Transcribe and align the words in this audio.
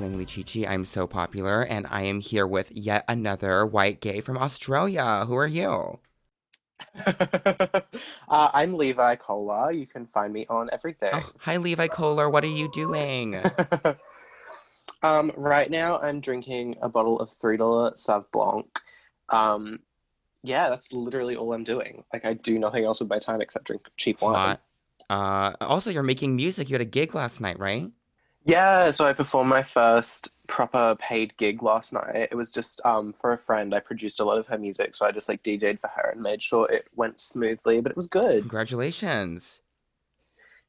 Zach 0.00 0.06
Langley 0.06 0.24
Chichi. 0.24 0.66
I'm 0.66 0.84
so 0.84 1.06
popular, 1.06 1.62
and 1.62 1.86
I 1.90 2.02
am 2.02 2.20
here 2.20 2.46
with 2.46 2.72
yet 2.72 3.04
another 3.06 3.66
white 3.66 4.00
gay 4.00 4.20
from 4.20 4.38
Australia. 4.38 5.24
Who 5.26 5.36
are 5.36 5.46
you? 5.46 5.98
uh, 7.06 7.80
I'm 8.28 8.74
Levi 8.74 9.16
Kohler. 9.16 9.72
You 9.72 9.86
can 9.86 10.06
find 10.06 10.32
me 10.32 10.46
on 10.48 10.70
everything. 10.72 11.10
Oh, 11.12 11.30
hi, 11.38 11.58
Levi 11.58 11.88
Kohler. 11.88 12.30
What 12.30 12.44
are 12.44 12.46
you 12.46 12.70
doing? 12.72 13.42
um, 15.02 15.32
right 15.36 15.70
now, 15.70 15.98
I'm 15.98 16.20
drinking 16.20 16.76
a 16.80 16.88
bottle 16.88 17.20
of 17.20 17.30
three 17.32 17.58
dollar 17.58 17.90
Sauv 17.90 18.24
Blanc. 18.32 18.66
Um, 19.28 19.80
yeah, 20.42 20.70
that's 20.70 20.94
literally 20.94 21.36
all 21.36 21.52
I'm 21.52 21.64
doing. 21.64 22.04
Like, 22.12 22.24
I 22.24 22.32
do 22.34 22.58
nothing 22.58 22.84
else 22.84 23.00
with 23.00 23.10
my 23.10 23.18
time 23.18 23.42
except 23.42 23.66
drink 23.66 23.82
cheap 23.98 24.22
wine. 24.22 24.56
Uh, 25.10 25.52
also, 25.60 25.90
you're 25.90 26.02
making 26.02 26.36
music. 26.36 26.70
You 26.70 26.74
had 26.74 26.80
a 26.80 26.86
gig 26.86 27.14
last 27.14 27.40
night, 27.42 27.58
right? 27.58 27.90
Yeah, 28.44 28.90
so 28.90 29.06
I 29.06 29.12
performed 29.12 29.50
my 29.50 29.62
first 29.62 30.30
proper 30.46 30.96
paid 30.98 31.36
gig 31.36 31.62
last 31.62 31.92
night. 31.92 32.28
It 32.30 32.34
was 32.34 32.50
just 32.50 32.84
um, 32.84 33.12
for 33.12 33.32
a 33.32 33.38
friend. 33.38 33.74
I 33.74 33.80
produced 33.80 34.20
a 34.20 34.24
lot 34.24 34.38
of 34.38 34.46
her 34.46 34.58
music, 34.58 34.94
so 34.94 35.06
I 35.06 35.12
just 35.12 35.28
like 35.28 35.42
DJ'd 35.42 35.80
for 35.80 35.88
her 35.88 36.10
and 36.10 36.22
made 36.22 36.42
sure 36.42 36.70
it 36.70 36.88
went 36.96 37.20
smoothly, 37.20 37.80
but 37.80 37.90
it 37.90 37.96
was 37.96 38.06
good. 38.06 38.40
Congratulations. 38.40 39.60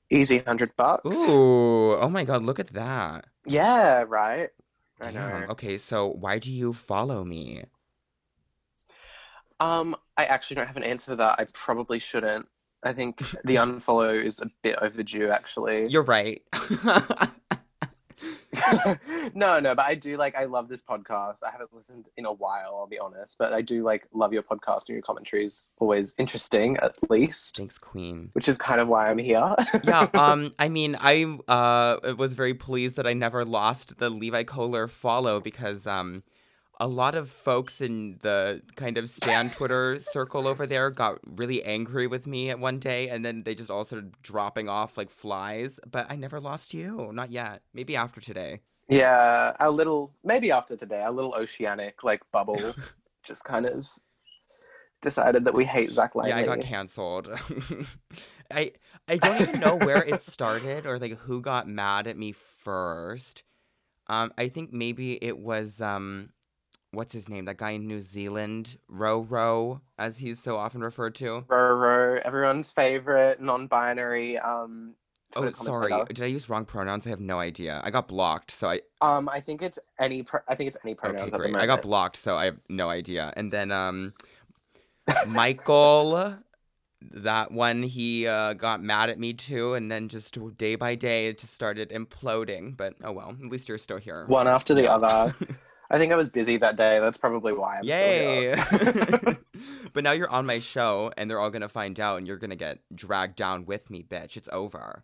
Easy 0.10 0.40
hundred 0.40 0.72
bucks. 0.76 1.06
Ooh, 1.06 1.94
oh 1.94 2.10
my 2.10 2.26
god, 2.26 2.44
look 2.44 2.60
at 2.60 2.68
that. 2.74 3.28
Yeah, 3.46 4.04
right. 4.08 4.50
I 5.02 5.12
Damn. 5.12 5.14
know. 5.14 5.48
Okay, 5.52 5.78
so 5.78 6.08
why 6.08 6.38
do 6.38 6.52
you 6.52 6.74
follow 6.74 7.24
me? 7.24 7.64
Um, 9.62 9.96
I 10.18 10.26
actually 10.26 10.56
don't 10.56 10.68
have 10.68 10.78
an 10.78 10.84
answer 10.84 11.12
for 11.12 11.16
that. 11.16 11.40
I 11.40 11.46
probably 11.54 12.00
shouldn't. 12.00 12.48
I 12.84 12.94
think 12.94 13.20
the 13.46 13.56
unfollow 13.56 14.22
is 14.22 14.40
a 14.42 14.50
bit 14.62 14.78
overdue, 14.82 15.30
actually. 15.30 15.88
You're 15.88 16.04
right. 16.04 16.42
no, 19.34 19.60
no, 19.60 19.76
but 19.76 19.86
I 19.86 19.96
do 19.96 20.18
like. 20.18 20.36
I 20.36 20.46
love 20.46 20.68
this 20.68 20.82
podcast. 20.82 21.44
I 21.44 21.52
haven't 21.52 21.74
listened 21.74 22.10
in 22.18 22.26
a 22.26 22.34
while, 22.34 22.78
I'll 22.80 22.88
be 22.88 23.00
honest, 23.00 23.38
but 23.38 23.54
I 23.54 23.62
do 23.62 23.84
like 23.84 24.08
love 24.14 24.34
your 24.34 24.44
podcast 24.44 24.88
and 24.88 24.96
your 24.96 25.02
commentary 25.02 25.44
is 25.44 25.70
always 25.80 26.16
interesting, 26.18 26.78
at 26.78 26.96
least, 27.10 27.58
Thanks, 27.58 27.78
Queen. 27.78 28.30
which 28.34 28.48
is 28.50 28.58
kind 28.58 28.82
of 28.82 28.88
why 28.88 29.10
I'm 29.10 29.18
here. 29.18 29.56
yeah, 29.84 30.08
um, 30.14 30.54
I 30.60 30.70
mean, 30.70 30.98
I 31.00 31.24
uh 31.48 32.14
was 32.16 32.34
very 32.34 32.54
pleased 32.54 32.96
that 32.98 33.08
I 33.08 33.14
never 33.14 33.46
lost 33.46 33.98
the 33.98 34.10
Levi 34.10 34.44
Kohler 34.44 34.88
follow 34.88 35.40
because 35.40 35.88
um 35.88 36.24
a 36.82 36.88
lot 36.88 37.14
of 37.14 37.30
folks 37.30 37.80
in 37.80 38.18
the 38.24 38.60
kind 38.76 38.98
of 38.98 39.08
stand 39.08 39.54
Twitter 39.54 40.00
circle 40.00 40.48
over 40.48 40.66
there 40.66 40.90
got 40.90 41.20
really 41.24 41.64
angry 41.64 42.08
with 42.08 42.26
me 42.26 42.50
at 42.50 42.60
one 42.60 42.80
day 42.80 43.08
and 43.08 43.24
then 43.24 43.44
they 43.44 43.54
just 43.54 43.70
all 43.70 43.86
started 43.86 44.20
dropping 44.24 44.68
off 44.68 44.98
like 44.98 45.12
flies. 45.12 45.80
But 45.90 46.08
I 46.10 46.16
never 46.16 46.40
lost 46.40 46.74
you. 46.74 47.12
Not 47.14 47.30
yet. 47.30 47.62
Maybe 47.72 47.96
after 47.96 48.20
today. 48.20 48.62
yeah, 48.90 49.56
a 49.60 49.70
little, 49.70 50.12
maybe 50.24 50.52
after 50.52 50.76
today, 50.76 51.04
a 51.06 51.12
little 51.12 51.36
oceanic 51.36 52.04
like 52.04 52.24
bubble, 52.32 52.74
just 53.24 53.44
kind 53.44 53.68
of 53.68 53.88
decided 55.04 55.46
that 55.46 55.54
we 55.54 55.66
hate 55.66 55.92
Zach 55.92 56.16
Langley. 56.16 56.32
Yeah, 56.32 56.52
I 56.52 56.56
got 56.56 56.66
canceled. 56.66 57.30
I 58.52 58.72
I 59.08 59.18
don't 59.18 59.42
even 59.42 59.60
know 59.60 59.76
where 59.76 60.04
it 60.04 60.24
started 60.24 60.88
or 60.88 60.98
like 60.98 61.18
who 61.20 61.42
got 61.42 61.68
mad 61.68 62.08
at 62.08 62.18
me 62.18 62.32
first. 62.32 63.44
Um, 64.08 64.34
I 64.36 64.50
think 64.50 64.74
maybe 64.74 65.24
it 65.24 65.38
was 65.38 65.80
um, 65.80 66.32
what's 66.92 67.14
his 67.14 67.30
name? 67.30 67.46
That 67.46 67.58
guy 67.58 67.72
in 67.72 67.88
New 67.88 68.02
Zealand, 68.02 68.78
Ro 68.88 69.22
Ro, 69.22 69.82
as 69.98 70.18
he's 70.18 70.42
so 70.42 70.58
often 70.58 70.82
referred 70.82 71.16
to. 71.16 71.46
Roro, 71.48 72.20
everyone's 72.22 72.72
favorite 72.72 73.42
non-binary 73.42 74.38
um 74.38 74.96
Oh, 75.36 75.50
sorry. 75.52 75.94
Did 76.08 76.22
I 76.22 76.26
use 76.26 76.50
wrong 76.50 76.66
pronouns? 76.66 77.08
I 77.08 77.10
have 77.10 77.22
no 77.22 77.40
idea. 77.40 77.80
I 77.86 77.90
got 77.90 78.10
blocked, 78.10 78.52
so 78.52 78.70
I 78.70 78.82
Um, 79.02 79.30
I 79.30 79.40
think 79.40 79.62
it's 79.62 79.80
any. 79.98 80.24
Pro- 80.24 80.42
I 80.48 80.56
think 80.56 80.68
it's 80.68 80.78
any 80.84 80.92
okay, 80.92 81.08
pronouns 81.08 81.32
the 81.32 81.38
great. 81.38 81.56
I 81.56 81.66
got 81.66 81.82
blocked, 81.82 82.18
so 82.18 82.36
I 82.36 82.46
have 82.46 82.58
no 82.68 82.90
idea. 82.90 83.32
And 83.38 83.52
then 83.52 83.72
um, 83.72 84.14
Michael, 85.28 86.36
that 87.02 87.52
one 87.52 87.82
he 87.84 88.28
uh, 88.28 88.54
got 88.54 88.82
mad 88.84 89.10
at 89.10 89.20
me 89.20 89.34
too, 89.34 89.74
and 89.74 89.90
then 89.90 90.10
just 90.10 90.38
day 90.58 90.76
by 90.76 90.96
day 90.96 91.28
it 91.28 91.38
just 91.38 91.54
started 91.54 91.92
imploding. 91.92 92.76
But 92.76 92.96
oh 93.02 93.14
well, 93.14 93.30
at 93.30 93.50
least 93.50 93.70
you're 93.70 93.78
still 93.78 94.00
here. 94.00 94.26
one 94.28 94.50
after 94.50 94.74
the 94.74 94.92
other. 94.92 95.34
I 95.92 95.98
think 95.98 96.14
I 96.14 96.16
was 96.16 96.30
busy 96.30 96.56
that 96.58 96.78
day. 96.78 97.00
That's 97.00 97.18
probably 97.18 97.52
why 97.52 97.80
I'm 97.80 97.84
Yay! 97.84 98.56
but 99.94 100.06
now 100.06 100.14
you're 100.14 100.30
on 100.30 100.46
my 100.46 100.60
show, 100.60 101.12
and 101.18 101.30
they're 101.30 101.40
all 101.40 101.50
gonna 101.50 101.68
find 101.68 102.00
out, 102.00 102.18
and 102.18 102.26
you're 102.26 102.38
gonna 102.38 102.56
get 102.56 102.80
dragged 102.96 103.36
down 103.36 103.66
with 103.66 103.90
me, 103.90 104.02
bitch. 104.02 104.38
It's 104.38 104.48
over. 104.54 105.04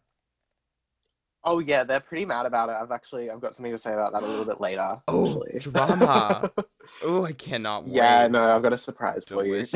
oh 1.43 1.59
yeah, 1.59 1.83
they're 1.83 1.99
pretty 1.99 2.23
mad 2.23 2.45
about 2.45 2.69
it. 2.69 2.77
I've 2.79 2.91
actually 2.91 3.29
I've 3.29 3.41
got 3.41 3.53
something 3.53 3.71
to 3.71 3.77
say 3.77 3.91
about 3.91 4.13
that 4.13 4.23
a 4.23 4.27
little 4.27 4.45
bit 4.45 4.61
later. 4.61 5.01
Oh, 5.09 5.43
actually. 5.53 5.71
drama. 5.73 6.51
Oh, 7.03 7.25
I 7.25 7.33
cannot 7.33 7.83
wait. 7.83 7.95
yeah, 7.95 8.29
no, 8.29 8.55
I've 8.55 8.63
got 8.63 8.71
a 8.71 8.77
surprise 8.77 9.25
for 9.25 9.45
you. 9.45 9.67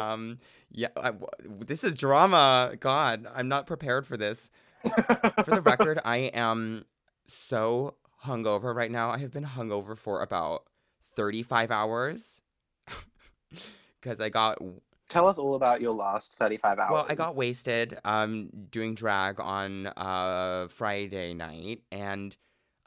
um, 0.00 0.38
yeah, 0.70 0.88
I, 0.96 1.12
this 1.46 1.84
is 1.84 1.94
drama. 1.94 2.72
God, 2.80 3.26
I'm 3.34 3.48
not 3.48 3.66
prepared 3.66 4.06
for 4.06 4.16
this. 4.16 4.48
For 4.82 5.50
the 5.50 5.60
record, 5.60 6.00
I 6.06 6.16
am 6.32 6.86
so 7.26 7.96
hungover 8.24 8.74
right 8.74 8.90
now. 8.90 9.10
I 9.10 9.18
have 9.18 9.30
been 9.32 9.44
hungover 9.44 9.96
for 9.96 10.22
about 10.22 10.64
35 11.14 11.70
hours 11.70 12.40
because 14.00 14.20
I 14.20 14.28
got 14.28 14.58
Tell 15.08 15.26
us 15.26 15.38
all 15.38 15.54
about 15.54 15.80
your 15.80 15.92
last 15.92 16.36
35 16.36 16.78
hours. 16.78 16.90
well, 16.92 17.06
I 17.08 17.14
got 17.14 17.34
wasted 17.36 17.98
um 18.04 18.50
doing 18.70 18.94
drag 18.94 19.40
on 19.40 19.86
uh 19.88 20.68
Friday 20.68 21.34
night 21.34 21.82
and 21.90 22.36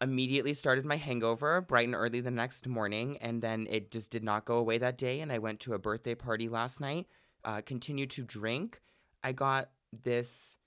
immediately 0.02 0.54
started 0.54 0.86
my 0.86 0.96
hangover 0.96 1.62
bright 1.62 1.86
and 1.88 1.96
early 1.96 2.22
the 2.22 2.32
next 2.32 2.68
morning 2.68 3.18
and 3.22 3.42
then 3.42 3.68
it 3.70 3.92
just 3.92 4.10
did 4.12 4.24
not 4.24 4.46
go 4.46 4.58
away 4.58 4.78
that 4.80 4.98
day 4.98 5.22
and 5.22 5.32
I 5.32 5.38
went 5.40 5.60
to 5.62 5.74
a 5.74 5.80
birthday 5.80 6.16
party 6.16 6.48
last 6.50 6.80
night. 6.80 7.08
Uh 7.44 7.62
continued 7.62 8.12
to 8.12 8.24
drink. 8.24 8.82
I 9.24 9.32
got 9.32 9.70
this 10.04 10.58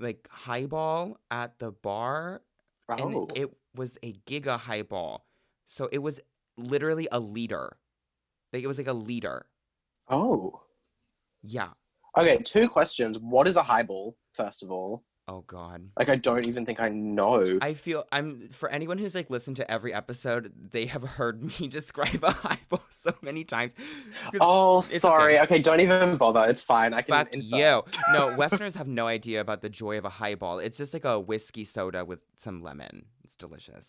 like 0.00 0.26
highball 0.30 1.18
at 1.30 1.58
the 1.58 1.70
bar 1.70 2.42
Oh, 3.00 3.26
and 3.28 3.38
it 3.38 3.50
was 3.74 3.98
a 4.02 4.12
giga 4.26 4.58
highball. 4.58 5.26
So 5.66 5.88
it 5.92 5.98
was 5.98 6.20
literally 6.56 7.08
a 7.10 7.18
liter. 7.18 7.76
Like 8.52 8.62
it 8.62 8.66
was 8.66 8.78
like 8.78 8.88
a 8.88 8.92
liter. 8.92 9.46
oh. 10.08 10.60
Yeah. 11.44 11.70
Okay, 12.16 12.38
two 12.38 12.68
questions. 12.68 13.18
What 13.18 13.48
is 13.48 13.56
a 13.56 13.62
highball, 13.62 14.16
first 14.34 14.62
of 14.62 14.70
all? 14.70 15.02
Oh 15.28 15.44
god. 15.46 15.88
Like, 15.96 16.08
I 16.08 16.16
don't 16.16 16.46
even 16.48 16.66
think 16.66 16.80
I 16.80 16.88
know. 16.88 17.58
I 17.62 17.74
feel 17.74 18.04
I'm 18.10 18.48
for 18.50 18.68
anyone 18.68 18.98
who's 18.98 19.14
like 19.14 19.30
listened 19.30 19.56
to 19.56 19.70
every 19.70 19.94
episode, 19.94 20.52
they 20.72 20.86
have 20.86 21.02
heard 21.02 21.42
me 21.60 21.68
describe 21.68 22.24
a 22.24 22.32
highball 22.32 22.82
so 22.90 23.14
many 23.22 23.44
times. 23.44 23.72
oh, 24.40 24.80
sorry. 24.80 25.34
okay. 25.34 25.42
Okay. 25.44 25.58
don't 25.60 25.80
even 25.80 26.16
bother. 26.16 26.44
It's 26.48 26.62
fine. 26.62 26.92
I 26.92 27.02
can 27.02 27.14
Fuck 27.14 27.28
you. 27.32 27.82
No, 28.12 28.34
Westerners 28.36 28.74
have 28.74 28.88
no 28.88 29.06
idea 29.06 29.40
about 29.40 29.62
the 29.62 29.68
joy 29.68 29.96
of 29.96 30.04
a 30.04 30.10
highball. 30.10 30.58
It's 30.58 30.76
just 30.76 30.92
like 30.92 31.04
a 31.04 31.20
whiskey 31.20 31.64
soda 31.64 32.04
with 32.04 32.20
some 32.36 32.62
lemon. 32.62 33.04
It's 33.22 33.36
delicious. 33.36 33.86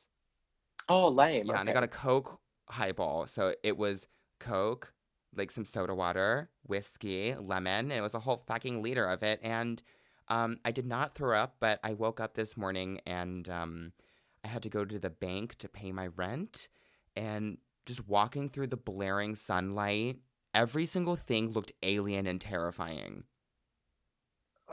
Oh, 0.90 1.08
lame. 1.08 1.48
Yeah, 1.48 1.60
and 1.60 1.70
I 1.70 1.74
got 1.74 1.84
a 1.84 1.88
Coke 1.88 2.40
highball. 2.70 3.26
So 3.28 3.56
it 3.64 3.78
was 3.78 4.08
Coke, 4.40 4.94
like 5.36 5.50
some 5.50 5.66
soda 5.66 5.96
water, 5.96 6.50
whiskey, 6.64 7.36
lemon, 7.36 7.91
and 7.91 7.94
it 7.94 8.02
was 8.02 8.14
a 8.14 8.20
whole 8.20 8.44
fucking 8.46 8.84
liter 8.84 9.06
of 9.06 9.24
it. 9.24 9.40
And 9.41 9.82
um, 10.28 10.59
I 10.66 10.72
did 10.72 10.85
not 10.85 11.16
throw 11.16 11.37
up, 11.37 11.55
but 11.59 11.79
I 11.84 11.93
woke 11.93 12.20
up 12.20 12.34
this 12.34 12.55
morning 12.58 12.99
and 13.05 13.47
um, 13.49 13.91
I 14.43 14.47
had 14.47 14.64
to 14.64 14.70
go 14.70 14.85
to 14.85 14.99
the 14.99 15.09
bank 15.09 15.55
to 15.59 15.67
pay 15.67 15.91
my 15.91 16.08
rent. 16.08 16.67
And 17.16 17.58
just 17.85 18.08
walking 18.08 18.49
through 18.49 18.67
the 18.67 18.78
blaring 18.78 19.35
sunlight, 19.35 20.17
every 20.53 20.85
single 20.85 21.16
thing 21.16 21.52
looked 21.52 21.72
alien 21.84 22.25
and 22.28 22.40
terrifying. 22.41 23.23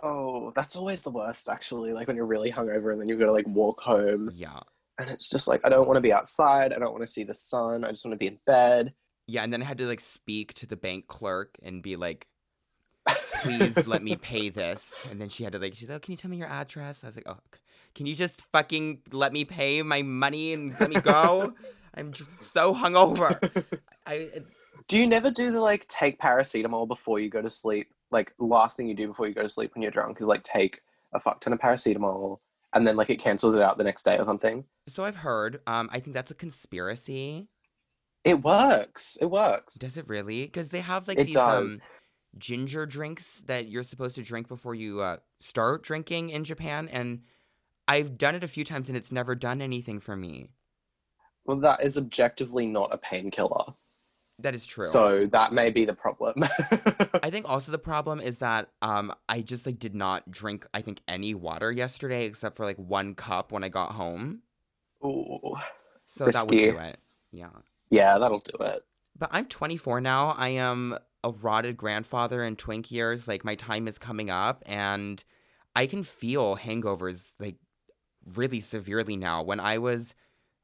Oh, 0.02 0.52
that's 0.54 0.76
always 0.76 1.02
the 1.02 1.10
worst, 1.10 1.48
actually. 1.48 1.92
Like 1.92 2.06
when 2.06 2.16
you're 2.16 2.26
really 2.26 2.50
hungover 2.50 2.92
and 2.92 3.00
then 3.00 3.08
you've 3.08 3.18
got 3.18 3.26
to 3.26 3.32
like 3.32 3.46
walk 3.48 3.80
home, 3.80 4.30
Yeah. 4.32 4.60
and 4.98 5.10
it's 5.10 5.28
just 5.28 5.48
like 5.48 5.60
I 5.64 5.68
don't 5.68 5.86
want 5.86 5.96
to 5.96 6.00
be 6.00 6.12
outside. 6.12 6.72
I 6.72 6.78
don't 6.78 6.92
want 6.92 7.02
to 7.02 7.08
see 7.08 7.24
the 7.24 7.34
sun. 7.34 7.84
I 7.84 7.88
just 7.88 8.04
want 8.04 8.14
to 8.14 8.18
be 8.18 8.28
in 8.28 8.38
bed. 8.46 8.94
Yeah, 9.26 9.42
and 9.44 9.52
then 9.52 9.62
I 9.62 9.66
had 9.66 9.78
to 9.78 9.86
like 9.86 10.00
speak 10.00 10.54
to 10.54 10.66
the 10.66 10.76
bank 10.76 11.06
clerk 11.06 11.56
and 11.62 11.82
be 11.82 11.96
like, 11.96 12.26
please 13.42 13.86
let 13.86 14.02
me 14.02 14.16
pay 14.16 14.48
this. 14.48 14.94
And 15.10 15.20
then 15.20 15.28
she 15.28 15.44
had 15.44 15.52
to 15.52 15.58
like, 15.58 15.74
she's 15.74 15.88
like, 15.88 15.96
oh, 15.96 16.00
can 16.00 16.12
you 16.12 16.16
tell 16.18 16.30
me 16.30 16.36
your 16.36 16.48
address? 16.48 17.02
I 17.02 17.06
was 17.08 17.16
like, 17.16 17.28
oh, 17.28 17.38
can 17.94 18.06
you 18.06 18.14
just 18.14 18.42
fucking 18.52 19.00
let 19.12 19.32
me 19.32 19.44
pay 19.44 19.82
my 19.82 20.02
money 20.02 20.52
and 20.52 20.78
let 20.80 20.90
me 20.90 21.00
go? 21.00 21.54
I'm 21.94 22.12
so 22.40 22.74
hungover. 22.74 23.36
I 24.06 24.14
it- 24.14 24.46
Do 24.88 24.96
you 24.98 25.06
never 25.06 25.30
do 25.30 25.50
the 25.52 25.60
like 25.60 25.86
take 25.88 26.20
paracetamol 26.20 26.86
before 26.88 27.18
you 27.20 27.28
go 27.28 27.42
to 27.42 27.50
sleep? 27.50 27.88
Like 28.12 28.32
last 28.38 28.76
thing 28.76 28.86
you 28.88 28.94
do 28.94 29.08
before 29.08 29.26
you 29.26 29.34
go 29.34 29.42
to 29.42 29.48
sleep 29.48 29.74
when 29.74 29.82
you're 29.82 29.90
drunk 29.90 30.18
is 30.20 30.26
like 30.26 30.42
take 30.42 30.80
a 31.12 31.20
fuck 31.20 31.40
ton 31.40 31.52
of 31.52 31.58
paracetamol 31.58 32.38
and 32.72 32.86
then 32.86 32.96
like 32.96 33.10
it 33.10 33.16
cancels 33.18 33.54
it 33.54 33.62
out 33.62 33.78
the 33.78 33.84
next 33.84 34.04
day 34.04 34.16
or 34.18 34.24
something. 34.24 34.64
so 34.88 35.04
I've 35.04 35.16
heard. 35.16 35.60
Um, 35.66 35.88
I 35.92 35.98
think 36.00 36.14
that's 36.14 36.30
a 36.30 36.34
conspiracy. 36.34 37.48
It 38.24 38.42
works. 38.42 39.16
It 39.20 39.26
works. 39.26 39.74
Does 39.74 39.96
it 39.96 40.08
really? 40.08 40.44
Because 40.44 40.68
they 40.68 40.80
have 40.80 41.08
like 41.08 41.18
It 41.18 41.24
these 41.24 41.34
does. 41.34 41.74
um 41.74 41.80
ginger 42.38 42.86
drinks 42.86 43.42
that 43.46 43.68
you're 43.68 43.82
supposed 43.82 44.14
to 44.16 44.22
drink 44.22 44.48
before 44.48 44.74
you 44.74 45.00
uh, 45.00 45.16
start 45.40 45.82
drinking 45.82 46.30
in 46.30 46.44
Japan, 46.44 46.88
and 46.88 47.20
I've 47.88 48.16
done 48.16 48.34
it 48.36 48.44
a 48.44 48.48
few 48.48 48.64
times 48.64 48.88
and 48.88 48.96
it's 48.96 49.10
never 49.10 49.34
done 49.34 49.60
anything 49.60 49.98
for 49.98 50.14
me. 50.16 50.50
Well, 51.44 51.58
that 51.58 51.82
is 51.82 51.98
objectively 51.98 52.66
not 52.66 52.94
a 52.94 52.98
painkiller. 52.98 53.74
That 54.38 54.54
is 54.54 54.64
true. 54.64 54.86
So 54.86 55.26
that 55.26 55.52
may 55.52 55.70
be 55.70 55.84
the 55.84 55.92
problem. 55.92 56.36
I 57.22 57.30
think 57.30 57.48
also 57.48 57.72
the 57.72 57.78
problem 57.78 58.20
is 58.20 58.38
that 58.38 58.68
um 58.80 59.12
I 59.28 59.40
just 59.42 59.66
like 59.66 59.78
did 59.78 59.94
not 59.94 60.30
drink 60.30 60.66
I 60.72 60.82
think 60.82 61.00
any 61.08 61.34
water 61.34 61.72
yesterday 61.72 62.26
except 62.26 62.54
for 62.54 62.64
like 62.64 62.78
one 62.78 63.14
cup 63.14 63.52
when 63.52 63.64
I 63.64 63.68
got 63.68 63.92
home. 63.92 64.42
Ooh. 65.04 65.56
So 66.06 66.26
that 66.26 66.46
would 66.46 66.54
Risky. 66.54 66.70
do 66.70 66.78
it. 66.78 66.98
Yeah. 67.32 67.48
Yeah, 67.90 68.18
that'll 68.18 68.40
do 68.40 68.56
it. 68.64 68.82
But 69.18 69.30
I'm 69.32 69.46
24 69.46 70.00
now. 70.00 70.30
I 70.30 70.50
am 70.50 70.96
a 71.22 71.30
rotted 71.30 71.76
grandfather 71.76 72.42
in 72.42 72.56
twink 72.56 72.90
years. 72.90 73.28
Like 73.28 73.44
my 73.44 73.54
time 73.54 73.86
is 73.88 73.98
coming 73.98 74.30
up 74.30 74.62
and 74.66 75.22
I 75.76 75.86
can 75.86 76.02
feel 76.02 76.56
hangovers 76.56 77.24
like 77.38 77.56
really 78.34 78.60
severely 78.60 79.16
now. 79.16 79.42
When 79.42 79.60
I 79.60 79.78
was 79.78 80.14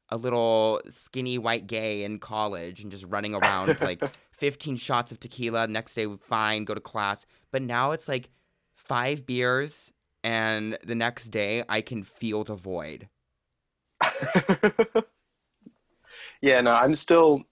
a 0.09 0.17
little 0.17 0.81
skinny 0.89 1.37
white 1.37 1.67
gay 1.67 2.03
in 2.03 2.19
college 2.19 2.81
and 2.81 2.91
just 2.91 3.05
running 3.07 3.35
around 3.35 3.79
like 3.81 4.01
15 4.31 4.77
shots 4.77 5.11
of 5.11 5.19
tequila, 5.19 5.67
next 5.67 5.93
day 5.95 6.07
fine, 6.21 6.65
go 6.65 6.73
to 6.73 6.81
class. 6.81 7.25
But 7.51 7.61
now 7.61 7.91
it's 7.91 8.07
like 8.07 8.29
5 8.75 9.25
beers 9.25 9.91
and 10.23 10.77
the 10.83 10.95
next 10.95 11.29
day 11.29 11.63
I 11.69 11.81
can 11.81 12.03
feel 12.03 12.43
the 12.43 12.55
void. 12.55 13.09
yeah, 16.41 16.61
no, 16.61 16.71
I'm 16.71 16.95
still, 16.95 17.43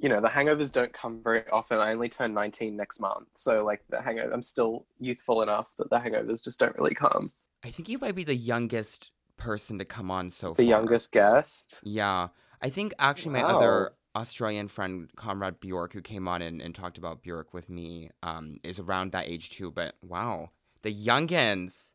you 0.00 0.08
know, 0.08 0.20
the 0.20 0.28
hangovers 0.28 0.72
don't 0.72 0.92
come 0.92 1.20
very 1.22 1.46
often. 1.50 1.78
I 1.78 1.92
only 1.92 2.08
turn 2.08 2.32
19 2.32 2.74
next 2.74 3.00
month. 3.00 3.28
So, 3.34 3.64
like, 3.64 3.84
the 3.90 4.00
hangover, 4.00 4.32
I'm 4.32 4.42
still 4.42 4.86
youthful 4.98 5.42
enough 5.42 5.68
that 5.78 5.90
the 5.90 5.98
hangovers 5.98 6.42
just 6.42 6.58
don't 6.58 6.76
really 6.78 6.94
come. 6.94 7.28
I 7.62 7.70
think 7.70 7.88
you 7.88 7.98
might 7.98 8.14
be 8.14 8.24
the 8.24 8.34
youngest 8.34 9.12
person 9.36 9.78
to 9.78 9.84
come 9.84 10.10
on 10.10 10.30
so 10.30 10.48
far. 10.48 10.54
The 10.54 10.64
youngest 10.64 11.12
guest. 11.12 11.80
Yeah. 11.82 12.28
I 12.62 12.70
think 12.70 12.94
actually 12.98 13.32
my 13.32 13.42
Wow. 13.42 13.58
other 13.58 13.92
Australian 14.16 14.68
friend, 14.68 15.10
Comrade 15.16 15.60
Bjork, 15.60 15.92
who 15.92 16.00
came 16.00 16.26
on 16.28 16.40
and, 16.42 16.62
and 16.62 16.74
talked 16.74 16.98
about 16.98 17.22
Bjork 17.22 17.52
with 17.52 17.68
me, 17.68 18.10
um, 18.22 18.58
is 18.62 18.78
around 18.78 19.12
that 19.12 19.28
age 19.28 19.50
too. 19.50 19.70
But 19.70 19.94
wow, 20.02 20.50
the 20.82 20.94
youngins. 20.94 21.89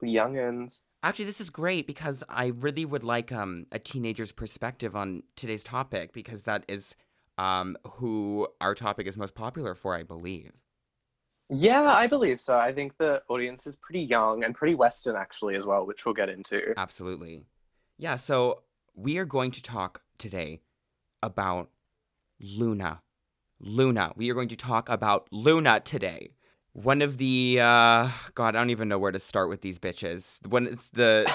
The 0.00 0.14
youngins. 0.14 0.82
Actually, 1.02 1.26
this 1.26 1.40
is 1.40 1.50
great 1.50 1.86
because 1.86 2.24
I 2.28 2.46
really 2.46 2.84
would 2.84 3.04
like 3.04 3.32
um, 3.32 3.66
a 3.72 3.78
teenager's 3.78 4.32
perspective 4.32 4.96
on 4.96 5.22
today's 5.36 5.62
topic 5.62 6.12
because 6.12 6.42
that 6.44 6.64
is 6.68 6.94
um, 7.38 7.76
who 7.84 8.48
our 8.60 8.74
topic 8.74 9.06
is 9.06 9.16
most 9.16 9.34
popular 9.34 9.74
for, 9.74 9.94
I 9.94 10.02
believe. 10.02 10.52
Yeah, 11.50 11.82
I 11.82 12.06
believe 12.06 12.40
so. 12.40 12.56
I 12.56 12.72
think 12.72 12.96
the 12.96 13.22
audience 13.28 13.66
is 13.66 13.76
pretty 13.76 14.00
young 14.00 14.44
and 14.44 14.54
pretty 14.54 14.74
Western, 14.74 15.14
actually, 15.14 15.56
as 15.56 15.66
well, 15.66 15.86
which 15.86 16.04
we'll 16.04 16.14
get 16.14 16.30
into. 16.30 16.72
Absolutely. 16.76 17.44
Yeah, 17.98 18.16
so 18.16 18.62
we 18.94 19.18
are 19.18 19.26
going 19.26 19.50
to 19.52 19.62
talk 19.62 20.02
today 20.18 20.62
about 21.22 21.70
Loona. 22.42 23.00
Loona. 23.62 24.16
We 24.16 24.30
are 24.30 24.34
going 24.34 24.48
to 24.48 24.56
talk 24.56 24.88
about 24.88 25.28
Loona 25.30 25.84
today. 25.84 26.30
One 26.74 27.02
of 27.02 27.18
the 27.18 27.60
uh 27.60 28.08
god, 28.34 28.56
I 28.56 28.58
don't 28.58 28.70
even 28.70 28.88
know 28.88 28.98
where 28.98 29.12
to 29.12 29.20
start 29.20 29.48
with 29.48 29.62
these 29.62 29.78
bitches. 29.78 30.44
One 30.46 30.66
it's 30.66 30.90
the 30.90 31.32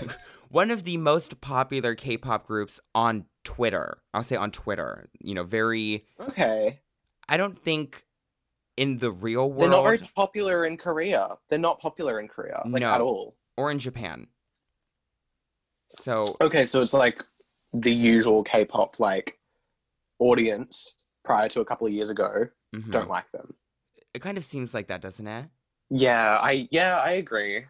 one 0.50 0.70
of 0.70 0.84
the 0.84 0.98
most 0.98 1.40
popular 1.40 1.94
K-pop 1.94 2.46
groups 2.46 2.78
on 2.94 3.24
Twitter. 3.42 3.98
I'll 4.12 4.22
say 4.22 4.36
on 4.36 4.50
Twitter. 4.50 5.08
You 5.18 5.34
know, 5.34 5.44
very 5.44 6.06
Okay. 6.20 6.80
I 7.26 7.38
don't 7.38 7.58
think 7.58 8.04
in 8.76 8.98
the 8.98 9.10
real 9.10 9.48
world 9.48 9.62
They're 9.62 9.70
not 9.70 9.82
very 9.84 9.98
popular 10.14 10.66
in 10.66 10.76
Korea. 10.76 11.38
They're 11.48 11.58
not 11.58 11.80
popular 11.80 12.20
in 12.20 12.28
Korea, 12.28 12.62
like, 12.66 12.80
No. 12.82 12.92
at 12.92 13.00
all. 13.00 13.36
or 13.56 13.70
in 13.70 13.78
Japan. 13.78 14.26
So 16.00 16.36
Okay, 16.42 16.66
so 16.66 16.82
it's 16.82 16.94
like 16.94 17.24
the 17.72 17.92
usual 17.92 18.42
K-pop 18.42 19.00
like 19.00 19.38
audience 20.18 20.96
prior 21.24 21.48
to 21.48 21.60
a 21.62 21.64
couple 21.64 21.86
of 21.86 21.94
years 21.94 22.10
ago 22.10 22.46
mhm. 22.74 22.90
don't 22.90 23.08
like 23.08 23.30
them. 23.32 23.54
It 24.14 24.22
kind 24.22 24.38
of 24.38 24.44
seems 24.44 24.74
like 24.74 24.88
that, 24.88 25.00
doesn't 25.00 25.26
it? 25.26 25.46
Yeah, 25.90 26.38
I 26.40 26.68
yeah, 26.70 26.96
I 26.98 27.12
agree. 27.12 27.64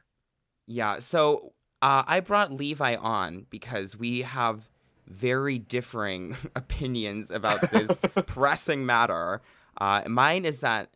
Yeah, 0.67 1.01
so 1.01 1.53
uh, 1.83 2.05
I 2.07 2.21
brought 2.21 2.53
Levi 2.53 2.95
on 2.97 3.47
because 3.51 3.97
we 3.97 4.23
have 4.23 4.69
very 5.07 5.59
differing 5.59 6.37
opinions 6.57 7.31
about 7.31 7.71
this 7.71 8.01
pressing 8.27 8.87
matter. 8.87 9.43
Uh, 9.81 10.03
mine 10.07 10.45
is 10.45 10.61
that 10.61 10.91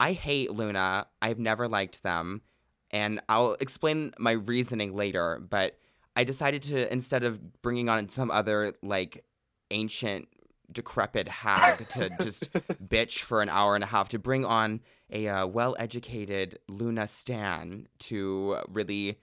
I 0.00 0.12
hate 0.12 0.50
Loona. 0.50 1.06
I've 1.22 1.38
never 1.38 1.68
liked 1.68 2.02
them. 2.02 2.42
And 2.90 3.20
I'll 3.28 3.54
explain 3.60 4.12
my 4.18 4.32
reasoning 4.32 4.94
later. 4.94 5.40
But 5.48 5.78
I 6.16 6.24
decided 6.24 6.62
to, 6.64 6.92
instead 6.92 7.24
of 7.24 7.62
bringing 7.62 7.88
on 7.88 8.08
some 8.08 8.30
other, 8.30 8.74
like, 8.82 9.24
ancient, 9.70 10.28
decrepit 10.72 11.28
hag 11.28 11.88
to 11.90 12.10
just 12.22 12.52
bitch 12.86 13.20
for 13.20 13.42
an 13.42 13.48
hour 13.48 13.74
and 13.74 13.84
a 13.84 13.86
half, 13.86 14.08
to 14.10 14.18
bring 14.18 14.44
on 14.44 14.80
a 15.10 15.28
uh, 15.28 15.46
well 15.46 15.76
educated 15.78 16.58
Loona 16.70 17.08
Stan 17.08 17.88
to 18.00 18.56
really 18.68 19.18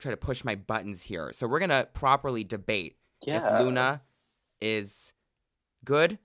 try 0.00 0.10
to 0.10 0.16
push 0.16 0.44
my 0.44 0.54
buttons 0.54 1.02
here. 1.02 1.32
So 1.34 1.46
we're 1.46 1.58
going 1.58 1.70
to 1.70 1.88
properly 1.92 2.44
debate 2.44 2.96
Yeah. 3.26 3.38
if 3.60 3.66
Loona 3.66 4.00
is 4.60 5.12
good 5.84 6.18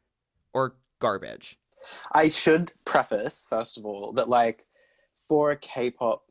or 0.53 0.75
garbage. 0.99 1.57
I 2.11 2.29
should 2.29 2.71
preface, 2.85 3.45
first 3.49 3.77
of 3.77 3.85
all, 3.85 4.13
that 4.13 4.29
like 4.29 4.65
for 5.17 5.51
a 5.51 5.57
K-pop 5.57 6.23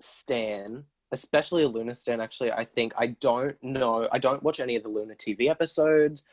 stan, 0.00 0.84
especially 1.12 1.64
a 1.64 1.68
Loona 1.68 1.94
stan, 1.96 2.20
actually, 2.20 2.52
I 2.52 2.64
think 2.64 2.94
I 2.96 3.08
don't 3.08 3.56
know. 3.62 4.08
I 4.10 4.18
don't 4.18 4.42
watch 4.42 4.60
any 4.60 4.76
of 4.76 4.82
the 4.82 4.90
Loona 4.90 5.16
TV 5.16 5.48
episodes. 5.48 6.24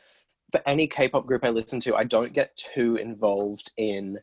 For 0.54 0.62
any 0.68 0.86
K-pop 0.86 1.26
group 1.26 1.44
I 1.44 1.48
listen 1.48 1.80
to, 1.80 1.96
I 1.96 2.04
don't 2.04 2.32
get 2.32 2.56
too 2.56 2.94
involved 2.94 3.72
in 3.76 4.20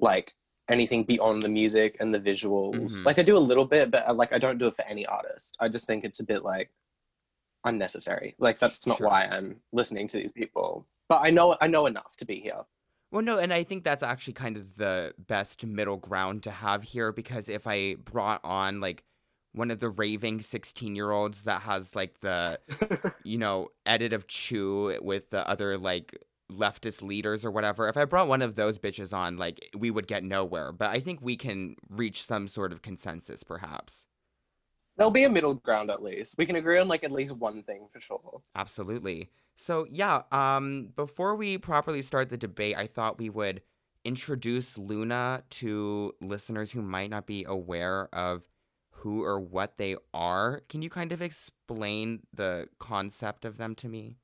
like 0.00 0.32
anything 0.70 1.02
beyond 1.02 1.42
the 1.42 1.48
music 1.48 1.96
and 1.98 2.14
the 2.14 2.20
visuals. 2.20 3.00
Mhm. 3.00 3.04
Like 3.04 3.18
I 3.18 3.22
do 3.22 3.36
a 3.36 3.40
little 3.40 3.64
bit, 3.64 3.90
but 3.90 4.06
uh, 4.08 4.14
like 4.14 4.32
I 4.32 4.38
don't 4.38 4.58
do 4.58 4.68
it 4.68 4.76
for 4.76 4.84
any 4.86 5.04
artist. 5.06 5.56
I 5.58 5.68
just 5.68 5.88
think 5.88 6.04
it's 6.04 6.20
a 6.20 6.24
bit 6.24 6.44
like 6.44 6.70
unnecessary. 7.64 8.36
Like 8.38 8.60
that's 8.60 8.86
not 8.86 8.98
Sure. 8.98 9.08
why 9.08 9.24
I'm 9.24 9.60
listening 9.72 10.06
to 10.06 10.18
these 10.18 10.30
people. 10.30 10.86
But 11.08 11.22
I 11.24 11.30
know 11.30 11.56
I 11.60 11.66
know 11.66 11.86
enough 11.86 12.14
to 12.18 12.24
be 12.24 12.38
here. 12.38 12.62
Well, 13.10 13.22
no, 13.22 13.38
and 13.38 13.52
I 13.52 13.64
think 13.64 13.82
that's 13.82 14.04
actually 14.04 14.34
kind 14.34 14.56
of 14.56 14.76
the 14.76 15.14
best 15.18 15.66
middle 15.66 15.96
ground 15.96 16.44
to 16.44 16.52
have 16.52 16.84
here 16.84 17.10
because 17.10 17.48
if 17.48 17.66
I 17.66 17.94
brought 17.96 18.40
on 18.44 18.80
like 18.80 19.02
one 19.56 19.70
of 19.70 19.80
the 19.80 19.88
raving 19.88 20.40
16 20.40 20.94
year 20.94 21.10
olds 21.10 21.42
that 21.42 21.62
has 21.62 21.94
like 21.94 22.20
the, 22.20 22.58
you 23.24 23.38
know, 23.38 23.68
edit 23.84 24.12
of 24.12 24.26
Chuu 24.26 25.00
with 25.02 25.30
the 25.30 25.48
other 25.48 25.78
like 25.78 26.18
leftist 26.52 27.02
leaders 27.02 27.44
or 27.44 27.50
whatever, 27.50 27.88
if 27.88 27.96
I 27.96 28.04
brought 28.04 28.28
one 28.28 28.42
of 28.42 28.54
those 28.54 28.78
bitches 28.78 29.12
on, 29.12 29.36
like 29.36 29.70
we 29.76 29.90
would 29.90 30.06
get 30.06 30.24
nowhere. 30.24 30.72
But 30.72 30.90
I 30.90 31.00
think 31.00 31.20
we 31.22 31.36
can 31.36 31.76
reach 31.88 32.22
some 32.22 32.48
sort 32.48 32.72
of 32.72 32.82
consensus 32.82 33.42
perhaps. 33.42 34.04
There'll 34.96 35.10
be 35.10 35.24
a 35.24 35.30
middle 35.30 35.54
ground 35.54 35.90
at 35.90 36.02
least. 36.02 36.36
We 36.38 36.46
can 36.46 36.56
agree 36.56 36.78
on 36.78 36.88
like 36.88 37.04
at 37.04 37.12
least 37.12 37.32
one 37.32 37.62
thing 37.62 37.88
for 37.92 38.00
sure. 38.00 38.42
Absolutely. 38.54 39.30
So 39.56 39.86
yeah, 39.90 40.22
um, 40.32 40.90
before 40.96 41.34
we 41.34 41.58
properly 41.58 42.02
start 42.02 42.28
the 42.28 42.36
debate, 42.36 42.76
I 42.76 42.86
thought 42.86 43.18
we 43.18 43.30
would 43.30 43.62
introduce 44.04 44.76
Loona 44.76 45.42
to 45.50 46.14
listeners 46.20 46.70
who 46.70 46.80
might 46.80 47.10
not 47.10 47.26
be 47.26 47.44
aware 47.44 48.08
of 48.14 48.42
who 49.06 49.22
or 49.22 49.38
what 49.38 49.78
they 49.78 49.94
are. 50.12 50.62
Can 50.68 50.82
you 50.82 50.90
kind 50.90 51.12
of 51.12 51.22
explain 51.22 52.22
the 52.34 52.68
concept 52.80 53.44
of 53.44 53.56
them 53.56 53.76
to 53.76 53.88
me? 53.88 54.16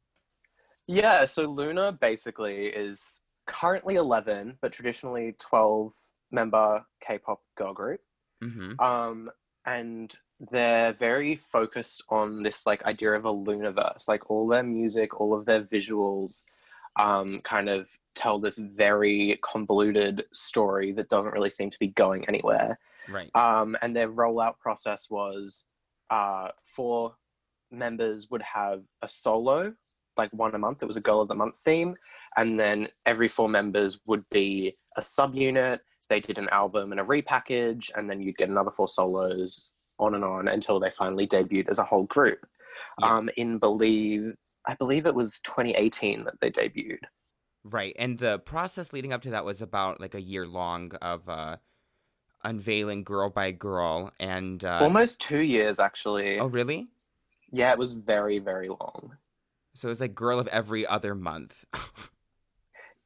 Yeah, 0.89 1.25
so 1.25 1.47
Loona 1.47 1.99
basically 2.01 2.67
is 2.67 3.21
currently 3.47 3.95
11, 3.95 4.59
but 4.61 4.73
traditionally 4.73 5.37
12 5.39 5.93
member 6.33 6.85
K-pop 7.01 7.41
girl 7.55 7.73
group. 7.73 8.01
Mm-hmm. 8.43 8.81
Um, 8.81 9.31
and 9.67 10.13
they're 10.51 10.95
very 10.95 11.37
focused 11.37 12.03
on 12.09 12.43
this 12.43 12.67
like 12.67 12.85
idea 12.85 13.13
of 13.13 13.25
a 13.25 13.33
Loonaverse. 13.33 14.09
Like 14.09 14.29
all 14.29 14.49
their 14.49 14.65
music, 14.65 15.21
all 15.21 15.33
of 15.33 15.47
their 15.47 15.63
visuals, 15.63 16.43
um, 16.99 17.41
kind 17.45 17.69
of 17.69 17.87
tell 18.17 18.41
this 18.41 18.59
very 18.59 19.39
convoluted 19.43 20.25
story 20.33 20.91
that 20.91 21.09
doesn't 21.09 21.33
really 21.35 21.51
seem 21.51 21.71
to 21.71 21.79
be 21.79 21.89
going 21.89 22.27
anywhere. 22.27 22.81
Right. 23.09 23.31
Um, 23.35 23.77
and 23.83 23.95
their 23.95 24.09
rollout 24.09 24.59
process 24.59 25.09
was 25.11 25.65
uh, 26.11 26.49
four 26.75 27.15
members 27.71 28.29
would 28.31 28.43
have 28.43 28.83
a 29.03 29.09
solo, 29.09 29.73
like 30.17 30.31
one 30.33 30.55
a 30.55 30.59
month. 30.59 30.83
It 30.83 30.87
was 30.87 30.97
a 30.97 31.01
Girl 31.01 31.21
of 31.21 31.29
the 31.29 31.35
Month 31.35 31.57
theme. 31.65 31.97
And 32.37 32.59
then 32.59 32.89
every 33.07 33.29
four 33.29 33.49
members 33.49 34.01
would 34.07 34.25
be 34.31 34.75
a 34.97 35.01
subunit. 35.01 35.81
They 36.09 36.21
did 36.21 36.39
an 36.39 36.49
album 36.51 36.93
and 36.93 37.01
a 37.01 37.05
repackage, 37.05 37.91
and 37.95 38.11
then 38.11 38.21
you'd 38.21 38.37
get 38.37 38.49
another 38.49 38.71
four 38.71 38.89
solos 38.89 39.71
on 39.99 40.15
and 40.15 40.25
on 40.25 40.49
until 40.49 40.81
they 40.81 40.91
finally 40.91 41.27
debuted 41.27 41.69
as 41.69 41.79
a 41.79 41.85
whole 41.85 42.05
group. 42.05 42.39
Yeah. 43.01 43.17
Um, 43.17 43.31
in 43.37 43.59
believe, 43.59 44.35
I 44.67 44.75
believe 44.75 45.07
it 45.07 45.15
was 45.15 45.41
2018 45.41 46.25
that 46.25 46.35
they 46.41 46.51
debuted. 46.51 46.99
Right. 47.65 47.95
And 47.99 48.19
the 48.19 48.41
process 48.41 48.93
leading 48.93 49.13
up 49.13 49.23
to 49.23 49.31
that 49.31 49.45
was 49.45 49.63
about 49.63 50.01
like 50.01 50.15
a 50.15 50.21
year 50.21 50.47
long 50.47 50.93
of 51.01 51.29
uh, 51.29 51.59
unveiling 52.45 53.05
girl 53.05 53.31
by 53.31 53.51
girl. 53.51 54.13
And 54.19 54.65
uh, 54.65 54.81
Almost 54.83 55.21
two 55.21 55.43
years, 55.43 55.79
actually. 55.79 56.39
oh, 56.39 56.47
really? 56.47 56.89
Yeah, 57.51 57.73
it 57.73 57.79
was 57.79 57.93
very, 57.93 58.39
very 58.39 58.69
long. 58.69 59.17
So 59.75 59.89
it 59.89 59.91
was 59.91 60.01
like 60.01 60.15
girl 60.15 60.39
of 60.39 60.47
every 60.49 60.87
other 60.87 61.15
month. 61.15 61.65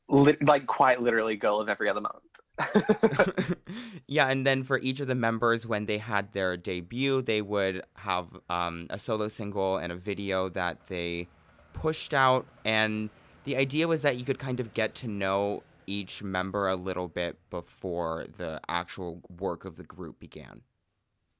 Lit- 0.09 0.47
like 0.47 0.67
quite 0.67 1.03
literally 1.03 1.37
girl 1.37 1.61
of 1.61 1.69
every 1.69 1.89
other 1.89 2.01
month. 2.01 2.23
yeah, 4.07 4.29
and 4.29 4.47
then 4.47 4.63
for 4.63 4.79
each 4.79 5.01
of 5.01 5.09
the 5.09 5.15
members, 5.15 5.67
when 5.67 5.87
they 5.87 5.99
had 5.99 6.33
their 6.33 6.57
debut, 6.57 7.23
they 7.23 7.43
would 7.43 7.83
have 7.95 8.27
um, 8.49 8.87
a 8.91 8.99
solo 8.99 9.29
single 9.29 9.77
and 9.77 9.93
a 9.93 9.97
video 9.97 10.49
that 10.51 10.79
they 10.89 11.29
pushed 11.73 12.15
out. 12.15 12.47
And 12.65 13.11
the 13.45 13.57
idea 13.57 13.89
was 13.89 14.03
that 14.03 14.17
you 14.17 14.25
could 14.25 14.39
kind 14.39 14.61
of 14.61 14.75
get 14.75 14.95
to 14.97 15.09
know 15.09 15.63
each 15.87 16.23
member 16.23 16.69
a 16.69 16.77
little 16.77 17.09
bit 17.09 17.39
before 17.51 18.27
the 18.37 18.61
actual 18.69 19.23
work 19.39 19.65
of 19.65 19.77
the 19.77 19.85
group 19.85 20.19
began. 20.19 20.63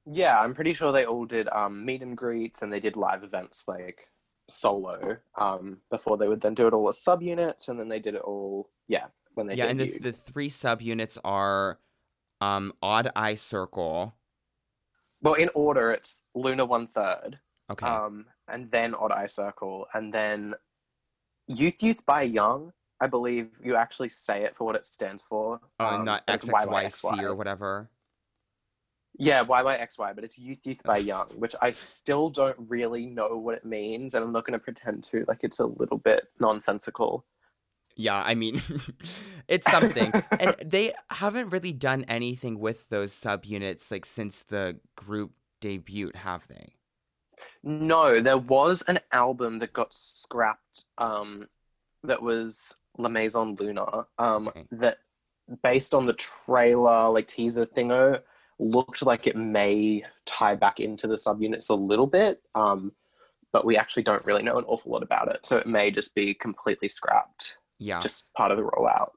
Yeah, 0.05 0.39
I'm 0.39 0.53
pretty 0.53 0.73
sure 0.73 0.91
they 0.91 1.05
all 1.05 1.25
did 1.25 1.49
um, 1.49 1.85
meet 1.85 2.01
and 2.01 2.15
greets 2.15 2.61
and 2.61 2.71
they 2.71 2.79
did 2.79 2.95
live 2.95 3.23
events 3.23 3.63
like 3.67 4.09
solo 4.47 5.17
um, 5.35 5.79
before 5.91 6.17
they 6.17 6.27
would 6.27 6.39
then 6.39 6.53
do 6.53 6.67
it 6.67 6.73
all 6.73 6.87
as 6.87 6.97
subunits 6.97 7.67
and 7.67 7.79
then 7.79 7.89
they 7.89 7.99
did 7.99 8.15
it 8.15 8.21
all, 8.21 8.69
yeah, 8.87 9.07
when 9.33 9.47
they 9.47 9.55
yeah, 9.55 9.65
and 9.65 9.79
the, 9.79 9.99
the 9.99 10.13
three 10.13 10.49
subunits 10.49 11.17
are 11.23 11.79
um, 12.41 12.73
Odd 12.81 13.11
Eye 13.15 13.35
Circle. 13.35 14.15
Well, 15.21 15.33
in 15.33 15.49
order, 15.55 15.91
it's 15.91 16.21
Loona 16.35 16.67
one 16.67 16.87
third, 16.87 17.39
Okay. 17.69 17.85
um, 17.85 18.27
and 18.47 18.71
then 18.71 18.95
Odd 18.95 19.11
Eye 19.11 19.27
Circle, 19.27 19.87
and 19.93 20.13
then 20.13 20.53
Youth 21.47 21.83
Youth 21.83 22.05
by 22.05 22.21
Young. 22.21 22.71
I 22.99 23.07
believe 23.07 23.49
you 23.63 23.75
actually 23.75 24.09
say 24.09 24.43
it 24.43 24.55
for 24.55 24.63
what 24.63 24.75
it 24.75 24.85
stands 24.85 25.23
for. 25.23 25.59
uh, 25.79 25.89
um, 25.95 26.05
not 26.05 26.25
XXYC 26.27 27.23
or 27.23 27.35
whatever. 27.35 27.89
Yeah, 29.19 29.43
YYXY, 29.43 30.13
but 30.15 30.23
it's 30.23 30.37
Youth 30.37 30.65
Youth 30.65 30.83
by 30.83 30.97
Young, 30.97 31.29
which 31.37 31.55
I 31.61 31.71
still 31.71 32.29
don't 32.29 32.55
really 32.67 33.07
know 33.07 33.35
what 33.37 33.55
it 33.55 33.65
means, 33.65 34.13
and 34.13 34.23
I'm 34.23 34.31
not 34.31 34.45
going 34.45 34.57
to 34.57 34.63
pretend 34.63 35.03
to. 35.05 35.25
Like, 35.27 35.43
it's 35.43 35.59
a 35.59 35.65
little 35.65 35.97
bit 35.97 36.27
nonsensical. 36.39 37.25
Yeah, 37.95 38.21
I 38.23 38.35
mean, 38.35 38.61
it's 39.47 39.69
something. 39.71 40.11
and 40.39 40.55
they 40.65 40.93
haven't 41.09 41.49
really 41.49 41.73
done 41.73 42.05
anything 42.07 42.59
with 42.59 42.87
those 42.89 43.11
subunits 43.11 43.89
like 43.89 44.05
since 44.05 44.43
the 44.43 44.77
group 44.95 45.31
debut, 45.61 46.11
have 46.13 46.47
they? 46.47 46.73
No, 47.63 48.21
there 48.21 48.37
was 48.37 48.83
an 48.83 48.99
album 49.11 49.59
that 49.59 49.73
got 49.73 49.95
scrapped 49.95 50.85
um, 50.99 51.47
that 52.03 52.21
was 52.21 52.75
La 52.97 53.09
Maison 53.09 53.55
Luna 53.55 54.07
um, 54.17 54.47
Okay. 54.49 54.65
that, 54.71 54.97
based 55.63 55.93
on 55.93 56.05
the 56.05 56.13
trailer, 56.13 57.09
like 57.09 57.27
teaser 57.27 57.65
thingo, 57.65 58.21
looked 58.59 59.05
like 59.05 59.27
it 59.27 59.35
may 59.35 60.03
tie 60.25 60.55
back 60.55 60.79
into 60.79 61.07
the 61.07 61.15
subunits 61.15 61.69
a 61.69 61.75
little 61.75 62.07
bit. 62.07 62.41
Um, 62.55 62.91
but 63.53 63.65
we 63.65 63.77
actually 63.77 64.03
don't 64.03 64.25
really 64.27 64.43
know 64.43 64.57
an 64.57 64.65
awful 64.65 64.91
lot 64.91 65.03
about 65.03 65.31
it. 65.31 65.45
So 65.45 65.57
it 65.57 65.67
may 65.67 65.89
just 65.89 66.13
be 66.13 66.33
completely 66.33 66.89
scrapped, 66.89 67.57
Yeah. 67.79 68.01
just 68.01 68.25
part 68.33 68.51
of 68.51 68.57
the 68.57 68.63
rollout. 68.63 69.11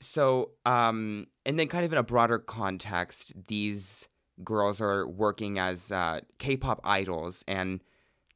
So, 0.00 0.52
um, 0.64 1.26
and 1.44 1.58
then 1.58 1.68
kind 1.68 1.84
of 1.84 1.92
in 1.92 1.98
a 1.98 2.02
broader 2.02 2.38
context, 2.38 3.32
these 3.48 4.08
girls 4.44 4.80
are 4.80 5.06
working 5.06 5.58
as 5.58 5.92
uh, 5.92 6.20
K-pop 6.38 6.80
idols, 6.84 7.44
and 7.46 7.82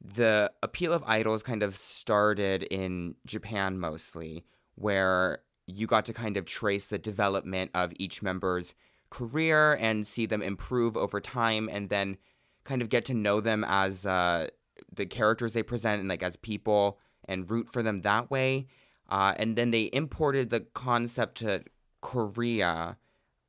the 0.02 0.50
appeal 0.62 0.92
of 0.92 1.02
idols 1.06 1.42
kind 1.42 1.62
of 1.62 1.76
started 1.76 2.62
in 2.64 3.14
Japan 3.26 3.78
mostly, 3.78 4.44
where 4.74 5.40
you 5.66 5.86
got 5.86 6.04
to 6.06 6.12
kind 6.12 6.36
of 6.36 6.44
trace 6.44 6.86
the 6.86 6.98
development 6.98 7.70
of 7.74 7.92
each 7.96 8.22
member's 8.22 8.74
career 9.10 9.74
and 9.74 10.06
see 10.06 10.26
them 10.26 10.42
improve 10.42 10.96
over 10.96 11.20
time, 11.20 11.68
and 11.70 11.88
then 11.88 12.16
kind 12.64 12.82
of 12.82 12.88
get 12.88 13.04
to 13.04 13.14
know 13.14 13.40
them 13.40 13.64
as 13.66 14.06
uh, 14.06 14.46
the 14.94 15.06
characters 15.06 15.52
they 15.52 15.62
present 15.62 16.00
and 16.00 16.08
like 16.08 16.22
as 16.22 16.36
people, 16.36 16.98
and 17.26 17.50
root 17.50 17.68
for 17.68 17.82
them 17.82 18.02
that 18.02 18.30
way. 18.30 18.66
Uh, 19.08 19.34
and 19.36 19.56
then 19.56 19.70
they 19.70 19.90
imported 19.92 20.50
the 20.50 20.60
concept 20.60 21.38
to 21.38 21.62
Korea, 22.00 22.96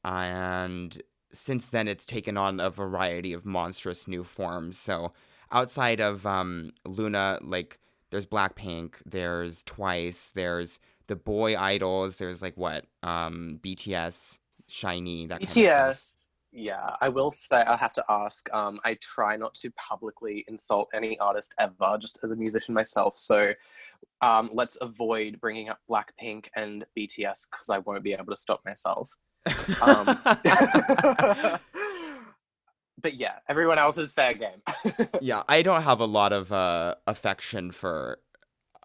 and 0.04 1.02
since 1.34 1.68
then 1.68 1.88
it's 1.88 2.06
taken 2.06 2.38
on 2.38 2.60
a 2.60 2.70
variety 2.70 3.34
of 3.34 3.46
monstrous 3.46 4.08
new 4.08 4.24
forms. 4.24 4.78
So 4.78 5.14
outside 5.52 6.00
of 6.00 6.26
um, 6.26 6.72
Loona, 6.86 7.40
like 7.42 7.80
there's 8.10 8.26
Blackpink, 8.26 8.96
there's 9.06 9.64
Twice, 9.64 10.32
there's 10.34 10.80
the 11.12 11.16
boy 11.18 11.58
idols, 11.58 12.16
there's 12.16 12.42
like 12.42 12.56
what 12.56 12.86
um, 13.04 13.60
BTS, 13.62 14.38
SHINee, 14.70 15.28
that 15.28 15.40
kind 15.40 15.44
of 15.44 15.50
stuff. 15.50 15.62
BTS, 15.62 16.24
yeah, 16.54 16.96
I 17.02 17.10
will 17.10 17.32
say 17.32 17.58
I 17.58 17.76
have 17.76 17.92
to 17.96 18.06
ask. 18.08 18.50
Um, 18.54 18.80
I 18.86 18.98
try 19.02 19.36
not 19.36 19.54
to 19.56 19.70
publicly 19.72 20.46
insult 20.48 20.88
any 20.94 21.20
artist 21.20 21.54
ever, 21.60 21.98
just 22.00 22.18
as 22.24 22.32
a 22.32 22.38
musician 22.38 22.74
myself. 22.74 23.18
So 23.18 23.52
um, 24.22 24.52
let's 24.54 24.78
avoid 24.80 25.42
bringing 25.42 25.68
up 25.68 25.80
Blackpink 25.90 26.46
and 26.56 26.86
BTS 26.98 27.48
because 27.52 27.70
I 27.70 27.80
won't 27.80 28.06
be 28.06 28.14
able 28.14 28.34
to 28.34 28.38
stop 28.38 28.62
myself. 28.64 29.12
Um, 29.82 30.06
but 33.02 33.16
yeah, 33.16 33.40
everyone 33.50 33.80
else 33.80 33.98
is 33.98 34.14
fair 34.14 34.34
game. 34.34 34.62
yeah, 35.22 35.44
I 35.50 35.62
don't 35.62 35.84
have 35.84 36.00
a 36.00 36.06
lot 36.06 36.32
of 36.32 36.54
uh, 36.54 36.96
affection 37.06 37.72
for 37.72 38.20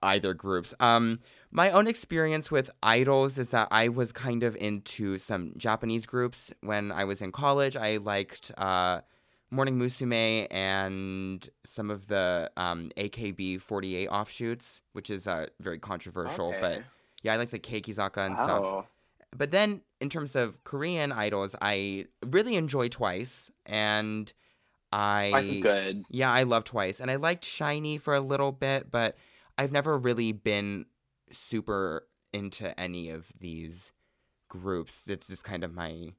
either 0.02 0.34
groups. 0.34 0.74
Um, 0.80 1.20
my 1.50 1.70
own 1.70 1.86
experience 1.86 2.50
with 2.50 2.70
idols 2.82 3.38
is 3.38 3.50
that 3.50 3.68
I 3.70 3.88
was 3.88 4.12
kind 4.12 4.42
of 4.42 4.56
into 4.56 5.18
some 5.18 5.52
Japanese 5.56 6.06
groups 6.06 6.52
when 6.60 6.92
I 6.92 7.04
was 7.04 7.22
in 7.22 7.32
college. 7.32 7.76
I 7.76 7.96
liked 7.98 8.50
uh, 8.58 9.00
Morning 9.50 9.78
Musume 9.78 10.46
and 10.50 11.48
some 11.64 11.90
of 11.90 12.08
the 12.08 12.50
um, 12.56 12.90
AKB48 12.96 14.08
offshoots, 14.08 14.82
which 14.92 15.08
is 15.10 15.26
uh, 15.26 15.46
very 15.60 15.78
controversial. 15.78 16.54
But 16.60 16.82
yeah, 17.22 17.34
I 17.34 17.36
like 17.36 17.50
the 17.50 17.58
Keyakizaka 17.58 18.26
and 18.26 18.36
stuff. 18.36 18.86
But 19.36 19.50
then 19.50 19.82
in 20.00 20.08
terms 20.10 20.34
of 20.36 20.62
Korean 20.64 21.12
idols, 21.12 21.54
I 21.60 22.06
really 22.24 22.56
enjoy 22.56 22.88
Twice 22.88 23.50
and 23.64 24.32
I 24.92 25.28
Twice 25.30 25.48
is 25.48 25.58
good. 25.58 26.04
yeah, 26.10 26.30
I 26.32 26.44
love 26.44 26.64
Twice, 26.64 27.00
and 27.00 27.10
I 27.10 27.16
liked 27.16 27.44
SHINee 27.44 28.00
for 28.00 28.14
a 28.14 28.20
little 28.20 28.52
bit, 28.52 28.90
but 28.90 29.16
I've 29.58 29.72
never 29.72 29.98
really 29.98 30.32
been 30.32 30.86
super 31.32 32.06
into 32.32 32.78
any 32.78 33.10
of 33.10 33.26
these 33.38 33.92
groups. 34.48 35.02
It's 35.06 35.28
just 35.28 35.44
kind 35.44 35.64
of 35.64 35.74
my 35.74 36.12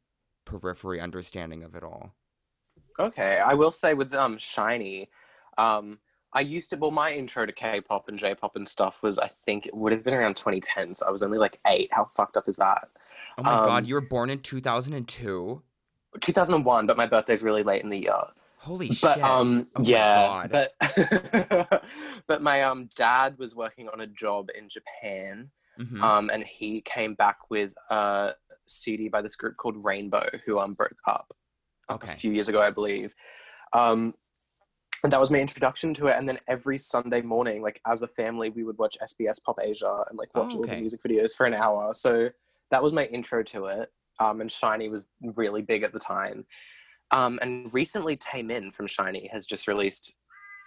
periphery 0.45 0.99
understanding 0.99 1.63
of 1.63 1.75
it 1.75 1.83
all. 1.83 2.13
Okay, 2.99 3.39
I 3.39 3.53
will 3.53 3.71
say 3.71 3.93
with 3.93 4.13
um 4.13 4.37
SHINee, 4.37 5.07
um, 5.57 5.99
I 6.33 6.41
used 6.41 6.69
to. 6.71 6.77
Well, 6.77 6.91
my 6.91 7.11
intro 7.13 7.45
to 7.45 7.51
K-pop 7.51 8.09
and 8.09 8.17
J-pop 8.17 8.55
and 8.55 8.67
stuff 8.67 9.01
was, 9.03 9.17
I 9.19 9.29
think, 9.45 9.65
it 9.65 9.75
would 9.75 9.91
have 9.91 10.03
been 10.03 10.13
around 10.13 10.35
2010. 10.35 10.93
So 10.95 11.05
I 11.07 11.11
was 11.11 11.23
only 11.23 11.37
like 11.37 11.59
eight. 11.67 11.89
How 11.91 12.05
fucked 12.05 12.37
up 12.37 12.47
is 12.47 12.55
that? 12.57 12.89
Oh 13.37 13.43
my 13.43 13.51
god, 13.51 13.83
Um, 13.83 13.85
you 13.85 13.93
were 13.93 14.01
born 14.01 14.29
in 14.29 14.39
2002? 14.39 15.61
2001, 16.19 16.87
but 16.87 16.97
my 16.97 17.05
birthday's 17.05 17.43
really 17.43 17.63
late 17.63 17.83
in 17.83 17.89
the 17.89 17.99
year. 17.99 18.13
Holy 18.67 18.87
But 19.01 19.15
shit. 19.15 19.23
um, 19.23 19.67
Oh 19.75 19.81
yeah, 19.83 20.47
but 20.51 20.73
but 22.27 22.41
my 22.41 22.63
um 22.63 22.89
dad 22.95 23.37
was 23.37 23.55
working 23.55 23.87
on 23.89 24.01
a 24.01 24.07
job 24.07 24.49
in 24.57 24.69
Japan, 24.69 25.49
Mhm. 25.79 26.03
um, 26.03 26.29
and 26.31 26.43
he 26.43 26.81
came 26.81 27.13
back 27.15 27.37
with 27.49 27.71
a 27.89 28.33
CD 28.65 29.07
by 29.07 29.21
this 29.21 29.35
group 29.35 29.55
called 29.57 29.85
Rainbow, 29.85 30.27
who 30.45 30.59
um 30.59 30.73
broke 30.73 30.97
up 31.07 31.31
Okay. 31.89 32.11
a 32.11 32.15
few 32.15 32.31
years 32.31 32.49
ago, 32.49 32.59
I 32.61 32.71
believe. 32.71 33.13
Um, 33.73 34.13
and 35.03 35.13
that 35.13 35.21
was 35.21 35.31
my 35.31 35.39
introduction 35.39 35.93
to 35.95 36.07
it. 36.07 36.17
And 36.17 36.27
then 36.27 36.39
every 36.47 36.77
Sunday 36.77 37.21
morning, 37.21 37.61
like 37.61 37.79
as 37.85 38.01
a 38.01 38.07
family, 38.07 38.49
we 38.49 38.63
would 38.63 38.77
watch 38.77 38.97
SBS 39.01 39.41
Pop 39.43 39.59
Asia 39.61 40.03
and 40.09 40.17
like 40.17 40.35
watch 40.35 40.51
Oh, 40.53 40.57
all 40.57 40.61
the 40.65 40.75
music 40.81 41.01
videos 41.07 41.35
for 41.35 41.45
an 41.45 41.53
hour. 41.53 41.93
So 41.93 42.29
that 42.71 42.83
was 42.83 42.91
my 42.93 43.05
intro 43.05 43.43
to 43.43 43.67
it. 43.67 43.93
Um, 44.19 44.41
and 44.41 44.49
SHINee 44.49 44.89
was 44.89 45.07
really 45.21 45.61
big 45.61 45.83
at 45.83 45.93
the 45.93 45.99
time. 45.99 46.45
Um, 47.11 47.39
and 47.41 47.73
recently, 47.73 48.17
Taemin 48.17 48.73
from 48.73 48.87
SHINee 48.87 49.29
has 49.31 49.45
just 49.45 49.67
released 49.67 50.15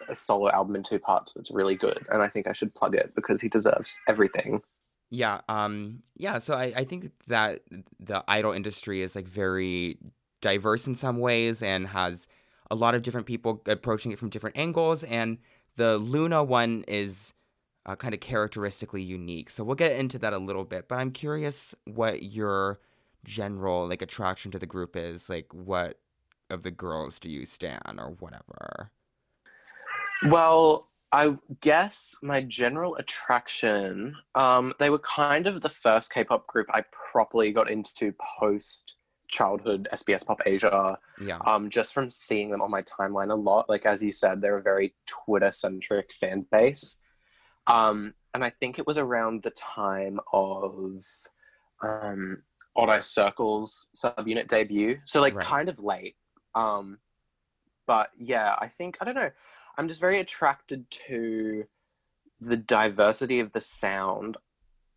a 0.08 0.16
solo 0.16 0.50
album 0.50 0.76
in 0.76 0.82
two 0.82 0.98
parts 0.98 1.32
that's 1.32 1.50
really 1.50 1.76
good. 1.76 2.04
And 2.10 2.22
I 2.22 2.28
think 2.28 2.46
I 2.46 2.52
should 2.52 2.74
plug 2.74 2.94
it 2.94 3.14
because 3.14 3.40
he 3.40 3.48
deserves 3.48 3.98
everything. 4.08 4.62
Yeah, 5.10 5.40
um 5.48 6.02
yeah, 6.16 6.38
so 6.38 6.54
I, 6.54 6.72
I 6.76 6.84
think 6.84 7.10
that 7.26 7.62
the 7.98 8.24
idol 8.28 8.52
industry 8.52 9.02
is 9.02 9.16
like 9.16 9.26
very 9.26 9.98
diverse 10.40 10.86
in 10.86 10.94
some 10.94 11.18
ways 11.18 11.62
and 11.62 11.86
has 11.88 12.26
a 12.70 12.74
lot 12.76 12.94
of 12.94 13.02
different 13.02 13.26
people 13.26 13.60
approaching 13.66 14.12
it 14.12 14.18
from 14.18 14.30
different 14.30 14.56
angles 14.56 15.02
and 15.02 15.38
the 15.76 15.98
Loona 15.98 16.46
one 16.46 16.84
is 16.86 17.34
uh, 17.86 17.96
kind 17.96 18.14
of 18.14 18.20
characteristically 18.20 19.02
unique. 19.02 19.50
So 19.50 19.64
we'll 19.64 19.74
get 19.74 19.96
into 19.96 20.18
that 20.18 20.32
a 20.32 20.38
little 20.38 20.64
bit, 20.64 20.88
but 20.88 20.98
I'm 20.98 21.10
curious 21.10 21.74
what 21.86 22.22
your 22.22 22.80
general 23.24 23.88
like 23.88 24.02
attraction 24.02 24.50
to 24.52 24.58
the 24.58 24.66
group 24.66 24.96
is. 24.96 25.28
Like 25.28 25.52
what 25.52 25.98
of 26.50 26.62
the 26.62 26.70
girls 26.70 27.18
do 27.18 27.30
you 27.30 27.44
stan 27.44 27.98
or 27.98 28.16
whatever? 28.20 28.90
Well, 30.28 30.86
I 31.12 31.36
guess 31.60 32.16
my 32.22 32.42
general 32.42 32.96
attraction, 32.96 34.14
um, 34.34 34.72
they 34.78 34.90
were 34.90 34.98
kind 35.00 35.46
of 35.46 35.60
the 35.60 35.68
first 35.68 36.12
K-pop 36.12 36.46
group 36.46 36.66
I 36.72 36.84
properly 37.12 37.50
got 37.52 37.70
into 37.70 38.12
post 38.38 38.94
childhood 39.28 39.88
SBS 39.92 40.26
Pop 40.26 40.40
Asia. 40.44 40.98
Yeah. 41.20 41.38
Um, 41.46 41.70
just 41.70 41.94
from 41.94 42.08
seeing 42.08 42.50
them 42.50 42.62
on 42.62 42.70
my 42.70 42.82
timeline 42.82 43.30
a 43.30 43.34
lot. 43.34 43.68
Like 43.68 43.86
as 43.86 44.02
you 44.02 44.12
said, 44.12 44.40
they're 44.40 44.58
a 44.58 44.62
very 44.62 44.94
Twitter 45.06 45.52
centric 45.52 46.12
fan 46.12 46.46
base. 46.50 46.98
Um, 47.66 48.14
and 48.34 48.44
I 48.44 48.50
think 48.50 48.78
it 48.78 48.86
was 48.86 48.98
around 48.98 49.42
the 49.42 49.50
time 49.50 50.20
of 50.32 51.04
um, 51.82 52.42
Odd 52.76 52.88
Eye 52.88 53.00
Circle's 53.00 53.88
subunit 53.96 54.48
debut. 54.48 54.94
So 55.06 55.20
like 55.20 55.34
Right. 55.34 55.44
kind 55.44 55.68
of 55.68 55.80
late. 55.80 56.16
Um, 56.54 56.98
but 57.86 58.10
yeah, 58.16 58.54
I 58.58 58.68
think 58.68 58.98
I 59.00 59.04
don't 59.04 59.14
know. 59.14 59.30
I'm 59.76 59.88
just 59.88 60.00
very 60.00 60.20
attracted 60.20 60.90
to 61.08 61.64
the 62.40 62.56
diversity 62.56 63.40
of 63.40 63.52
the 63.52 63.60
sound. 63.60 64.36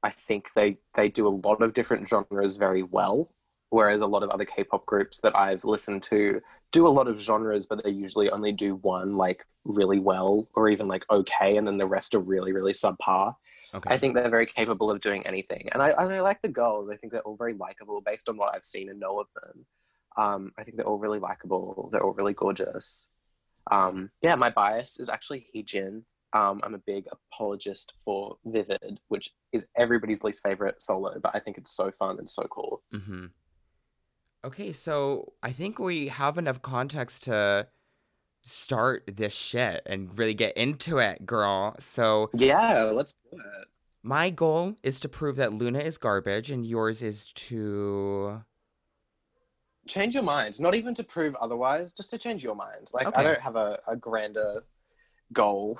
I 0.04 0.10
think 0.10 0.54
they 0.54 0.78
they 0.96 1.10
do 1.10 1.28
a 1.28 1.40
lot 1.48 1.62
of 1.62 1.74
different 1.74 2.08
genres 2.08 2.58
very 2.58 2.84
well, 2.84 3.30
whereas 3.70 4.02
a 4.02 4.08
lot 4.08 4.24
of 4.24 4.30
other 4.30 4.46
K-pop 4.46 4.86
groups 4.86 5.20
that 5.20 5.36
I've 5.36 5.66
listened 5.66 6.04
to 6.04 6.42
do 6.72 6.88
a 6.88 6.90
lot 6.90 7.08
of 7.08 7.22
genres, 7.22 7.66
but 7.66 7.84
they 7.84 7.92
usually 7.92 8.30
only 8.30 8.52
do 8.52 8.76
one 8.76 9.16
like 9.16 9.46
really 9.64 10.00
well 10.00 10.48
or 10.56 10.70
even 10.70 10.88
like 10.88 11.06
okay, 11.10 11.58
and 11.58 11.66
then 11.66 11.78
the 11.78 11.88
rest 11.88 12.14
are 12.16 12.20
really 12.20 12.52
really 12.52 12.74
subpar. 12.74 13.36
Okay. 13.74 13.90
I 13.90 13.98
think 13.98 14.14
they're 14.14 14.30
very 14.30 14.46
capable 14.46 14.92
of 14.92 15.02
doing 15.02 15.26
anything, 15.26 15.68
and 15.72 15.82
I, 15.82 15.90
and 15.98 16.14
I 16.14 16.22
like 16.22 16.42
the 16.42 16.50
girls. 16.50 16.90
I 16.92 16.96
think 16.96 17.12
they're 17.12 17.24
all 17.24 17.38
very 17.38 17.54
likable 17.54 18.02
based 18.06 18.30
on 18.30 18.38
what 18.38 18.54
I've 18.54 18.66
seen 18.66 18.90
and 18.90 19.00
know 19.00 19.20
of 19.20 19.28
them. 19.34 19.66
Um, 20.18 20.52
I 20.58 20.64
think 20.64 20.78
they're 20.78 20.86
all 20.88 21.00
really 21.00 21.20
likable. 21.20 21.90
They're 21.92 22.04
all 22.04 22.14
really 22.14 22.34
gorgeous. 22.34 23.10
Um, 23.72 24.10
yeah, 24.22 24.36
my 24.36 24.50
bias 24.50 25.00
is 25.00 25.10
actually 25.10 25.46
Heejin. 25.56 26.04
Um, 26.34 26.62
I'm 26.64 26.74
a 26.74 26.80
big 26.80 27.06
apologist 27.12 27.94
for 28.04 28.38
Vivid, 28.46 29.00
which 29.08 29.32
is 29.52 29.68
everybody's 29.78 30.24
least 30.24 30.42
favorite 30.44 30.82
solo, 30.82 31.20
but 31.22 31.32
I 31.36 31.40
think 31.40 31.58
it's 31.58 31.76
so 31.76 31.92
fun 31.92 32.18
and 32.20 32.30
so 32.30 32.44
cool. 32.50 32.82
Mm-hmm. 32.94 33.26
Okay, 34.46 34.72
so 34.72 35.34
I 35.42 35.52
think 35.52 35.80
we 35.80 36.10
have 36.10 36.38
enough 36.38 36.62
context 36.62 37.24
to 37.24 37.68
start 38.44 39.04
this 39.16 39.32
shit 39.34 39.84
and 39.86 40.18
really 40.18 40.34
get 40.34 40.58
into 40.58 40.98
it, 40.98 41.26
girl. 41.26 41.76
So 41.80 42.30
Yeah, 42.34 42.86
let's 42.86 43.14
do 43.32 43.38
it. 43.38 43.68
my 44.02 44.30
goal 44.32 44.76
is 44.84 45.00
to 45.02 45.10
prove 45.10 45.38
that 45.38 45.52
Loona 45.52 45.82
is 45.82 45.98
garbage, 45.98 46.50
and 46.52 46.66
yours 46.66 47.02
is 47.02 47.32
to. 47.34 48.42
Change 49.88 50.14
your 50.14 50.24
mind, 50.24 50.60
not 50.60 50.76
even 50.76 50.96
to 50.96 51.04
prove 51.04 51.36
otherwise, 51.36 51.94
just 51.94 52.10
to 52.12 52.18
change 52.18 52.44
your 52.44 52.56
mind. 52.56 52.92
Like, 52.94 53.08
Okay. 53.08 53.20
I 53.20 53.24
don't 53.24 53.40
have 53.40 53.56
a, 53.56 53.80
a 53.88 53.96
grander 53.96 54.64
goal. 55.34 55.80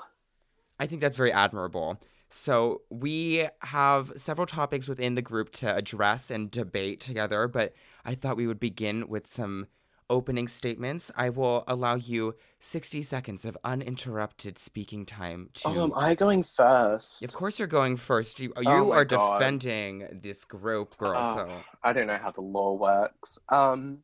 I 0.78 0.86
think 0.86 1.00
that's 1.00 1.16
very 1.16 1.32
admirable. 1.32 2.00
So 2.30 2.82
we 2.90 3.46
have 3.60 4.12
several 4.16 4.46
topics 4.46 4.88
within 4.88 5.14
the 5.14 5.22
group 5.22 5.52
to 5.52 5.74
address 5.74 6.30
and 6.30 6.50
debate 6.50 7.00
together, 7.00 7.46
but 7.46 7.74
I 8.04 8.14
thought 8.14 8.36
we 8.36 8.46
would 8.46 8.58
begin 8.58 9.08
with 9.08 9.26
some 9.26 9.68
opening 10.10 10.48
statements. 10.48 11.10
I 11.16 11.30
will 11.30 11.64
allow 11.66 11.94
you 11.94 12.34
60 12.60 13.02
seconds 13.02 13.44
of 13.44 13.56
uninterrupted 13.64 14.58
speaking 14.58 15.06
time 15.06 15.50
to 15.54 15.68
Oh, 15.68 15.84
am 15.84 15.92
I 15.94 16.14
going 16.14 16.42
first? 16.42 17.22
Of 17.22 17.32
course, 17.32 17.58
you're 17.58 17.68
going 17.68 17.96
first. 17.96 18.38
You, 18.40 18.52
you 18.58 18.64
Oh 18.66 18.92
are 18.92 19.04
God. 19.04 19.38
defending 19.38 20.20
this 20.22 20.44
group, 20.44 20.96
girl. 20.98 21.14
Oh, 21.16 21.48
so 21.48 21.62
I 21.82 21.92
don't 21.92 22.06
know 22.06 22.18
how 22.18 22.30
the 22.30 22.42
law 22.42 22.74
works. 22.74 23.38
Um, 23.48 23.98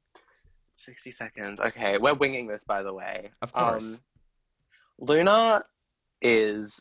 60 0.76 1.10
seconds. 1.10 1.60
Okay, 1.60 1.98
we're 1.98 2.14
winging 2.14 2.46
this, 2.46 2.64
by 2.64 2.82
the 2.82 2.92
way. 2.92 3.30
Of 3.42 3.52
course. 3.52 3.84
Um, 3.84 4.00
Loona 5.00 5.62
is 6.22 6.80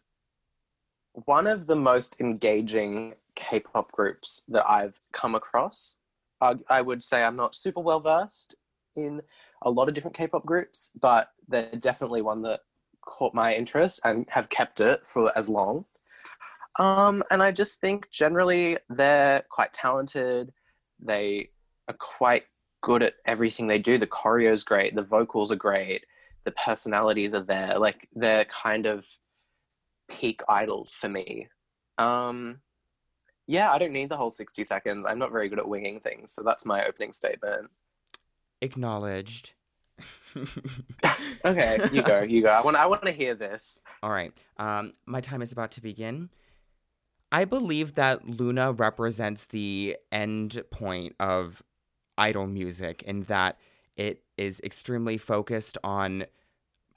one 1.25 1.47
of 1.47 1.67
the 1.67 1.75
most 1.75 2.19
engaging 2.19 3.15
K-pop 3.36 3.91
groups 3.91 4.43
that 4.49 4.69
I've 4.69 4.95
come 5.13 5.36
across. 5.36 5.97
Uh, 6.41 6.55
I 6.69 6.82
would 6.82 7.03
say 7.03 7.23
I'm 7.23 7.36
not 7.36 7.55
super 7.55 7.82
well 7.82 7.99
versed 7.99 8.55
in 8.95 9.21
a 9.63 9.69
lot 9.69 9.88
of 9.88 9.93
different 9.93 10.15
K-pop 10.15 10.45
groups, 10.45 10.91
but 10.99 11.30
they're 11.47 11.71
definitely 11.80 12.21
one 12.21 12.41
that 12.43 12.62
caught 13.06 13.34
my 13.34 13.54
interest 13.54 14.02
and 14.04 14.25
have 14.30 14.49
kept 14.49 14.80
it 14.82 15.06
for 15.06 15.32
as 15.38 15.49
long. 15.49 15.86
Um, 16.80 17.23
and 17.32 17.41
I 17.41 17.52
just 17.52 17.80
think 17.82 18.10
generally 18.12 18.78
they're 18.89 19.43
quite 19.49 19.73
talented. 19.73 20.52
They 20.99 21.49
are 21.88 21.95
quite 21.97 22.43
good 22.82 23.04
at 23.04 23.15
everything 23.25 23.67
they 23.67 23.80
do. 23.80 23.97
The 23.97 24.08
choreo's 24.08 24.63
great. 24.63 24.95
The 24.95 25.02
vocals 25.02 25.52
are 25.52 25.58
great. 25.58 26.06
The 26.45 26.52
personalities 26.52 27.34
are 27.34 27.43
there. 27.43 27.78
Like 27.78 28.08
they're 28.15 28.45
kind 28.45 28.86
of 28.86 29.06
peak 30.10 30.41
idols 30.47 30.93
for 30.93 31.10
me. 31.10 31.47
Um, 31.97 32.62
yeah, 33.47 33.71
I 33.71 33.78
don't 33.78 33.91
need 33.91 34.10
the 34.10 34.17
whole 34.17 34.32
60 34.32 34.63
seconds. 34.63 35.06
I'm 35.08 35.19
not 35.19 35.32
very 35.32 35.49
good 35.49 35.60
at 35.60 35.67
winging 35.67 35.99
things. 35.99 36.32
So 36.32 36.43
that's 36.43 36.65
my 36.65 36.86
opening 36.86 37.12
statement. 37.12 37.69
Acknowledged. 38.62 39.54
Okay, 41.45 41.80
you 41.91 42.02
go, 42.02 42.22
you 42.22 42.41
go. 42.41 42.50
I 42.50 42.62
want, 42.62 42.78
I 42.78 42.86
want 42.86 43.04
to 43.04 43.12
hear 43.12 43.36
this. 43.36 43.80
All 44.04 44.12
right. 44.12 44.34
Um, 44.58 44.93
my 45.06 45.22
time 45.22 45.41
is 45.41 45.52
about 45.52 45.72
to 45.72 45.82
begin. 45.82 46.30
I 47.32 47.45
believe 47.45 47.95
that 47.95 48.26
Loona 48.26 48.78
represents 48.78 49.45
the 49.45 49.98
end 50.12 50.62
point 50.72 51.15
of 51.19 51.63
idol 52.17 52.48
music 52.48 53.04
in 53.04 53.24
that 53.24 53.58
it 53.95 54.24
is 54.38 54.60
extremely 54.63 55.17
focused 55.17 55.78
on 55.84 56.26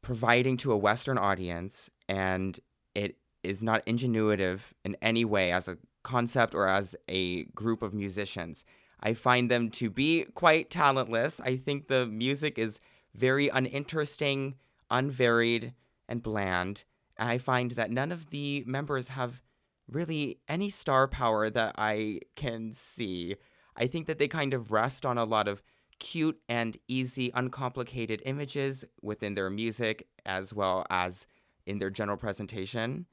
providing 0.00 0.56
to 0.58 0.72
a 0.72 0.76
Western 0.76 1.18
audience 1.18 1.90
and 2.08 2.58
it 2.94 3.16
is 3.42 3.62
not 3.62 3.84
ingenuitive 3.86 4.60
in 4.84 4.96
any 5.02 5.24
way 5.24 5.52
as 5.52 5.68
a 5.68 5.78
concept 6.02 6.54
or 6.54 6.66
as 6.66 6.96
a 7.08 7.44
group 7.44 7.82
of 7.82 7.94
musicians. 7.94 8.64
I 9.02 9.14
find 9.14 9.50
them 9.50 9.70
to 9.72 9.90
be 9.90 10.24
quite 10.34 10.70
talentless. 10.70 11.40
I 11.40 11.56
think 11.56 11.88
the 11.88 12.06
music 12.06 12.58
is 12.58 12.78
very 13.14 13.48
uninteresting, 13.48 14.54
unvaried, 14.90 15.74
and 16.08 16.22
bland. 16.22 16.84
I 17.18 17.38
find 17.38 17.72
that 17.72 17.90
none 17.90 18.12
of 18.12 18.30
the 18.30 18.62
members 18.66 19.08
have 19.08 19.42
really 19.88 20.38
any 20.48 20.70
star 20.70 21.08
power 21.08 21.50
that 21.50 21.74
I 21.76 22.20
can 22.36 22.72
see. 22.72 23.36
I 23.76 23.86
think 23.86 24.06
that 24.06 24.18
they 24.18 24.28
kind 24.28 24.54
of 24.54 24.70
rest 24.70 25.04
on 25.04 25.18
a 25.18 25.24
lot 25.24 25.48
of 25.48 25.62
cute 25.98 26.40
and 26.48 26.76
easy, 26.88 27.30
uncomplicated 27.34 28.22
images 28.24 28.84
within 29.02 29.34
their 29.34 29.50
music 29.50 30.06
as 30.24 30.52
well 30.52 30.84
as 30.90 31.26
in 31.66 31.78
their 31.78 31.90
general 31.90 32.16
presentation. 32.18 33.06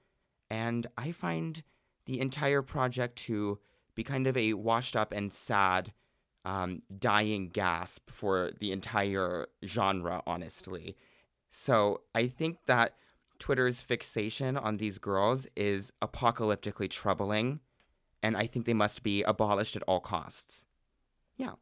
And 0.49 0.88
I 0.97 1.12
find 1.12 1.63
the 2.06 2.19
entire 2.19 2.62
project 2.62 3.17
to 3.28 3.60
be 4.00 4.04
kind 4.06 4.28
of 4.28 4.38
a 4.38 4.54
washed 4.54 4.96
up 4.96 5.12
and 5.12 5.34
sad 5.34 5.92
um, 6.46 6.84
dying 7.00 7.50
gasp 7.50 8.10
for 8.10 8.52
the 8.62 8.72
entire 8.72 9.48
genre, 9.66 10.24
honestly. 10.26 10.96
So 11.52 12.00
I 12.16 12.28
think 12.28 12.60
that 12.68 12.94
Twitter's 13.40 13.82
fixation 13.82 14.56
on 14.56 14.78
these 14.78 15.00
girls 15.00 15.48
is 15.54 15.92
apocalyptically 16.02 16.90
troubling, 16.90 17.60
and 18.24 18.38
I 18.38 18.48
think 18.48 18.66
they 18.66 18.74
must 18.74 19.04
be 19.04 19.22
abolished 19.24 19.76
at 19.76 19.84
all 19.84 20.00
costs. 20.00 20.64
Yeah. 21.36 21.56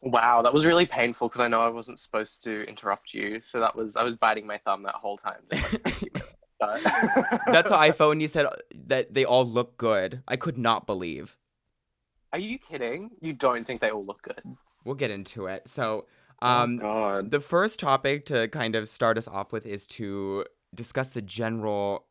Wow, 0.00 0.42
that 0.42 0.54
was 0.54 0.64
really 0.64 0.86
painful 0.86 1.28
because 1.28 1.40
I 1.40 1.48
know 1.48 1.60
I 1.60 1.70
wasn't 1.70 1.98
supposed 1.98 2.44
to 2.44 2.68
interrupt 2.68 3.12
you. 3.12 3.40
So 3.40 3.58
that 3.58 3.74
was, 3.74 3.96
I 3.96 4.04
was 4.04 4.16
biting 4.16 4.46
my 4.46 4.58
thumb 4.58 4.84
that 4.84 4.94
whole 4.94 5.16
time. 5.16 5.42
like 5.50 6.22
20 6.66 6.82
That's 7.52 7.68
how 7.70 7.78
I 7.78 7.92
felt 7.92 8.10
when 8.10 8.20
you 8.20 8.28
said 8.28 8.46
that 8.86 9.14
they 9.14 9.24
all 9.24 9.44
look 9.46 9.76
good. 9.76 10.22
I 10.28 10.36
could 10.36 10.58
not 10.58 10.86
believe. 10.86 11.36
Are 12.32 12.38
you 12.38 12.58
kidding? 12.58 13.10
You 13.20 13.32
don't 13.32 13.64
think 13.66 13.80
they 13.80 13.90
all 13.90 14.02
look 14.02 14.22
good? 14.22 14.42
We'll 14.84 14.96
get 14.96 15.10
into 15.10 15.46
it. 15.46 15.68
So, 15.68 16.06
um, 16.42 16.78
oh, 16.78 16.82
God. 16.82 17.30
The 17.30 17.40
first 17.40 17.78
topic 17.80 18.26
to 18.26 18.48
kind 18.48 18.74
of 18.74 18.88
start 18.88 19.16
us 19.18 19.28
off 19.28 19.52
with 19.52 19.66
is 19.66 19.86
to 19.98 20.44
discuss 20.74 21.08
the 21.10 21.22
general 21.22 22.06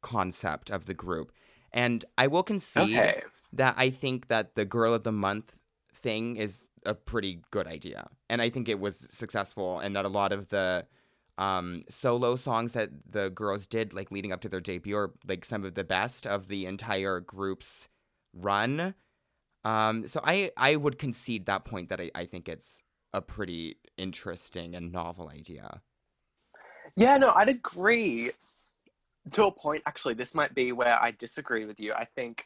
concept 0.00 0.70
of 0.70 0.84
the 0.86 0.94
group. 0.94 1.32
And 1.72 2.04
I 2.16 2.28
will 2.28 2.44
concede 2.44 2.98
Okay. 2.98 3.22
that 3.52 3.74
I 3.76 3.90
think 3.90 4.28
that 4.28 4.54
the 4.54 4.64
girl 4.64 4.94
of 4.94 5.02
the 5.02 5.12
month 5.12 5.56
thing 5.92 6.36
is 6.36 6.68
a 6.86 6.94
pretty 6.94 7.40
good 7.50 7.66
idea. 7.66 8.08
And 8.30 8.40
I 8.40 8.50
think 8.50 8.68
it 8.68 8.78
was 8.78 9.06
successful 9.10 9.80
and 9.80 9.96
that 9.96 10.04
a 10.04 10.08
lot 10.08 10.32
of 10.32 10.50
the 10.50 10.86
um, 11.38 11.82
solo 11.88 12.36
songs 12.36 12.72
that 12.72 12.90
the 13.10 13.30
girls 13.30 13.66
did 13.66 13.92
like 13.92 14.10
leading 14.10 14.32
up 14.32 14.40
to 14.42 14.48
their 14.48 14.60
debut 14.60 14.96
are 14.96 15.12
like 15.26 15.44
some 15.44 15.64
of 15.64 15.74
the 15.74 15.84
best 15.84 16.26
of 16.26 16.48
the 16.48 16.66
entire 16.66 17.20
group's 17.20 17.88
run. 18.32 18.94
Um, 19.64 20.06
so 20.06 20.20
I, 20.22 20.50
I 20.56 20.76
would 20.76 20.98
concede 20.98 21.46
that 21.46 21.64
point 21.64 21.88
that 21.88 22.00
I, 22.00 22.10
I 22.14 22.26
think 22.26 22.48
it's 22.48 22.82
a 23.12 23.20
pretty 23.20 23.78
interesting 23.96 24.74
and 24.74 24.92
novel 24.92 25.28
idea. 25.28 25.80
Yeah, 26.96 27.16
no, 27.16 27.32
I'd 27.32 27.48
agree. 27.48 28.30
To 29.32 29.46
a 29.46 29.52
point, 29.52 29.82
actually, 29.86 30.14
this 30.14 30.34
might 30.34 30.54
be 30.54 30.72
where 30.72 31.00
I 31.02 31.10
disagree 31.12 31.64
with 31.64 31.80
you. 31.80 31.94
I 31.94 32.04
think 32.04 32.44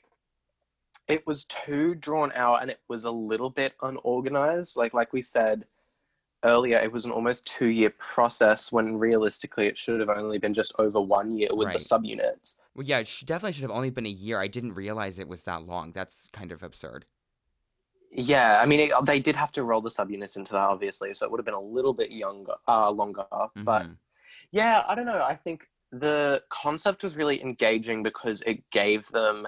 it 1.08 1.26
was 1.26 1.44
too 1.46 1.94
drawn 1.94 2.30
out 2.34 2.60
and 2.62 2.70
it 2.70 2.80
was 2.86 3.04
a 3.04 3.10
little 3.10 3.50
bit 3.50 3.74
unorganized. 3.82 4.76
Like 4.76 4.94
like 4.94 5.12
we 5.12 5.22
said 5.22 5.64
earlier, 6.44 6.78
it 6.78 6.92
was 6.92 7.04
an 7.04 7.10
almost 7.10 7.46
two 7.46 7.66
year 7.66 7.90
process 7.98 8.70
when 8.70 8.96
realistically 8.96 9.66
it 9.66 9.76
should 9.76 10.00
have 10.00 10.08
only 10.08 10.38
been 10.38 10.54
just 10.54 10.72
over 10.78 11.00
one 11.00 11.30
year 11.30 11.48
with 11.52 11.66
Right. 11.66 11.74
the 11.74 11.80
subunits. 11.80 12.58
Well, 12.74 12.86
yeah, 12.86 12.98
it 12.98 13.08
definitely 13.24 13.52
should 13.52 13.62
have 13.62 13.70
only 13.70 13.90
been 13.90 14.06
a 14.06 14.10
year. 14.10 14.40
I 14.40 14.46
didn't 14.46 14.74
realize 14.74 15.18
it 15.18 15.28
was 15.28 15.42
that 15.42 15.66
long. 15.66 15.92
That's 15.92 16.28
kind 16.32 16.52
of 16.52 16.62
absurd. 16.62 17.06
Yeah, 18.10 18.60
I 18.60 18.66
mean, 18.66 18.80
it, 18.80 18.92
they 19.04 19.20
did 19.20 19.36
have 19.36 19.52
to 19.52 19.62
roll 19.64 19.80
the 19.82 19.90
subunits 19.90 20.36
into 20.36 20.52
that, 20.52 20.60
obviously, 20.68 21.12
so 21.12 21.26
it 21.26 21.30
would 21.30 21.38
have 21.38 21.44
been 21.44 21.54
a 21.54 21.60
little 21.60 21.92
bit 21.92 22.10
younger, 22.10 22.54
uh, 22.66 22.90
longer. 22.90 23.26
But 23.30 23.82
Mhm. 23.82 23.96
yeah, 24.50 24.84
I 24.88 24.94
don't 24.94 25.06
know. 25.06 25.22
I 25.22 25.34
think 25.34 25.68
the 25.90 26.42
concept 26.48 27.02
was 27.02 27.16
really 27.16 27.42
engaging 27.42 28.02
because 28.02 28.42
it 28.42 28.68
gave 28.70 29.06
them 29.08 29.46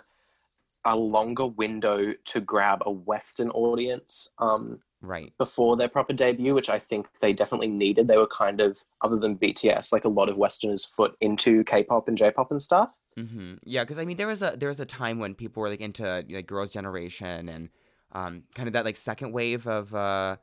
a 0.85 0.96
longer 0.96 1.46
window 1.46 2.12
to 2.24 2.40
grab 2.40 2.83
a 2.85 2.90
Western 2.90 3.50
audience 3.50 4.31
um, 4.38 4.83
Right. 5.02 5.32
before 5.38 5.76
their 5.76 5.88
proper 5.88 6.12
debut, 6.12 6.54
which 6.54 6.68
I 6.68 6.78
think 6.78 7.06
they 7.20 7.32
definitely 7.32 7.68
needed. 7.68 8.06
They 8.06 8.16
were 8.16 8.26
kind 8.26 8.60
of, 8.60 8.84
other 9.00 9.16
than 9.16 9.36
BTS, 9.36 9.92
like 9.92 10.04
a 10.04 10.08
lot 10.08 10.28
of 10.28 10.36
Westerners' 10.36 10.84
foot 10.84 11.16
into 11.20 11.64
K-pop 11.64 12.06
and 12.08 12.18
J-pop 12.18 12.50
and 12.50 12.60
stuff. 12.60 12.94
hmm 13.16 13.54
Yeah, 13.64 13.84
because 13.84 13.98
I 13.98 14.04
mean, 14.04 14.16
there 14.16 14.26
was 14.26 14.42
a 14.42 14.54
there 14.56 14.68
was 14.68 14.80
a 14.80 14.84
time 14.84 15.18
when 15.18 15.34
people 15.34 15.62
were 15.62 15.70
like 15.70 15.80
into 15.80 16.24
like 16.28 16.46
Girls' 16.46 16.70
Generation 16.70 17.48
and 17.48 17.70
um, 18.12 18.42
kind 18.54 18.66
of 18.68 18.74
that 18.74 18.84
like 18.84 18.96
second 18.96 19.32
wave 19.32 19.66
of 19.66 19.94
uh 19.94 20.36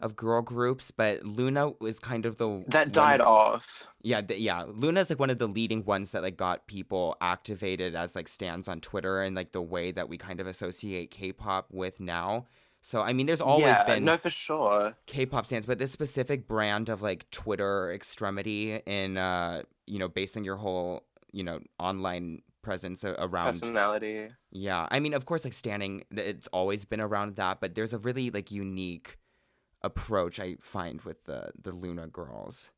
of 0.00 0.14
girl 0.14 0.42
groups, 0.42 0.90
but 0.90 1.22
Loona 1.22 1.74
was 1.80 1.98
kind 1.98 2.24
of 2.24 2.36
the 2.38 2.64
That 2.68 2.92
died 2.92 3.20
off. 3.20 3.84
Yeah, 4.02 4.20
the, 4.20 4.38
yeah. 4.38 4.64
Loona's 4.64 5.10
like 5.10 5.18
one 5.18 5.30
of 5.30 5.38
the 5.38 5.48
leading 5.48 5.84
ones 5.84 6.12
that 6.12 6.22
like 6.22 6.36
got 6.36 6.66
people 6.68 7.16
activated 7.20 7.96
as 7.96 8.14
like 8.14 8.28
stands 8.28 8.68
on 8.68 8.80
Twitter 8.80 9.22
and 9.22 9.34
like 9.34 9.52
the 9.52 9.62
way 9.62 9.90
that 9.90 10.08
we 10.08 10.16
kind 10.16 10.40
of 10.40 10.46
associate 10.46 11.10
K-pop 11.10 11.66
with 11.70 11.98
now. 11.98 12.46
So 12.80 13.02
I 13.02 13.12
mean, 13.12 13.26
there's 13.26 13.40
always 13.40 13.66
yeah, 13.66 13.84
been 13.84 14.04
no, 14.04 14.16
for 14.16 14.30
sure. 14.30 14.94
K-pop 15.06 15.46
stands, 15.46 15.66
but 15.66 15.78
this 15.78 15.92
specific 15.92 16.46
brand 16.46 16.88
of 16.88 17.02
like 17.02 17.30
Twitter 17.30 17.92
extremity 17.92 18.76
in 18.86 19.16
uh 19.16 19.62
you 19.86 19.98
know 19.98 20.08
basing 20.08 20.44
your 20.44 20.56
whole 20.56 21.04
you 21.32 21.42
know 21.44 21.60
online 21.78 22.42
presence 22.62 23.04
around 23.04 23.46
Personality. 23.46 24.28
yeah 24.50 24.86
I 24.90 25.00
mean 25.00 25.14
of 25.14 25.24
course 25.24 25.44
like 25.44 25.52
standing 25.54 26.04
it's 26.10 26.48
always 26.48 26.84
been 26.84 27.00
around 27.00 27.36
that 27.36 27.60
but 27.60 27.74
there's 27.74 27.92
a 27.92 27.98
really 27.98 28.30
like 28.30 28.50
unique 28.50 29.16
approach 29.82 30.38
I 30.40 30.56
find 30.60 31.00
with 31.02 31.24
the 31.24 31.50
the 31.62 31.70
Loona 31.70 32.10
girls 32.10 32.70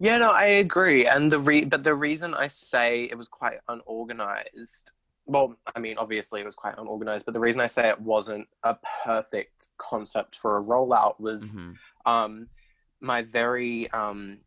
Yeah, 0.00 0.18
no, 0.18 0.30
I 0.30 0.46
agree. 0.46 1.06
And 1.06 1.30
the 1.32 1.40
re- 1.40 1.64
but 1.64 1.82
the 1.84 1.94
reason 1.94 2.34
I 2.34 2.48
say 2.48 3.04
it 3.04 3.16
was 3.18 3.28
quite 3.28 3.58
unorganized, 3.68 4.92
well, 5.28 5.56
I 5.76 5.78
mean, 5.78 5.98
obviously 5.98 6.40
it 6.40 6.46
was 6.46 6.56
quite 6.56 6.74
unorganized, 6.78 7.24
but 7.26 7.34
the 7.34 7.40
reason 7.40 7.60
I 7.60 7.66
say 7.66 7.88
it 7.88 8.00
wasn't 8.00 8.48
a 8.64 8.76
perfect 9.04 9.68
concept 9.76 10.36
for 10.36 10.56
a 10.56 10.62
rollout 10.62 11.20
was 11.20 11.54
Mhm. 11.54 11.76
um, 12.06 12.48
my 13.00 13.22
very 13.22 13.90
um, 13.92 14.40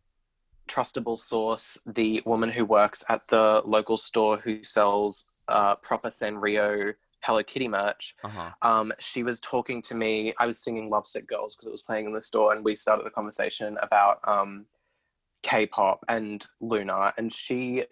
trustable 0.67 1.17
source, 1.17 1.77
the 1.85 2.21
woman 2.25 2.49
who 2.49 2.65
works 2.65 3.03
at 3.09 3.27
the 3.27 3.61
local 3.63 3.97
store 3.97 4.37
who 4.37 4.63
sells 4.63 5.25
uh, 5.47 5.75
proper 5.75 6.09
Sanrio 6.09 6.93
Hello 7.23 7.43
Kitty 7.43 7.67
merch. 7.67 8.15
uh-huh 8.23 8.51
Um, 8.63 8.91
she 8.99 9.21
was 9.21 9.39
talking 9.39 9.81
to 9.83 9.93
me. 9.93 10.33
I 10.39 10.47
was 10.47 10.57
singing 10.63 10.87
Lovesick 10.89 11.27
Girls 11.27 11.55
because 11.55 11.67
it 11.67 11.71
was 11.71 11.83
playing 11.83 12.05
in 12.07 12.13
the 12.13 12.21
store, 12.21 12.53
and 12.53 12.65
we 12.65 12.75
started 12.75 13.05
a 13.05 13.11
conversation 13.11 13.77
about 13.81 14.19
um, 14.27 14.65
K-pop 15.43 16.03
and 16.07 16.45
Loona. 16.61 17.13
And 17.17 17.31
she 17.31 17.85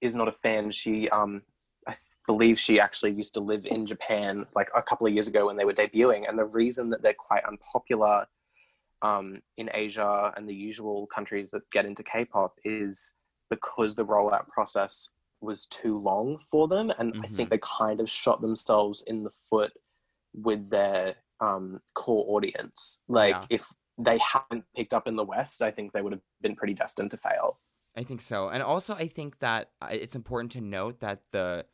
is 0.00 0.14
not 0.14 0.28
a 0.28 0.32
fan. 0.32 0.70
She, 0.70 1.08
um, 1.10 1.42
I 1.86 1.92
th- 1.92 2.02
believe, 2.26 2.58
she 2.58 2.80
actually 2.80 3.12
used 3.12 3.34
to 3.34 3.40
live 3.40 3.66
in 3.66 3.86
Japan 3.86 4.46
like 4.54 4.68
a 4.74 4.82
couple 4.82 5.06
of 5.06 5.12
years 5.12 5.28
ago 5.28 5.46
when 5.46 5.56
they 5.56 5.64
were 5.64 5.72
debuting. 5.72 6.28
And 6.28 6.38
the 6.38 6.44
reason 6.44 6.90
that 6.90 7.02
they're 7.02 7.14
quite 7.14 7.44
unpopular 7.44 8.26
um, 9.02 9.42
in 9.56 9.70
Asia 9.72 10.32
and 10.36 10.48
the 10.48 10.54
usual 10.54 11.06
countries 11.06 11.50
that 11.50 11.68
get 11.70 11.86
into 11.86 12.02
K-pop 12.02 12.54
is 12.64 13.12
because 13.50 13.94
the 13.94 14.04
rollout 14.04 14.48
process 14.48 15.10
was 15.40 15.66
too 15.66 15.98
long 15.98 16.38
for 16.50 16.66
them, 16.66 16.90
and 16.98 17.14
I 17.22 17.26
think 17.26 17.50
they 17.50 17.60
kind 17.62 18.00
of 18.00 18.08
shot 18.08 18.40
themselves 18.40 19.04
in 19.06 19.22
the 19.22 19.30
foot 19.50 19.72
with 20.34 20.70
their 20.70 21.14
um, 21.40 21.80
core 21.94 22.24
audience. 22.28 23.02
Like 23.06 23.34
Yeah. 23.34 23.46
if 23.50 23.72
they 23.98 24.18
hadn't 24.18 24.64
picked 24.74 24.94
up 24.94 25.06
in 25.06 25.16
the 25.16 25.24
West, 25.24 25.62
I 25.62 25.70
think 25.70 25.92
they 25.92 26.02
would 26.02 26.12
have 26.12 26.22
been 26.40 26.56
pretty 26.56 26.74
destined 26.74 27.10
to 27.12 27.16
fail. 27.16 27.58
I 27.96 28.02
think 28.02 28.20
so. 28.20 28.48
And 28.48 28.62
also, 28.62 28.94
I 28.94 29.08
think 29.08 29.38
that 29.38 29.70
uh, 29.80 29.88
it's 29.90 30.14
important 30.14 30.52
to 30.52 30.60
note 30.60 31.00
that 31.00 31.20
the 31.32 31.66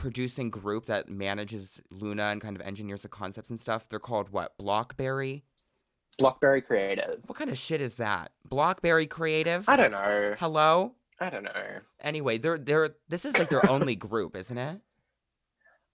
producing 0.00 0.50
group 0.50 0.86
that 0.86 1.08
manages 1.08 1.80
Loona 1.92 2.32
and 2.32 2.40
kind 2.40 2.56
of 2.56 2.62
engineers 2.62 3.02
the 3.02 3.08
concepts 3.08 3.50
and 3.50 3.60
stuff, 3.60 3.88
they're 3.88 4.00
called 4.00 4.30
what? 4.30 4.58
Blockberry? 4.58 5.42
Blockberry 6.20 6.64
Creative. 6.64 7.18
What 7.26 7.38
kind 7.38 7.50
of 7.50 7.56
shit 7.56 7.80
is 7.80 7.94
that? 7.96 8.32
Blockberry 8.50 9.08
Creative? 9.08 9.68
I 9.68 9.76
don't 9.76 9.92
know. 9.92 10.34
Hello? 10.38 10.94
I 11.20 11.30
don't 11.30 11.44
know. 11.44 11.80
Anyway, 12.00 12.38
they're 12.38 12.58
they're 12.58 12.96
this 13.08 13.24
is 13.24 13.36
like 13.38 13.50
their 13.50 13.68
only 13.70 13.94
group, 14.08 14.34
isn't 14.36 14.58
it? 14.58 14.80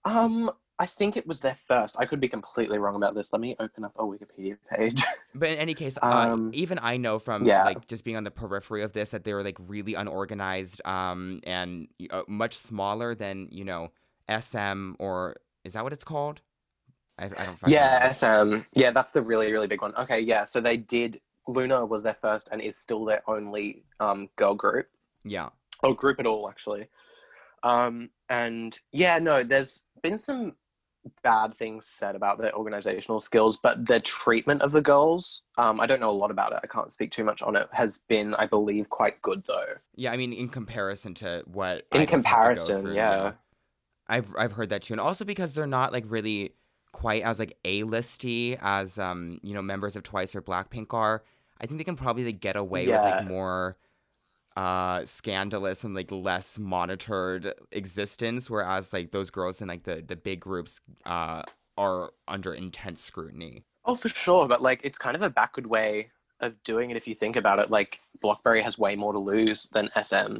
Um, 0.05 0.49
I 0.79 0.85
think 0.85 1.17
it 1.17 1.25
was 1.25 1.41
their 1.41 1.57
first. 1.67 1.95
I 1.99 2.05
could 2.05 2.19
be 2.19 2.27
completely 2.27 2.77
wrong 2.77 2.95
about 2.95 3.15
this. 3.15 3.33
Let 3.33 3.41
me 3.41 3.55
open 3.59 3.83
up 3.83 3.93
a 3.97 4.03
Wikipedia 4.03 4.57
page. 4.71 5.03
But 5.35 5.49
in 5.49 5.57
any 5.59 5.73
case, 5.75 5.97
uh, 6.01 6.31
Um, 6.33 6.51
even 6.53 6.79
I 6.81 6.97
know 6.97 7.19
from 7.19 7.45
yeah. 7.45 7.63
like 7.63 7.85
just 7.87 8.03
being 8.03 8.17
on 8.17 8.23
the 8.23 8.31
periphery 8.31 8.81
of 8.83 8.93
this 8.93 9.11
that 9.11 9.23
they 9.23 9.33
were 9.33 9.43
like 9.43 9.57
really 9.67 9.93
unorganized 9.93 10.81
um 10.85 11.41
and 11.43 11.87
uh, 12.09 12.23
much 12.27 12.55
smaller 12.57 13.13
than, 13.15 13.47
you 13.51 13.63
know, 13.63 13.91
SM 14.29 14.93
or 14.99 15.35
is 15.63 15.73
that 15.73 15.83
what 15.83 15.93
it's 15.93 16.03
called? 16.03 16.41
I, 17.19 17.25
I 17.25 17.45
don't 17.45 17.57
fucking 17.59 17.73
know. 17.73 17.81
yeah, 17.81 18.11
SM. 18.11 18.55
Yeah, 18.73 18.91
that's 18.91 19.11
the 19.11 19.21
really, 19.21 19.51
really 19.51 19.67
big 19.67 19.81
one. 19.81 19.93
Okay, 19.95 20.19
yeah. 20.19 20.43
So 20.43 20.61
they 20.61 20.77
did. 20.77 21.19
Loona 21.47 21.87
was 21.87 22.03
their 22.03 22.13
first 22.13 22.49
and 22.51 22.61
is 22.61 22.77
still 22.77 23.05
their 23.05 23.21
only 23.27 23.83
um, 23.99 24.29
girl 24.35 24.53
group. 24.55 24.87
Yeah. 25.23 25.49
or 25.83 25.93
group 25.95 26.19
at 26.19 26.25
all 26.25 26.47
actually 26.49 26.87
um 27.63 28.09
and 28.29 28.79
yeah 28.91 29.19
no 29.19 29.43
there's 29.43 29.83
been 30.01 30.17
some 30.17 30.53
bad 31.23 31.55
things 31.57 31.85
said 31.85 32.15
about 32.15 32.37
their 32.37 32.53
organizational 32.55 33.19
skills 33.19 33.57
but 33.61 33.85
their 33.87 33.99
treatment 33.99 34.61
of 34.61 34.71
the 34.71 34.81
girls 34.81 35.43
um 35.57 35.79
i 35.79 35.85
don't 35.85 35.99
know 35.99 36.09
a 36.09 36.11
lot 36.11 36.31
about 36.31 36.51
it. 36.51 36.59
I 36.63 36.67
can't 36.67 36.91
speak 36.91 37.11
too 37.11 37.23
much 37.23 37.41
on 37.41 37.55
it. 37.55 37.67
Has 37.71 37.99
been 38.07 38.33
i 38.35 38.45
believe 38.45 38.89
quite 38.89 39.21
good 39.21 39.43
though. 39.45 39.75
Yeah, 39.95 40.11
I 40.11 40.17
mean, 40.17 40.33
in 40.33 40.49
comparison 40.49 41.13
to 41.15 41.43
what 41.45 41.83
In 41.91 42.01
to 42.01 42.05
comparison, 42.05 42.81
through, 42.81 42.95
yeah. 42.95 43.33
I've 44.07 44.33
I've 44.37 44.53
heard 44.53 44.69
that 44.69 44.83
too, 44.83 44.93
and 44.93 45.01
also 45.01 45.25
because 45.25 45.53
they're 45.53 45.67
not 45.67 45.91
like 45.91 46.05
really 46.07 46.53
quite 46.91 47.23
as 47.23 47.39
like 47.39 47.57
a 47.65 47.83
listy 47.83 48.57
as 48.61 48.97
um 48.97 49.39
you 49.43 49.53
know 49.53 49.61
members 49.61 49.95
of 49.95 50.03
Twice 50.03 50.35
or 50.35 50.41
Blackpink 50.41 50.93
are. 50.93 51.23
I 51.59 51.65
think 51.65 51.79
they 51.79 51.83
can 51.83 51.95
probably 51.95 52.23
like, 52.23 52.39
get 52.39 52.55
away 52.55 52.87
with 52.87 52.95
like 52.95 53.27
more 53.27 53.77
uh 54.55 55.03
scandalous 55.05 55.83
and 55.83 55.93
like 55.93 56.11
less 56.11 56.57
monitored 56.57 57.53
existence, 57.71 58.49
whereas 58.49 58.93
like 58.93 59.11
those 59.11 59.29
girls 59.29 59.61
in 59.61 59.67
like 59.67 59.83
the 59.83 60.03
the 60.07 60.15
big 60.15 60.39
groups 60.39 60.79
uh 61.05 61.43
are 61.77 62.11
under 62.27 62.53
intense 62.53 63.01
scrutiny. 63.01 63.63
oh 63.85 63.95
for 63.95 64.09
sure 64.09 64.47
but 64.47 64.61
like 64.61 64.79
it's 64.83 64.97
kind 64.97 65.15
of 65.15 65.21
a 65.21 65.29
backward 65.29 65.67
way 65.69 66.09
of 66.39 66.51
doing 66.63 66.89
it 66.91 66.97
if 66.97 67.07
you 67.07 67.13
think 67.15 67.35
about 67.35 67.59
it 67.59 67.69
like 67.69 67.99
blockberry 68.23 68.63
has 68.63 68.77
way 68.79 68.95
more 68.95 69.13
to 69.13 69.19
lose 69.19 69.63
than 69.73 69.87
sm 70.03 70.37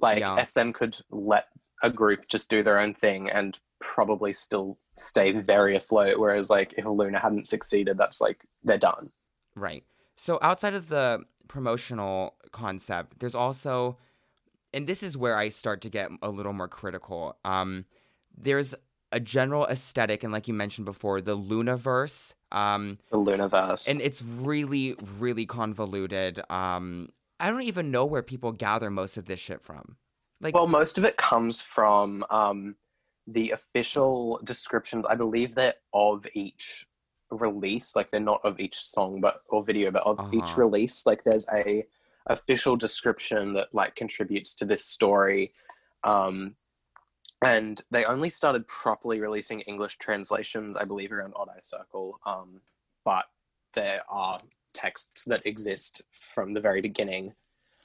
like 0.00 0.20
Yeah. 0.20 0.40
sm 0.44 0.70
could 0.70 0.96
let 1.10 1.48
a 1.82 1.90
group 1.90 2.28
just 2.28 2.48
do 2.48 2.62
their 2.62 2.78
own 2.78 2.94
thing 2.94 3.28
and 3.30 3.58
probably 3.80 4.32
still 4.32 4.78
stay 4.96 5.32
very 5.32 5.76
afloat 5.76 6.18
whereas 6.18 6.48
like 6.48 6.74
if 6.78 6.84
loona 6.84 7.20
hadn't 7.20 7.46
succeeded 7.46 7.98
that's 7.98 8.20
like 8.20 8.44
they're 8.62 8.78
done 8.78 9.10
Right. 9.56 9.82
So 10.16 10.38
outside 10.42 10.74
of 10.74 10.88
the 10.88 11.24
promotional 11.48 12.36
concept, 12.52 13.18
there's 13.20 13.34
also, 13.34 13.98
and 14.72 14.86
this 14.86 15.02
is 15.02 15.16
where 15.16 15.36
I 15.36 15.48
start 15.48 15.80
to 15.82 15.90
get 15.90 16.10
a 16.22 16.30
little 16.30 16.52
more 16.52 16.68
critical. 16.68 17.36
Um, 17.44 17.84
there's 18.36 18.74
a 19.10 19.20
general 19.20 19.66
aesthetic, 19.66 20.22
and 20.22 20.32
like 20.32 20.48
you 20.48 20.54
mentioned 20.54 20.84
before, 20.84 21.20
the 21.20 21.36
Loonaverse. 21.36 22.34
Um, 22.50 22.98
the 23.10 23.18
loonaverse 23.18 23.88
and 23.88 24.00
it's 24.00 24.22
really, 24.22 24.96
really 25.18 25.44
convoluted. 25.44 26.40
Um, 26.50 27.10
I 27.40 27.50
don't 27.50 27.62
even 27.62 27.90
know 27.90 28.06
where 28.06 28.22
people 28.22 28.52
gather 28.52 28.90
most 28.90 29.18
of 29.18 29.26
this 29.26 29.38
shit 29.38 29.62
from. 29.62 29.96
Like, 30.40 30.54
well 30.54 30.66
most 30.66 30.98
of 30.98 31.04
it 31.04 31.16
comes 31.16 31.60
from 31.60 32.24
um 32.30 32.76
the 33.26 33.50
official 33.50 34.40
descriptions 34.44 35.04
i 35.06 35.14
believe 35.14 35.54
they're 35.54 35.74
of 35.92 36.26
each 36.32 36.86
release 37.30 37.94
like 37.94 38.10
they're 38.10 38.20
not 38.20 38.40
of 38.44 38.58
each 38.60 38.78
song 38.78 39.20
but 39.20 39.42
or 39.48 39.62
video 39.64 39.90
but 39.90 40.02
of 40.04 40.18
each 40.32 40.42
Uh-huh. 40.42 40.62
release 40.62 41.04
like 41.06 41.22
there's 41.24 41.46
a 41.52 41.86
official 42.26 42.76
description 42.76 43.52
that 43.54 43.74
like 43.74 43.94
contributes 43.96 44.54
to 44.54 44.64
this 44.64 44.84
story 44.84 45.52
um 46.04 46.54
and 47.44 47.82
they 47.90 48.04
only 48.04 48.30
started 48.30 48.66
properly 48.66 49.20
releasing 49.20 49.60
english 49.62 49.96
translations 49.98 50.76
i 50.76 50.84
believe 50.84 51.12
around 51.12 51.32
odd 51.36 51.48
eye 51.50 51.60
circle 51.60 52.18
um 52.26 52.60
but 53.04 53.26
there 53.74 54.00
are 54.08 54.38
texts 54.74 55.24
that 55.24 55.44
exist 55.46 56.02
from 56.12 56.52
the 56.52 56.60
very 56.60 56.80
beginning 56.80 57.34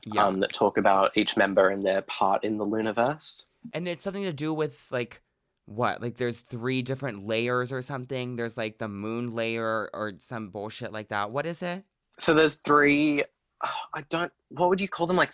yeah. 0.05 0.25
um, 0.25 0.39
that 0.39 0.53
talk 0.53 0.77
about 0.77 1.15
each 1.17 1.37
member 1.37 1.69
and 1.69 1.81
their 1.83 2.01
part 2.03 2.43
in 2.43 2.57
the 2.57 2.65
Luniverse. 2.65 3.45
and 3.73 3.87
it's 3.87 4.03
something 4.03 4.23
to 4.23 4.33
do 4.33 4.53
with 4.53 4.85
like 4.91 5.21
what 5.65 6.01
like 6.01 6.17
there's 6.17 6.41
three 6.41 6.81
different 6.81 7.25
layers 7.25 7.71
or 7.71 7.81
something 7.81 8.35
there's 8.35 8.57
like 8.57 8.77
the 8.79 8.87
moon 8.87 9.33
layer 9.33 9.89
or 9.93 10.13
some 10.19 10.49
bullshit 10.49 10.91
like 10.91 11.07
that 11.09 11.31
what 11.31 11.45
is 11.45 11.61
it 11.61 11.83
So 12.19 12.33
there's 12.33 12.55
three. 12.55 13.23
I 13.93 14.01
don't. 14.09 14.31
What 14.49 14.69
would 14.69 14.81
you 14.81 14.87
call 14.89 15.07
them? 15.07 15.15
Like 15.17 15.31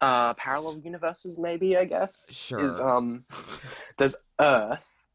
uh, 0.00 0.34
parallel 0.34 0.78
universes, 0.82 1.38
maybe. 1.38 1.76
I 1.76 1.84
guess. 1.84 2.26
sure 2.30 2.58
Is 2.58 2.80
um, 2.80 3.24
there's 3.98 4.16
Earth, 4.40 5.06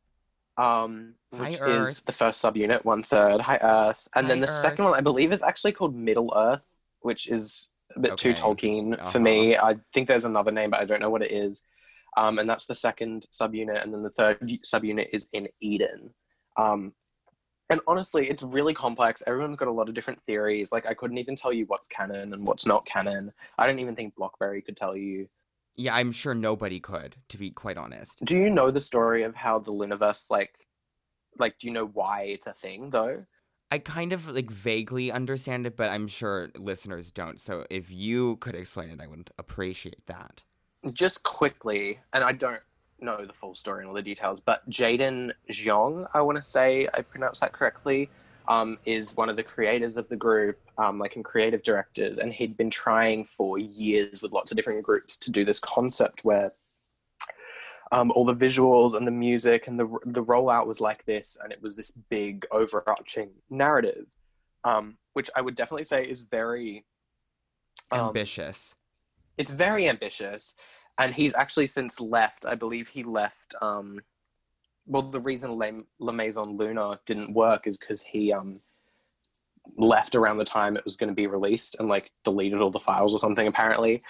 um, 0.58 1.16
Hi, 1.36 1.50
which 1.50 1.60
is 1.62 2.02
the 2.02 2.12
first 2.14 2.42
subunit, 2.42 2.86
one 2.86 3.04
third. 3.04 3.42
high 3.42 3.60
Earth, 3.62 4.08
and 4.16 4.30
then 4.30 4.40
the 4.42 4.48
Earth. 4.48 4.62
second 4.62 4.86
one 4.86 4.94
I 4.94 5.02
believe 5.02 5.32
is 5.32 5.42
actually 5.44 5.74
called 5.74 5.96
Middle 5.96 6.34
Earth, 6.36 6.66
which 7.02 7.28
is 7.28 7.72
a 7.96 8.00
bit 8.00 8.18
too 8.18 8.30
Okay. 8.32 8.42
Tolkien 8.42 8.94
Uh-huh. 8.94 9.10
for 9.12 9.20
me. 9.20 9.58
I 9.58 9.72
think 9.94 10.08
there's 10.08 10.26
another 10.26 10.52
name, 10.52 10.70
but 10.70 10.80
I 10.82 10.86
don't 10.86 11.02
know 11.02 11.10
what 11.10 11.24
it 11.24 11.32
is. 11.32 11.64
Um, 12.20 12.38
and 12.38 12.50
that's 12.50 12.66
the 12.66 12.76
second 12.76 13.28
subunit, 13.32 13.82
and 13.82 13.94
then 13.94 14.04
the 14.04 14.10
third 14.10 14.42
subunit 14.42 15.08
is 15.14 15.28
in 15.32 15.48
Eden. 15.62 16.14
Um, 16.58 16.92
and 17.70 17.80
honestly, 17.88 18.30
it's 18.30 18.44
really 18.44 18.74
complex. 18.74 19.24
Everyone's 19.26 19.56
got 19.56 19.70
a 19.70 19.72
lot 19.72 19.88
of 19.88 19.96
different 19.96 20.22
theories. 20.26 20.74
Like 20.74 20.86
I 20.86 20.94
couldn't 20.94 21.18
even 21.18 21.36
tell 21.36 21.54
you 21.54 21.64
what's 21.68 21.88
canon 21.88 22.34
and 22.34 22.46
what's 22.46 22.66
not 22.66 22.86
canon. 22.86 23.32
I 23.58 23.66
don't 23.66 23.80
even 23.80 23.96
think 23.96 24.16
Blockberry 24.16 24.66
could 24.66 24.76
tell 24.76 24.98
you. 24.98 25.30
Yeah, 25.78 25.96
I'm 25.96 26.12
sure 26.12 26.36
nobody 26.36 26.82
could, 26.82 27.16
to 27.30 27.38
be 27.38 27.52
quite 27.52 27.78
honest. 27.78 28.20
Do 28.26 28.36
you 28.36 28.50
know 28.50 28.70
the 28.70 28.82
story 28.82 29.24
of 29.24 29.34
how 29.34 29.60
the 29.60 29.72
Luniverse 29.72 30.30
like, 30.30 30.54
like 31.38 31.58
do 31.58 31.68
you 31.68 31.74
know 31.74 31.86
why 31.86 32.24
it's 32.24 32.48
a 32.48 32.54
thing 32.54 32.90
though? 32.90 33.20
I 33.72 33.78
kind 33.78 34.12
of 34.12 34.28
like 34.28 34.52
vaguely 34.52 35.10
understand 35.10 35.68
it, 35.68 35.78
but 35.78 35.90
I'm 35.90 36.08
sure 36.08 36.50
listeners 36.58 37.14
don't. 37.14 37.40
So 37.40 37.66
if 37.70 37.90
you 37.92 38.36
could 38.38 38.56
explain 38.56 38.90
it, 38.90 39.00
I 39.00 39.08
would 39.08 39.30
appreciate 39.38 40.06
that. 40.08 40.44
Just 40.94 41.24
quickly, 41.24 42.00
and 42.14 42.24
I 42.24 42.32
don't 42.32 42.62
know 43.02 43.26
the 43.26 43.34
full 43.34 43.56
story 43.56 43.80
and 43.80 43.88
all 43.90 43.96
the 43.96 44.02
details, 44.02 44.40
but 44.40 44.68
Jaden 44.70 45.32
Jeong, 45.52 46.08
I 46.14 46.22
want 46.22 46.38
to 46.38 46.42
say 46.42 46.88
I 46.94 47.02
pronounced 47.02 47.42
that 47.42 47.52
correctly, 47.52 48.10
um, 48.48 48.80
is 48.86 49.16
one 49.16 49.30
of 49.30 49.36
the 49.36 49.44
creators 49.44 49.98
of 49.98 50.10
the 50.10 50.16
group, 50.16 50.58
um, 50.78 50.98
like 50.98 51.16
in 51.16 51.24
creative 51.24 51.64
directors, 51.64 52.18
and 52.18 52.34
he'd 52.34 52.58
been 52.58 52.70
trying 52.70 53.26
for 53.26 53.58
years 53.58 54.22
with 54.22 54.32
lots 54.32 54.52
of 54.52 54.58
different 54.58 54.84
groups 54.84 55.18
to 55.18 55.32
do 55.32 55.46
this 55.46 55.60
concept 55.60 56.26
where 56.26 56.52
um, 57.92 58.12
all 58.12 58.26
the 58.26 58.36
visuals 58.36 58.96
and 58.96 59.06
the 59.06 59.12
music 59.12 59.68
and 59.68 59.80
the 59.80 59.88
the 60.06 60.24
rollout 60.24 60.66
was 60.66 60.80
like 60.80 61.06
this, 61.06 61.38
and 61.44 61.52
it 61.52 61.62
was 61.62 61.76
this 61.76 61.92
big 61.92 62.46
overarching 62.52 63.30
narrative, 63.50 64.06
um, 64.64 64.98
which 65.14 65.30
I 65.36 65.42
would 65.42 65.56
definitely 65.56 65.84
say 65.86 66.04
is 66.04 66.22
very 66.22 66.86
um, 67.92 68.08
Ambitious. 68.08 68.76
It's 69.40 69.52
very 69.52 69.90
ambitious 69.90 70.54
and 71.00 71.16
he's 71.16 71.34
actually 71.34 71.66
since 71.66 72.00
left 72.00 72.46
i 72.46 72.54
believe 72.54 72.88
he 72.90 73.04
left 73.04 73.56
um 73.62 74.00
well 74.86 75.02
the 75.02 75.20
reason 75.20 75.58
la, 75.58 75.72
la 76.00 76.12
maison 76.12 76.58
luna 76.58 77.00
didn't 77.08 77.34
work 77.34 77.66
is 77.66 77.78
because 77.78 78.02
he 78.04 78.32
um 78.32 78.60
left 79.78 80.16
around 80.16 80.38
the 80.38 80.46
time 80.46 80.76
it 80.76 80.84
was 80.84 80.96
going 80.96 81.08
to 81.08 81.16
be 81.16 81.28
released 81.28 81.78
and 81.80 81.88
like 81.88 82.12
deleted 82.24 82.60
all 82.60 82.72
the 82.72 82.80
files 82.80 83.14
or 83.14 83.20
something 83.20 83.48
apparently. 83.48 84.02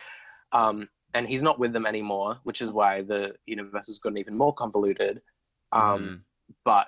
Um 0.52 0.88
and 1.14 1.28
he's 1.28 1.44
not 1.44 1.60
with 1.60 1.74
them 1.74 1.86
anymore 1.86 2.40
which 2.44 2.62
is 2.62 2.72
why 2.72 3.02
the 3.02 3.36
universe 3.46 3.88
has 3.88 4.00
gotten 4.00 4.18
even 4.18 4.38
more 4.38 4.54
convoluted. 4.54 5.22
Um 5.72 6.02
Mhm. 6.02 6.22
but 6.66 6.88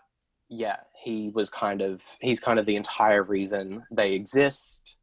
yeah 0.49 0.77
he 1.03 1.29
was 1.33 1.49
kind 1.49 1.81
of 1.81 2.03
he's 2.21 2.39
kind 2.39 2.59
of 2.59 2.65
the 2.65 2.75
entire 2.75 3.23
reason 3.23 3.83
they 3.91 4.13
exist 4.13 4.97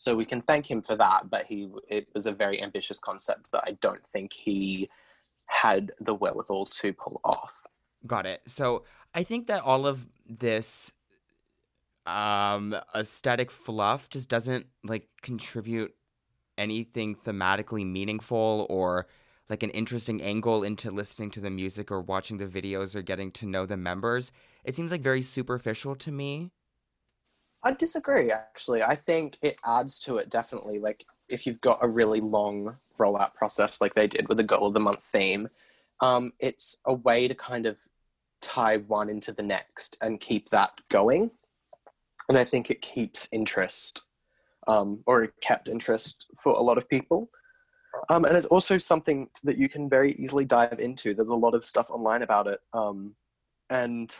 so 0.00 0.16
we 0.16 0.24
can 0.24 0.40
thank 0.42 0.70
him 0.70 0.80
for 0.80 0.96
that 0.96 1.28
but 1.30 1.44
he 1.46 1.68
it 1.88 2.08
was 2.14 2.26
a 2.26 2.32
very 2.32 2.62
ambitious 2.62 2.98
concept 2.98 3.50
that 3.52 3.62
i 3.66 3.72
don't 3.80 4.06
think 4.06 4.32
he 4.32 4.88
had 5.46 5.92
the 6.00 6.14
wherewithal 6.14 6.66
to 6.66 6.92
pull 6.92 7.20
off 7.24 7.52
Got 8.06 8.26
it. 8.26 8.40
So 8.46 8.84
I 9.14 9.22
think 9.22 9.46
that 9.48 9.62
all 9.62 9.86
of 9.86 10.06
this 10.26 10.92
um 12.06 12.74
aesthetic 12.94 13.50
fluff 13.50 14.08
just 14.08 14.28
doesn't 14.28 14.66
like 14.82 15.06
contribute 15.20 15.94
anything 16.56 17.14
thematically 17.14 17.86
meaningful 17.86 18.66
or 18.70 19.06
like 19.50 19.62
an 19.62 19.70
interesting 19.70 20.22
angle 20.22 20.64
into 20.64 20.90
listening 20.90 21.30
to 21.32 21.40
the 21.40 21.50
music 21.50 21.90
or 21.90 22.00
watching 22.00 22.38
the 22.38 22.46
videos 22.46 22.94
or 22.94 23.02
getting 23.02 23.30
to 23.32 23.46
know 23.46 23.66
the 23.66 23.76
members. 23.76 24.32
It 24.64 24.74
seems 24.74 24.90
like 24.90 25.02
very 25.02 25.22
superficial 25.22 25.94
to 25.96 26.12
me. 26.12 26.52
I 27.62 27.72
disagree 27.72 28.30
actually. 28.30 28.82
I 28.82 28.94
think 28.94 29.38
it 29.42 29.56
adds 29.64 30.00
to 30.00 30.16
it 30.18 30.30
definitely 30.30 30.78
like 30.78 31.04
if 31.28 31.46
you've 31.46 31.60
got 31.60 31.78
a 31.82 31.88
really 31.88 32.20
long 32.20 32.76
rollout 32.98 33.34
process 33.34 33.80
like 33.80 33.94
they 33.94 34.06
did 34.06 34.28
with 34.28 34.38
the 34.38 34.44
goal 34.44 34.66
of 34.66 34.74
the 34.74 34.80
month 34.80 35.00
theme 35.12 35.48
um, 36.00 36.32
it's 36.40 36.78
a 36.86 36.94
way 36.94 37.28
to 37.28 37.34
kind 37.34 37.66
of 37.66 37.76
tie 38.40 38.78
one 38.78 39.10
into 39.10 39.32
the 39.32 39.42
next 39.42 39.98
and 40.00 40.18
keep 40.18 40.48
that 40.48 40.70
going. 40.88 41.30
And 42.28 42.38
i 42.38 42.44
think 42.44 42.70
it 42.70 42.80
keeps 42.80 43.28
interest 43.32 44.02
um, 44.66 45.02
or 45.06 45.24
it 45.24 45.32
kept 45.40 45.68
interest 45.68 46.26
for 46.36 46.52
a 46.52 46.62
lot 46.62 46.78
of 46.78 46.88
people. 46.88 47.30
Um, 48.08 48.24
and 48.24 48.36
it's 48.36 48.46
also 48.46 48.78
something 48.78 49.28
that 49.42 49.58
you 49.58 49.68
can 49.68 49.88
very 49.88 50.12
easily 50.12 50.44
dive 50.44 50.78
into. 50.78 51.12
There's 51.12 51.28
a 51.28 51.34
lot 51.34 51.54
of 51.54 51.64
stuff 51.64 51.90
online 51.90 52.22
about 52.22 52.46
it 52.46 52.60
um, 52.72 53.14
and 53.70 54.14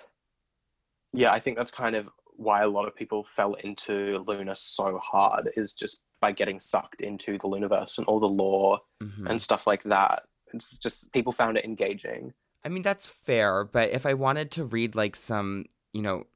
yeah 1.13 1.33
i 1.33 1.39
think 1.39 1.59
that's 1.59 1.73
kind 1.73 1.97
of 1.97 2.09
why 2.41 2.63
a 2.63 2.69
lot 2.69 2.87
of 2.89 2.95
people 2.97 3.25
fell 3.37 3.55
into 3.55 4.25
loona 4.27 4.57
so 4.57 4.99
hard 4.99 5.51
is 5.57 5.73
just 5.73 6.03
by 6.21 6.33
getting 6.33 6.59
sucked 6.59 7.01
into 7.03 7.33
the 7.39 7.49
Luniverse 7.49 7.99
and 7.99 8.07
all 8.07 8.19
the 8.21 8.27
lore 8.43 8.81
Mhm. 9.03 9.29
and 9.31 9.41
stuff 9.43 9.67
like 9.67 9.83
that 9.85 10.23
it's 10.55 10.77
just 10.79 11.13
people 11.13 11.33
found 11.33 11.57
it 11.59 11.65
engaging 11.65 12.33
I 12.63 12.69
mean, 12.69 12.83
that's 12.83 13.07
fair, 13.09 13.65
but 13.65 13.89
if 13.89 14.05
I 14.05 14.13
wanted 14.13 14.51
to 14.51 14.65
read 14.65 14.95
like 14.95 15.17
some, 15.17 15.65
you 15.95 16.03
know, 16.03 16.27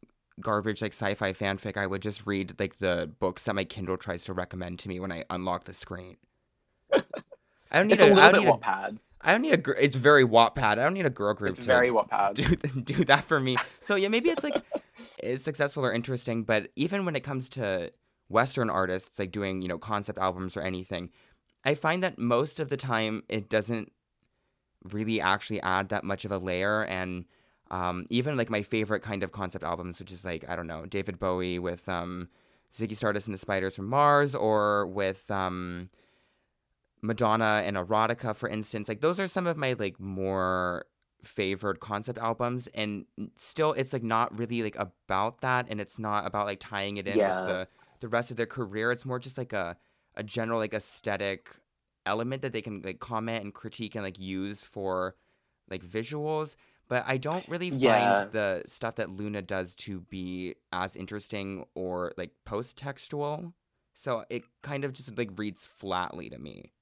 garbage 0.40 0.80
like 0.80 0.92
sci-fi 0.94 1.34
fanfic, 1.34 1.76
I 1.76 1.86
would 1.86 2.00
just 2.00 2.26
read 2.26 2.54
like 2.58 2.78
the 2.78 3.10
books 3.20 3.42
that 3.42 3.54
my 3.54 3.64
Kindle 3.64 3.98
tries 3.98 4.24
to 4.24 4.32
recommend 4.32 4.78
to 4.78 4.88
me 4.88 4.98
when 5.00 5.12
I 5.12 5.24
unlock 5.28 5.64
the 5.64 5.74
screen. 5.74 6.16
I 6.94 7.02
don't 7.72 7.88
need 7.88 7.94
it's 7.94 8.02
a 8.02 8.06
a, 8.06 8.12
I 8.12 8.14
little 8.14 8.22
don't 8.32 8.32
bit 8.32 8.40
need 8.44 8.48
a, 8.48 8.52
Wattpad. 8.56 8.98
I 9.20 9.32
don't 9.32 9.42
need 9.42 9.68
a. 9.68 9.84
It's 9.84 9.96
very 9.96 10.24
Wattpad. 10.24 10.62
I 10.62 10.74
don't 10.76 10.94
need 10.94 11.04
a 11.04 11.10
girl 11.10 11.34
group 11.34 11.50
It's 11.50 11.60
to 11.60 11.66
very 11.66 11.88
Wattpad. 11.90 12.34
do 12.34 12.80
do 12.94 13.04
that 13.04 13.24
for 13.24 13.38
me. 13.38 13.58
So 13.82 13.96
yeah, 13.96 14.08
maybe 14.08 14.30
it's 14.30 14.44
like 14.44 14.62
it's 15.24 15.44
successful 15.44 15.84
or 15.84 15.92
interesting, 15.92 16.44
but 16.44 16.70
even 16.76 17.04
when 17.04 17.16
it 17.16 17.24
comes 17.24 17.48
to 17.50 17.92
Western 18.28 18.70
artists 18.70 19.18
like 19.18 19.32
doing 19.32 19.62
you 19.62 19.68
know 19.68 19.78
concept 19.78 20.18
albums 20.18 20.56
or 20.56 20.62
anything, 20.62 21.10
I 21.64 21.74
find 21.74 22.02
that 22.02 22.18
most 22.18 22.60
of 22.60 22.68
the 22.68 22.76
time 22.76 23.22
it 23.28 23.48
doesn't 23.48 23.92
really 24.84 25.20
actually 25.20 25.60
add 25.62 25.88
that 25.88 26.04
much 26.04 26.24
of 26.24 26.32
a 26.32 26.38
layer 26.38 26.84
and. 26.84 27.24
Um, 27.70 28.06
even 28.10 28.36
like 28.36 28.50
my 28.50 28.62
favorite 28.62 29.00
kind 29.00 29.22
of 29.22 29.32
concept 29.32 29.64
albums, 29.64 29.98
which 29.98 30.12
is 30.12 30.22
like 30.22 30.44
I 30.48 30.54
don't 30.54 30.66
know 30.66 30.84
David 30.84 31.18
Bowie 31.18 31.58
with 31.58 31.88
um, 31.88 32.28
Ziggy 32.76 32.94
Stardust 32.94 33.26
and 33.26 33.34
the 33.34 33.38
Spiders 33.38 33.74
from 33.74 33.88
Mars, 33.88 34.34
or 34.34 34.86
with 34.86 35.28
um, 35.30 35.88
Madonna 37.00 37.62
and 37.64 37.76
Erotica, 37.76 38.36
for 38.36 38.48
instance. 38.48 38.86
Like 38.86 39.00
those 39.00 39.18
are 39.18 39.26
some 39.26 39.46
of 39.46 39.56
my 39.56 39.74
like 39.78 39.98
more 39.98 40.84
favored 41.24 41.80
concept 41.80 42.18
albums, 42.18 42.66
and 42.74 43.06
still 43.36 43.72
it's 43.72 43.92
like 43.92 44.02
not 44.02 44.36
really 44.36 44.62
like 44.62 44.76
about 44.76 45.40
that, 45.40 45.66
and 45.68 45.80
it's 45.80 45.98
not 45.98 46.26
about 46.26 46.46
like 46.46 46.60
tying 46.60 46.96
it 46.98 47.06
in 47.08 47.18
Yeah. 47.18 47.26
with 47.26 47.42
the 47.44 47.68
the 48.00 48.08
rest 48.08 48.30
of 48.30 48.36
their 48.36 48.46
career. 48.46 48.92
It's 48.92 49.04
more 49.04 49.18
just 49.18 49.38
like 49.38 49.52
a 49.52 49.76
a 50.16 50.22
general 50.22 50.58
like 50.58 50.74
aesthetic 50.74 51.50
element 52.06 52.42
that 52.42 52.52
they 52.52 52.62
can 52.62 52.82
like 52.82 53.00
comment 53.00 53.44
and 53.44 53.54
critique 53.54 53.94
and 53.94 54.04
like 54.04 54.18
use 54.18 54.62
for 54.64 55.16
like 55.70 55.82
visuals. 55.84 56.56
But 56.88 57.04
I 57.06 57.16
don't 57.16 57.48
really 57.48 57.70
Yeah. 57.70 57.86
find 57.86 58.22
the 58.30 58.62
stuff 58.66 58.96
that 58.96 59.08
Loona 59.08 59.46
does 59.46 59.74
to 59.76 60.00
be 60.00 60.54
as 60.72 60.96
interesting 60.96 61.64
or 61.74 62.12
like 62.18 62.32
post 62.44 62.76
textual. 62.76 63.54
So 63.94 64.24
it 64.28 64.44
kind 64.62 64.84
of 64.84 64.92
just 64.92 65.16
like 65.16 65.30
reads 65.38 65.66
flatly 65.66 66.28
to 66.30 66.38
me. 66.38 66.72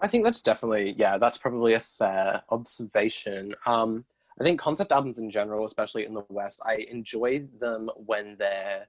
I 0.00 0.08
think 0.08 0.24
that's 0.24 0.42
definitely 0.42 0.94
yeah, 0.98 1.18
that's 1.18 1.38
probably 1.38 1.74
a 1.74 1.80
fair 1.80 2.42
observation. 2.50 3.54
Um, 3.66 4.04
I 4.40 4.44
think 4.44 4.60
concept 4.60 4.92
albums 4.92 5.18
in 5.18 5.30
general, 5.30 5.66
especially 5.66 6.04
in 6.06 6.14
the 6.14 6.22
West, 6.28 6.60
I 6.64 6.86
enjoy 6.90 7.44
them 7.60 7.90
when 7.96 8.36
they're 8.38 8.86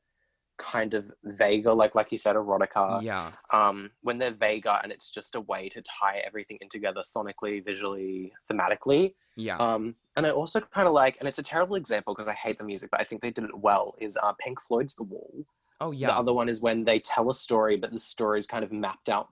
kind 0.59 0.93
of 0.93 1.11
vaguer, 1.23 1.73
like 1.73 1.95
like 1.95 2.11
you 2.11 2.17
said, 2.17 2.35
erotica. 2.35 3.01
yeah. 3.01 3.31
Um, 3.53 3.89
when 4.03 4.17
they're 4.17 4.31
vaguer 4.31 4.79
and 4.83 4.91
it's 4.91 5.09
just 5.09 5.35
a 5.35 5.41
way 5.41 5.69
to 5.69 5.81
tie 5.81 6.21
everything 6.25 6.57
in 6.61 6.69
together 6.69 7.01
sonically, 7.01 7.63
visually, 7.65 8.33
thematically. 8.51 9.15
Yeah. 9.35 9.57
Um, 9.57 9.95
and 10.15 10.27
I 10.27 10.31
also 10.31 10.59
kind 10.59 10.87
of 10.87 10.93
like, 10.93 11.17
and 11.19 11.29
it's 11.29 11.39
a 11.39 11.43
terrible 11.43 11.77
example 11.77 12.13
because 12.13 12.27
I 12.27 12.33
hate 12.33 12.57
the 12.57 12.65
music, 12.65 12.91
but 12.91 12.99
I 12.99 13.05
think 13.05 13.21
they 13.21 13.31
did 13.31 13.45
it 13.45 13.57
well. 13.57 13.95
Is 13.99 14.17
uh, 14.21 14.33
Pink 14.33 14.59
Floyd's 14.61 14.93
The 14.95 15.03
Wall. 15.03 15.45
oh 15.79 15.91
yeah. 15.91 16.07
The 16.07 16.17
other 16.17 16.33
one 16.33 16.49
is 16.49 16.61
when 16.61 16.83
they 16.83 16.99
tell 16.99 17.29
a 17.29 17.33
story, 17.33 17.77
but 17.77 17.91
the 17.91 17.99
story 17.99 18.37
is 18.37 18.45
kind 18.45 18.63
of 18.63 18.71
mapped 18.73 19.09
out 19.09 19.29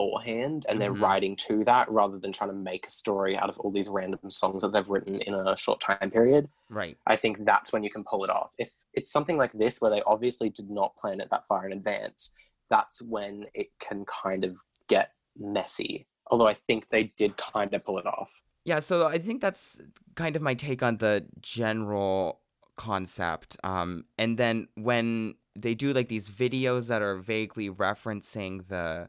beforehand 0.00 0.64
and 0.68 0.80
they're 0.80 0.94
Mhm. 0.94 1.02
writing 1.02 1.36
to 1.36 1.64
that 1.64 1.90
rather 1.90 2.18
than 2.18 2.32
trying 2.32 2.50
to 2.50 2.56
make 2.56 2.86
a 2.86 2.90
story 2.90 3.36
out 3.36 3.48
of 3.50 3.58
all 3.58 3.70
these 3.70 3.88
random 3.88 4.30
songs 4.30 4.62
that 4.62 4.72
they've 4.72 4.88
written 4.88 5.20
in 5.20 5.34
a 5.34 5.56
short 5.56 5.80
time 5.80 6.10
period. 6.10 6.48
Right. 6.68 6.96
I 7.06 7.16
think 7.16 7.44
that's 7.44 7.72
when 7.72 7.82
you 7.82 7.90
can 7.90 8.04
pull 8.04 8.24
it 8.24 8.30
off. 8.30 8.50
If 8.58 8.72
it's 8.94 9.10
something 9.10 9.36
like 9.36 9.52
this 9.52 9.80
where 9.80 9.90
they 9.90 10.02
obviously 10.02 10.50
did 10.50 10.70
not 10.70 10.96
plan 10.96 11.20
it 11.20 11.30
that 11.30 11.46
far 11.46 11.66
in 11.66 11.72
advance, 11.72 12.30
that's 12.68 13.02
when 13.02 13.46
it 13.54 13.68
can 13.78 14.04
kind 14.06 14.44
of 14.44 14.58
get 14.88 15.12
messy. 15.36 16.06
Although 16.30 16.46
I 16.46 16.54
think 16.54 16.88
they 16.88 17.04
did 17.16 17.36
kind 17.36 17.74
of 17.74 17.84
pull 17.84 17.98
it 17.98 18.06
off. 18.06 18.42
Yeah, 18.64 18.80
so 18.80 19.06
I 19.06 19.18
think 19.18 19.40
that's 19.40 19.80
kind 20.14 20.36
of 20.36 20.42
my 20.42 20.54
take 20.54 20.82
on 20.82 20.98
the 20.98 21.26
general 21.40 22.40
concept. 22.76 23.56
Um, 23.64 24.04
and 24.16 24.38
then 24.38 24.68
when 24.74 25.34
they 25.56 25.74
do 25.74 25.92
like 25.92 26.08
these 26.08 26.30
videos 26.30 26.86
that 26.86 27.02
are 27.02 27.16
vaguely 27.16 27.68
referencing 27.68 28.68
the 28.68 29.08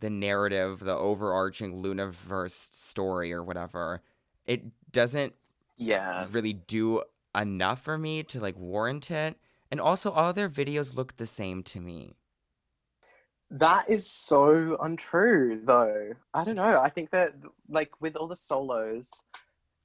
the 0.00 0.10
narrative, 0.10 0.80
the 0.80 0.96
overarching 0.96 1.82
Loonaverse 1.82 2.74
story 2.74 3.32
or 3.32 3.42
whatever, 3.42 4.02
it 4.46 4.62
doesn't 4.92 5.34
Yeah. 5.76 6.26
really 6.30 6.52
do 6.54 7.02
enough 7.34 7.82
for 7.82 7.96
me 7.98 8.22
to 8.24 8.40
like 8.40 8.56
warrant 8.58 9.10
it. 9.10 9.38
And 9.70 9.80
also 9.80 10.10
all 10.10 10.32
their 10.32 10.48
videos 10.48 10.94
look 10.94 11.16
the 11.16 11.26
same 11.26 11.62
to 11.64 11.80
me. 11.80 12.16
That 13.50 13.88
is 13.90 14.08
so 14.10 14.76
untrue, 14.80 15.60
though. 15.64 16.12
I 16.32 16.44
don't 16.44 16.54
know. 16.56 16.80
I 16.80 16.88
think 16.88 17.10
that, 17.10 17.34
like, 17.68 18.00
with 18.00 18.14
all 18.16 18.28
the 18.28 18.36
solos, 18.36 19.10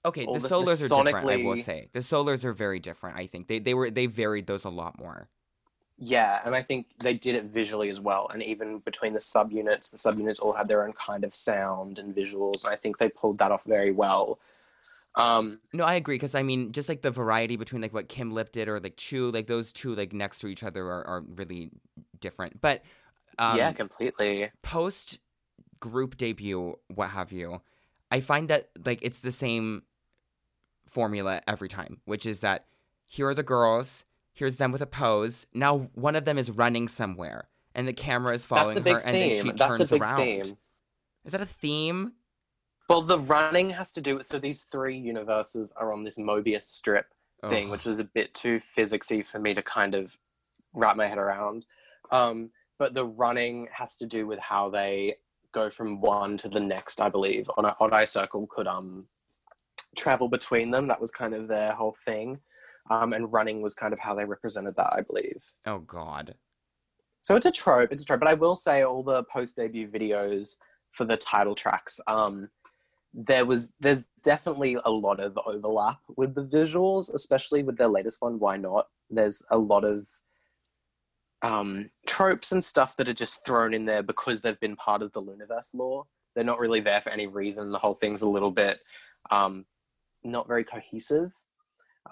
Okay, 0.06 0.28
the 0.28 0.39
the- 0.39 0.39
the 0.39 0.47
solars 0.49 0.82
are 0.84 0.89
different. 0.89 1.30
I 1.30 1.38
will 1.38 1.58
say 1.58 1.89
the 1.91 1.99
solars 1.99 2.43
are 2.43 2.54
very 2.54 2.80
different. 2.80 3.17
I 3.17 3.28
think 3.28 3.47
they 3.47 3.60
they 3.60 3.73
were 3.73 3.89
they 3.89 4.06
varied 4.06 4.45
those 4.47 4.63
a 4.63 4.69
lot 4.69 4.99
more. 4.99 5.30
Yeah, 5.98 6.42
and 6.44 6.54
I 6.54 6.62
think 6.62 6.88
they 7.00 7.14
did 7.14 7.36
it 7.36 7.46
visually 7.46 7.90
as 7.90 8.02
well. 8.02 8.30
And 8.34 8.44
even 8.44 8.80
between 8.80 9.14
the 9.14 9.20
subunits, 9.20 9.92
the 9.92 9.98
subunits 9.98 10.42
all 10.42 10.52
had 10.52 10.68
their 10.68 10.84
own 10.86 10.94
kind 10.94 11.24
of 11.24 11.34
sound 11.34 12.00
and 12.00 12.14
visuals. 12.14 12.66
And 12.66 12.74
I 12.74 12.76
think 12.76 12.98
they 12.98 13.10
pulled 13.10 13.38
that 13.38 13.52
off 13.52 13.64
very 13.64 13.92
well. 13.92 14.38
Um, 15.16 15.62
No, 15.72 15.86
I 15.86 15.94
agree 15.94 16.16
because 16.16 16.36
I 16.36 16.44
mean, 16.44 16.74
just 16.74 16.90
like 16.90 17.02
the 17.02 17.12
variety 17.12 17.56
between 17.56 17.82
like 17.82 17.94
what 17.94 18.10
Kim 18.10 18.32
Lip 18.32 18.52
did 18.52 18.68
or 18.68 18.80
like 18.82 18.98
Chuu, 18.98 19.34
like 19.34 19.48
those 19.48 19.72
two 19.72 19.96
like 19.96 20.12
next 20.12 20.40
to 20.40 20.48
each 20.48 20.64
other 20.64 20.86
are, 20.86 21.08
are 21.08 21.22
really 21.36 21.72
different. 22.20 22.60
But 22.60 22.84
um, 23.38 23.58
yeah, 23.58 23.72
completely. 23.72 24.52
post 24.62 25.20
group 25.80 26.18
debut, 26.18 26.78
what 26.94 27.10
have 27.10 27.32
you, 27.32 27.62
I 28.12 28.20
find 28.20 28.50
that 28.50 28.70
like 28.86 29.00
it's 29.02 29.20
the 29.20 29.32
same 29.32 29.84
formula 30.88 31.42
every 31.48 31.70
time, 31.70 32.02
which 32.06 32.26
is 32.26 32.42
that 32.42 32.66
here 33.06 33.28
are 33.28 33.34
the 33.34 33.44
girls, 33.44 34.04
here's 34.36 34.58
them 34.58 34.71
with 34.71 34.82
a 34.82 34.86
pose. 34.86 35.48
Now 35.54 35.89
one 35.95 36.15
of 36.15 36.26
them 36.26 36.38
is 36.38 36.52
running 36.52 36.88
somewhere, 36.88 37.50
and 37.74 37.88
the 37.88 37.93
camera 37.93 38.36
is 38.36 38.45
following 38.45 38.76
That's 38.76 38.78
a 38.78 38.82
big 38.82 38.93
her, 38.93 39.00
and 39.00 39.15
then 39.15 39.30
she 39.30 39.41
theme. 39.41 39.56
turns 39.56 39.80
That's 39.80 39.91
a 39.91 39.95
big 39.95 40.02
around. 40.02 40.17
theme. 40.19 40.58
Is 41.26 41.32
that 41.32 41.41
a 41.41 41.45
theme? 41.45 42.13
Well, 42.88 43.02
the 43.02 43.17
running 43.19 43.71
has 43.71 43.91
to 43.93 44.02
do 44.02 44.17
with 44.17 44.28
so 44.28 44.38
these 44.38 44.63
three 44.71 44.95
universes 44.95 45.74
are 45.76 45.91
on 45.91 46.04
this 46.04 46.19
Mobius 46.19 46.63
strip 46.63 47.08
thing, 47.50 47.69
which 47.69 47.86
was 47.86 48.00
a 48.00 48.04
bit 48.04 48.34
too 48.34 48.60
physicsy 48.78 49.26
for 49.26 49.39
me 49.39 49.54
to 49.54 49.62
kind 49.62 49.95
of 49.95 50.15
wrap 50.74 50.95
my 50.95 51.08
head 51.08 51.17
around. 51.17 51.65
Um, 52.12 52.52
but 52.78 52.93
the 52.93 53.06
running 53.06 53.67
has 53.71 53.95
to 53.98 54.06
do 54.06 54.28
with 54.28 54.39
how 54.39 54.69
they 54.69 55.15
go 55.52 55.69
from 55.69 56.02
one 56.02 56.38
to 56.38 56.50
the 56.50 56.60
next, 56.60 57.00
I 57.02 57.10
believe. 57.10 57.50
On 57.58 57.65
a 57.65 57.76
odd 57.80 57.93
eye 57.93 58.06
circle 58.06 58.45
could 58.48 58.67
um 58.67 59.08
travel 59.95 60.28
between 60.28 60.71
them. 60.71 60.88
That 60.88 61.02
was 61.02 61.12
kind 61.12 61.34
of 61.34 61.48
their 61.48 61.74
whole 61.74 61.95
thing. 62.06 62.39
Um, 62.89 63.13
and 63.13 63.32
running 63.34 63.62
was 63.62 63.74
kind 63.74 63.93
of 63.93 64.00
how 64.00 64.13
they 64.13 64.26
represented 64.26 64.76
that, 64.76 64.93
I 64.93 65.02
believe. 65.02 65.41
oh 65.65 65.80
God. 65.80 66.36
So 67.21 67.36
it's 67.36 67.48
a 67.48 67.52
trope. 67.52 67.91
It's 67.91 68.04
a 68.04 68.06
trope. 68.06 68.19
But 68.19 68.30
I 68.30 68.36
will 68.36 68.56
say 68.56 68.84
all 68.84 69.02
the 69.02 69.24
post 69.24 69.56
debut 69.56 69.88
videos 69.88 70.58
for 70.91 71.06
the 71.06 71.17
title 71.17 71.56
tracks, 71.56 72.00
um, 72.06 72.50
there 73.15 73.45
was 73.45 73.74
there's 73.80 74.06
definitely 74.24 74.78
a 74.86 74.91
lot 74.91 75.19
of 75.19 75.39
overlap 75.45 75.98
with 76.17 76.36
the 76.36 76.45
visuals, 76.45 77.12
especially 77.12 77.63
with 77.63 77.78
their 77.78 77.88
latest 77.88 78.21
one. 78.21 78.38
Why 78.38 78.58
not? 78.58 78.89
There's 79.10 79.41
a 79.50 79.58
lot 79.58 79.86
of 79.86 80.08
um, 81.41 81.89
tropes 82.06 82.52
and 82.52 82.63
stuff 82.63 82.95
that 82.98 83.10
are 83.10 83.13
just 83.13 83.45
thrown 83.45 83.74
in 83.74 83.86
there 83.86 84.04
because 84.04 84.41
they've 84.41 84.60
been 84.60 84.76
part 84.76 85.02
of 85.02 85.12
the 85.13 85.21
Loonaverse 85.21 85.74
lore. 85.74 86.06
They're 86.36 86.43
not 86.43 86.60
really 86.60 86.82
there 86.82 87.02
for 87.02 87.10
any 87.10 87.28
reason. 87.28 87.71
The 87.71 87.80
whole 87.80 87.95
thing's 87.95 88.21
a 88.21 88.28
little 88.28 88.52
bit 88.52 88.78
um, 89.32 89.65
not 90.24 90.48
very 90.48 90.63
cohesive. 90.63 91.32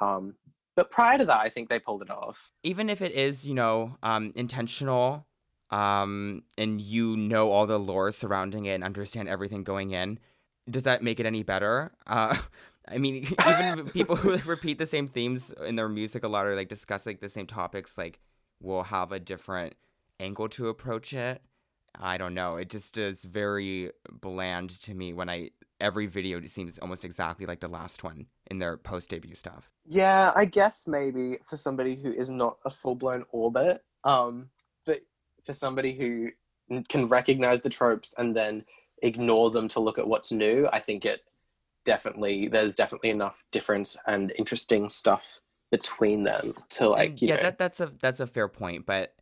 Um, 0.02 0.36
but 0.76 0.92
prior 0.92 1.18
to 1.18 1.26
that, 1.26 1.40
I 1.40 1.50
think 1.50 1.70
they 1.70 1.80
pulled 1.80 2.02
it 2.02 2.10
off. 2.10 2.52
even 2.64 2.90
if 2.90 3.02
it 3.02 3.12
is, 3.12 3.46
you 3.46 3.54
know, 3.54 3.98
um, 4.04 4.32
intentional, 4.36 5.26
um, 5.70 6.44
and 6.58 6.80
you 6.82 7.18
know 7.18 7.52
all 7.52 7.66
the 7.66 7.80
lore 7.80 8.12
surrounding 8.12 8.66
it 8.66 8.74
and 8.74 8.84
understand 8.84 9.28
everything 9.28 9.64
going 9.64 9.92
in, 9.92 10.20
does 10.70 10.84
that 10.84 11.02
make 11.04 11.20
it 11.20 11.26
any 11.26 11.44
better? 11.44 11.92
Uh, 12.08 12.38
I 12.88 12.98
mean, 12.98 13.28
even 13.48 13.90
people 13.90 14.16
who 14.16 14.38
repeat 14.50 14.78
the 14.78 14.86
same 14.86 15.08
themes 15.08 15.52
in 15.66 15.76
their 15.76 15.90
music 15.90 16.24
a 16.24 16.28
lot 16.28 16.46
or 16.46 16.56
like 16.56 16.68
discuss 16.70 17.06
like 17.06 17.22
the 17.22 17.30
same 17.30 17.48
topics, 17.48 17.98
like 17.98 18.20
will 18.62 18.84
have 18.84 19.12
a 19.12 19.20
different 19.20 19.76
angle 20.20 20.50
to 20.50 20.68
approach 20.68 21.14
it. 21.14 21.42
I 22.00 22.18
don't 22.18 22.34
know. 22.34 22.58
It 22.58 22.70
just 22.70 22.98
is 22.98 23.24
very 23.24 23.92
bland 24.22 24.72
to 24.82 24.94
me 24.94 25.14
when 25.14 25.30
I 25.30 25.52
every 25.80 26.06
video 26.06 26.42
seems 26.46 26.78
almost 26.80 27.06
exactly 27.06 27.46
like 27.46 27.60
the 27.60 27.68
last 27.68 28.04
one 28.04 28.26
in 28.50 28.60
their 28.60 28.78
post 28.78 29.10
debut 29.10 29.36
stuff. 29.36 29.70
Yeah, 29.86 30.32
I 30.36 30.46
guess 30.46 30.88
maybe 30.88 31.38
for 31.44 31.56
somebody 31.56 31.96
who 31.96 32.12
is 32.12 32.30
not 32.30 32.58
a 32.66 32.70
full 32.70 32.96
blown 32.96 33.26
orbit, 33.32 33.84
um, 34.04 34.50
but 34.86 35.02
for 35.46 35.54
somebody 35.54 35.94
who 35.94 36.30
can 36.90 37.08
recognize 37.08 37.62
the 37.62 37.70
tropes 37.70 38.14
and 38.18 38.36
then 38.36 38.66
ignore 39.02 39.52
them 39.52 39.68
to 39.70 39.80
look 39.80 40.00
at 40.00 40.08
what's 40.08 40.32
new, 40.32 40.68
I 40.72 40.80
think 40.80 41.06
it 41.06 41.22
definitely 41.86 42.48
there's 42.48 42.76
definitely 42.76 43.10
enough 43.10 43.44
difference 43.52 43.98
and 44.08 44.32
interesting 44.38 44.90
stuff 44.90 45.42
between 45.70 46.24
them 46.24 46.54
to 46.70 46.88
like 46.88 47.22
you 47.22 47.28
yeah, 47.28 47.36
know, 47.36 47.42
that 47.44 47.58
that's 47.58 47.80
a 47.80 47.92
that's 48.00 48.20
a 48.20 48.28
fair 48.28 48.48
point, 48.48 48.86
but 48.86 49.14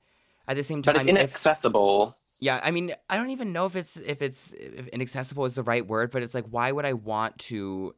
at 0.47 0.57
the 0.57 0.63
same 0.63 0.81
time, 0.81 0.93
but 0.93 0.99
it's 0.99 1.07
if, 1.07 1.15
inaccessible. 1.15 2.13
Yeah, 2.41 2.59
I 2.63 2.71
mean, 2.71 2.91
I 3.07 3.17
don't 3.17 3.29
even 3.29 3.53
know 3.53 3.67
if 3.67 3.75
it's 3.75 3.97
if 3.97 4.21
it's 4.23 4.51
if 4.53 4.87
inaccessible 4.87 5.45
is 5.45 5.53
the 5.55 5.63
right 5.63 5.85
word, 5.85 6.09
but 6.09 6.23
it's 6.23 6.33
like, 6.33 6.47
why 6.49 6.71
would 6.71 6.85
I 6.85 6.93
want 6.93 7.37
to 7.39 7.95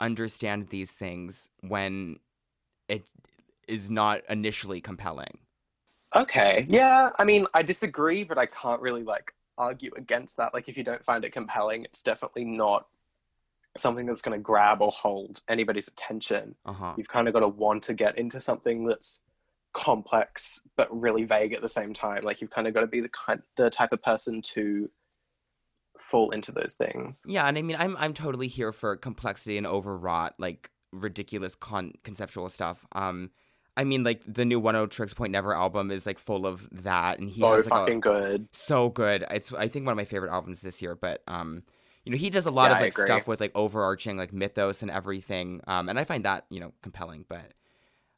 understand 0.00 0.68
these 0.68 0.90
things 0.90 1.50
when 1.60 2.20
it 2.88 3.02
is 3.66 3.90
not 3.90 4.22
initially 4.28 4.80
compelling? 4.80 5.38
Okay, 6.14 6.64
yeah, 6.68 7.10
I 7.18 7.24
mean, 7.24 7.46
I 7.54 7.62
disagree, 7.62 8.22
but 8.22 8.38
I 8.38 8.46
can't 8.46 8.80
really 8.80 9.02
like 9.02 9.34
argue 9.58 9.90
against 9.96 10.36
that. 10.36 10.54
Like, 10.54 10.68
if 10.68 10.76
you 10.76 10.84
don't 10.84 11.04
find 11.04 11.24
it 11.24 11.30
compelling, 11.30 11.84
it's 11.84 12.02
definitely 12.02 12.44
not 12.44 12.86
something 13.76 14.06
that's 14.06 14.22
going 14.22 14.38
to 14.38 14.42
grab 14.42 14.80
or 14.80 14.92
hold 14.92 15.40
anybody's 15.48 15.88
attention. 15.88 16.54
Uh 16.66 16.72
huh. 16.72 16.94
You've 16.96 17.08
kind 17.08 17.26
of 17.26 17.34
got 17.34 17.40
to 17.40 17.48
want 17.48 17.82
to 17.84 17.94
get 17.94 18.16
into 18.16 18.38
something 18.38 18.84
that's 18.84 19.18
complex 19.72 20.60
but 20.76 20.88
really 20.98 21.24
vague 21.24 21.52
at 21.52 21.62
the 21.62 21.68
same 21.68 21.94
time. 21.94 22.24
Like, 22.24 22.40
you've 22.40 22.50
kind 22.50 22.66
of 22.68 22.74
got 22.74 22.80
to 22.80 22.86
be 22.86 23.00
the 23.00 23.08
kind, 23.08 23.42
the 23.56 23.70
type 23.70 23.92
of 23.92 24.02
person 24.02 24.42
to 24.54 24.90
fall 25.98 26.30
into 26.30 26.52
those 26.52 26.74
things. 26.74 27.26
Yeah, 27.26 27.46
and 27.46 27.56
I 27.56 27.62
mean, 27.62 27.76
I'm 27.78 27.96
I'm 27.98 28.14
totally 28.14 28.48
here 28.48 28.72
for 28.72 28.96
complexity 28.96 29.56
and 29.56 29.66
overwrought, 29.66 30.34
like 30.38 30.70
ridiculous 30.92 31.54
con- 31.54 31.94
conceptual 32.02 32.48
stuff. 32.48 32.84
Um, 32.92 33.30
I 33.76 33.84
mean, 33.84 34.02
like 34.04 34.22
the 34.26 34.44
new 34.44 34.60
Oneohtrix 34.60 35.14
Point 35.14 35.32
Never 35.32 35.54
album 35.54 35.90
is 35.90 36.04
like 36.04 36.18
full 36.18 36.46
of 36.46 36.68
that, 36.72 37.18
and 37.20 37.30
he 37.30 37.42
so 37.42 37.46
has 37.46 37.64
like, 37.64 37.76
a- 37.76 37.92
fucking 37.92 38.00
good. 38.00 38.48
so 38.52 38.90
good. 38.90 39.24
It's 39.30 39.52
I 39.52 39.68
think 39.68 39.86
one 39.86 39.92
of 39.92 39.96
my 39.98 40.04
favorite 40.06 40.32
albums 40.32 40.60
this 40.62 40.82
year. 40.82 40.96
But 40.96 41.22
um, 41.28 41.62
you 42.04 42.12
know, 42.12 42.18
he 42.18 42.30
does 42.30 42.46
a 42.46 42.50
lot 42.52 42.70
Yeah, 42.70 42.72
of 42.72 42.80
like 42.80 42.98
stuff 42.98 43.28
with 43.28 43.40
like 43.40 43.52
overarching 43.56 44.16
like 44.18 44.32
mythos 44.32 44.82
and 44.82 44.90
everything. 44.90 45.60
Um, 45.68 45.88
and 45.88 45.98
I 45.98 46.04
find 46.04 46.24
that 46.24 46.46
you 46.50 46.60
know 46.60 46.72
compelling. 46.82 47.26
But 47.28 47.52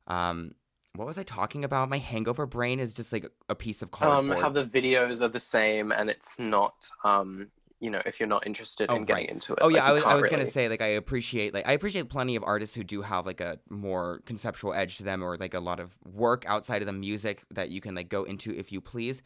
um, 0.07 0.55
what 0.97 1.07
was 1.07 1.19
I 1.19 1.23
talking 1.25 1.65
about? 1.65 1.89
My 1.89 1.99
hangover 1.99 2.47
brain 2.47 2.79
is 2.79 2.95
just 2.95 3.13
like 3.13 3.31
a 3.49 3.55
piece 3.55 3.83
of 3.83 3.89
Um, 3.95 4.29
cardboard. 4.29 4.39
how 4.39 4.49
the 4.51 4.65
videos 4.65 5.21
are 5.23 5.29
the 5.29 5.41
same, 5.41 5.93
and 5.93 6.09
it's 6.09 6.39
not. 6.39 6.89
Um, 7.03 7.49
you 7.81 7.91
know, 7.91 8.01
if 8.07 8.19
you're 8.19 8.29
not 8.29 8.47
interested 8.47 8.89
Oh, 8.89 8.97
in 8.97 9.03
getting 9.05 9.25
right. 9.27 9.31
into 9.31 9.53
it. 9.53 9.59
Oh 9.61 9.69
yeah, 9.69 9.85
I 9.85 9.93
was 9.93 10.05
I 10.05 10.15
was 10.15 10.29
gonna 10.29 10.47
say 10.47 10.69
like 10.69 10.81
I 10.81 10.87
appreciate 10.87 11.53
like 11.53 11.67
I 11.69 11.73
appreciate 11.73 12.09
plenty 12.09 12.37
of 12.37 12.45
artists 12.45 12.75
who 12.75 12.85
do 12.85 13.03
have 13.03 13.27
like 13.27 13.41
a 13.41 13.59
more 13.69 14.21
conceptual 14.25 14.73
edge 14.73 14.97
to 14.99 15.03
them 15.03 15.23
or 15.23 15.37
like 15.37 15.53
a 15.53 15.61
lot 15.61 15.81
of 15.81 15.95
work 16.15 16.45
outside 16.47 16.81
of 16.81 16.87
the 16.87 16.93
music 16.95 17.43
that 17.51 17.71
you 17.71 17.81
can 17.81 17.95
like 17.95 18.09
go 18.09 18.23
into 18.25 18.53
if 18.57 18.73
you 18.73 18.81
please. 18.81 19.21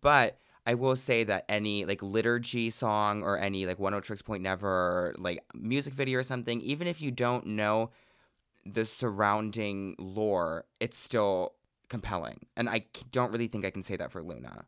But 0.00 0.38
I 0.66 0.74
will 0.74 0.96
say 0.96 1.22
that 1.24 1.44
any 1.48 1.84
like 1.84 2.02
Liturgy 2.02 2.70
song 2.70 3.22
or 3.22 3.38
any 3.38 3.66
like 3.66 3.78
Oneohtrix 3.78 4.24
Point 4.24 4.42
Never 4.42 5.14
like 5.18 5.44
music 5.54 5.92
video 5.94 6.18
or 6.18 6.22
something, 6.24 6.60
even 6.62 6.88
if 6.88 7.00
you 7.00 7.10
don't 7.12 7.46
know 7.46 7.90
the 8.64 8.84
surrounding 8.84 9.96
lore, 9.98 10.64
it's 10.80 10.98
still 10.98 11.54
compelling. 11.88 12.46
And 12.56 12.68
I 12.68 12.86
don't 13.10 13.32
really 13.32 13.48
think 13.48 13.64
I 13.64 13.70
can 13.70 13.82
say 13.82 13.96
that 13.96 14.12
for 14.12 14.22
Loona. 14.22 14.64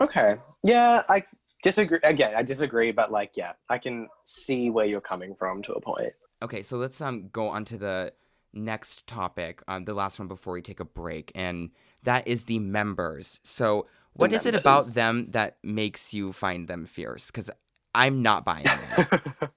Okay. 0.00 0.36
Yeah, 0.64 1.02
I 1.08 1.24
disagree. 1.62 1.98
Again, 2.02 2.34
I 2.36 2.42
disagree, 2.42 2.92
but 2.92 3.12
like, 3.12 3.36
yeah, 3.36 3.52
I 3.68 3.78
can 3.78 4.08
see 4.24 4.70
where 4.70 4.86
you're 4.86 5.00
coming 5.00 5.34
from 5.38 5.62
to 5.62 5.72
a 5.72 5.80
point. 5.80 6.12
Okay, 6.42 6.62
so 6.62 6.76
let's 6.76 7.00
um 7.00 7.28
go 7.28 7.48
on 7.48 7.64
to 7.66 7.76
the 7.76 8.12
next 8.52 9.06
topic, 9.06 9.62
um, 9.68 9.84
the 9.84 9.94
last 9.94 10.18
one 10.18 10.28
before 10.28 10.54
we 10.54 10.62
take 10.62 10.80
a 10.80 10.84
break, 10.84 11.30
and 11.34 11.70
that 12.02 12.26
is 12.26 12.44
the 12.44 12.58
members. 12.58 13.40
So, 13.44 13.86
what 14.14 14.32
is 14.32 14.44
it 14.44 14.54
about 14.54 14.86
them 14.94 15.30
that 15.30 15.58
makes 15.62 16.12
you 16.12 16.32
find 16.32 16.66
them 16.66 16.84
fierce? 16.84 17.26
Because 17.26 17.50
I'm 17.94 18.22
not 18.22 18.44
buying 18.44 18.66
it. 18.66 19.08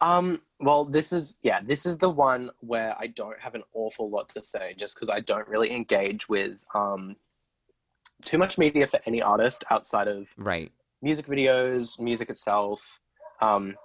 um, 0.00 0.40
well, 0.60 0.84
this 0.84 1.12
is 1.12 1.38
yeah, 1.42 1.60
this 1.62 1.86
is 1.86 1.98
the 1.98 2.10
one 2.10 2.50
where 2.60 2.94
I 2.98 3.06
don't 3.08 3.38
have 3.40 3.54
an 3.54 3.62
awful 3.74 4.10
lot 4.10 4.28
to 4.30 4.42
say, 4.42 4.74
just 4.76 4.94
because 4.94 5.10
I 5.10 5.20
don't 5.20 5.48
really 5.48 5.72
engage 5.72 6.28
with 6.28 6.64
um 6.74 7.16
too 8.24 8.38
much 8.38 8.58
media 8.58 8.86
for 8.86 9.00
any 9.06 9.22
artist 9.22 9.64
outside 9.70 10.08
of 10.08 10.26
right. 10.36 10.72
music 11.02 11.26
videos, 11.26 12.00
music 12.00 12.30
itself, 12.30 13.00
um, 13.40 13.76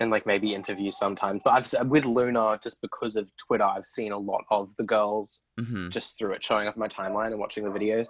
and 0.00 0.10
like 0.10 0.26
maybe 0.26 0.54
interviews 0.54 0.96
sometimes. 0.96 1.42
But 1.44 1.52
I've 1.52 1.88
with 1.88 2.04
Loona 2.04 2.62
just 2.62 2.80
because 2.80 3.16
of 3.16 3.30
Twitter, 3.36 3.64
I've 3.64 3.86
seen 3.86 4.12
a 4.12 4.18
lot 4.18 4.44
of 4.50 4.70
the 4.76 4.84
girls 4.84 5.40
Mm-hmm. 5.58 5.88
just 5.88 6.16
through 6.16 6.34
it 6.34 6.44
showing 6.44 6.68
up 6.68 6.76
in 6.76 6.80
my 6.80 6.86
timeline 6.86 7.32
and 7.32 7.40
watching 7.40 7.64
the 7.64 7.70
videos. 7.70 8.06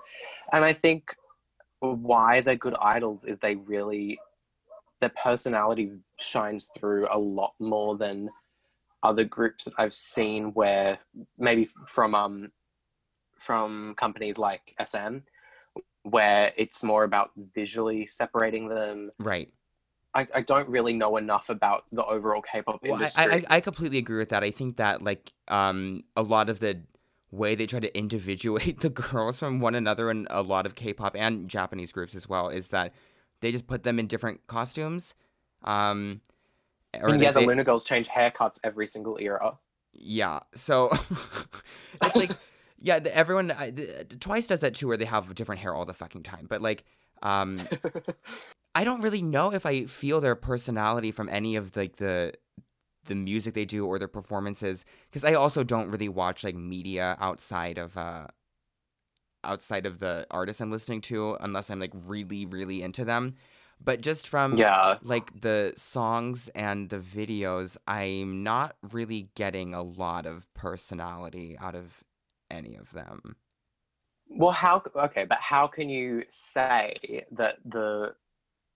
And 0.52 0.62
I 0.66 0.74
think 0.74 1.14
why 1.80 2.42
they're 2.42 2.56
good 2.56 2.74
idols 2.78 3.24
is 3.24 3.38
they 3.38 3.54
really 3.54 4.18
their 5.00 5.10
personality 5.10 5.92
shines 6.18 6.68
through 6.76 7.06
a 7.10 7.18
lot 7.18 7.54
more 7.58 7.96
than 7.96 8.30
other 9.02 9.24
groups 9.24 9.64
that 9.64 9.74
I've 9.78 9.94
seen 9.94 10.52
where 10.54 10.98
maybe 11.38 11.68
from 11.86 12.14
um 12.14 12.52
from 13.38 13.94
companies 13.96 14.38
like 14.38 14.74
SM 14.84 15.18
where 16.02 16.52
it's 16.56 16.82
more 16.82 17.04
about 17.04 17.30
visually 17.54 18.06
separating 18.06 18.68
them. 18.68 19.10
Right. 19.18 19.52
I, 20.14 20.26
I 20.34 20.40
don't 20.42 20.68
really 20.68 20.94
know 20.94 21.16
enough 21.16 21.50
about 21.50 21.84
the 21.92 22.04
overall 22.04 22.40
K-pop 22.40 22.80
Well, 22.82 22.94
I, 22.94 22.96
industry. 22.96 23.46
I, 23.48 23.56
I 23.56 23.60
completely 23.60 23.98
agree 23.98 24.18
with 24.18 24.30
that. 24.30 24.42
I 24.42 24.50
think 24.50 24.78
that 24.78 25.02
like 25.02 25.32
um 25.48 26.04
a 26.16 26.22
lot 26.22 26.48
of 26.48 26.60
the 26.60 26.80
way 27.30 27.54
they 27.54 27.66
try 27.66 27.78
to 27.80 27.96
individuate 27.96 28.80
the 28.80 28.90
girls 28.90 29.38
from 29.38 29.60
one 29.60 29.74
another 29.74 30.10
in 30.10 30.26
a 30.30 30.42
lot 30.42 30.66
of 30.66 30.74
K-pop 30.74 31.14
and 31.16 31.48
Japanese 31.48 31.92
groups 31.92 32.14
as 32.14 32.28
well 32.28 32.48
is 32.48 32.68
that 32.68 32.92
they 33.40 33.52
just 33.52 33.66
put 33.66 33.82
them 33.82 33.98
in 33.98 34.06
different 34.06 34.46
costumes. 34.46 35.14
Um, 35.64 36.20
or 36.94 37.10
And 37.10 37.20
they- 37.20 37.24
yeah, 37.26 37.32
the 37.32 37.40
Loona 37.40 37.64
Girls 37.64 37.84
change 37.84 38.08
haircuts 38.08 38.58
every 38.64 38.86
single 38.86 39.18
era. 39.20 39.58
yeah. 39.92 40.40
So 40.54 40.90
it's 42.02 42.16
like 42.16 42.30
yeah, 42.80 43.00
everyone 43.12 43.50
I, 43.50 43.70
the, 43.70 44.04
Twice 44.20 44.46
does 44.46 44.60
that 44.60 44.74
too, 44.74 44.86
where 44.88 44.96
they 44.96 45.04
have 45.04 45.34
different 45.34 45.60
hair 45.60 45.74
all 45.74 45.84
the 45.84 45.94
fucking 45.94 46.22
time. 46.22 46.46
But 46.48 46.62
like 46.62 46.84
um, 47.22 47.58
I 48.74 48.84
don't 48.84 49.00
really 49.02 49.22
know 49.22 49.52
if 49.52 49.66
I 49.66 49.86
feel 49.86 50.20
their 50.20 50.36
personality 50.36 51.10
from 51.10 51.28
any 51.28 51.56
of 51.56 51.76
like 51.76 51.96
the 51.96 52.34
the 53.06 53.14
music 53.14 53.54
they 53.54 53.64
do 53.64 53.86
or 53.86 53.98
their 53.98 54.06
performances 54.08 54.84
because 55.10 55.24
I 55.24 55.34
also 55.34 55.64
don't 55.64 55.90
really 55.90 56.08
watch 56.10 56.44
like 56.44 56.54
media 56.54 57.16
outside 57.20 57.78
of 57.78 57.96
uh 57.96 58.26
outside 59.44 59.86
of 59.86 59.98
the 59.98 60.26
artists 60.30 60.60
I'm 60.60 60.70
listening 60.70 61.00
to 61.02 61.36
unless 61.40 61.70
I'm 61.70 61.80
like 61.80 61.92
really 62.06 62.46
really 62.46 62.82
into 62.82 63.04
them. 63.04 63.36
But 63.82 64.00
just 64.00 64.28
from 64.28 64.54
yeah. 64.54 64.96
like 65.02 65.40
the 65.40 65.72
songs 65.76 66.48
and 66.54 66.88
the 66.88 66.98
videos, 66.98 67.76
I'm 67.86 68.42
not 68.42 68.76
really 68.92 69.30
getting 69.36 69.72
a 69.72 69.82
lot 69.82 70.26
of 70.26 70.52
personality 70.54 71.56
out 71.60 71.76
of 71.76 72.02
any 72.50 72.74
of 72.74 72.92
them. 72.92 73.36
Well, 74.28 74.50
how 74.50 74.82
okay, 74.94 75.24
but 75.24 75.38
how 75.40 75.66
can 75.66 75.88
you 75.88 76.24
say 76.28 77.24
that 77.32 77.58
the 77.64 78.14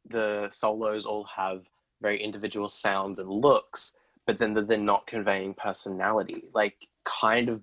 the 0.08 0.48
solos 0.50 1.04
all 1.04 1.24
have 1.24 1.68
very 2.00 2.20
individual 2.20 2.68
sounds 2.68 3.18
and 3.18 3.30
looks, 3.30 3.94
but 4.26 4.38
then 4.38 4.54
that 4.54 4.68
they're 4.68 4.78
not 4.78 5.06
conveying 5.06 5.54
personality? 5.54 6.44
Like, 6.54 6.88
kind 7.04 7.48
of 7.48 7.62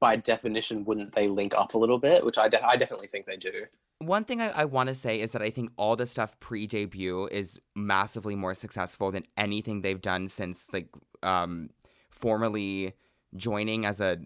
by 0.00 0.16
definition, 0.16 0.84
wouldn't 0.84 1.14
they 1.14 1.28
link 1.28 1.54
up 1.56 1.74
a 1.74 1.78
little 1.78 1.98
bit? 1.98 2.24
Which 2.24 2.38
I, 2.38 2.48
de- 2.48 2.66
I 2.66 2.76
definitely 2.76 3.06
think 3.06 3.26
they 3.26 3.36
do. 3.36 3.52
One 3.98 4.24
thing 4.24 4.40
I, 4.40 4.48
I 4.48 4.64
want 4.64 4.88
to 4.88 4.94
say 4.94 5.20
is 5.20 5.32
that 5.32 5.42
I 5.42 5.50
think 5.50 5.70
all 5.76 5.94
the 5.94 6.06
stuff 6.06 6.40
pre 6.40 6.66
debut 6.66 7.28
is 7.30 7.60
massively 7.76 8.34
more 8.34 8.54
successful 8.54 9.12
than 9.12 9.24
anything 9.36 9.82
they've 9.82 10.00
done 10.00 10.28
since 10.28 10.66
like 10.72 10.88
um 11.22 11.68
formally 12.08 12.94
joining 13.36 13.84
as 13.84 14.00
a 14.00 14.18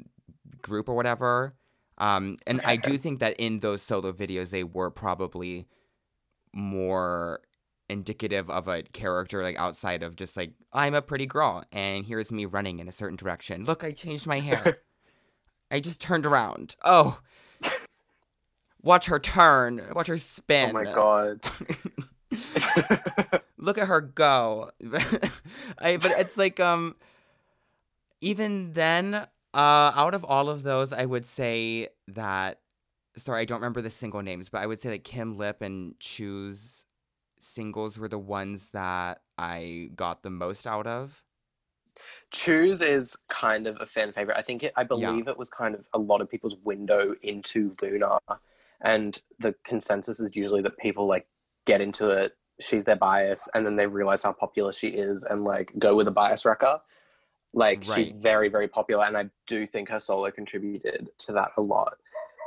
group 0.62 0.88
or 0.88 0.94
whatever. 0.94 1.56
Um, 1.98 2.38
and 2.46 2.60
I 2.64 2.76
do 2.76 2.98
think 2.98 3.20
that 3.20 3.38
in 3.38 3.60
those 3.60 3.82
solo 3.82 4.12
videos 4.12 4.50
they 4.50 4.64
were 4.64 4.90
probably 4.90 5.66
more 6.52 7.40
indicative 7.88 8.48
of 8.48 8.66
a 8.68 8.82
character 8.82 9.42
like 9.42 9.58
outside 9.58 10.02
of 10.02 10.16
just 10.16 10.36
like 10.36 10.52
I'm 10.72 10.94
a 10.94 11.02
pretty 11.02 11.26
girl 11.26 11.62
and 11.70 12.06
here's 12.06 12.32
me 12.32 12.46
running 12.46 12.78
in 12.78 12.88
a 12.88 12.92
certain 12.92 13.16
direction. 13.16 13.64
Look, 13.64 13.82
I 13.82 13.90
changed 13.90 14.26
my 14.26 14.38
hair. 14.38 14.78
I 15.70 15.80
just 15.80 16.00
turned 16.00 16.26
around. 16.26 16.76
Oh. 16.84 17.18
Watch 18.82 19.06
her 19.06 19.18
turn. 19.18 19.82
Watch 19.94 20.08
her 20.08 20.18
spin. 20.18 20.70
Oh 20.70 20.72
my 20.74 20.84
god. 20.84 21.40
Look 23.56 23.78
at 23.78 23.88
her 23.88 24.02
go. 24.02 24.70
I, 25.78 25.96
but 25.96 26.12
it's 26.18 26.36
like 26.36 26.60
um 26.60 26.96
even 28.20 28.74
then 28.74 29.14
uh 29.14 29.26
out 29.54 30.14
of 30.14 30.24
all 30.24 30.50
of 30.50 30.62
those 30.62 30.92
I 30.92 31.06
would 31.06 31.24
say 31.24 31.88
that 32.08 32.60
sorry, 33.16 33.40
I 33.40 33.44
don't 33.46 33.60
remember 33.60 33.80
the 33.80 33.90
single 33.90 34.20
names, 34.20 34.50
but 34.50 34.60
I 34.60 34.66
would 34.66 34.80
say 34.80 34.90
that 34.90 35.04
Kim 35.04 35.38
Lip 35.38 35.62
and 35.62 35.98
Chuu's 35.98 36.84
singles 37.40 37.98
were 37.98 38.08
the 38.08 38.18
ones 38.18 38.68
that 38.70 39.20
I 39.38 39.90
got 39.94 40.22
the 40.22 40.30
most 40.30 40.66
out 40.66 40.86
of. 40.86 41.23
Chuu's 42.34 42.80
is 42.80 43.16
kind 43.28 43.66
of 43.66 43.76
a 43.80 43.86
fan 43.86 44.12
favorite. 44.12 44.36
I 44.36 44.42
think 44.42 44.64
it, 44.64 44.72
I 44.76 44.82
believe 44.82 45.28
it 45.28 45.38
was 45.38 45.48
kind 45.48 45.74
of 45.74 45.86
a 45.94 45.98
lot 45.98 46.20
of 46.20 46.28
people's 46.28 46.56
window 46.64 47.14
into 47.22 47.74
Loona, 47.76 48.18
and 48.80 49.20
the 49.38 49.54
consensus 49.64 50.18
is 50.18 50.34
usually 50.34 50.60
that 50.62 50.76
people 50.78 51.06
like 51.06 51.26
get 51.64 51.80
into 51.80 52.10
it. 52.10 52.32
She's 52.60 52.84
their 52.84 52.96
bias, 52.96 53.48
and 53.54 53.64
then 53.64 53.76
they 53.76 53.86
realize 53.86 54.22
how 54.22 54.32
popular 54.32 54.72
she 54.72 54.88
is, 54.88 55.24
and 55.24 55.44
like 55.44 55.72
go 55.78 55.94
with 55.94 56.08
a 56.08 56.12
bias 56.12 56.44
wrecker. 56.44 56.80
Like 57.52 57.84
she's 57.84 58.10
very 58.10 58.48
very 58.48 58.66
popular, 58.66 59.04
and 59.04 59.16
I 59.16 59.30
do 59.46 59.64
think 59.66 59.88
her 59.90 60.00
solo 60.00 60.30
contributed 60.32 61.10
to 61.18 61.32
that 61.34 61.52
a 61.56 61.60
lot. 61.60 61.94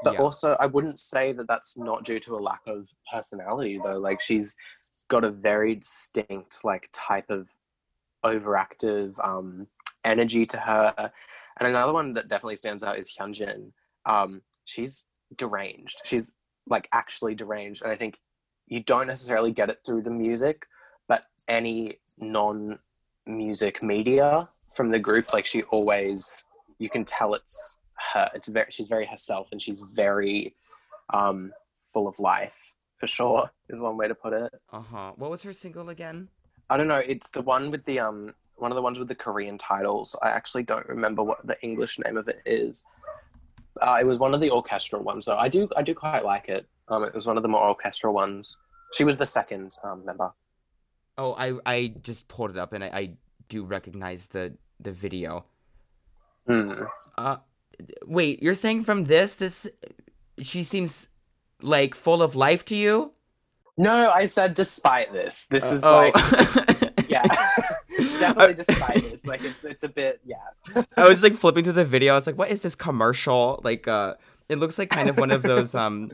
But 0.03 0.13
Yeah. 0.15 0.21
also, 0.21 0.57
I 0.59 0.65
wouldn't 0.65 0.99
say 0.99 1.31
that 1.31 1.47
that's 1.47 1.77
not 1.77 2.03
due 2.03 2.19
to 2.19 2.35
a 2.35 2.41
lack 2.41 2.61
of 2.67 2.88
personality, 3.11 3.79
though. 3.83 3.97
Like 3.97 4.19
she's 4.21 4.53
got 5.07 5.23
a 5.23 5.29
very 5.29 5.75
distinct 5.75 6.65
like 6.65 6.89
type 6.91 7.29
of 7.29 7.49
overactive 8.23 9.13
um, 9.25 9.67
energy 10.08 10.45
to 10.47 10.58
her. 10.58 11.12
And 11.60 11.68
another 11.68 11.93
one 11.93 12.14
that 12.14 12.28
definitely 12.28 12.55
stands 12.55 12.84
out 12.84 12.97
is 12.97 13.14
Hyunjin. 13.20 13.72
Um, 14.05 14.41
she's 14.66 15.05
deranged. 15.36 16.01
She's 16.05 16.32
like 16.68 16.88
actually 16.91 17.36
deranged, 17.36 17.82
and 17.84 17.91
I 17.91 17.95
think 17.95 18.20
you 18.68 18.82
don't 18.82 19.08
necessarily 19.08 19.51
get 19.51 19.70
it 19.70 19.80
through 19.86 20.03
the 20.03 20.10
music, 20.10 20.66
but 21.08 21.26
any 21.47 21.95
non-music 22.18 23.82
media 23.82 24.49
from 24.76 24.89
the 24.89 24.99
group, 24.99 25.32
like 25.34 25.45
she 25.45 25.64
always, 25.64 26.43
you 26.78 26.89
can 26.89 27.05
tell 27.05 27.34
it's 27.34 27.78
her. 28.14 28.30
It's 28.34 28.49
very, 28.49 28.68
she's 28.70 28.88
very 28.88 29.05
herself, 29.05 29.49
and 29.51 29.62
she's 29.62 29.82
very 29.93 30.55
um, 31.14 31.51
full 31.93 32.08
of 32.08 32.20
life 32.20 32.74
for 32.99 33.08
sure. 33.08 33.49
Is 33.70 33.80
one 33.80 33.97
way 33.97 34.08
to 34.08 34.16
put 34.16 34.34
it. 34.34 34.51
Uh-huh. 34.72 35.14
What 35.16 35.32
was 35.32 35.43
her 35.43 35.53
single 35.53 35.89
again? 35.89 36.30
I 36.70 36.78
don't 36.78 36.88
know. 36.88 37.03
It's 37.14 37.30
the 37.30 37.41
one 37.41 37.72
with 37.72 37.86
the 37.86 37.99
um 37.99 38.34
one 38.58 38.72
of 38.72 38.76
the 38.76 38.82
ones 38.82 38.99
with 38.99 39.08
the 39.08 39.16
Korean 39.16 39.58
titles. 39.58 40.16
I 40.22 40.30
actually 40.30 40.64
don't 40.64 40.88
remember 40.88 41.24
what 41.24 41.45
the 41.45 41.62
English 41.62 41.99
name 41.99 42.18
of 42.18 42.28
it 42.28 42.41
is. 42.45 42.84
Uh, 43.82 43.97
it 43.99 44.05
was 44.05 44.20
one 44.20 44.34
of 44.34 44.41
the 44.41 44.51
orchestral 44.51 45.03
ones, 45.03 45.26
though. 45.26 45.38
I 45.38 45.49
do 45.49 45.70
I 45.76 45.84
do 45.84 45.93
quite 45.93 46.26
like 46.26 46.49
it. 46.49 46.68
Um, 46.88 47.03
it 47.03 47.14
was 47.14 47.28
one 47.28 47.38
of 47.38 47.43
the 47.43 47.49
more 47.49 47.68
orchestral 47.68 48.14
ones. 48.14 48.58
She 48.93 49.03
was 49.03 49.18
the 49.18 49.26
second 49.26 49.78
um, 49.84 50.05
member. 50.05 50.32
Oh, 51.18 51.34
I 51.38 51.58
I 51.66 51.93
just 52.01 52.28
pulled 52.28 52.51
it 52.51 52.58
up 52.58 52.74
and 52.74 52.84
I, 52.84 52.88
I 52.88 53.12
do 53.49 53.64
recognize 53.64 54.28
the 54.28 54.53
the 54.80 54.91
video. 54.91 55.45
Hmm. 56.47 56.84
Uh, 57.18 57.38
wait, 58.05 58.41
you're 58.41 58.55
saying 58.55 58.84
from 58.84 59.05
this, 59.05 59.36
this, 59.36 59.68
she 60.39 60.64
seems 60.64 61.08
like 61.62 61.95
full 61.95 62.22
of 62.22 62.36
life 62.36 62.64
to 62.66 62.76
you? 62.76 63.14
No, 63.78 64.10
I 64.10 64.26
said 64.26 64.53
despite 64.53 65.14
this. 65.14 65.45
This 65.47 65.72
is 65.72 65.84
oh. 65.84 66.12
like 66.14 66.93
yeah, 67.10 67.24
definitely 68.20 68.53
despite 68.53 69.01
this. 69.03 69.26
Like 69.26 69.43
it's 69.43 69.63
it's 69.63 69.84
a 69.84 69.89
bit 69.89 70.20
yeah. 70.26 70.84
I 70.95 71.07
was 71.07 71.24
like 71.24 71.34
flipping 71.34 71.63
through 71.63 71.74
the 71.74 71.86
video. 71.86 72.13
I 72.13 72.15
was 72.18 72.28
like, 72.28 72.38
what 72.38 72.49
is 72.51 72.61
this 72.61 72.76
commercial? 72.76 73.59
Like, 73.63 73.88
uh, 73.88 74.15
it 74.49 74.57
looks 74.59 74.78
like 74.78 74.89
kind 74.89 75.09
of 75.09 75.18
one 75.18 75.32
of 75.32 75.41
those 75.43 75.74
um 75.76 76.11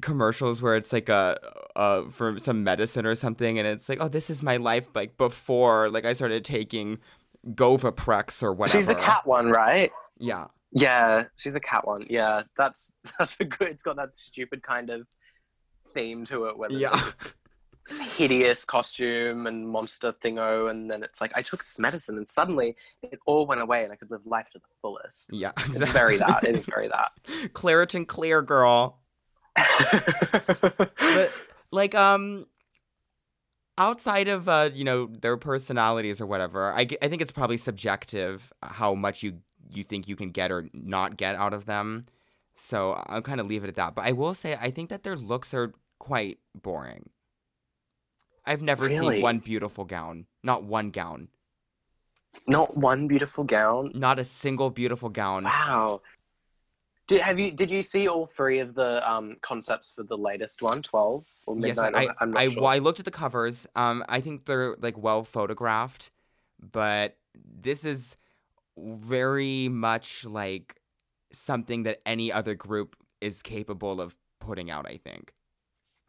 commercials 0.00 0.62
where 0.62 0.76
it's 0.76 0.92
like 0.92 1.08
a 1.08 1.36
uh 1.76 2.02
for 2.10 2.38
some 2.38 2.62
medicine 2.64 3.06
or 3.06 3.14
something, 3.14 3.58
and 3.58 3.66
it's 3.66 3.88
like, 3.88 3.98
oh, 4.00 4.08
this 4.08 4.30
is 4.30 4.42
my 4.42 4.56
life 4.56 4.88
like 4.94 5.16
before 5.16 5.90
like 5.90 6.04
I 6.04 6.12
started 6.12 6.44
taking 6.44 6.98
Govaprex 7.48 8.42
or 8.42 8.52
whatever. 8.52 8.78
She's 8.78 8.86
the 8.86 8.94
cat 8.94 9.26
one, 9.26 9.50
right? 9.50 9.90
Yeah. 10.18 10.46
Yeah, 10.72 11.24
she's 11.36 11.52
the 11.54 11.60
cat 11.60 11.84
one. 11.86 12.06
Yeah, 12.08 12.42
that's 12.56 12.94
that's 13.18 13.36
a 13.40 13.44
good. 13.44 13.68
It's 13.68 13.82
got 13.82 13.96
that 13.96 14.14
stupid 14.16 14.62
kind 14.62 14.90
of 14.90 15.06
theme 15.94 16.24
to 16.26 16.44
it, 16.46 16.56
where 16.58 16.70
Yeah. 16.70 16.90
like 16.90 17.04
this 17.06 17.34
hideous 18.16 18.64
costume 18.64 19.46
and 19.46 19.68
monster 19.68 20.12
thingo, 20.12 20.70
and 20.70 20.90
then 20.90 21.02
it's 21.02 21.20
like 21.20 21.32
I 21.36 21.42
took 21.42 21.62
this 21.64 21.78
medicine, 21.78 22.16
and 22.16 22.28
suddenly 22.28 22.76
it 23.02 23.18
all 23.26 23.46
went 23.46 23.60
away, 23.60 23.84
and 23.84 23.92
I 23.92 23.96
could 23.96 24.10
live 24.10 24.26
life 24.26 24.46
to 24.52 24.58
the 24.58 24.66
fullest. 24.80 25.32
Yeah. 25.32 25.52
It's 25.68 25.78
very 25.90 26.18
that. 26.18 26.44
It 26.44 26.56
is 26.56 26.66
very 26.66 26.88
that. 26.88 27.12
Claritin 27.52 28.06
clear, 28.06 28.42
girl. 28.42 28.98
But 30.98 31.32
like, 31.72 31.94
um, 31.94 32.46
outside 33.78 34.28
of 34.28 34.48
uh, 34.48 34.70
you 34.72 34.84
know, 34.84 35.06
their 35.06 35.36
personalities 35.36 36.20
or 36.20 36.26
whatever, 36.26 36.72
I, 36.72 36.86
I 37.02 37.08
think 37.08 37.20
it's 37.22 37.32
probably 37.32 37.56
subjective 37.56 38.52
how 38.62 38.94
much 38.94 39.22
you 39.22 39.38
you 39.72 39.84
think 39.84 40.08
you 40.08 40.16
can 40.16 40.30
get 40.30 40.50
or 40.50 40.68
not 40.72 41.16
get 41.16 41.34
out 41.36 41.54
of 41.54 41.66
them. 41.66 42.06
So 42.56 43.02
I'll 43.06 43.22
kind 43.22 43.40
of 43.40 43.46
leave 43.46 43.64
it 43.64 43.68
at 43.68 43.76
that. 43.76 43.94
But 43.94 44.04
I 44.04 44.12
will 44.12 44.34
say 44.34 44.56
I 44.60 44.70
think 44.70 44.90
that 44.90 45.02
their 45.02 45.16
looks 45.16 45.54
are 45.54 45.72
quite 45.98 46.38
boring. 46.54 47.10
I've 48.44 48.62
never 48.62 48.84
Really? 48.84 49.16
seen 49.16 49.22
one 49.22 49.38
beautiful 49.38 49.84
gown. 49.84 50.26
Not 50.42 50.64
one 50.64 50.90
gown. 50.90 51.28
Not 52.46 52.76
one 52.76 53.08
beautiful 53.08 53.44
gown. 53.44 53.92
Not 53.94 54.18
a 54.18 54.24
single 54.24 54.70
beautiful 54.70 55.08
gown. 55.08 55.44
Wow. 55.44 56.02
Did 57.08 57.22
have 57.22 57.40
you 57.40 57.50
did 57.50 57.70
you 57.72 57.82
see 57.82 58.06
all 58.06 58.26
three 58.26 58.60
of 58.60 58.74
the 58.74 59.08
um, 59.10 59.36
concepts 59.42 59.90
for 59.90 60.04
the 60.04 60.16
latest 60.16 60.62
one, 60.62 60.80
12 60.80 61.24
or 61.46 61.56
Yes, 61.56 61.76
midnight? 61.76 61.94
I, 61.96 62.04
I'm- 62.04 62.14
I'm 62.20 62.30
not 62.30 62.40
I, 62.40 62.48
sure. 62.50 62.62
well, 62.62 62.70
I 62.72 62.78
looked 62.78 63.00
at 63.00 63.04
the 63.04 63.10
covers. 63.10 63.66
Um, 63.74 64.04
I 64.08 64.20
think 64.20 64.46
they're 64.46 64.76
like 64.80 64.96
well 64.96 65.24
photographed, 65.24 66.12
but 66.60 67.16
this 67.34 67.84
is 67.84 68.16
very 68.78 69.68
much 69.68 70.24
like 70.24 70.80
something 71.32 71.82
that 71.82 72.00
any 72.06 72.30
other 72.32 72.54
group 72.54 72.94
is 73.20 73.42
capable 73.42 74.00
of 74.00 74.14
putting 74.38 74.70
out. 74.70 74.86
I 74.86 74.96
think. 74.98 75.32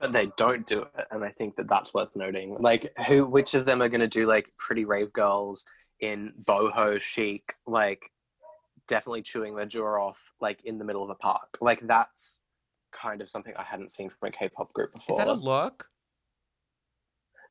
But 0.02 0.14
they 0.14 0.28
don't 0.36 0.66
do 0.66 0.82
it, 0.82 1.08
and 1.12 1.24
I 1.24 1.30
think 1.30 1.56
that 1.58 1.70
that's 1.70 1.94
worth 1.94 2.16
noting. 2.16 2.58
Like, 2.60 2.92
who, 3.08 3.26
which 3.26 3.54
of 3.54 3.66
them 3.66 3.82
are 3.82 3.90
going 3.90 4.02
to 4.02 4.08
do 4.08 4.26
like 4.26 4.50
Pretty 4.58 4.84
Rave 4.84 5.14
Girls 5.14 5.66
in 6.00 6.34
boho 6.44 7.00
chic, 7.00 7.54
like 7.68 8.02
definitely 8.88 9.22
chewing 9.22 9.56
their 9.56 9.68
jaw 9.68 10.08
off, 10.08 10.34
like 10.42 10.66
in 10.66 10.80
the 10.80 10.86
middle 10.86 11.04
of 11.04 11.10
a 11.10 11.16
park? 11.16 11.58
Like 11.62 11.82
that's 11.82 12.40
kind 12.92 13.22
of 13.22 13.30
something 13.30 13.54
I 13.56 13.64
hadn't 13.64 13.92
seen 13.92 14.10
from 14.10 14.30
a 14.30 14.32
K-pop 14.32 14.74
group 14.74 14.94
before. 14.94 15.20
Is 15.20 15.26
that 15.26 15.32
a 15.32 15.34
look? 15.34 15.88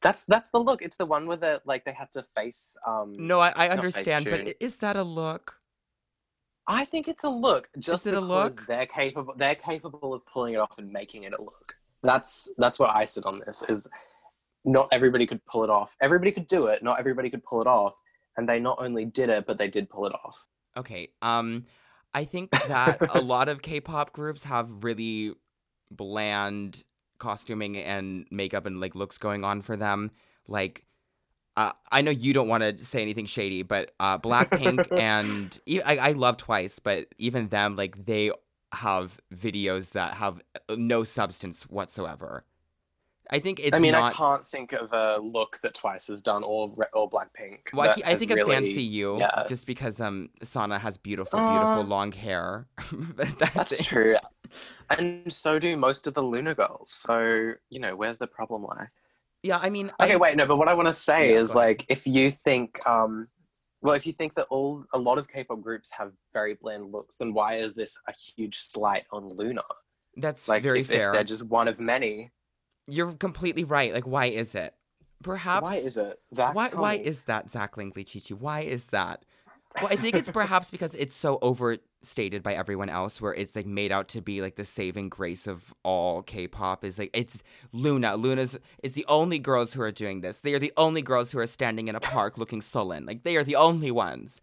That's 0.02 0.24
that's 0.24 0.50
the 0.50 0.58
look. 0.58 0.82
It's 0.82 0.96
the 0.96 1.06
one 1.06 1.26
where 1.26 1.36
they 1.36 1.58
like 1.64 1.84
they 1.84 1.92
have 1.92 2.10
to 2.12 2.24
face. 2.36 2.76
Um, 2.86 3.14
No, 3.16 3.38
I, 3.38 3.52
I 3.54 3.68
understand, 3.68 4.24
but 4.24 4.56
is 4.58 4.76
that 4.76 4.96
a 4.96 5.02
look? 5.02 5.54
I 6.66 6.84
think 6.84 7.08
it's 7.08 7.24
a 7.24 7.28
look. 7.28 7.68
Just 7.78 8.06
it 8.06 8.14
a 8.14 8.20
because 8.20 8.56
look? 8.56 8.66
they're 8.66 8.86
capable. 8.86 9.34
They're 9.36 9.54
capable 9.54 10.14
of 10.14 10.24
pulling 10.26 10.54
it 10.54 10.58
off 10.58 10.78
and 10.78 10.90
making 10.90 11.24
it 11.24 11.34
a 11.38 11.42
look. 11.42 11.76
That's 12.02 12.52
that's 12.58 12.78
where 12.78 12.90
I 12.90 13.04
sit 13.04 13.24
on 13.26 13.40
this. 13.44 13.62
Is 13.68 13.86
not 14.64 14.88
everybody 14.92 15.26
could 15.26 15.44
pull 15.46 15.64
it 15.64 15.70
off. 15.70 15.96
Everybody 16.00 16.32
could 16.32 16.46
do 16.46 16.66
it. 16.66 16.82
Not 16.82 16.98
everybody 16.98 17.30
could 17.30 17.44
pull 17.44 17.60
it 17.60 17.66
off. 17.66 17.94
And 18.36 18.48
they 18.48 18.60
not 18.60 18.78
only 18.80 19.04
did 19.04 19.28
it, 19.28 19.46
but 19.46 19.58
they 19.58 19.68
did 19.68 19.88
pull 19.90 20.06
it 20.06 20.12
off. 20.12 20.36
Okay. 20.76 21.08
Um, 21.20 21.66
I 22.14 22.24
think 22.24 22.50
that 22.68 22.98
a 23.14 23.20
lot 23.22 23.48
of 23.48 23.62
K-pop 23.62 24.12
groups 24.12 24.44
have 24.44 24.84
really 24.84 25.34
bland 25.90 26.82
costuming 27.18 27.76
and 27.76 28.26
makeup 28.30 28.66
and 28.66 28.80
like 28.80 28.94
looks 28.94 29.18
going 29.18 29.44
on 29.44 29.62
for 29.62 29.76
them. 29.76 30.10
Like, 30.46 30.84
uh, 31.56 31.72
I 31.90 32.02
know 32.02 32.10
you 32.10 32.32
don't 32.32 32.48
want 32.48 32.62
to 32.62 32.84
say 32.84 33.02
anything 33.02 33.26
shady, 33.26 33.62
but 33.62 33.92
uh, 34.00 34.18
Blackpink 34.18 34.86
and 34.98 35.58
I 35.84 36.12
love 36.12 36.36
Twice, 36.36 36.78
but 36.78 37.08
even 37.18 37.48
them, 37.48 37.76
like 37.76 38.04
they 38.06 38.30
have 38.72 39.20
videos 39.34 39.90
that 39.92 40.14
have 40.14 40.40
uh, 40.68 40.76
no 40.78 41.04
substance 41.04 41.64
whatsoever. 41.64 42.44
I 43.32 43.38
think 43.38 43.60
it's 43.60 43.76
I 43.76 43.78
mean, 43.78 43.92
not. 43.92 44.12
I 44.12 44.16
can't 44.16 44.46
think 44.48 44.72
of 44.72 44.92
a 44.92 45.18
look 45.18 45.60
that 45.60 45.74
Twice 45.74 46.08
has 46.08 46.20
done 46.20 46.42
or 46.42 46.72
Re- 46.76 46.86
or 46.92 47.08
Blackpink. 47.08 47.72
Well, 47.72 47.94
I, 48.04 48.12
I 48.12 48.14
think 48.16 48.30
really, 48.32 48.40
of 48.40 48.48
Fancy 48.48 48.82
You 48.82 49.18
yeah. 49.18 49.44
just 49.46 49.66
because 49.66 50.00
um 50.00 50.30
Sana 50.42 50.78
has 50.78 50.98
beautiful, 50.98 51.38
Uh, 51.38 51.46
beautiful 51.48 51.84
long 51.84 52.10
hair. 52.12 52.66
That's, 52.92 53.34
That's 53.54 53.82
true. 53.82 54.16
And 54.88 55.32
so 55.32 55.58
do 55.60 55.76
most 55.76 56.06
of 56.08 56.14
the 56.14 56.22
Loona 56.22 56.56
girls. 56.56 56.90
So 56.90 57.52
you 57.68 57.78
know, 57.80 57.94
where's 57.94 58.18
the 58.18 58.26
problem 58.26 58.64
lie? 58.64 58.88
Yeah, 59.42 59.58
I 59.58 59.70
mean, 59.70 59.90
Okay, 60.00 60.14
I, 60.14 60.16
wait, 60.16 60.36
no, 60.36 60.46
but 60.46 60.56
what 60.56 60.68
I 60.68 60.74
want 60.74 60.88
to 60.88 60.92
say 60.92 61.32
Yeah, 61.32 61.38
is 61.40 61.50
ahead. 61.50 61.56
like 61.56 61.86
if 61.88 62.06
you 62.06 62.30
think 62.30 62.84
um 62.86 63.28
well, 63.82 63.94
if 63.94 64.06
you 64.06 64.12
think 64.12 64.34
that 64.34 64.46
all 64.50 64.84
a 64.92 64.98
lot 64.98 65.18
of 65.18 65.28
K-pop 65.28 65.60
groups 65.60 65.90
have 65.92 66.12
very 66.32 66.54
bland 66.54 66.92
looks, 66.92 67.16
then 67.16 67.32
why 67.32 67.54
is 67.54 67.74
this 67.74 67.98
a 68.08 68.12
huge 68.12 68.58
slight 68.58 69.04
on 69.10 69.30
Loona? 69.30 69.62
That's 70.16 70.48
Like 70.48 70.62
very 70.62 70.80
if, 70.80 70.90
if 70.90 70.96
fair. 70.96 71.12
they're 71.12 71.24
just 71.24 71.42
one 71.42 71.68
of 71.68 71.80
many. 71.80 72.30
You're 72.86 73.12
completely 73.12 73.64
right. 73.64 73.94
Like, 73.94 74.06
why 74.06 74.26
is 74.26 74.54
it? 74.54 74.74
Perhaps. 75.22 75.62
why 75.62 75.76
is 75.76 75.96
it? 75.96 76.18
Zach, 76.34 76.54
Why? 76.54 76.68
Why 76.70 76.94
is 76.94 77.22
that, 77.22 77.50
Zach 77.50 77.76
Langley 77.76 78.04
Chichi? 78.04 78.34
Why 78.34 78.60
is 78.60 78.84
that? 78.86 79.24
Well, 79.76 79.86
I 79.90 79.96
think 79.96 80.16
it's 80.16 80.30
perhaps 80.30 80.70
because 80.70 80.94
it's 80.96 81.14
so 81.14 81.38
overstated 81.42 82.42
by 82.42 82.54
everyone 82.54 82.88
else, 82.88 83.20
where 83.20 83.32
it's 83.32 83.54
like 83.54 83.66
made 83.66 83.92
out 83.92 84.08
to 84.08 84.20
be 84.20 84.42
like 84.42 84.56
the 84.56 84.64
saving 84.64 85.08
grace 85.08 85.46
of 85.46 85.72
all 85.84 86.22
K-pop. 86.22 86.84
Is 86.84 86.98
like 86.98 87.10
it's 87.12 87.38
Loona. 87.72 88.20
Loona's 88.20 88.58
is 88.82 88.94
the 88.94 89.06
only 89.08 89.38
girls 89.38 89.72
who 89.72 89.82
are 89.82 89.92
doing 89.92 90.22
this. 90.22 90.40
They 90.40 90.54
are 90.54 90.58
the 90.58 90.72
only 90.76 91.02
girls 91.02 91.30
who 91.30 91.38
are 91.38 91.46
standing 91.46 91.88
in 91.88 91.94
a 91.94 92.00
park 92.00 92.36
looking 92.36 92.60
sullen. 92.60 93.06
Like 93.06 93.22
they 93.22 93.36
are 93.36 93.44
the 93.44 93.56
only 93.56 93.92
ones. 93.92 94.40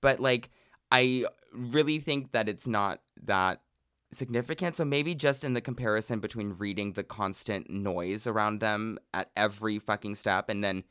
But 0.00 0.18
like, 0.18 0.48
I 0.90 1.26
really 1.52 1.98
think 1.98 2.32
that 2.32 2.48
it's 2.48 2.66
not 2.66 3.02
that 3.22 3.60
significant. 4.12 4.76
So 4.76 4.84
maybe 4.86 5.14
just 5.14 5.44
in 5.44 5.52
the 5.52 5.60
comparison 5.60 6.20
between 6.20 6.56
reading 6.58 6.94
the 6.94 7.04
constant 7.04 7.68
noise 7.68 8.26
around 8.26 8.60
them 8.60 8.98
at 9.12 9.30
every 9.36 9.78
fucking 9.78 10.14
step 10.14 10.48
and 10.48 10.64
then 10.64 10.84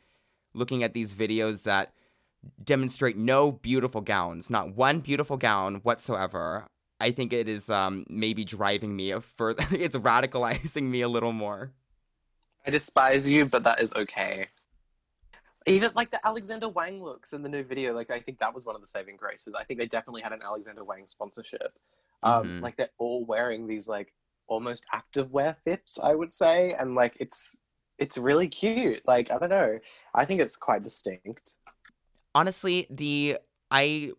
looking 0.54 0.84
at 0.84 0.94
these 0.94 1.14
videos 1.14 1.64
that 1.64 1.92
demonstrate 2.64 3.18
no 3.18 3.52
beautiful 3.52 4.02
gowns, 4.02 4.50
not 4.50 4.76
one 4.76 5.00
beautiful 5.00 5.38
gown 5.38 5.76
whatsoever. 5.76 6.68
I 7.00 7.12
think 7.12 7.32
it 7.34 7.48
is 7.48 7.70
um 7.70 8.06
maybe 8.10 8.44
driving 8.46 8.96
me 8.96 9.14
further 9.38 9.66
it's 9.72 9.96
radicalizing 9.96 10.84
me 10.84 11.02
a 11.02 11.10
little 11.10 11.32
more. 11.34 11.72
I 12.66 12.72
despise 12.72 13.30
you, 13.30 13.46
but 13.46 13.64
that 13.64 13.82
is 13.82 13.94
okay. 13.94 14.48
Even 15.66 15.92
like 15.96 16.10
the 16.12 16.26
Alexander 16.26 16.70
Wang 16.70 17.04
looks 17.04 17.34
in 17.34 17.44
the 17.44 17.50
new 17.50 17.64
video, 17.64 17.94
like 17.94 18.10
I 18.12 18.20
think 18.20 18.40
that 18.40 18.54
was 18.54 18.66
one 18.66 18.76
of 18.76 18.82
the 18.82 18.88
saving 18.88 19.18
graces. 19.18 19.54
I 19.54 19.64
think 19.64 19.80
they 19.80 19.86
definitely 19.86 20.22
had 20.22 20.34
an 20.34 20.42
Alexander 20.42 20.84
Wang 20.84 21.06
sponsorship. 21.08 21.78
Um, 22.24 22.46
Mhm. 22.46 22.62
like 22.62 22.76
they're 22.76 22.90
all 22.98 23.26
wearing 23.26 23.68
these 23.68 23.88
like 23.88 24.14
almost 24.48 24.86
active 24.92 25.32
wear 25.32 25.58
fits, 25.64 26.00
I 26.00 26.16
would 26.16 26.34
say, 26.34 26.74
and 26.74 26.96
like 26.96 27.16
it's 27.20 27.62
it's 27.98 28.18
really 28.18 28.48
cute. 28.48 29.06
Like 29.08 29.32
I 29.32 29.38
don't 29.38 29.50
know, 29.50 29.80
I 30.14 30.26
think 30.26 30.42
it's 30.42 30.56
quite 30.56 30.84
distinct. 30.84 31.56
Honestly 32.36 32.88
the 32.90 33.38
i 33.72 34.12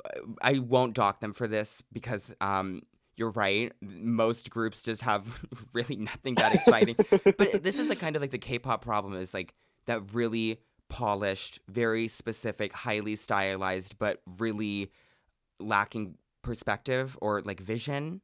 i 0.42 0.58
won't 0.58 0.94
dock 0.94 1.20
them 1.20 1.32
for 1.32 1.46
this 1.46 1.82
because 1.92 2.32
um 2.40 2.82
you're 3.20 3.30
right. 3.30 3.70
Most 3.82 4.48
groups 4.48 4.82
just 4.82 5.02
have 5.02 5.26
really 5.74 5.96
nothing 5.96 6.34
that 6.36 6.54
exciting. 6.54 6.96
But 7.36 7.62
this 7.62 7.78
is 7.78 7.88
the 7.88 7.94
kind 7.94 8.16
of 8.16 8.22
like 8.22 8.30
the 8.30 8.38
k-pop 8.38 8.82
problem 8.82 9.14
is 9.14 9.34
like 9.34 9.52
that 9.84 10.14
really 10.14 10.58
polished 10.88 11.60
very 11.68 12.08
specific 12.08 12.72
highly 12.72 13.14
stylized 13.14 13.96
but 13.98 14.22
really 14.38 14.90
lacking 15.60 16.16
perspective 16.42 17.16
or 17.20 17.42
like 17.42 17.60
vision. 17.60 18.22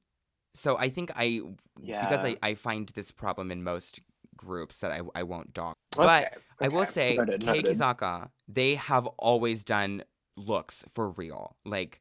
So 0.55 0.79
i 0.79 0.89
think 0.89 1.13
i 1.15 1.43
yeah, 1.81 2.09
because 2.09 2.25
I, 2.25 2.37
I 2.43 2.55
find 2.55 2.89
this 2.89 3.11
problem 3.11 3.51
in 3.53 3.63
most 3.63 4.01
groups 4.37 4.79
that 4.79 4.91
i, 4.93 5.01
I 5.15 5.23
won't 5.23 5.53
dock 5.55 5.77
but 5.97 6.29
Okay, 6.61 6.67
I 6.67 6.69
will 6.69 6.87
say, 6.87 7.17
Noted, 7.17 7.41
Kei 7.41 7.47
noted. 7.47 7.65
Kizaka, 7.65 8.31
they 8.49 8.75
have 8.77 9.07
always 9.19 9.65
done 9.65 10.05
looks 10.37 10.85
for 10.93 11.11
real. 11.11 11.57
Like, 11.65 12.01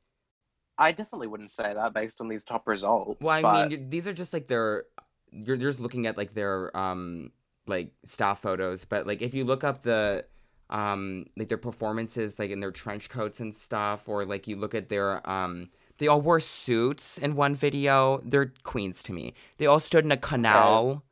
I 0.77 0.91
definitely 0.91 1.27
wouldn't 1.27 1.51
say 1.51 1.73
that 1.73 1.93
based 1.93 2.21
on 2.21 2.27
these 2.27 2.43
top 2.43 2.67
results. 2.67 3.21
well, 3.21 3.33
I 3.33 3.41
but 3.41 3.69
mean, 3.69 3.89
these 3.89 4.07
are 4.07 4.13
just 4.13 4.33
like 4.33 4.47
their. 4.47 4.86
You're 5.31 5.57
just 5.57 5.79
looking 5.79 6.07
at 6.07 6.17
like 6.17 6.33
their 6.33 6.75
um 6.75 7.31
like 7.67 7.91
staff 8.05 8.41
photos, 8.41 8.86
but 8.86 9.07
like 9.07 9.21
if 9.21 9.33
you 9.33 9.43
look 9.45 9.63
up 9.63 9.83
the 9.83 10.25
um 10.69 11.25
like 11.38 11.49
their 11.49 11.57
performances 11.57 12.39
like 12.39 12.51
in 12.51 12.59
their 12.59 12.71
trench 12.71 13.09
coats 13.09 13.39
and 13.39 13.55
stuff, 13.55 14.07
or 14.07 14.25
like 14.25 14.47
you 14.47 14.55
look 14.55 14.75
at 14.75 14.89
their 14.89 15.27
um. 15.29 15.69
They 15.97 16.09
all 16.09 16.19
wore 16.19 16.41
suits 16.41 17.17
in 17.17 17.38
one 17.38 17.55
video. 17.55 18.21
They're 18.25 18.51
queens 18.63 19.01
to 19.03 19.13
me. 19.13 19.33
They 19.59 19.65
all 19.65 19.79
stood 19.79 20.03
in 20.03 20.11
a 20.11 20.17
canal. 20.17 21.05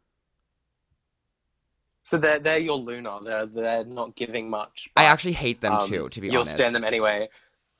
So 2.03 2.17
they're 2.17 2.37
they're 2.39 2.57
your 2.59 2.77
Loona. 2.77 3.21
They're 3.21 3.45
they're 3.47 3.85
not 3.85 4.15
giving 4.15 4.49
much. 4.49 4.89
I 4.95 5.05
actually 5.05 5.33
hate 5.33 5.61
them 5.61 5.73
um, 5.73 5.87
too, 5.89 6.09
to 6.09 6.21
be 6.21 6.27
honest. 6.27 6.33
you'll 6.33 6.45
stand 6.45 6.75
them 6.75 6.83
anyway. 6.83 7.27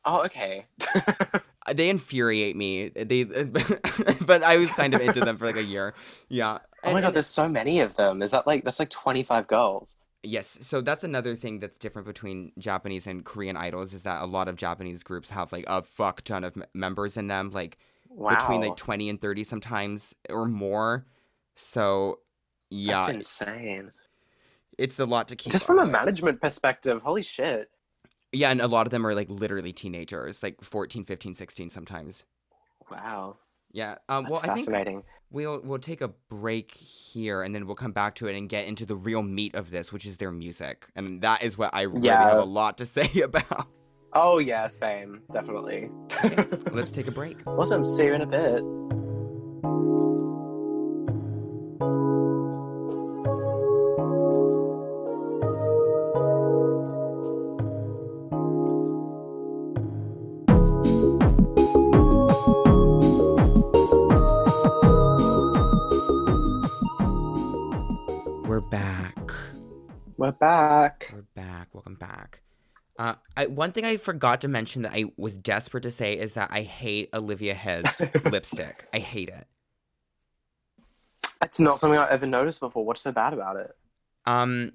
Oh, 0.06 0.24
okay. 0.26 0.66
Uh, 1.66 1.72
they 1.72 1.88
infuriate 1.88 2.58
me. 2.58 2.90
They, 2.90 3.24
but 4.26 4.44
I 4.44 4.58
was 4.58 4.70
kind 4.72 4.94
of 4.94 5.00
into 5.00 5.22
them 5.22 5.38
for 5.38 5.46
like 5.46 5.56
a 5.56 5.64
year. 5.64 5.94
Yeah. 6.28 6.58
Oh 6.84 6.92
my 6.92 7.00
god, 7.00 7.08
and- 7.08 7.16
there's 7.16 7.28
so 7.28 7.48
many 7.48 7.80
of 7.80 7.96
them. 7.96 8.22
Is 8.22 8.32
that 8.32 8.46
like 8.46 8.66
that's 8.66 8.80
like 8.80 8.90
25 8.90 9.48
girls? 9.48 9.96
yes. 10.24 10.58
So 10.62 10.82
that's 10.82 11.06
another 11.06 11.38
thing 11.38 11.60
that's 11.60 11.78
different 11.78 12.06
between 12.06 12.52
Japanese 12.60 13.08
and 13.08 13.24
Korean 13.24 13.56
idols 13.56 13.94
is 13.94 14.04
that 14.04 14.22
a 14.22 14.26
lot 14.26 14.50
of 14.50 14.58
Japanese 14.58 15.04
groups 15.04 15.30
have 15.30 15.54
like 15.54 15.64
a 15.68 15.82
fuck 15.84 16.22
ton 16.26 16.44
of 16.44 16.58
m- 16.58 16.66
members 16.74 17.16
in 17.16 17.28
them, 17.28 17.52
like 17.52 17.78
Wow. 18.10 18.36
between 18.36 18.60
like 18.60 18.76
twenty 18.76 19.08
and 19.08 19.22
thirty 19.22 19.46
sometimes 19.46 20.14
or 20.30 20.46
more. 20.46 21.06
So 21.56 22.20
yeah, 22.70 23.06
That's 23.06 23.16
insane. 23.42 23.92
It's 24.78 25.00
a 25.00 25.06
lot 25.06 25.28
to 25.30 25.36
keep. 25.36 25.52
Just 25.52 25.66
from 25.66 25.80
a 25.80 25.84
with. 25.84 25.92
management 25.92 26.42
perspective, 26.42 27.02
holy 27.02 27.22
shit. 27.22 27.70
Yeah, 28.32 28.50
and 28.50 28.62
a 28.62 28.68
lot 28.68 28.88
of 28.88 28.92
them 28.92 29.06
are 29.06 29.14
like 29.14 29.30
literally 29.30 29.74
teenagers, 29.74 30.42
like 30.42 30.62
14, 30.64 31.06
15, 31.06 31.36
16 31.36 31.70
sometimes. 31.70 32.26
Wow. 32.92 33.38
Yeah. 33.72 33.96
Um, 34.10 34.24
That's 34.24 34.32
well, 34.32 34.42
I 34.44 34.48
think 34.56 34.60
fascinating. 34.68 35.04
We'll 35.32 35.62
we'll 35.64 35.80
take 35.80 36.02
a 36.02 36.10
break 36.30 36.72
here 36.72 37.42
and 37.42 37.56
then 37.56 37.66
we'll 37.66 37.76
come 37.76 37.92
back 37.92 38.14
to 38.16 38.28
it 38.28 38.36
and 38.38 38.48
get 38.48 38.66
into 38.68 38.86
the 38.86 38.96
real 38.96 39.24
meat 39.24 39.56
of 39.56 39.72
this, 39.72 39.92
which 39.92 40.06
is 40.06 40.18
their 40.18 40.32
music. 40.32 40.88
And 40.96 41.22
that 41.22 41.42
is 41.44 41.58
what 41.58 41.74
I 41.74 41.82
really 41.84 42.02
Yeah. 42.08 42.24
have 42.30 42.38
a 42.38 42.44
lot 42.44 42.78
to 42.80 42.86
say 42.98 43.22
about. 43.22 43.68
Oh 44.14 44.38
yeah, 44.38 44.68
same. 44.68 45.22
Definitely. 45.32 45.90
Let's 46.72 46.92
take 46.92 47.08
a 47.08 47.12
break. 47.12 47.38
awesome. 47.48 47.84
See 47.86 48.06
you 48.06 48.14
in 48.14 48.22
a 48.22 48.28
bit. 48.28 48.64
Back. 70.44 71.10
We're 71.14 71.22
back. 71.42 71.70
Welcome 71.74 71.96
back. 71.96 72.42
Uh, 73.00 73.14
I, 73.38 73.46
one 73.46 73.72
thing 73.72 73.86
I 73.86 73.96
forgot 73.96 74.42
to 74.42 74.50
mention 74.50 74.82
that 74.82 74.92
I 74.92 75.06
was 75.16 75.38
desperate 75.38 75.84
to 75.84 75.90
say 75.90 76.20
is 76.20 76.34
that 76.34 76.50
I 76.52 76.64
hate 76.64 77.08
Olivia 77.14 77.56
Hye's 77.56 78.02
lipstick. 78.26 78.86
I 78.94 79.00
hate 79.00 79.30
it. 79.30 79.48
It's 81.42 81.62
not 81.62 81.80
something 81.80 81.98
I've 81.98 82.10
ever 82.10 82.26
noticed 82.26 82.60
before. 82.60 82.84
What's 82.84 83.00
so 83.00 83.14
bad 83.14 83.32
about 83.32 83.58
it? 83.58 83.72
Um, 84.26 84.74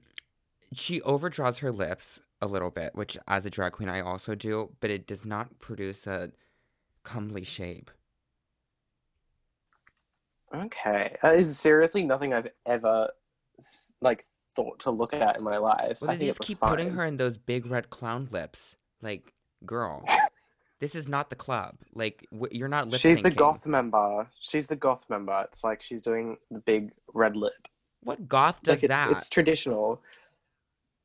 she 0.73 1.03
overdraws 1.03 1.59
her 1.59 1.71
lips 1.71 2.23
a 2.41 2.47
little 2.47 2.71
bit, 2.71 2.95
which 2.95 3.19
as 3.29 3.45
a 3.45 3.51
drag 3.51 3.73
queen 3.73 3.91
I 3.91 4.01
also 4.01 4.35
do, 4.35 4.71
but 4.81 4.89
it 4.89 5.07
does 5.07 5.27
not 5.27 5.59
produce 5.59 6.07
a 6.07 6.33
comely 7.03 7.45
shape. 7.45 7.91
Okay, 10.55 11.15
that 11.21 11.35
is 11.35 11.59
seriously 11.59 12.05
nothing 12.05 12.33
I've 12.33 12.49
ever 12.65 13.11
like 14.01 14.25
thought 14.59 14.81
to 14.81 14.91
look 14.91 15.15
at 15.15 15.37
in 15.37 15.45
my 15.45 15.57
life. 15.59 16.01
Well, 16.01 16.11
I 16.11 16.15
they 16.15 16.27
think 16.27 16.31
just 16.31 16.43
it 16.43 16.47
keep 16.47 16.59
fine. 16.59 16.71
putting 16.71 16.91
her 16.91 17.05
in 17.05 17.17
those 17.17 17.39
big 17.39 17.65
red 17.67 17.91
clown 17.91 18.29
lips. 18.33 18.77
Like, 19.01 19.33
girl, 19.65 20.03
this 20.81 20.97
is 20.97 21.07
not 21.07 21.31
the 21.31 21.37
club. 21.37 21.77
Like, 21.95 22.27
w- 22.33 22.51
you're 22.59 22.67
not 22.69 22.89
lip 22.89 23.01
She's 23.01 23.23
the 23.23 23.31
goth 23.31 23.67
member. 23.69 24.27
She's 24.41 24.67
the 24.67 24.75
goth 24.75 25.09
member. 25.09 25.45
It's 25.45 25.63
like 25.63 25.81
she's 25.81 26.03
doing 26.03 26.39
the 26.51 26.59
big 26.59 26.91
red 27.15 27.37
lip. 27.37 27.53
What 28.03 28.29
goth 28.29 28.61
does 28.65 28.77
like 28.77 28.85
it's 28.85 28.89
that? 28.89 29.13
it's 29.13 29.31
traditional. 29.31 30.03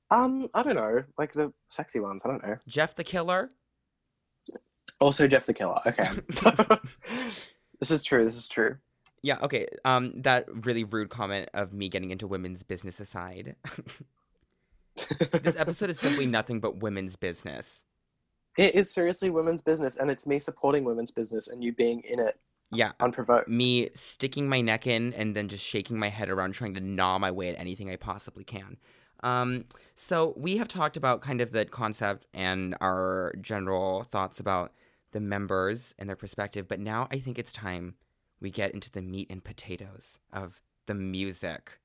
Um, 0.09 0.47
I 0.55 0.63
don't 0.63 0.75
know, 0.75 1.03
like 1.19 1.33
the 1.33 1.53
sexy 1.67 1.99
ones. 1.99 2.23
I 2.25 2.29
don't 2.29 2.43
know. 2.43 2.57
Jeff 2.67 2.95
the 2.95 3.03
Killer? 3.03 3.51
Also, 4.99 5.27
Jeff 5.27 5.45
the 5.45 5.53
Killer. 5.53 5.79
Okay, 5.85 6.07
this 7.79 7.91
is 7.91 8.03
true. 8.03 8.25
This 8.25 8.37
is 8.37 8.47
true. 8.47 8.77
Yeah, 9.23 9.37
okay. 9.41 9.67
Um, 9.85 10.21
that 10.21 10.45
really 10.65 10.83
rude 10.83 11.09
comment 11.09 11.49
of 11.53 11.73
me 11.73 11.87
getting 11.89 12.11
into 12.11 12.27
women's 12.27 12.63
business 12.63 12.99
aside. 12.99 13.55
this 15.43 15.55
episode 15.57 15.89
is 15.89 15.99
simply 15.99 16.25
nothing 16.25 16.59
but 16.59 16.77
women's 16.77 17.15
business. 17.15 17.85
It 18.57 18.75
is 18.75 18.93
seriously 18.93 19.29
women's 19.31 19.61
business, 19.61 19.97
and 19.97 20.11
it's 20.11 20.27
me 20.27 20.37
supporting 20.39 20.83
women's 20.83 21.11
business 21.11 21.47
and 21.47 21.63
you 21.63 21.73
being 21.73 22.01
in 22.01 22.19
it 22.19 22.35
Yeah, 22.69 22.91
unprovoked. 22.99 23.47
me 23.47 23.89
sticking 23.95 24.47
my 24.49 24.61
neck 24.61 24.85
in 24.85 25.13
and 25.13 25.35
then 25.35 25.47
just 25.47 25.63
shaking 25.65 25.97
my 25.97 26.09
head 26.09 26.29
around 26.29 26.53
trying 26.53 26.73
to 26.75 26.79
gnaw 26.81 27.17
my 27.17 27.31
way 27.31 27.49
at 27.49 27.59
anything 27.59 27.89
I 27.89 27.95
possibly 27.95 28.43
can. 28.43 28.77
Um, 29.23 29.65
so 29.95 30.33
we 30.37 30.57
have 30.57 30.67
talked 30.67 30.97
about 30.97 31.21
kind 31.21 31.39
of 31.41 31.51
the 31.51 31.65
concept 31.65 32.27
and 32.33 32.75
our 32.81 33.33
general 33.41 34.03
thoughts 34.03 34.39
about 34.39 34.73
the 35.13 35.21
members 35.21 35.95
and 35.97 36.09
their 36.09 36.15
perspective, 36.17 36.67
but 36.67 36.79
now 36.79 37.07
I 37.09 37.19
think 37.19 37.39
it's 37.39 37.51
time 37.53 37.95
we 38.43 38.51
get 38.51 38.73
into 38.73 38.91
the 38.91 39.01
meat 39.01 39.27
and 39.31 39.43
potatoes 39.43 40.19
of 40.31 40.61
the 40.85 40.93
music. 40.93 41.79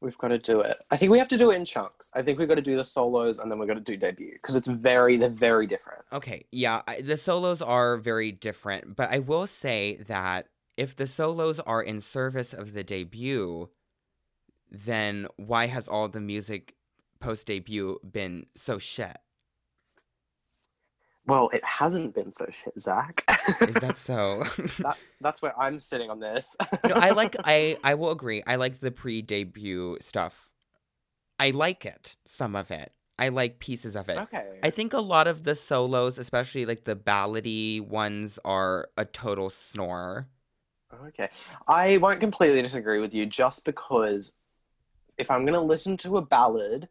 We've 0.00 0.16
got 0.16 0.28
to 0.28 0.38
do 0.38 0.60
it. 0.60 0.76
I 0.90 0.96
think 0.96 1.10
we 1.10 1.18
have 1.18 1.28
to 1.28 1.38
do 1.38 1.50
it 1.50 1.56
in 1.56 1.64
chunks. 1.64 2.10
I 2.14 2.22
think 2.22 2.38
we've 2.38 2.48
got 2.48 2.54
to 2.54 2.62
do 2.62 2.76
the 2.76 2.84
solos 2.84 3.38
and 3.38 3.50
then 3.50 3.58
we're 3.58 3.66
going 3.66 3.78
to 3.78 3.84
do 3.84 3.96
debut 3.96 4.34
because 4.34 4.54
it's 4.54 4.68
very, 4.68 5.16
they're 5.16 5.28
very 5.28 5.66
different. 5.66 6.02
Okay, 6.12 6.44
yeah, 6.52 6.82
I, 6.86 7.00
the 7.00 7.16
solos 7.16 7.60
are 7.60 7.96
very 7.96 8.30
different, 8.30 8.96
but 8.96 9.12
I 9.12 9.18
will 9.18 9.46
say 9.46 9.96
that 10.06 10.46
if 10.76 10.94
the 10.94 11.06
solos 11.06 11.58
are 11.60 11.82
in 11.82 12.00
service 12.00 12.52
of 12.52 12.72
the 12.72 12.84
debut, 12.84 13.70
then 14.70 15.26
why 15.36 15.66
has 15.66 15.88
all 15.88 16.08
the 16.08 16.20
music 16.20 16.74
post 17.18 17.46
debut 17.46 17.98
been 18.08 18.46
so 18.54 18.78
shit? 18.78 19.16
Well, 21.26 21.48
it 21.54 21.64
hasn't 21.64 22.14
been 22.14 22.30
so 22.30 22.46
shit, 22.50 22.78
Zach. 22.78 23.24
Is 23.62 23.76
that 23.76 23.96
so? 23.96 24.42
that's 24.78 25.12
that's 25.20 25.40
where 25.40 25.58
I'm 25.58 25.78
sitting 25.78 26.10
on 26.10 26.20
this. 26.20 26.54
no, 26.84 26.94
I 26.94 27.10
like 27.10 27.36
I 27.44 27.78
I 27.82 27.94
will 27.94 28.10
agree. 28.10 28.42
I 28.46 28.56
like 28.56 28.80
the 28.80 28.90
pre-debut 28.90 29.98
stuff. 30.00 30.50
I 31.38 31.50
like 31.50 31.84
it, 31.86 32.16
some 32.26 32.54
of 32.54 32.70
it. 32.70 32.92
I 33.18 33.28
like 33.28 33.58
pieces 33.58 33.94
of 33.96 34.08
it. 34.08 34.18
okay. 34.18 34.58
I 34.62 34.70
think 34.70 34.92
a 34.92 35.00
lot 35.00 35.26
of 35.26 35.44
the 35.44 35.54
solos, 35.54 36.18
especially 36.18 36.66
like 36.66 36.84
the 36.84 36.96
ballady 36.96 37.80
ones, 37.80 38.38
are 38.44 38.88
a 38.96 39.04
total 39.04 39.50
snore. 39.50 40.28
Okay. 41.08 41.28
I 41.68 41.96
won't 41.98 42.20
completely 42.20 42.60
disagree 42.62 43.00
with 43.00 43.14
you 43.14 43.26
just 43.26 43.64
because 43.64 44.32
if 45.16 45.30
I'm 45.30 45.42
going 45.42 45.54
to 45.54 45.60
listen 45.60 45.96
to 45.98 46.16
a 46.16 46.22
ballad, 46.22 46.88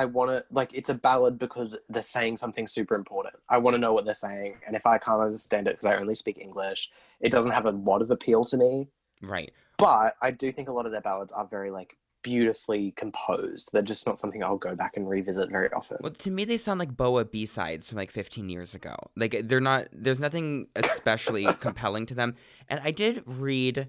I 0.00 0.06
want 0.06 0.30
to, 0.30 0.42
like, 0.50 0.72
it's 0.72 0.88
a 0.88 0.94
ballad 0.94 1.38
because 1.38 1.76
they're 1.90 2.00
saying 2.00 2.38
something 2.38 2.66
super 2.66 2.94
important. 2.94 3.34
I 3.50 3.58
want 3.58 3.74
to 3.74 3.78
know 3.78 3.92
what 3.92 4.06
they're 4.06 4.14
saying. 4.14 4.54
And 4.66 4.74
if 4.74 4.86
I 4.86 4.96
can't 4.96 5.20
understand 5.20 5.66
it 5.66 5.72
because 5.72 5.84
I 5.84 5.96
only 5.96 6.14
speak 6.14 6.38
English, 6.38 6.90
it 7.20 7.30
doesn't 7.30 7.52
have 7.52 7.66
a 7.66 7.72
lot 7.72 8.00
of 8.00 8.10
appeal 8.10 8.42
to 8.46 8.56
me. 8.56 8.88
Right. 9.20 9.52
But 9.76 10.14
I 10.22 10.30
do 10.30 10.50
think 10.52 10.70
a 10.70 10.72
lot 10.72 10.86
of 10.86 10.92
their 10.92 11.02
ballads 11.02 11.32
are 11.32 11.46
very, 11.46 11.70
like, 11.70 11.98
beautifully 12.22 12.92
composed. 12.92 13.72
They're 13.74 13.82
just 13.82 14.06
not 14.06 14.18
something 14.18 14.42
I'll 14.42 14.56
go 14.56 14.74
back 14.74 14.96
and 14.96 15.06
revisit 15.06 15.50
very 15.50 15.70
often. 15.70 15.98
Well, 16.00 16.12
to 16.12 16.30
me, 16.30 16.46
they 16.46 16.56
sound 16.56 16.78
like 16.78 16.96
BoA 16.96 17.26
B 17.26 17.44
sides 17.44 17.90
from 17.90 17.98
like 17.98 18.10
15 18.10 18.48
years 18.48 18.74
ago. 18.74 18.96
Like 19.16 19.42
they're 19.44 19.60
not. 19.60 19.88
There's 19.92 20.20
nothing 20.20 20.68
especially 20.76 21.44
compelling 21.60 22.06
to 22.06 22.14
them. 22.14 22.34
And 22.68 22.80
I 22.84 22.90
did 22.90 23.22
read 23.26 23.88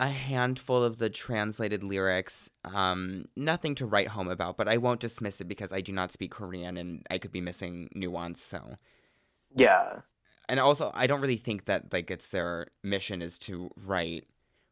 a 0.00 0.08
handful 0.08 0.82
of 0.82 0.96
the 0.96 1.10
translated 1.10 1.84
lyrics. 1.84 2.48
Um, 2.64 3.26
nothing 3.36 3.74
to 3.76 3.86
write 3.86 4.08
home 4.08 4.28
about, 4.28 4.56
but 4.56 4.66
I 4.66 4.78
won't 4.78 4.98
dismiss 5.00 5.42
it 5.42 5.48
because 5.48 5.72
I 5.72 5.82
do 5.82 5.92
not 5.92 6.10
speak 6.10 6.30
Korean 6.30 6.78
and 6.78 7.06
I 7.10 7.18
could 7.18 7.32
be 7.32 7.42
missing 7.42 7.90
nuance. 7.94 8.42
So, 8.42 8.76
Yeah. 9.54 10.00
and 10.48 10.58
also, 10.58 10.90
I 10.94 11.06
don't 11.06 11.20
really 11.20 11.36
think 11.36 11.66
that 11.66 11.92
like 11.92 12.10
it's 12.10 12.28
their 12.28 12.68
mission 12.82 13.20
is 13.20 13.38
to 13.40 13.70
write 13.76 14.26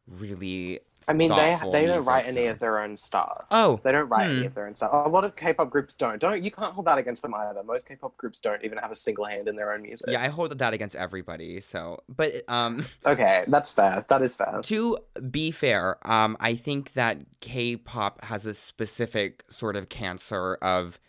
really. 0.07 0.79
I 1.07 1.13
mean, 1.13 1.29
they 1.29 1.57
they 1.71 1.85
don't 1.87 2.05
write 2.05 2.27
any 2.27 2.45
of 2.47 2.59
their 2.59 2.79
own 2.79 2.95
stuff. 2.95 3.47
Oh, 3.49 3.79
They 3.83 3.91
don't 3.91 4.09
write 4.09 4.29
Hmm. 4.29 4.37
any 4.37 4.45
of 4.45 4.53
their 4.53 4.67
own 4.67 4.75
stuff. 4.75 4.91
A 4.93 5.09
lot 5.09 5.23
of 5.23 5.35
K-pop 5.35 5.69
groups 5.71 5.95
don't. 5.95 6.19
Don't 6.19 6.43
you 6.43 6.51
can't 6.51 6.73
hold 6.73 6.85
that 6.85 6.97
against 6.99 7.23
them 7.23 7.33
either. 7.33 7.63
Most 7.63 7.87
K-pop 7.87 8.15
groups 8.17 8.39
don't 8.39 8.63
even 8.63 8.77
have 8.77 8.91
a 8.91 8.95
single 8.95 9.25
hand 9.25 9.47
in 9.47 9.55
their 9.55 9.73
own 9.73 9.81
music. 9.81 10.07
yeah, 10.09 10.21
I 10.21 10.27
hold 10.27 10.57
that 10.57 10.73
against 10.73 10.95
everybody. 10.95 11.61
So, 11.61 12.03
but 12.07 12.43
um. 12.47 12.85
Okay, 13.05 13.43
that's 13.47 13.71
fair. 13.71 14.05
That 14.07 14.21
is 14.21 14.35
fair. 14.35 14.61
To 14.63 14.97
be 15.31 15.49
fair, 15.51 15.97
um, 16.07 16.37
I 16.39 16.55
think 16.55 16.93
that 16.93 17.17
K-pop 17.39 18.23
has 18.25 18.45
a 18.45 18.53
specific 18.53 19.43
sort 19.49 19.75
of 19.75 19.89
cancer 19.89 20.55
of 20.61 20.99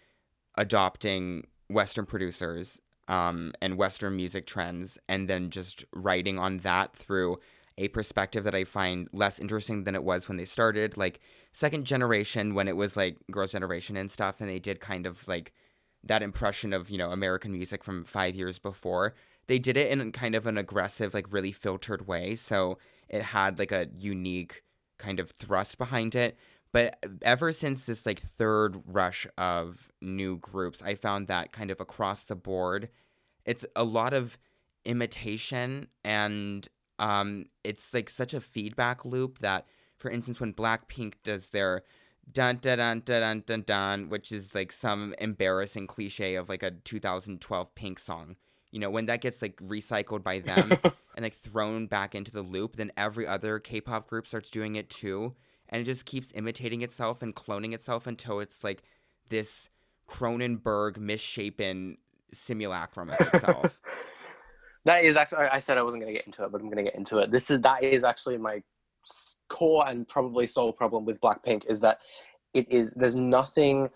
adopting 0.57 1.47
Western 1.69 2.07
producers 2.07 2.81
um, 3.09 3.53
and 3.61 3.77
Western 3.77 4.15
music 4.17 4.47
trends, 4.47 4.97
and 5.09 5.29
then 5.29 5.51
just 5.51 5.85
writing 5.93 6.39
on 6.39 6.59
that 6.59 6.95
through 6.95 7.39
a 7.81 7.89
perspective 7.89 8.45
that 8.45 8.55
I 8.55 8.65
find 8.65 9.09
less 9.13 9.39
interesting 9.39 9.85
than 9.85 9.95
it 9.95 10.05
was 10.05 10.29
when 10.29 10.37
they 10.37 10.45
started. 10.45 10.97
Like 10.97 11.21
second 11.51 11.87
generation, 11.87 12.55
when 12.55 12.69
it 12.69 12.77
was 12.77 12.97
like 12.97 13.17
Girls' 13.31 13.53
Generation 13.53 13.97
and 13.97 14.11
stuff, 14.11 14.41
and 14.41 14.49
they 14.49 14.59
did 14.59 14.81
kind 14.81 15.07
of 15.07 15.27
like 15.27 15.53
that 16.05 16.23
impression 16.23 16.73
of 16.73 16.91
you 16.91 16.99
know 16.99 17.11
American 17.11 17.53
music 17.53 17.83
from 17.83 18.05
five 18.05 18.35
years 18.35 18.59
before. 18.59 19.15
They 19.47 19.59
did 19.59 19.77
it 19.77 19.91
in 19.91 20.13
kind 20.13 20.35
of 20.35 20.47
an 20.47 20.59
aggressive, 20.59 21.15
like 21.15 21.33
really 21.33 21.53
filtered 21.53 22.07
way, 22.07 22.37
so 22.37 22.79
it 23.09 23.23
had 23.23 23.59
like 23.59 23.73
a 23.73 23.89
unique 23.97 24.63
kind 24.99 25.19
of 25.19 25.31
thrust 25.31 25.79
behind 25.79 26.15
it. 26.15 26.37
But 26.73 26.99
ever 27.23 27.51
since 27.51 27.85
this 27.85 28.07
like 28.07 28.21
third 28.21 28.83
rush 28.87 29.27
of 29.39 29.91
new 30.01 30.37
groups, 30.37 30.83
I 30.83 30.95
found 30.95 31.27
that 31.27 31.51
kind 31.51 31.71
of 31.71 31.81
across 31.81 32.25
the 32.25 32.37
board, 32.37 32.91
it's 33.45 33.65
a 33.75 33.85
lot 33.85 34.13
of 34.13 34.39
imitation 34.85 35.89
and 36.05 36.69
um, 37.01 37.47
it's 37.65 37.93
like 37.93 38.11
such 38.11 38.35
a 38.35 38.41
feedback 38.41 39.05
loop 39.05 39.39
that, 39.41 39.67
for 39.97 40.11
instance, 40.11 40.39
when 40.39 40.53
Blackpink 40.53 41.15
does 41.25 41.49
their 41.49 41.83
dun 42.31 42.59
dun 42.59 42.79
dun 42.79 43.01
dun 43.01 43.23
dun 43.23 43.43
dun, 43.47 43.63
dun 43.63 44.09
which 44.11 44.31
is 44.31 44.55
like 44.55 44.71
some 44.71 45.15
embarrassing 45.19 45.87
cliche 45.87 46.35
of 46.37 46.49
like 46.49 46.63
a 46.63 46.71
2012 46.71 47.75
Pink 47.75 47.99
song, 47.99 48.37
you 48.71 48.79
know, 48.79 48.91
when 48.91 49.07
that 49.07 49.23
gets 49.23 49.41
like 49.41 49.57
recycled 49.57 50.23
by 50.23 50.41
them 50.41 50.71
and 51.17 51.23
like 51.23 51.35
thrown 51.35 51.87
back 51.87 52.15
into 52.15 52.31
the 52.31 52.43
loop, 52.43 52.77
then 52.77 52.93
every 52.99 53.27
other 53.27 53.59
K-pop 53.59 54.07
group 54.07 54.27
starts 54.27 54.51
doing 54.51 54.77
it 54.77 54.91
too, 54.91 55.35
and 55.71 55.81
it 55.81 55.87
just 55.87 56.05
keeps 56.05 56.31
imitating 56.35 56.83
itself 56.83 57.23
and 57.23 57.35
cloning 57.35 57.73
itself 57.73 58.07
until 58.07 58.41
it's 58.41 58.63
like 58.63 58.83
this 59.31 59.71
Cronenberg 60.07 60.99
misshapen 60.99 61.97
simulacrum 62.33 63.09
of 63.09 63.21
itself. 63.21 63.81
that 64.85 65.05
is 65.05 65.17
actually. 65.17 65.39
I 65.47 65.61
said 65.61 65.79
I 65.79 65.83
wasn't 65.83 66.03
going 66.03 66.13
to 66.13 66.19
get 66.19 66.27
into 66.27 66.45
it, 66.45 66.53
but 66.53 66.61
I'm 66.61 66.69
going 66.69 66.85
to 66.85 66.91
get 66.91 66.95
into 66.95 67.19
it. 67.19 67.31
This 67.31 67.51
is 67.51 67.61
that 67.63 67.83
is 67.83 68.05
actually 68.05 68.39
my 68.39 68.63
core 69.49 69.85
and 69.87 70.07
probably 70.07 70.47
sole 70.47 70.73
problem 70.73 71.05
with 71.05 71.21
Blackpink 71.21 71.67
is 71.67 71.81
that 71.81 71.99
it 72.55 72.71
is. 72.71 72.93
There's 72.97 73.17
nothing 73.17 73.91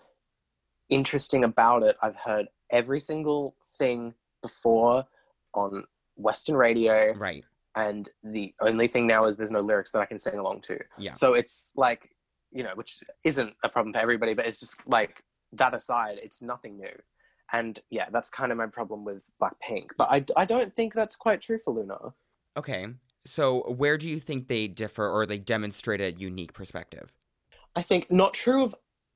interesting 0.89 1.43
about 1.43 1.83
it. 1.83 1.97
I've 2.01 2.15
heard 2.15 2.47
every 2.69 2.99
single 2.99 3.55
thing 3.77 4.13
before 4.41 5.05
on 5.53 5.83
Western 6.15 6.55
radio. 6.55 7.13
right. 7.15 7.43
and 7.75 8.09
the 8.23 8.53
only 8.61 8.87
thing 8.87 9.07
now 9.07 9.25
is 9.25 9.35
there's 9.35 9.51
no 9.51 9.59
lyrics 9.59 9.91
that 9.91 9.99
I 9.99 10.05
can 10.05 10.17
sing 10.17 10.35
along 10.35 10.61
to. 10.61 10.79
Yeah. 10.97 11.11
So 11.11 11.33
it's 11.33 11.73
like, 11.75 12.09
you 12.51 12.63
know, 12.63 12.71
which 12.75 12.99
isn't 13.23 13.53
a 13.63 13.69
problem 13.69 13.93
for 13.93 13.99
everybody, 13.99 14.33
but 14.33 14.45
it's 14.45 14.59
just 14.59 14.87
like 14.87 15.23
that 15.53 15.75
aside, 15.75 16.19
it's 16.23 16.41
nothing 16.41 16.77
new. 16.77 16.93
And 17.53 17.79
yeah, 17.89 18.07
that's 18.11 18.29
kind 18.29 18.51
of 18.51 18.57
my 18.57 18.67
problem 18.67 19.03
with 19.03 19.29
Blackpink. 19.41 19.89
But 19.97 20.09
I, 20.09 20.25
I 20.35 20.45
don't 20.45 20.75
think 20.75 20.93
that's 20.93 21.15
quite 21.15 21.41
true 21.41 21.59
for 21.63 21.73
Loona. 21.75 22.13
Okay. 22.57 22.87
So 23.25 23.61
where 23.71 23.97
do 23.97 24.07
you 24.07 24.19
think 24.19 24.47
they 24.47 24.67
differ 24.67 25.07
or 25.09 25.25
they 25.25 25.37
demonstrate 25.37 26.01
a 26.01 26.11
unique 26.11 26.53
perspective? 26.53 27.11
I 27.75 27.81
think 27.81 28.11
not 28.11 28.33
true 28.33 28.63
of 28.63 28.75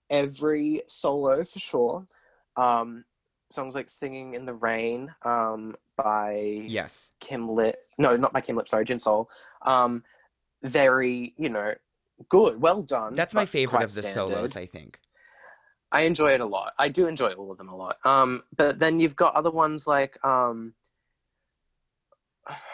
every 0.10 0.82
solo 0.88 1.44
for 1.44 1.60
sure. 1.60 2.08
Um, 2.58 3.06
songs 3.52 3.74
like 3.76 3.90
"Singing 3.90 4.34
in 4.34 4.46
the 4.46 4.54
Rain" 4.54 5.14
um, 5.24 5.76
by 5.96 6.64
Yes. 6.68 7.10
Kim 7.20 7.50
Lip. 7.50 7.78
No, 7.98 8.18
not 8.18 8.34
by 8.34 8.42
Kim 8.42 8.56
Lip. 8.56 8.68
Sorry, 8.68 8.86
JinSoul. 8.86 9.28
Um, 9.62 10.04
very, 10.64 11.34
you 11.38 11.50
know, 11.50 11.74
good, 12.28 12.62
well 12.62 12.82
done. 12.82 13.16
That's 13.16 13.34
my 13.34 13.46
favorite 13.46 13.84
of 13.84 13.94
the 13.96 14.02
standard. 14.02 14.14
solos, 14.14 14.56
I 14.56 14.66
think. 14.66 15.00
I 15.92 16.02
enjoy 16.02 16.34
it 16.34 16.42
a 16.42 16.46
lot. 16.46 16.74
I 16.78 16.90
do 16.90 17.08
enjoy 17.08 17.32
all 17.34 17.52
of 17.52 17.58
them 17.58 17.70
a 17.70 17.76
lot. 17.76 17.98
Um, 18.06 18.44
but 18.56 18.80
then 18.80 19.00
you've 19.00 19.16
got 19.16 19.34
other 19.36 19.52
ones 19.52 19.88
like 19.88 20.24
um, 20.26 20.74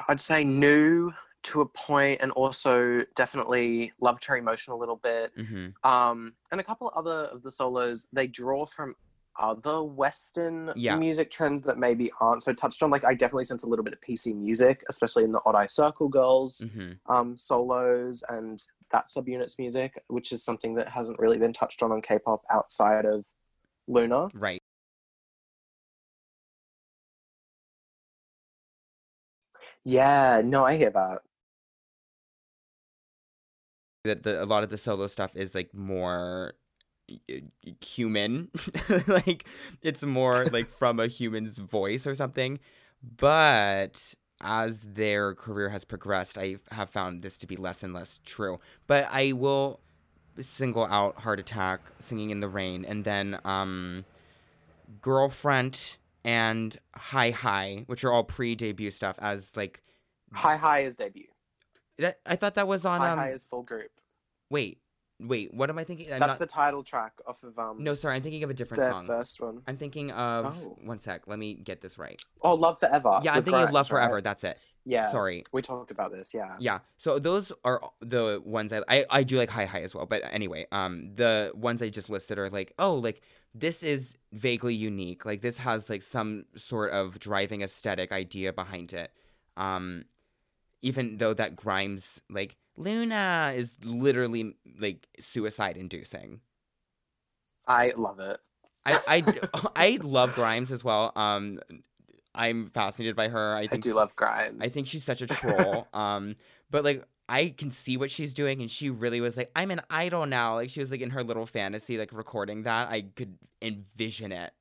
I'd 0.07 0.21
say 0.21 0.43
new 0.43 1.11
to 1.43 1.61
a 1.61 1.65
point, 1.65 2.21
and 2.21 2.31
also 2.31 3.03
definitely 3.15 3.93
Love 4.01 4.19
Cherry 4.19 4.41
Motion 4.41 4.73
a 4.73 4.75
little 4.75 4.95
bit. 4.97 5.31
hmm 5.35 5.67
Um, 5.83 6.33
and 6.51 6.59
a 6.59 6.63
couple 6.63 6.91
other 6.95 7.29
of 7.31 7.43
the 7.43 7.51
solos 7.51 8.07
they 8.11 8.25
draw 8.27 8.65
from 8.65 8.95
other 9.37 9.83
Western 9.83 10.71
Yeah. 10.75 10.95
music 10.95 11.29
trends 11.29 11.61
that 11.63 11.77
maybe 11.77 12.09
aren't 12.21 12.41
so 12.41 12.53
touched 12.53 12.81
on. 12.81 12.89
Like 12.89 13.03
I 13.05 13.13
definitely 13.13 13.43
sense 13.43 13.63
a 13.63 13.67
little 13.67 13.83
bit 13.83 13.93
of 13.93 13.99
PC 14.01 14.33
music, 14.33 14.83
especially 14.89 15.23
in 15.25 15.33
the 15.33 15.41
Odd 15.45 15.55
Eye 15.55 15.65
Circle 15.67 16.07
Girls 16.09 16.63
hmm 16.73 16.93
um, 17.07 17.37
solos 17.37 18.23
and 18.29 18.63
that 18.91 19.07
subunit's 19.07 19.57
music, 19.59 20.01
which 20.07 20.31
is 20.31 20.43
something 20.43 20.75
that 20.75 20.87
hasn't 20.89 21.19
really 21.19 21.37
been 21.37 21.53
touched 21.53 21.83
on 21.83 21.91
on 21.91 22.01
K-pop 22.01 22.43
outside 22.51 23.05
of 23.05 23.25
Loona. 23.89 24.29
Right. 24.33 24.61
Yeah, 29.83 30.41
no, 30.43 30.65
I 30.65 30.77
hear 30.77 30.89
that. 30.89 31.19
That 34.03 34.23
the 34.23 34.43
a 34.43 34.45
lot 34.45 34.63
of 34.63 34.69
the 34.69 34.77
solo 34.77 35.07
stuff 35.07 35.35
is 35.35 35.55
like 35.55 35.73
more 35.73 36.53
human, 37.81 38.49
like 39.07 39.45
it's 39.81 40.03
more 40.03 40.45
like 40.45 40.69
from 40.71 40.99
a 40.99 41.07
human's 41.07 41.57
voice 41.57 42.07
or 42.07 42.15
something. 42.15 42.59
But 43.17 44.15
as 44.41 44.79
their 44.79 45.33
career 45.33 45.69
has 45.69 45.85
progressed, 45.85 46.37
I 46.37 46.57
have 46.71 46.89
found 46.89 47.21
this 47.21 47.37
to 47.39 47.47
be 47.47 47.55
less 47.55 47.83
and 47.83 47.93
less 47.93 48.19
true. 48.25 48.59
But 48.87 49.07
I 49.11 49.31
will 49.33 49.79
single 50.41 50.85
out 50.85 51.19
Heart 51.21 51.39
Attack, 51.39 51.79
Singing 51.99 52.29
in 52.29 52.39
the 52.41 52.49
Rain, 52.49 52.83
and 52.85 53.03
then 53.05 53.39
um, 53.45 54.05
Girlfriend 55.01 55.97
and 56.23 56.77
Hi 56.95 57.31
Hi, 57.31 57.83
which 57.87 58.03
are 58.03 58.11
all 58.11 58.23
pre-debut 58.23 58.91
stuff. 58.91 59.15
As 59.19 59.49
like 59.55 59.81
Hi 60.33 60.57
Hi 60.57 60.79
is 60.79 60.95
debut. 60.95 61.27
that, 61.99 62.19
I 62.25 62.35
thought 62.35 62.55
that 62.55 62.67
was 62.67 62.85
on. 62.85 62.99
Hi 63.01 63.11
Um, 63.11 63.19
Hi 63.19 63.29
is 63.29 63.43
full 63.43 63.63
group. 63.63 63.91
wait, 64.49 64.79
wait, 65.19 65.53
what 65.53 65.69
am 65.69 65.77
I 65.77 65.83
thinking? 65.83 66.11
I'm 66.11 66.19
That's 66.19 66.33
not- 66.33 66.39
the 66.39 66.45
title 66.45 66.83
track 66.83 67.13
off 67.27 67.43
of 67.43 67.57
um 67.59 67.83
No, 67.83 67.93
sorry, 67.95 68.15
I'm 68.15 68.21
thinking 68.21 68.43
of 68.43 68.49
a 68.49 68.53
different 68.53 68.79
their 68.79 68.91
song. 68.91 69.05
first 69.07 69.39
one. 69.41 69.61
I'm 69.67 69.77
thinking 69.77 70.11
of 70.11 70.45
Oh. 70.45 70.77
one 70.83 70.99
sec. 70.99 71.27
Let 71.27 71.39
me 71.39 71.53
get 71.55 71.81
this 71.81 71.97
right. 71.97 72.21
Oh, 72.41 72.55
Love 72.55 72.79
Forever. 72.79 73.19
yeah, 73.23 73.33
I'm 73.33 73.43
thinking 73.43 73.63
of 73.63 73.71
Love 73.71 73.91
right? 73.91 74.01
Forever. 74.05 74.21
That's 74.21 74.43
it. 74.43 74.57
Yeah, 74.87 75.11
Sorry. 75.11 75.43
we 75.51 75.63
talked 75.63 75.89
about 75.89 76.11
this. 76.11 76.31
Yeah, 76.33 76.55
Yeah. 76.59 76.79
So 76.97 77.17
those 77.17 77.51
are 77.63 77.81
the 78.01 78.39
ones 78.45 78.71
I, 78.71 78.83
I 78.87 79.05
I 79.09 79.23
do 79.23 79.37
like 79.37 79.49
Hi 79.49 79.65
Hi 79.65 79.81
as 79.81 79.95
well. 79.95 80.05
But 80.05 80.21
anyway, 80.31 80.67
um, 80.71 81.15
the 81.15 81.51
ones 81.55 81.81
I 81.81 81.89
just 81.89 82.07
listed 82.09 82.37
are 82.37 82.51
like, 82.51 82.71
oh, 82.77 82.93
like 82.95 83.21
this 83.55 83.81
is 83.81 84.15
vaguely 84.31 84.75
unique. 84.75 85.25
Like 85.25 85.41
this 85.41 85.57
has 85.59 85.89
like 85.89 86.03
some 86.03 86.45
sort 86.55 86.91
of 86.91 87.17
driving 87.17 87.61
aesthetic 87.63 88.11
idea 88.11 88.53
behind 88.53 88.93
it. 88.93 89.11
Um, 89.57 90.03
even 90.83 91.17
though 91.17 91.33
that 91.33 91.55
Grimes 91.55 92.21
like 92.29 92.55
Loona 92.79 93.55
is 93.55 93.71
literally 93.83 94.55
like 94.79 95.07
suicide 95.19 95.77
inducing. 95.77 96.41
I 97.67 97.93
love 97.95 98.19
it. 98.19 98.37
I, 98.85 98.99
I, 99.07 99.23
I 99.75 99.99
love 100.01 100.35
Grimes 100.35 100.71
as 100.71 100.83
well. 100.83 101.11
Um, 101.15 101.59
I'm 102.35 102.67
fascinated 102.67 103.15
by 103.15 103.29
her. 103.29 103.55
I 103.55 103.67
I 103.71 103.77
do 103.77 103.93
love 103.93 104.15
Grimes. 104.15 104.59
I 104.61 104.67
think 104.67 104.87
she's 104.87 105.03
such 105.03 105.21
a 105.21 105.27
troll. 105.27 105.87
um, 105.93 106.35
but 106.69 106.83
like 106.83 107.05
I 107.27 107.53
can 107.57 107.71
see 107.71 107.97
what 107.97 108.11
she's 108.11 108.33
doing, 108.33 108.61
and 108.61 108.69
she 108.69 108.89
really 108.89 109.21
was 109.21 109.37
like, 109.37 109.49
I'm 109.55 109.71
an 109.71 109.81
idol 109.89 110.25
now. 110.25 110.55
Like 110.55 110.69
she 110.69 110.79
was 110.79 110.91
like 110.91 111.01
in 111.01 111.11
her 111.11 111.23
little 111.23 111.45
fantasy, 111.45 111.97
like 111.97 112.11
recording 112.13 112.63
that. 112.63 112.89
I 112.89 113.05
could 113.15 113.37
envision 113.61 114.31
it. 114.31 114.51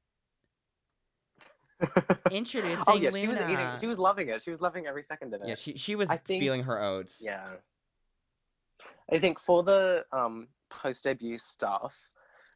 Introducing 2.31 2.79
oh 2.87 2.97
yeah, 2.97 3.11
she 3.11 3.27
was 3.27 3.41
eating. 3.41 3.57
Loona. 3.57 3.81
She 3.81 3.87
was 3.87 3.99
loving 3.99 4.29
it. 4.29 4.41
She 4.41 4.51
was 4.51 4.63
loving 4.63 4.87
every 4.87 5.03
second 5.03 5.35
of 5.35 5.43
it. 5.43 5.49
Yeah, 5.49 5.55
she 5.57 5.77
she 5.77 5.97
was 5.97 6.09
think- 6.09 6.41
feeling 6.41 6.63
her 6.63 6.81
oats. 6.81 7.17
Yeah. 7.21 7.45
I 9.13 9.19
think 9.19 9.39
for 9.39 9.63
the 9.63 10.05
um, 10.13 10.49
post 10.71 11.05
debut 11.05 11.39
stuff, 11.39 11.97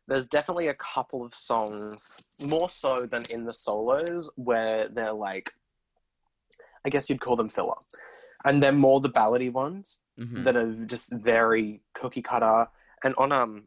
there's 0.06 0.26
definitely 0.26 0.68
a 0.68 0.74
couple 0.74 1.24
of 1.24 1.34
songs, 1.34 2.22
more 2.42 2.70
so 2.70 3.06
than 3.06 3.24
in 3.30 3.44
the 3.44 3.52
solos, 3.52 4.30
where 4.36 4.88
they're 4.88 5.12
like, 5.12 5.52
I 6.84 6.88
guess 6.88 7.10
you'd 7.10 7.20
call 7.20 7.36
them 7.36 7.48
filler. 7.48 7.74
And 8.44 8.62
they're 8.62 8.72
more 8.72 9.00
the 9.00 9.10
ballady 9.10 9.52
ones 9.52 10.00
Mhm. 10.18 10.44
that 10.44 10.56
are 10.56 10.72
just 10.86 11.12
very 11.12 11.82
cookie 11.94 12.22
cutter. 12.22 12.68
And 13.04 13.14
on, 13.16 13.32
um, 13.32 13.64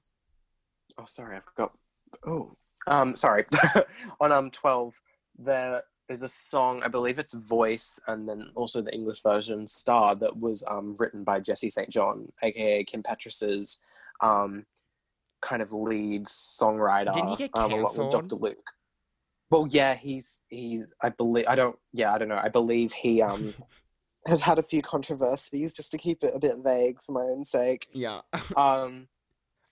oh, 0.98 1.06
sorry, 1.06 1.38
I 1.38 1.42
forgot. 1.42 1.78
Oh, 2.26 2.56
um, 2.88 3.16
sorry. 3.16 3.46
on, 4.20 4.32
um, 4.32 4.50
12, 4.52 5.00
there 5.38 5.84
is 6.12 6.24
a 6.24 6.30
song, 6.30 6.82
I 6.84 6.88
believe 6.88 7.20
it's 7.20 7.34
Voice, 7.34 8.00
and 8.08 8.28
then 8.28 8.50
also 8.56 8.82
the 8.82 8.94
English 8.94 9.22
version 9.22 9.68
Star, 9.68 10.16
that 10.16 10.38
was 10.38 10.64
um, 10.70 10.96
written 11.00 11.24
by 11.24 11.40
Jesse 11.40 11.70
St. 11.70 11.90
John, 11.90 12.32
aka 12.44 12.84
Kim 12.84 13.04
Petras's 13.04 13.80
um, 14.22 14.66
kind 15.42 15.62
of 15.62 15.74
lead 15.74 16.26
songwriter. 16.26 17.14
Didn't 17.14 17.30
he 17.30 17.36
get 17.38 17.52
um, 17.54 17.72
along 17.74 17.98
with? 17.98 18.10
Dr. 18.10 18.36
Luke. 18.36 18.72
Well, 19.50 19.68
yeah, 19.70 19.96
he's 19.96 20.44
he's. 20.48 20.86
I 21.02 21.10
believe 21.10 21.46
I 21.48 21.56
don't. 21.56 21.78
Yeah, 21.94 22.14
I 22.14 22.18
don't 22.18 22.30
know. 22.30 22.40
I 22.42 22.50
believe 22.50 22.94
he 22.94 23.22
um 23.22 23.54
has 24.28 24.42
had 24.42 24.60
a 24.60 24.64
few 24.64 24.82
controversies, 24.82 25.74
just 25.74 25.92
to 25.92 25.98
keep 25.98 26.24
it 26.24 26.32
a 26.34 26.40
bit 26.40 26.58
vague 26.64 27.02
for 27.02 27.12
my 27.12 27.22
own 27.22 27.44
sake. 27.44 27.88
Yeah, 27.92 28.22
Um, 28.56 29.08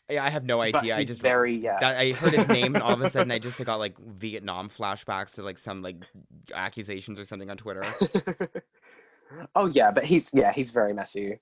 yeah. 0.10 0.24
I 0.24 0.30
have 0.30 0.43
no 0.43 0.62
idea. 0.62 0.95
I 0.95 1.03
just 1.03 1.22
very 1.22 1.55
yeah. 1.55 1.78
I 1.82 2.12
heard 2.12 2.34
his 2.34 2.47
name, 2.47 2.76
and 2.76 2.84
all 2.84 2.93
of 2.93 3.01
a 3.01 3.10
sudden, 3.10 3.32
I 3.32 3.39
just 3.39 3.64
got 3.64 3.80
like 3.80 3.97
Vietnam 3.99 4.70
flashbacks 4.70 5.36
to 5.36 5.43
like 5.43 5.57
some 5.57 5.82
like 5.82 5.97
accusations 6.53 7.20
or 7.20 7.26
something 7.26 7.49
on 7.49 7.57
Twitter. 7.57 7.84
oh 9.55 9.68
yeah, 9.68 9.91
but 9.91 10.03
he's 10.03 10.32
yeah 10.34 10.51
he's 10.51 10.72
very 10.72 10.93
messy. 10.93 11.39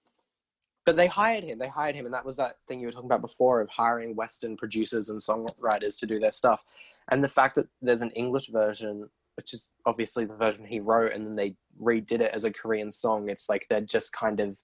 But 0.86 0.96
they 0.96 1.08
hired 1.08 1.44
him. 1.44 1.60
They 1.60 1.68
hired 1.68 1.96
him, 1.96 2.06
and 2.06 2.14
that 2.14 2.26
was 2.26 2.38
that 2.38 2.58
thing 2.68 2.80
you 2.80 2.88
were 2.88 2.92
talking 2.92 3.10
about 3.10 3.22
before 3.22 3.60
of 3.60 3.70
hiring 3.70 4.16
Western 4.16 4.56
producers 4.56 5.10
and 5.10 5.20
songwriters 5.20 6.00
to 6.00 6.06
do 6.06 6.20
their 6.20 6.32
stuff. 6.32 6.64
And 7.10 7.24
the 7.24 7.30
fact 7.30 7.56
that 7.56 7.68
there's 7.82 8.02
an 8.02 8.12
English 8.12 8.48
version, 8.48 9.10
which 9.36 9.54
is 9.54 9.72
obviously 9.86 10.26
the 10.26 10.36
version 10.36 10.66
he 10.66 10.80
wrote, 10.80 11.12
and 11.12 11.26
then 11.26 11.36
they 11.36 11.56
redid 11.82 12.22
it 12.22 12.34
as 12.34 12.46
a 12.46 12.52
Korean 12.52 12.92
song. 12.92 13.30
It's 13.30 13.50
like 13.50 13.66
they're 13.70 13.82
just 13.82 14.14
kind 14.14 14.40
of. 14.40 14.60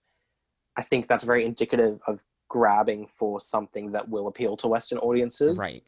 I 0.76 0.82
think 0.82 1.08
that's 1.08 1.24
very 1.24 1.46
indicative 1.46 2.00
of 2.08 2.24
grabbing 2.54 3.08
for 3.08 3.40
something 3.40 3.94
that 3.94 4.08
will 4.10 4.28
appeal 4.28 4.56
to 4.56 4.68
Western 4.68 5.00
audiences. 5.00 5.58
Right. 5.58 5.84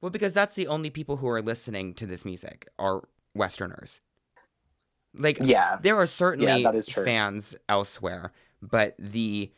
Well, 0.00 0.10
because 0.10 0.32
that's 0.32 0.54
the 0.54 0.66
only 0.66 0.90
people 0.90 1.18
who 1.18 1.28
are 1.28 1.40
listening 1.40 1.94
to 1.94 2.06
this 2.06 2.24
music 2.24 2.66
are 2.76 3.04
Westerners. 3.36 4.00
Like, 5.14 5.38
Yeah. 5.40 5.78
there 5.80 5.94
are 5.96 6.08
certainly 6.08 6.66
true. 6.88 7.04
fans 7.04 7.54
elsewhere, 7.68 8.32
but 8.60 8.96
the 8.98 9.52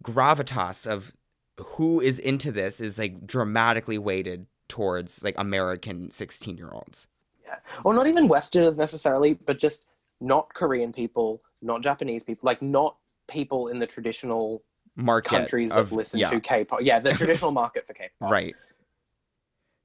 gravitas 0.00 0.86
of 0.86 1.12
who 1.58 2.00
is 2.00 2.20
into 2.20 2.52
this 2.52 2.80
is 2.80 2.96
like 2.96 3.26
dramatically 3.26 3.98
weighted 3.98 4.46
towards 4.68 5.20
like 5.24 5.34
American 5.36 6.12
16 6.12 6.56
year 6.58 6.70
olds. 6.70 7.08
Yeah. 7.42 7.56
Or 7.82 7.92
not 7.92 8.06
even 8.06 8.28
Westerners 8.28 8.78
necessarily, 8.78 9.34
but 9.34 9.58
just 9.58 9.84
not 10.20 10.54
Korean 10.54 10.92
people, 10.92 11.42
not 11.60 11.82
Japanese 11.82 12.22
people, 12.22 12.46
like 12.46 12.62
not 12.62 12.98
people 13.26 13.66
in 13.66 13.80
the 13.80 13.86
traditional 13.88 14.62
Market 14.98 15.30
countries 15.30 15.70
of, 15.72 15.90
that 15.90 15.96
listen 15.96 16.20
yeah, 16.20 16.30
to 16.30 16.40
K-pop. 16.40 16.80
Yeah, 16.82 16.98
the 16.98 17.12
traditional 17.14 17.52
market 17.52 17.86
for 17.86 17.94
K-pop. 17.94 18.30
Right. 18.30 18.54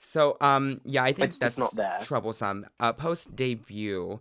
So, 0.02 0.38
um, 0.42 0.82
yeah, 0.84 1.04
I 1.04 1.14
think 1.14 1.28
It's 1.28 1.38
that's 1.38 1.54
just 1.56 1.60
not 1.60 1.76
there. 1.76 2.00
troublesome. 2.04 2.66
Uh, 2.80 2.94
post 2.94 3.36
debut, 3.36 4.20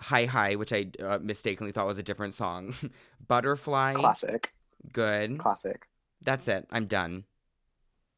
Hi 0.00 0.24
Hi, 0.24 0.54
which 0.54 0.72
I 0.72 0.86
uh, 1.02 1.18
mistakenly 1.20 1.72
thought 1.72 1.86
was 1.86 1.98
a 1.98 2.02
different 2.02 2.34
song. 2.34 2.74
Butterfly, 3.28 3.94
Classic, 3.94 4.52
good. 4.92 5.38
classic. 5.38 5.86
That's 6.22 6.48
it. 6.48 6.66
I'm 6.70 6.86
done. 6.86 7.24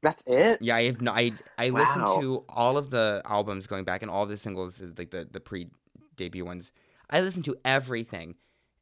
That's 0.03 0.23
it. 0.27 0.61
Yeah, 0.61 0.77
I 0.77 0.85
have 0.85 1.01
no. 1.01 1.13
I 1.13 1.33
I 1.59 1.71
Wow. 1.71 1.79
listened 1.81 2.23
to 2.23 2.45
all 2.51 2.77
of 2.77 2.91
the 2.91 3.23
albums 3.25 3.67
going 3.67 3.85
back 3.85 4.03
and 4.03 4.11
all 4.11 4.27
the 4.27 4.37
singles, 4.37 4.81
is 4.81 4.97
like 4.99 5.11
the 5.11 5.27
the 5.31 5.41
pre 5.41 5.69
debut 6.17 6.45
ones. 6.45 6.71
I 7.11 7.21
listened 7.23 7.47
to 7.47 7.57
everything, 7.65 8.35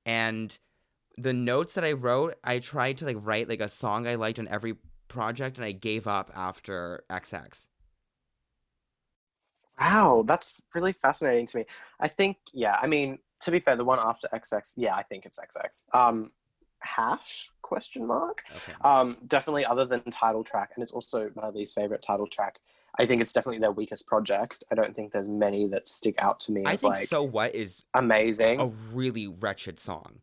and 0.05 0.57
the 1.17 1.33
notes 1.33 1.75
that 1.75 1.85
I 1.85 1.93
wrote, 1.93 2.35
I 2.43 2.59
tried 2.59 2.99
to 2.99 3.05
like 3.05 3.17
write 3.21 3.49
like 3.49 3.61
a 3.61 3.69
song 3.69 4.07
I 4.07 4.15
liked 4.15 4.39
on 4.39 4.49
every 4.49 4.77
project, 5.09 5.59
and 5.59 5.65
I 5.65 5.73
gave 5.73 6.07
up 6.07 6.31
after 6.35 7.05
XX. 7.11 7.49
Wow, 9.81 10.25
that's 10.27 10.61
really 10.75 10.93
fascinating 10.93 11.47
to 11.49 11.59
me. 11.59 11.65
I 11.99 12.09
think, 12.09 12.37
yeah, 12.53 12.77
I 12.81 12.87
mean, 12.87 13.19
to 13.41 13.51
be 13.51 13.59
fair, 13.59 13.75
the 13.75 13.85
one 13.85 13.99
after 14.01 14.29
XX, 14.29 14.75
yeah, 14.77 14.95
I 14.95 15.03
think 15.03 15.27
it's 15.27 15.39
XX. 15.39 15.83
Um, 15.95 16.31
hash 16.79 17.51
question 17.63 18.07
mark. 18.07 18.43
Okay. 18.57 18.75
Um, 18.83 19.17
definitely 19.27 19.65
other 19.65 19.85
than 19.85 20.03
title 20.11 20.45
track, 20.45 20.71
and 20.75 20.83
it's 20.83 20.93
also 20.93 21.31
my 21.35 21.49
least 21.49 21.75
favorite 21.75 22.03
title 22.03 22.27
track. 22.27 22.61
I 22.99 23.07
think 23.07 23.23
it's 23.23 23.33
definitely 23.33 23.59
their 23.59 23.73
weakest 23.73 24.07
project. 24.07 24.65
I 24.71 24.75
don't 24.75 24.95
think 24.95 25.13
there's 25.13 25.29
many 25.29 25.67
that 25.69 25.89
stick 25.89 26.17
out 26.19 26.41
to 26.41 26.53
me 26.53 26.65
I 26.67 26.73
as 26.73 26.83
think 26.83 26.95
like 26.95 27.09
so. 27.09 27.23
What 27.23 27.55
is 27.55 27.83
amazing. 27.95 28.61
a 28.61 28.67
really 28.93 29.27
wretched 29.27 29.81
song? 29.81 30.21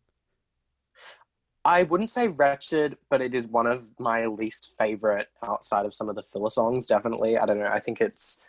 I 1.70 1.84
wouldn't 1.84 2.10
say 2.10 2.30
wretched, 2.30 2.98
but 3.10 3.22
it 3.22 3.36
is 3.36 3.48
one 3.48 3.68
of 3.68 3.88
my 4.00 4.26
least 4.26 4.72
favorite 4.80 5.28
outside 5.44 5.86
of 5.86 5.94
some 5.94 6.10
of 6.10 6.16
the 6.16 6.24
filler 6.24 6.50
songs. 6.50 6.88
Definitely, 6.88 7.38
I 7.38 7.46
don't 7.46 7.60
know. 7.60 7.68
I 7.68 7.80
think 7.80 8.02
it's 8.02 8.40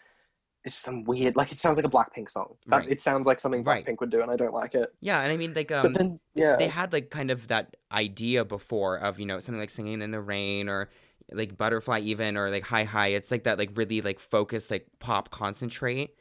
it's 0.64 0.76
some 0.76 1.04
weird, 1.04 1.36
like 1.36 1.52
it 1.52 1.58
sounds 1.58 1.76
like 1.76 1.84
a 1.84 1.90
Blackpink 1.90 2.30
song. 2.30 2.56
That, 2.66 2.78
Right. 2.78 2.90
It 2.90 3.00
sounds 3.00 3.26
like 3.26 3.38
something 3.38 3.62
Right. 3.62 3.84
Blackpink 3.84 4.00
would 4.00 4.08
do, 4.10 4.22
and 4.22 4.30
I 4.30 4.36
don't 4.36 4.54
like 4.54 4.74
it. 4.74 4.88
Yeah, 5.02 5.20
and 5.20 5.30
I 5.30 5.36
mean 5.36 5.52
like 5.52 5.70
um 5.70 5.82
but 5.82 5.98
then, 5.98 6.20
yeah, 6.34 6.56
they 6.56 6.68
had 6.68 6.94
like 6.94 7.10
kind 7.10 7.30
of 7.30 7.48
that 7.48 7.76
idea 7.92 8.42
before 8.46 8.96
of 8.96 9.20
you 9.20 9.26
know 9.26 9.38
something 9.38 9.60
like 9.60 9.70
singing 9.70 10.00
in 10.00 10.12
the 10.12 10.20
rain 10.20 10.70
or 10.70 10.88
like 11.30 11.58
butterfly 11.58 12.00
even 12.00 12.38
or 12.38 12.50
like 12.50 12.64
hi 12.64 12.84
hi 12.84 13.08
it's 13.08 13.30
like 13.30 13.44
that 13.44 13.58
like 13.58 13.70
really 13.74 14.00
like 14.00 14.18
focused 14.18 14.70
like 14.70 14.86
pop 14.98 15.30
concentrate 15.30 16.16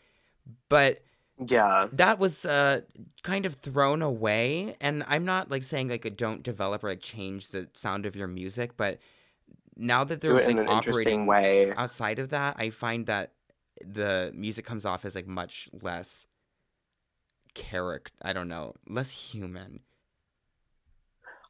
but 0.69 0.99
yeah, 1.47 1.87
that 1.93 2.19
was 2.19 2.45
uh 2.45 2.81
kind 3.23 3.45
of 3.45 3.55
thrown 3.55 4.01
away 4.01 4.75
and 4.81 5.03
i'm 5.07 5.25
not 5.25 5.49
like 5.49 5.63
saying 5.63 5.87
like 5.89 6.17
don't 6.17 6.43
develop 6.43 6.83
or 6.83 6.89
like 6.89 7.01
change 7.01 7.49
the 7.49 7.67
sound 7.73 8.05
of 8.05 8.15
your 8.15 8.27
music 8.27 8.75
but 8.75 8.97
now 9.77 10.03
that 10.03 10.19
they're 10.19 10.45
like 10.45 10.67
operating 10.67 11.25
way. 11.25 11.71
outside 11.77 12.19
of 12.19 12.29
that 12.29 12.55
i 12.59 12.69
find 12.69 13.05
that 13.05 13.31
the 13.85 14.31
music 14.35 14.65
comes 14.65 14.85
off 14.85 15.05
as 15.05 15.15
like 15.15 15.27
much 15.27 15.69
less 15.81 16.25
character 17.53 18.11
i 18.21 18.33
don't 18.33 18.49
know 18.49 18.73
less 18.87 19.11
human 19.11 19.79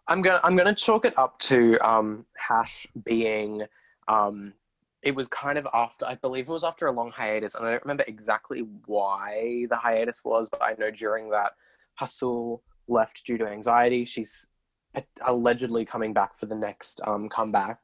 I'm 0.10 0.24
gonna 0.24 0.40
I'm 0.44 0.58
gonna 0.58 0.74
chalk 0.74 1.06
it 1.06 1.14
up 1.18 1.38
to 1.42 1.78
um, 1.88 2.26
Hash 2.36 2.88
being 3.06 3.64
um, 4.08 4.54
it 5.02 5.16
was 5.16 5.28
kind 5.28 5.58
of 5.58 5.68
after 5.74 6.06
I 6.06 6.16
believe 6.16 6.50
it 6.50 6.52
was 6.52 6.64
after 6.64 6.88
a 6.88 6.92
long 6.92 7.12
hiatus, 7.12 7.56
and 7.56 7.66
I 7.66 7.72
don't 7.72 7.84
remember 7.84 8.04
exactly 8.08 8.66
why 8.86 9.66
the 9.70 9.78
hiatus 9.78 10.24
was, 10.24 10.50
but 10.50 10.62
I 10.62 10.76
know 10.78 10.92
during 10.92 11.30
that 11.30 11.54
HaSeul 12.00 12.62
left 12.88 13.26
due 13.26 13.38
to 13.38 13.48
anxiety. 13.48 14.06
She's 14.06 14.48
allegedly 15.26 15.86
coming 15.86 16.14
back 16.14 16.38
for 16.38 16.48
the 16.48 16.56
next 16.56 17.02
um, 17.06 17.30
comeback, 17.30 17.80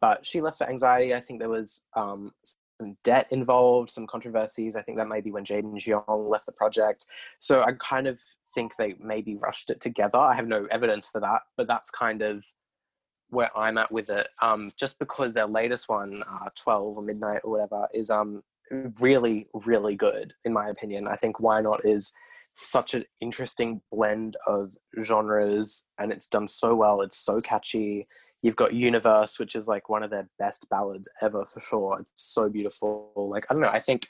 but 0.00 0.26
she 0.26 0.40
left 0.40 0.58
for 0.58 0.68
anxiety. 0.68 1.14
I 1.14 1.20
think 1.20 1.40
there 1.40 1.48
was 1.48 1.82
um, 1.96 2.32
some 2.80 2.96
debt 3.04 3.28
involved, 3.30 3.90
some 3.90 4.06
controversies. 4.06 4.76
I 4.76 4.82
think 4.82 4.98
that 4.98 5.08
maybe 5.08 5.30
when 5.30 5.44
Jaden 5.44 5.76
Jeong 5.76 6.28
left 6.28 6.46
the 6.46 6.52
project. 6.52 7.06
So 7.38 7.62
I 7.62 7.72
kind 7.78 8.06
of 8.06 8.18
think 8.54 8.76
they 8.76 8.96
maybe 9.00 9.36
rushed 9.36 9.70
it 9.70 9.80
together. 9.80 10.18
I 10.18 10.34
have 10.34 10.48
no 10.48 10.66
evidence 10.70 11.08
for 11.08 11.20
that, 11.20 11.42
but 11.56 11.68
that's 11.68 11.90
kind 11.90 12.22
of 12.22 12.44
where 13.30 13.56
I'm 13.56 13.78
at 13.78 13.90
with 13.90 14.10
it. 14.10 14.28
Um, 14.42 14.70
just 14.78 14.98
because 14.98 15.34
their 15.34 15.46
latest 15.46 15.88
one, 15.88 16.22
uh, 16.30 16.48
12 16.56 16.98
or 16.98 17.02
Midnight 17.02 17.40
or 17.44 17.52
whatever, 17.52 17.88
is 17.94 18.10
um 18.10 18.42
really, 19.00 19.48
really 19.66 19.96
good 19.96 20.32
in 20.44 20.52
my 20.52 20.68
opinion. 20.68 21.08
I 21.08 21.16
think 21.16 21.40
Why 21.40 21.60
Not 21.60 21.84
is 21.84 22.12
such 22.56 22.94
an 22.94 23.04
interesting 23.20 23.80
blend 23.90 24.36
of 24.46 24.72
genres 25.02 25.84
and 25.98 26.12
it's 26.12 26.26
done 26.26 26.46
so 26.46 26.74
well. 26.74 27.00
It's 27.00 27.18
so 27.18 27.40
catchy. 27.40 28.06
You've 28.42 28.56
got 28.56 28.74
Universe, 28.74 29.38
which 29.38 29.54
is 29.54 29.66
like 29.68 29.88
one 29.88 30.02
of 30.02 30.10
their 30.10 30.28
best 30.38 30.68
ballads 30.70 31.08
ever 31.22 31.44
for 31.46 31.60
sure. 31.60 31.98
It's 32.00 32.32
so 32.32 32.48
beautiful. 32.48 33.12
Like, 33.16 33.46
I 33.48 33.54
don't 33.54 33.62
know, 33.62 33.68
I 33.68 33.80
think 33.80 34.08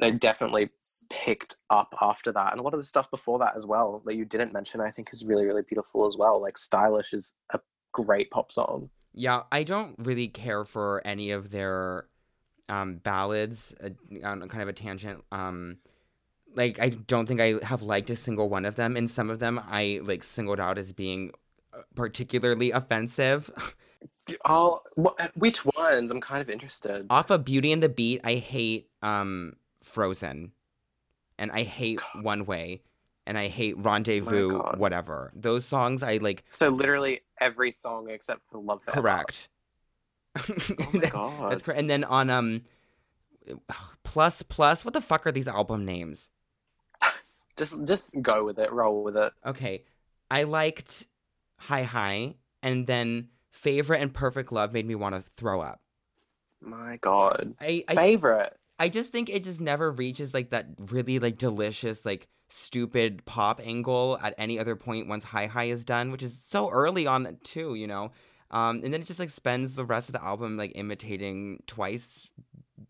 they 0.00 0.10
definitely 0.10 0.70
picked 1.10 1.56
up 1.70 1.94
after 2.00 2.32
that. 2.32 2.52
And 2.52 2.60
a 2.60 2.62
lot 2.62 2.74
of 2.74 2.80
the 2.80 2.84
stuff 2.84 3.10
before 3.10 3.38
that 3.40 3.54
as 3.56 3.66
well 3.66 4.02
that 4.06 4.16
you 4.16 4.24
didn't 4.24 4.52
mention, 4.52 4.80
I 4.80 4.90
think 4.90 5.10
is 5.12 5.24
really, 5.24 5.44
really 5.44 5.62
beautiful 5.62 6.06
as 6.06 6.16
well. 6.16 6.40
Like 6.40 6.58
Stylish 6.58 7.12
is 7.12 7.34
a 7.52 7.60
great 7.94 8.30
pop 8.30 8.52
song. 8.52 8.90
Yeah, 9.14 9.42
I 9.52 9.62
don't 9.62 9.94
really 9.98 10.28
care 10.28 10.64
for 10.64 11.00
any 11.06 11.30
of 11.30 11.50
their 11.50 12.08
um, 12.68 12.96
ballads. 12.96 13.72
Uh, 13.82 13.90
on 14.26 14.46
kind 14.48 14.62
of 14.62 14.68
a 14.68 14.72
tangent. 14.72 15.24
Um, 15.32 15.78
like 16.54 16.80
I 16.80 16.90
don't 16.90 17.26
think 17.26 17.40
I 17.40 17.54
have 17.62 17.82
liked 17.82 18.10
a 18.10 18.16
single 18.16 18.48
one 18.48 18.64
of 18.64 18.76
them, 18.76 18.96
and 18.96 19.08
some 19.10 19.30
of 19.30 19.38
them 19.38 19.60
I 19.64 20.00
like 20.02 20.24
singled 20.24 20.60
out 20.60 20.78
as 20.78 20.92
being 20.92 21.30
uh, 21.72 21.82
particularly 21.94 22.70
offensive. 22.70 23.50
All 24.44 24.84
wh- 25.02 25.36
which 25.36 25.64
ones? 25.64 26.10
I'm 26.10 26.20
kind 26.20 26.40
of 26.40 26.50
interested. 26.50 27.06
Off 27.10 27.30
of 27.30 27.44
Beauty 27.44 27.72
and 27.72 27.82
the 27.82 27.88
Beat, 27.88 28.20
I 28.24 28.34
hate 28.34 28.88
um, 29.02 29.54
Frozen, 29.82 30.52
and 31.38 31.50
I 31.52 31.62
hate 31.62 32.00
One 32.22 32.46
Way, 32.46 32.82
and 33.26 33.38
I 33.38 33.48
hate 33.48 33.78
Rendezvous. 33.78 34.58
God. 34.58 34.78
Whatever 34.78 35.32
those 35.34 35.64
songs, 35.64 36.02
I 36.02 36.18
like. 36.18 36.42
So 36.46 36.68
literally 36.68 37.20
every 37.40 37.70
song 37.70 38.08
except 38.10 38.42
for 38.50 38.58
Love 38.58 38.82
Forever. 38.82 39.00
Correct. 39.00 39.48
Oh 40.36 40.90
my 40.92 41.08
god. 41.10 41.52
That's 41.52 41.62
correct. 41.62 41.78
And 41.78 41.88
then 41.88 42.02
on 42.02 42.28
um, 42.28 42.62
plus 44.02 44.42
plus, 44.42 44.84
what 44.84 44.94
the 44.94 45.00
fuck 45.00 45.26
are 45.26 45.32
these 45.32 45.48
album 45.48 45.84
names? 45.84 46.28
Just 47.56 47.84
just 47.84 48.20
go 48.20 48.44
with 48.44 48.58
it. 48.58 48.72
Roll 48.72 49.04
with 49.04 49.16
it. 49.16 49.32
Okay, 49.46 49.84
I 50.28 50.42
liked 50.42 51.06
Hi 51.56 51.84
Hi, 51.84 52.34
and 52.64 52.84
then 52.88 53.28
Favorite 53.52 54.02
and 54.02 54.12
Perfect 54.12 54.50
Love 54.50 54.72
made 54.72 54.86
me 54.86 54.96
want 54.96 55.14
to 55.14 55.22
throw 55.36 55.60
up. 55.60 55.80
My 56.60 56.96
god. 56.96 57.54
I, 57.60 57.84
I 57.86 57.94
Favorite. 57.94 58.52
I 58.78 58.88
just 58.88 59.12
think 59.12 59.30
it 59.30 59.44
just 59.44 59.60
never 59.60 59.90
reaches 59.92 60.34
like 60.34 60.50
that 60.50 60.66
really 60.78 61.20
like 61.20 61.38
delicious 61.38 62.04
like 62.04 62.26
stupid 62.50 63.24
pop 63.24 63.60
angle 63.64 64.18
at 64.22 64.34
any 64.38 64.58
other 64.58 64.76
point 64.76 65.08
once 65.08 65.24
Hi 65.24 65.46
Hi 65.46 65.64
is 65.64 65.84
done, 65.84 66.10
which 66.10 66.22
is 66.22 66.38
so 66.48 66.70
early 66.70 67.06
on 67.06 67.38
too, 67.44 67.74
you 67.74 67.86
know. 67.86 68.12
Um, 68.50 68.82
and 68.84 68.94
then 68.94 69.00
it 69.00 69.06
just 69.06 69.18
like 69.18 69.30
spends 69.30 69.74
the 69.74 69.84
rest 69.84 70.08
of 70.08 70.12
the 70.12 70.24
album 70.24 70.56
like 70.56 70.72
imitating 70.74 71.62
twice 71.66 72.30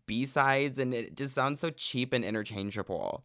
B 0.05 0.25
sides, 0.25 0.77
and 0.77 0.93
it 0.93 1.15
just 1.15 1.33
sounds 1.33 1.59
so 1.59 1.69
cheap 1.71 2.13
and 2.13 2.23
interchangeable. 2.23 3.23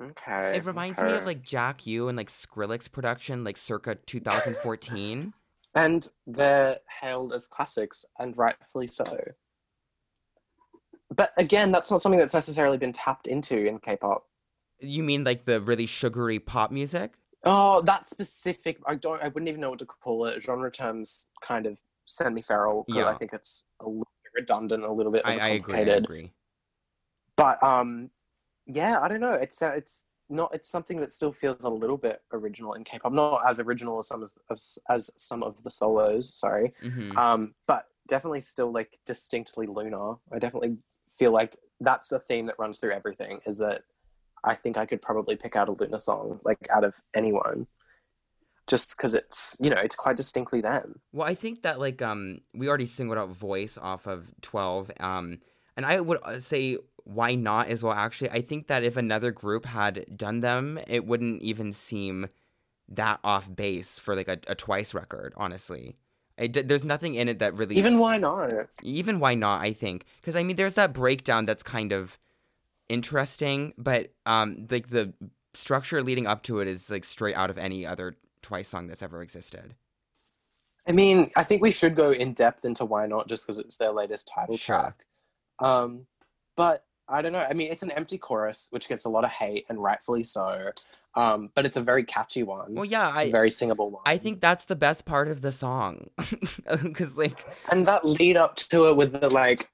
Okay. 0.00 0.56
It 0.56 0.64
reminds 0.64 0.98
me 0.98 1.12
of 1.12 1.26
like 1.26 1.42
Jack 1.42 1.86
Ü 1.86 2.08
and 2.08 2.16
like 2.16 2.30
Skrillex 2.30 2.90
production, 2.90 3.44
like 3.44 3.56
circa 3.56 3.96
2014. 4.06 5.34
And 5.74 6.08
they're 6.26 6.78
hailed 7.00 7.32
as 7.32 7.46
classics, 7.46 8.04
and 8.18 8.36
rightfully 8.36 8.86
so. 8.86 9.04
But 11.14 11.32
again, 11.36 11.72
that's 11.72 11.90
not 11.90 12.00
something 12.00 12.18
that's 12.18 12.34
necessarily 12.34 12.78
been 12.78 12.92
tapped 12.92 13.26
into 13.26 13.56
in 13.66 13.78
K-pop. 13.80 14.26
you 14.80 15.02
mean 15.02 15.24
like 15.24 15.44
the 15.44 15.60
really 15.60 15.86
sugary 15.86 16.38
pop 16.38 16.70
music? 16.70 17.14
Oh, 17.44 17.80
that 17.82 18.06
specific. 18.06 18.78
I 18.86 18.94
don't. 18.94 19.22
I 19.22 19.28
wouldn't 19.28 19.48
even 19.48 19.60
know 19.60 19.70
what 19.70 19.78
to 19.80 19.86
call 19.86 20.26
it. 20.26 20.42
Genre 20.42 20.70
terms 20.70 21.28
kind 21.42 21.66
of 21.66 21.80
send 22.06 22.34
me 22.34 22.42
feral. 22.42 22.84
'cause 22.84 22.96
Yeah. 22.96 23.06
I 23.08 23.14
think 23.14 23.32
it's 23.32 23.64
a 23.80 23.86
little 23.88 24.06
bit 24.22 24.32
redundant, 24.34 24.84
a 24.84 24.92
little 24.92 25.10
bit 25.12 25.22
I, 25.24 25.38
I 25.38 25.48
agree. 25.48 25.74
I 25.76 25.80
agree. 25.80 26.32
But 27.36 27.62
um, 27.62 28.10
yeah, 28.66 29.00
I 29.00 29.08
don't 29.08 29.20
know. 29.20 29.34
It's 29.34 29.62
uh, 29.62 29.72
it's 29.74 30.06
not. 30.28 30.54
It's 30.54 30.68
something 30.68 31.00
that 31.00 31.10
still 31.10 31.32
feels 31.32 31.64
a 31.64 31.70
little 31.70 31.96
bit 31.96 32.22
original 32.32 32.74
in 32.74 32.84
K-pop. 32.84 33.12
Not 33.12 33.40
as 33.48 33.58
original 33.58 33.98
as 33.98 34.08
some 34.08 34.22
of 34.22 34.32
as, 34.50 34.78
as 34.90 35.10
some 35.16 35.42
of 35.42 35.62
the 35.62 35.70
solos. 35.70 36.32
Sorry. 36.34 36.72
hmm 36.82 37.16
Um, 37.18 37.54
but 37.66 37.86
definitely 38.06 38.40
still 38.40 38.70
like 38.70 38.98
distinctly 39.06 39.66
lunar. 39.66 40.16
I 40.30 40.38
definitely 40.38 40.76
feel 41.10 41.32
like 41.32 41.56
that's 41.80 42.12
a 42.12 42.18
theme 42.18 42.46
that 42.46 42.58
runs 42.58 42.80
through 42.80 42.92
everything. 42.92 43.40
Is 43.46 43.58
that 43.58 43.82
I 44.44 44.54
think 44.54 44.76
I 44.76 44.86
could 44.86 45.02
probably 45.02 45.36
pick 45.36 45.56
out 45.56 45.68
a 45.68 45.72
Loona 45.72 46.00
song 46.00 46.40
like 46.44 46.68
out 46.70 46.84
of 46.84 46.94
anyone, 47.14 47.66
just 48.66 48.96
because 48.96 49.14
it's 49.14 49.56
you 49.60 49.70
know 49.70 49.80
it's 49.80 49.96
quite 49.96 50.16
distinctly 50.16 50.60
them. 50.60 51.00
Well, 51.12 51.26
I 51.26 51.34
think 51.34 51.62
that 51.62 51.80
like 51.80 52.02
um 52.02 52.40
we 52.54 52.68
already 52.68 52.86
singled 52.86 53.18
out 53.18 53.30
voice 53.30 53.78
off 53.80 54.06
of 54.06 54.32
12 54.42 54.90
um 55.00 55.38
and 55.76 55.86
I 55.86 56.00
would 56.00 56.18
uh, 56.22 56.40
say 56.40 56.78
why 57.04 57.34
not 57.34 57.68
as 57.68 57.82
well 57.82 57.92
actually. 57.92 58.30
I 58.30 58.42
think 58.42 58.68
that 58.68 58.84
if 58.84 58.96
another 58.96 59.30
group 59.30 59.66
had 59.66 60.04
done 60.16 60.40
them, 60.40 60.78
it 60.86 61.06
wouldn't 61.06 61.42
even 61.42 61.72
seem 61.72 62.28
that 62.88 63.20
off 63.22 63.54
base 63.54 63.98
for 63.98 64.14
like 64.14 64.28
a, 64.28 64.38
a 64.46 64.54
twice 64.54 64.94
record, 64.94 65.32
honestly. 65.36 65.96
It, 66.40 66.68
there's 66.68 66.84
nothing 66.84 67.14
in 67.14 67.28
it 67.28 67.38
that 67.40 67.54
really 67.54 67.76
Even 67.76 67.98
why 67.98 68.16
not? 68.16 68.50
even 68.82 69.20
why 69.20 69.34
not 69.34 69.60
i 69.60 69.72
think 69.74 70.06
because 70.20 70.34
i 70.34 70.42
mean 70.42 70.56
there's 70.56 70.74
that 70.74 70.92
breakdown 70.94 71.44
that's 71.44 71.62
kind 71.62 71.92
of 71.92 72.18
interesting 72.88 73.74
but 73.76 74.12
um 74.26 74.66
like 74.70 74.88
the 74.88 75.12
structure 75.52 76.02
leading 76.02 76.26
up 76.26 76.42
to 76.44 76.60
it 76.60 76.66
is 76.68 76.88
like 76.90 77.04
straight 77.04 77.36
out 77.36 77.50
of 77.50 77.58
any 77.58 77.84
other 77.86 78.14
twice 78.42 78.68
song 78.68 78.86
that's 78.86 79.02
ever 79.02 79.22
existed 79.22 79.74
I 80.88 80.92
mean, 80.92 81.30
I 81.36 81.44
think 81.44 81.62
we 81.62 81.70
should 81.70 81.94
go 81.94 82.10
in 82.10 82.32
depth 82.32 82.64
into 82.64 82.84
why 82.84 83.06
not, 83.06 83.28
just 83.28 83.46
because 83.46 83.58
it's 83.58 83.76
their 83.76 83.92
latest 83.92 84.28
title 84.34 84.56
Sure. 84.56 84.76
track. 84.76 85.04
Um, 85.60 86.06
but 86.56 86.84
I 87.06 87.22
don't 87.22 87.32
know. 87.32 87.38
I 87.48 87.52
mean, 87.52 87.70
it's 87.70 87.82
an 87.82 87.90
empty 87.92 88.18
chorus, 88.18 88.66
which 88.70 88.88
gets 88.88 89.04
a 89.04 89.08
lot 89.08 89.22
of 89.22 89.30
hate, 89.30 89.66
and 89.68 89.80
rightfully 89.80 90.24
so. 90.24 90.72
Um, 91.16 91.50
but 91.54 91.66
it's 91.66 91.76
a 91.76 91.80
very 91.82 92.04
catchy 92.04 92.44
one. 92.44 92.74
well 92.74 92.84
yeah 92.84 93.12
it's 93.14 93.22
a 93.22 93.26
i 93.26 93.30
very 93.32 93.50
singable 93.50 93.90
one. 93.90 94.02
i 94.06 94.16
think 94.16 94.40
that's 94.40 94.66
the 94.66 94.76
best 94.76 95.04
part 95.04 95.26
of 95.28 95.40
the 95.42 95.50
song. 95.52 96.08
Because 96.82 97.16
like 97.16 97.44
and 97.72 97.84
that 97.86 98.04
lead 98.04 98.36
up 98.36 98.54
to 98.56 98.86
it 98.88 98.96
with 98.96 99.12
the 99.20 99.28
like 99.28 99.68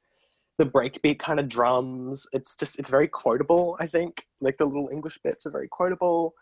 the 0.58 0.64
breakbeat 0.64 1.18
kind 1.18 1.38
of 1.38 1.46
drums 1.48 2.26
it's 2.32 2.56
just 2.56 2.78
it's 2.78 2.88
very 2.88 3.06
quotable 3.08 3.76
i 3.80 3.86
think. 3.86 4.26
Like 4.40 4.56
the 4.56 4.64
little 4.64 4.88
english 4.90 5.18
bits 5.22 5.44
are 5.46 5.50
very 5.50 5.68
quotable. 5.68 6.34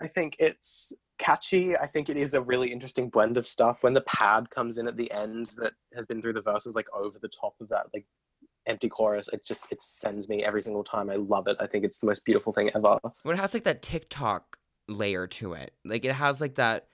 I 0.00 0.08
think 0.08 0.36
it's 0.40 0.92
catchy. 1.18 1.76
I 1.76 1.86
think 1.86 2.08
it 2.08 2.16
is 2.16 2.34
a 2.34 2.42
really 2.42 2.72
interesting 2.72 3.08
blend 3.08 3.36
of 3.36 3.46
stuff. 3.46 3.82
When 3.84 3.94
the 3.94 4.00
pad 4.02 4.50
comes 4.50 4.76
in 4.76 4.88
at 4.88 4.96
the 4.96 5.10
end 5.12 5.52
that 5.58 5.72
has 5.94 6.04
been 6.04 6.20
through 6.20 6.32
the 6.32 6.42
verses 6.42 6.74
like 6.74 6.88
over 6.92 7.18
the 7.18 7.28
top 7.28 7.54
of 7.60 7.68
that 7.68 7.86
like 7.94 8.04
empty 8.66 8.88
chorus 8.88 9.28
it 9.28 9.44
just 9.44 9.70
it 9.70 9.82
sends 9.82 10.28
me 10.28 10.42
every 10.44 10.62
single 10.62 10.84
time 10.84 11.10
i 11.10 11.16
love 11.16 11.46
it 11.46 11.56
i 11.60 11.66
think 11.66 11.84
it's 11.84 11.98
the 11.98 12.06
most 12.06 12.24
beautiful 12.24 12.52
thing 12.52 12.70
ever 12.74 12.98
when 13.22 13.36
it 13.36 13.38
has 13.38 13.52
like 13.52 13.64
that 13.64 13.82
tiktok 13.82 14.58
layer 14.88 15.26
to 15.26 15.54
it. 15.54 15.72
Like 15.84 16.04
it 16.04 16.12
has 16.12 16.40
like 16.40 16.56
that 16.56 16.88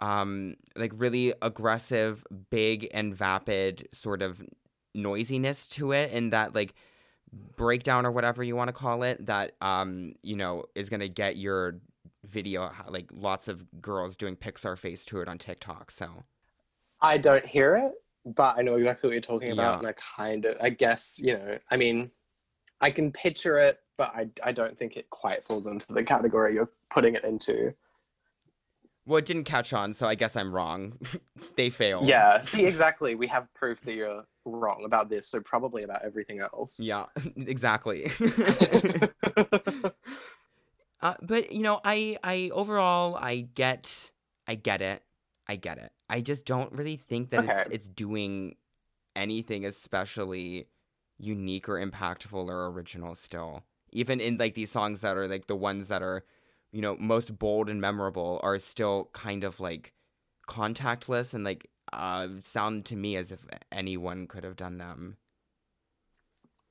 um 0.00 0.54
like 0.76 0.92
really 0.94 1.34
aggressive, 1.42 2.24
big 2.50 2.88
and 2.92 3.14
vapid 3.14 3.88
sort 3.92 4.22
of 4.22 4.42
noisiness 4.94 5.66
to 5.66 5.92
it 5.92 6.10
and 6.12 6.32
that 6.32 6.54
like 6.54 6.74
breakdown 7.56 8.06
or 8.06 8.10
whatever 8.10 8.42
you 8.42 8.56
want 8.56 8.68
to 8.68 8.72
call 8.72 9.02
it 9.02 9.24
that 9.26 9.52
um 9.60 10.14
you 10.22 10.34
know 10.34 10.64
is 10.74 10.88
going 10.88 11.00
to 11.00 11.08
get 11.08 11.36
your 11.36 11.78
video 12.24 12.72
like 12.88 13.08
lots 13.12 13.48
of 13.48 13.64
girls 13.80 14.16
doing 14.16 14.36
Pixar 14.36 14.78
face 14.78 15.04
to 15.06 15.20
it 15.20 15.28
on 15.28 15.38
TikTok. 15.38 15.90
So 15.90 16.08
I 17.00 17.18
don't 17.18 17.46
hear 17.46 17.74
it, 17.74 17.92
but 18.34 18.58
I 18.58 18.62
know 18.62 18.76
exactly 18.76 19.08
what 19.08 19.12
you're 19.14 19.20
talking 19.20 19.52
about, 19.52 19.74
Yeah. 19.74 19.78
and 19.78 19.86
I 19.88 19.92
kind 19.92 20.44
of, 20.44 20.56
I 20.60 20.70
guess, 20.70 21.18
you 21.22 21.34
know, 21.34 21.58
I 21.70 21.76
mean, 21.76 22.10
I 22.80 22.90
can 22.90 23.10
picture 23.12 23.58
it, 23.58 23.80
but 23.96 24.12
I, 24.14 24.28
I 24.44 24.52
don't 24.52 24.76
think 24.78 24.96
it 24.96 25.10
quite 25.10 25.44
falls 25.44 25.66
into 25.66 25.92
the 25.92 26.02
category 26.04 26.54
you're 26.54 26.70
putting 26.90 27.14
it 27.16 27.24
into. 27.24 27.74
well, 29.06 29.16
it 29.18 29.24
didn't 29.24 29.44
catch 29.44 29.72
on, 29.72 29.94
so 29.94 30.06
I 30.06 30.14
guess 30.14 30.36
I'm 30.36 30.54
wrong. 30.54 30.98
they 31.56 31.70
failed. 31.70 32.06
Yeah, 32.08 32.42
see, 32.42 32.66
exactly. 32.66 33.14
We 33.14 33.26
have 33.28 33.52
proof 33.54 33.80
that 33.82 33.94
you're 33.94 34.24
wrong 34.44 34.84
about 34.84 35.08
this, 35.08 35.26
so 35.28 35.40
probably 35.40 35.82
about 35.82 36.02
everything 36.04 36.40
else. 36.40 36.78
Yeah, 36.78 37.06
exactly. 37.36 38.10
uh, 41.00 41.14
but 41.22 41.52
you 41.52 41.60
know, 41.62 41.80
I 41.84 42.18
I 42.22 42.50
overall 42.52 43.16
I 43.16 43.48
get 43.54 44.10
I 44.46 44.54
get 44.54 44.82
it. 44.82 45.02
I 45.48 45.56
get 45.56 45.78
it. 45.78 45.92
I 46.08 46.20
just 46.20 46.44
don't 46.44 46.72
really 46.72 46.96
think 46.96 47.30
that 47.30 47.44
it's 47.44 47.62
it's 47.70 47.88
doing 47.88 48.56
anything 49.16 49.64
especially 49.66 50.68
unique 51.18 51.68
or 51.68 51.74
impactful 51.84 52.34
or 52.48 52.68
original 52.68 53.14
still. 53.14 53.64
Even 53.92 54.20
in 54.20 54.38
like 54.38 54.54
these 54.54 54.70
songs 54.70 55.00
that 55.02 55.16
are 55.16 55.28
like 55.28 55.46
the 55.46 55.56
ones 55.56 55.88
that 55.88 56.02
are, 56.02 56.24
you 56.72 56.82
know, 56.82 56.96
most 56.98 57.38
bold 57.38 57.68
and 57.70 57.80
memorable 57.80 58.40
are 58.42 58.58
still 58.58 59.10
kind 59.12 59.44
of 59.44 59.60
like 59.60 59.92
contactless 60.48 61.34
and 61.34 61.44
like 61.44 61.70
uh 61.92 62.28
sound 62.42 62.84
to 62.86 62.96
me 62.96 63.16
as 63.16 63.32
if 63.32 63.44
anyone 63.72 64.26
could 64.26 64.44
have 64.44 64.56
done 64.56 64.78
them. 64.78 65.16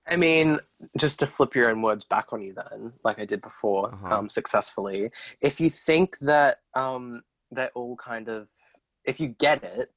I 0.10 0.16
mean, 0.16 0.60
just 0.98 1.20
to 1.20 1.28
flip 1.28 1.54
your 1.54 1.70
own 1.70 1.82
words 1.82 2.06
back 2.06 2.32
on 2.32 2.42
you, 2.42 2.54
then, 2.54 2.94
like 3.04 3.20
I 3.20 3.26
did 3.26 3.42
before, 3.42 3.94
Uh-huh. 3.94 4.20
um, 4.20 4.30
successfully. 4.30 5.12
If 5.42 5.60
you 5.60 5.70
think 5.70 6.18
that 6.20 6.60
um, 6.76 7.24
they're 7.52 7.72
all 7.76 7.96
kind 7.96 8.30
of, 8.30 8.48
if 9.06 9.20
you 9.20 9.28
get 9.28 9.64
it, 9.64 9.92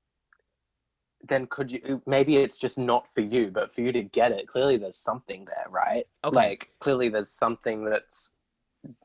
then 1.26 1.46
could 1.46 1.70
you? 1.70 2.03
Maybe 2.07 2.36
it's 2.36 2.57
just 2.59 2.78
not 2.78 3.07
for 3.07 3.20
you, 3.20 3.51
but 3.51 3.72
for 3.72 3.82
you 3.82 3.92
to 3.92 4.03
get 4.03 4.32
it, 4.32 4.48
clearly 4.48 4.76
there's 4.76 4.96
something 4.96 5.46
there, 5.46 5.66
right? 5.70 6.05
Okay. 6.24 6.34
Like 6.34 6.68
clearly 6.80 7.09
there's 7.09 7.30
something 7.30 7.84
that's 7.84 8.32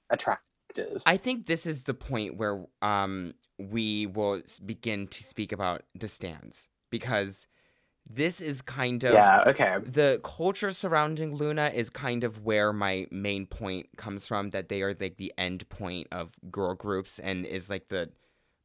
attractive. 0.09 1.01
I 1.05 1.17
think 1.17 1.45
this 1.45 1.65
is 1.65 1.83
the 1.83 1.93
point 1.93 2.37
where 2.37 2.65
um 2.81 3.33
we 3.57 4.07
will 4.07 4.41
begin 4.65 5.07
to 5.07 5.23
speak 5.23 5.51
about 5.51 5.83
the 5.93 6.07
stands 6.07 6.67
because 6.89 7.47
this 8.07 8.39
is 8.39 8.61
kind 8.61 9.03
of 9.03 9.13
yeah. 9.13 9.43
Okay. 9.47 9.77
the 9.83 10.19
culture 10.23 10.71
surrounding 10.71 11.37
Loona 11.37 11.73
is 11.73 11.89
kind 11.89 12.23
of 12.23 12.43
where 12.45 12.71
my 12.71 13.07
main 13.11 13.45
point 13.45 13.87
comes 13.97 14.27
from 14.27 14.51
that 14.51 14.69
they 14.69 14.81
are 14.83 14.95
like 14.99 15.17
the 15.17 15.33
end 15.37 15.67
point 15.69 16.07
of 16.11 16.35
girl 16.51 16.75
groups 16.75 17.17
and 17.19 17.45
is 17.45 17.69
like 17.69 17.87
the 17.89 18.09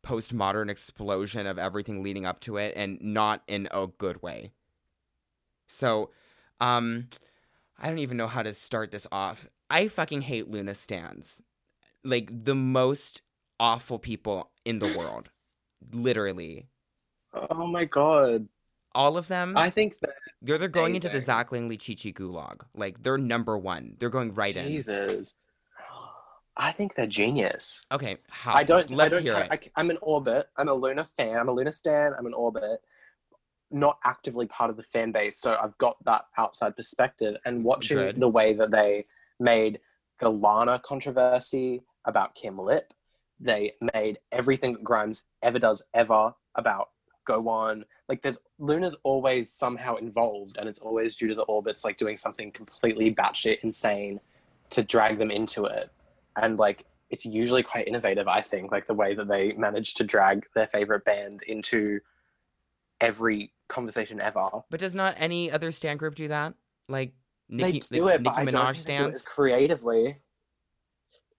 postmodern 0.04 0.68
explosion 0.68 1.46
of 1.46 1.58
everything 1.58 2.02
leading 2.02 2.26
up 2.26 2.40
to 2.40 2.56
it 2.56 2.72
and 2.76 3.00
not 3.00 3.42
in 3.46 3.68
a 3.70 3.86
good 3.86 4.22
way. 4.22 4.52
So, 5.68 6.10
um 6.60 7.08
I 7.78 7.88
don't 7.88 7.98
even 7.98 8.16
know 8.16 8.26
how 8.26 8.42
to 8.42 8.52
start 8.52 8.90
this 8.90 9.06
off. 9.10 9.46
I 9.70 9.88
fucking 9.88 10.22
hate 10.22 10.50
Loona 10.50 10.76
stands. 10.76 11.40
Like 12.04 12.28
the 12.44 12.54
most 12.54 13.22
awful 13.58 13.98
people 13.98 14.50
in 14.64 14.78
the 14.80 14.94
world. 14.98 15.30
Literally. 15.92 16.66
Oh 17.32 17.66
my 17.66 17.84
god. 17.84 18.48
All 18.94 19.16
of 19.16 19.28
them. 19.28 19.56
I 19.56 19.70
think 19.70 20.00
that 20.00 20.10
They're 20.42 20.58
they're 20.58 20.68
going 20.68 20.94
into 20.94 21.08
the. 21.08 21.20
Zach 21.20 21.52
Langley 21.52 21.76
Chi 21.76 21.94
Chi 21.94 22.10
gulag. 22.10 22.62
Like 22.74 23.02
they're 23.02 23.18
number 23.18 23.56
one. 23.56 23.96
They're 23.98 24.10
going 24.10 24.34
right 24.34 24.56
in. 24.56 24.66
Jesus. 24.66 25.34
I 26.60 26.72
think 26.72 26.94
they're 26.94 27.06
genius. 27.06 27.82
Okay, 27.90 28.18
how? 28.28 28.54
I 28.54 28.64
don't. 28.64 28.90
Let's 28.90 29.14
I 29.14 29.16
don't 29.16 29.22
hear 29.22 29.32
ca- 29.32 29.48
it. 29.50 29.70
I, 29.74 29.80
am 29.80 29.88
an 29.88 29.96
orbit. 30.02 30.46
I'm 30.58 30.68
a 30.68 30.76
Loona 30.76 31.08
fan. 31.08 31.38
I'm 31.38 31.48
a 31.48 31.54
Loona 31.54 31.72
stan. 31.72 32.12
I'm 32.16 32.26
an 32.26 32.34
orbit. 32.34 32.82
Not 33.70 33.98
actively 34.04 34.44
part 34.46 34.68
of 34.68 34.76
the 34.76 34.82
fan 34.82 35.10
base, 35.10 35.38
so 35.38 35.56
I've 35.60 35.76
got 35.78 35.96
that 36.04 36.26
outside 36.36 36.76
perspective. 36.76 37.38
And 37.46 37.64
watching 37.64 37.96
Good. 37.96 38.20
the 38.20 38.28
way 38.28 38.52
that 38.52 38.70
they 38.70 39.06
made 39.38 39.80
the 40.20 40.30
Lana 40.30 40.78
controversy 40.80 41.82
about 42.04 42.34
Kim 42.34 42.58
Lip, 42.58 42.92
they 43.40 43.72
made 43.94 44.18
everything 44.30 44.74
that 44.74 44.84
Grimes 44.84 45.24
ever 45.42 45.58
does 45.58 45.82
ever 45.94 46.34
about 46.56 46.90
Go 47.24 47.40
Won. 47.40 47.86
Like, 48.06 48.20
there's 48.20 48.38
Loona's 48.60 48.96
always 49.02 49.50
somehow 49.50 49.96
involved, 49.96 50.58
and 50.58 50.68
it's 50.68 50.80
always 50.80 51.14
due 51.14 51.28
to 51.28 51.34
the 51.34 51.44
orbits 51.44 51.86
like 51.86 51.96
doing 51.96 52.18
something 52.18 52.52
completely 52.52 53.14
batshit 53.14 53.64
insane 53.64 54.20
to 54.68 54.82
drag 54.82 55.18
them 55.18 55.30
into 55.30 55.64
it 55.64 55.90
and 56.36 56.58
like 56.58 56.86
it's 57.10 57.24
usually 57.24 57.62
quite 57.62 57.88
innovative 57.88 58.28
i 58.28 58.40
think 58.40 58.70
like 58.70 58.86
the 58.86 58.94
way 58.94 59.14
that 59.14 59.28
they 59.28 59.52
manage 59.52 59.94
to 59.94 60.04
drag 60.04 60.46
their 60.54 60.66
favorite 60.68 61.04
band 61.04 61.42
into 61.42 62.00
every 63.00 63.52
conversation 63.68 64.20
ever. 64.20 64.48
But 64.70 64.80
does 64.80 64.94
not 64.94 65.14
any 65.16 65.50
other 65.50 65.70
stand 65.70 65.98
group 65.98 66.14
do 66.14 66.28
that? 66.28 66.54
Like 66.88 67.12
Nicki, 67.48 67.80
they 67.90 67.96
do 67.98 68.04
like, 68.04 68.16
it 68.16 68.22
but 68.22 68.36
Nicki 68.36 68.42
i 68.42 68.46
Minaj 68.46 68.52
don't 68.52 68.76
think 68.76 68.86
they 68.86 68.98
do 68.98 69.06
it 69.06 69.24
creatively. 69.24 70.18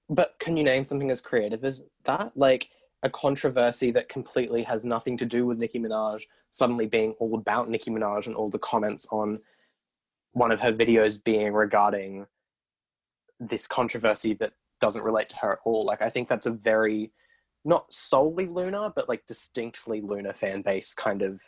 But 0.09 0.35
can 0.39 0.57
you 0.57 0.63
name 0.63 0.83
something 0.83 1.11
as 1.11 1.21
creative 1.21 1.63
as 1.63 1.85
that? 2.03 2.31
Like 2.35 2.69
a 3.03 3.09
controversy 3.09 3.91
that 3.91 4.09
completely 4.09 4.63
has 4.63 4.85
nothing 4.85 5.17
to 5.17 5.25
do 5.25 5.45
with 5.45 5.59
Nicki 5.59 5.79
Minaj 5.79 6.23
suddenly 6.51 6.85
being 6.85 7.13
all 7.19 7.35
about 7.35 7.69
Nicki 7.69 7.91
Minaj 7.91 8.27
and 8.27 8.35
all 8.35 8.49
the 8.49 8.59
comments 8.59 9.07
on 9.11 9.39
one 10.33 10.51
of 10.51 10.59
her 10.59 10.73
videos 10.73 11.23
being 11.23 11.53
regarding 11.53 12.25
this 13.39 13.67
controversy 13.67 14.33
that 14.35 14.53
doesn't 14.82 15.03
relate 15.03 15.29
to 15.29 15.38
her 15.38 15.53
at 15.53 15.59
all. 15.63 15.86
Like 15.86 16.01
I 16.01 16.09
think 16.09 16.27
that's 16.27 16.45
a 16.45 16.51
very 16.51 17.11
not 17.63 17.93
solely 17.93 18.47
Loona, 18.47 18.93
but 18.93 19.07
like 19.07 19.25
distinctly 19.27 20.01
Loona 20.01 20.36
fan 20.36 20.61
base 20.61 20.93
kind 20.93 21.21
of 21.21 21.39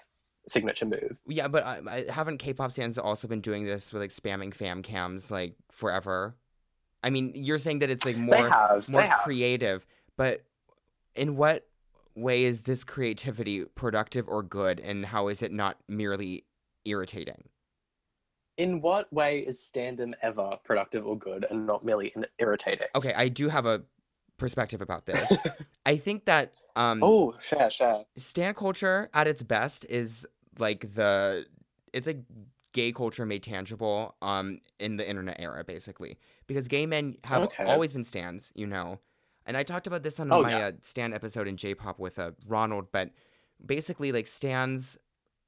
signature 0.48 0.86
move. 0.86 1.18
Yeah, 1.28 1.48
but 1.48 1.66
I, 1.66 1.82
I 1.90 2.12
haven't 2.12 2.38
K-pop 2.38 2.72
stands 2.72 2.98
also 2.98 3.28
been 3.28 3.42
doing 3.42 3.66
this 3.66 3.92
with 3.92 4.02
like 4.02 4.12
spamming 4.12 4.54
fan 4.54 4.84
cams 4.84 5.32
like 5.32 5.56
forever. 5.72 6.36
I 7.04 7.10
mean, 7.10 7.32
you're 7.36 7.58
saying 7.58 7.80
that 7.80 7.90
it's 7.90 8.06
like 8.06 8.16
more 8.16 8.50
have, 8.50 8.88
more 8.88 9.10
creative, 9.24 9.86
but 10.18 10.46
in 11.16 11.36
what 11.36 11.66
way 12.16 12.44
is 12.44 12.62
this 12.62 12.84
creativity 12.84 13.66
productive 13.76 14.28
or 14.30 14.44
good, 14.44 14.80
and 14.80 15.06
how 15.06 15.28
is 15.28 15.42
it 15.42 15.52
not 15.52 15.78
merely 15.90 16.46
irritating? 16.86 17.44
In 18.58 18.82
what 18.82 19.12
way 19.12 19.40
is 19.40 19.60
standum 19.60 20.14
ever 20.22 20.58
productive 20.64 21.06
or 21.08 21.18
good 21.18 21.46
and 21.50 21.66
not 21.66 21.84
merely 21.84 22.12
in- 22.16 22.26
irritating? 22.38 22.88
Okay, 22.96 23.14
I 23.16 23.28
do 23.28 23.50
have 23.50 23.66
a 23.66 23.82
perspective 24.38 24.82
about 24.82 25.06
this. 25.06 25.38
I 25.86 25.98
think 25.98 26.26
that 26.26 26.62
um 26.76 27.00
oh, 27.02 27.34
share, 27.40 27.70
share. 27.72 28.06
stan 28.18 28.54
culture 28.54 29.10
at 29.14 29.28
its 29.28 29.42
best 29.44 29.86
is 29.90 30.26
like 30.60 30.94
the 30.94 31.46
it's 31.94 32.06
like 32.08 32.20
gay 32.74 32.92
culture 32.92 33.26
made 33.26 33.44
tangible 33.44 34.16
um 34.22 34.60
in 34.80 34.98
the 34.98 35.08
internet 35.08 35.36
era 35.40 35.64
basically 35.64 36.18
because 36.48 36.68
gay 36.68 36.86
men 36.86 37.16
have 37.24 37.44
Okay. 37.44 37.66
always 37.66 37.94
been 37.94 38.04
stands, 38.04 38.52
you 38.56 38.66
know 38.68 39.00
and 39.46 39.58
i 39.58 39.64
talked 39.64 39.88
about 39.88 40.04
this 40.04 40.20
on 40.20 40.30
Oh, 40.32 40.42
my 40.42 40.52
yeah. 40.58 40.68
uh, 40.68 40.72
stan 40.82 41.14
episode 41.14 41.48
in 41.48 41.58
j-pop 41.58 42.00
with 42.00 42.18
uh, 42.18 42.32
ronald 42.48 42.88
but 42.92 43.12
basically 43.66 44.12
like 44.12 44.26
stans 44.28 44.98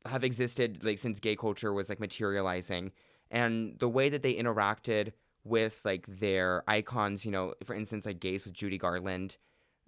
have 0.06 0.24
existed 0.24 0.84
like 0.84 1.00
since 1.00 1.20
gay 1.20 1.36
culture 1.36 1.74
was 1.74 1.90
like 1.90 2.00
materializing. 2.00 2.92
And 3.32 3.78
the 3.80 3.90
way 3.90 4.10
that 4.10 4.22
they 4.22 4.34
interacted 4.34 5.12
with 5.46 5.80
like 5.86 6.06
their 6.08 6.64
icons 6.68 7.24
you 7.24 7.32
know 7.32 7.54
for 7.64 7.76
instance 7.76 8.06
like 8.06 8.20
gays 8.20 8.44
with 8.44 8.54
judy 8.54 8.78
garland 8.78 9.38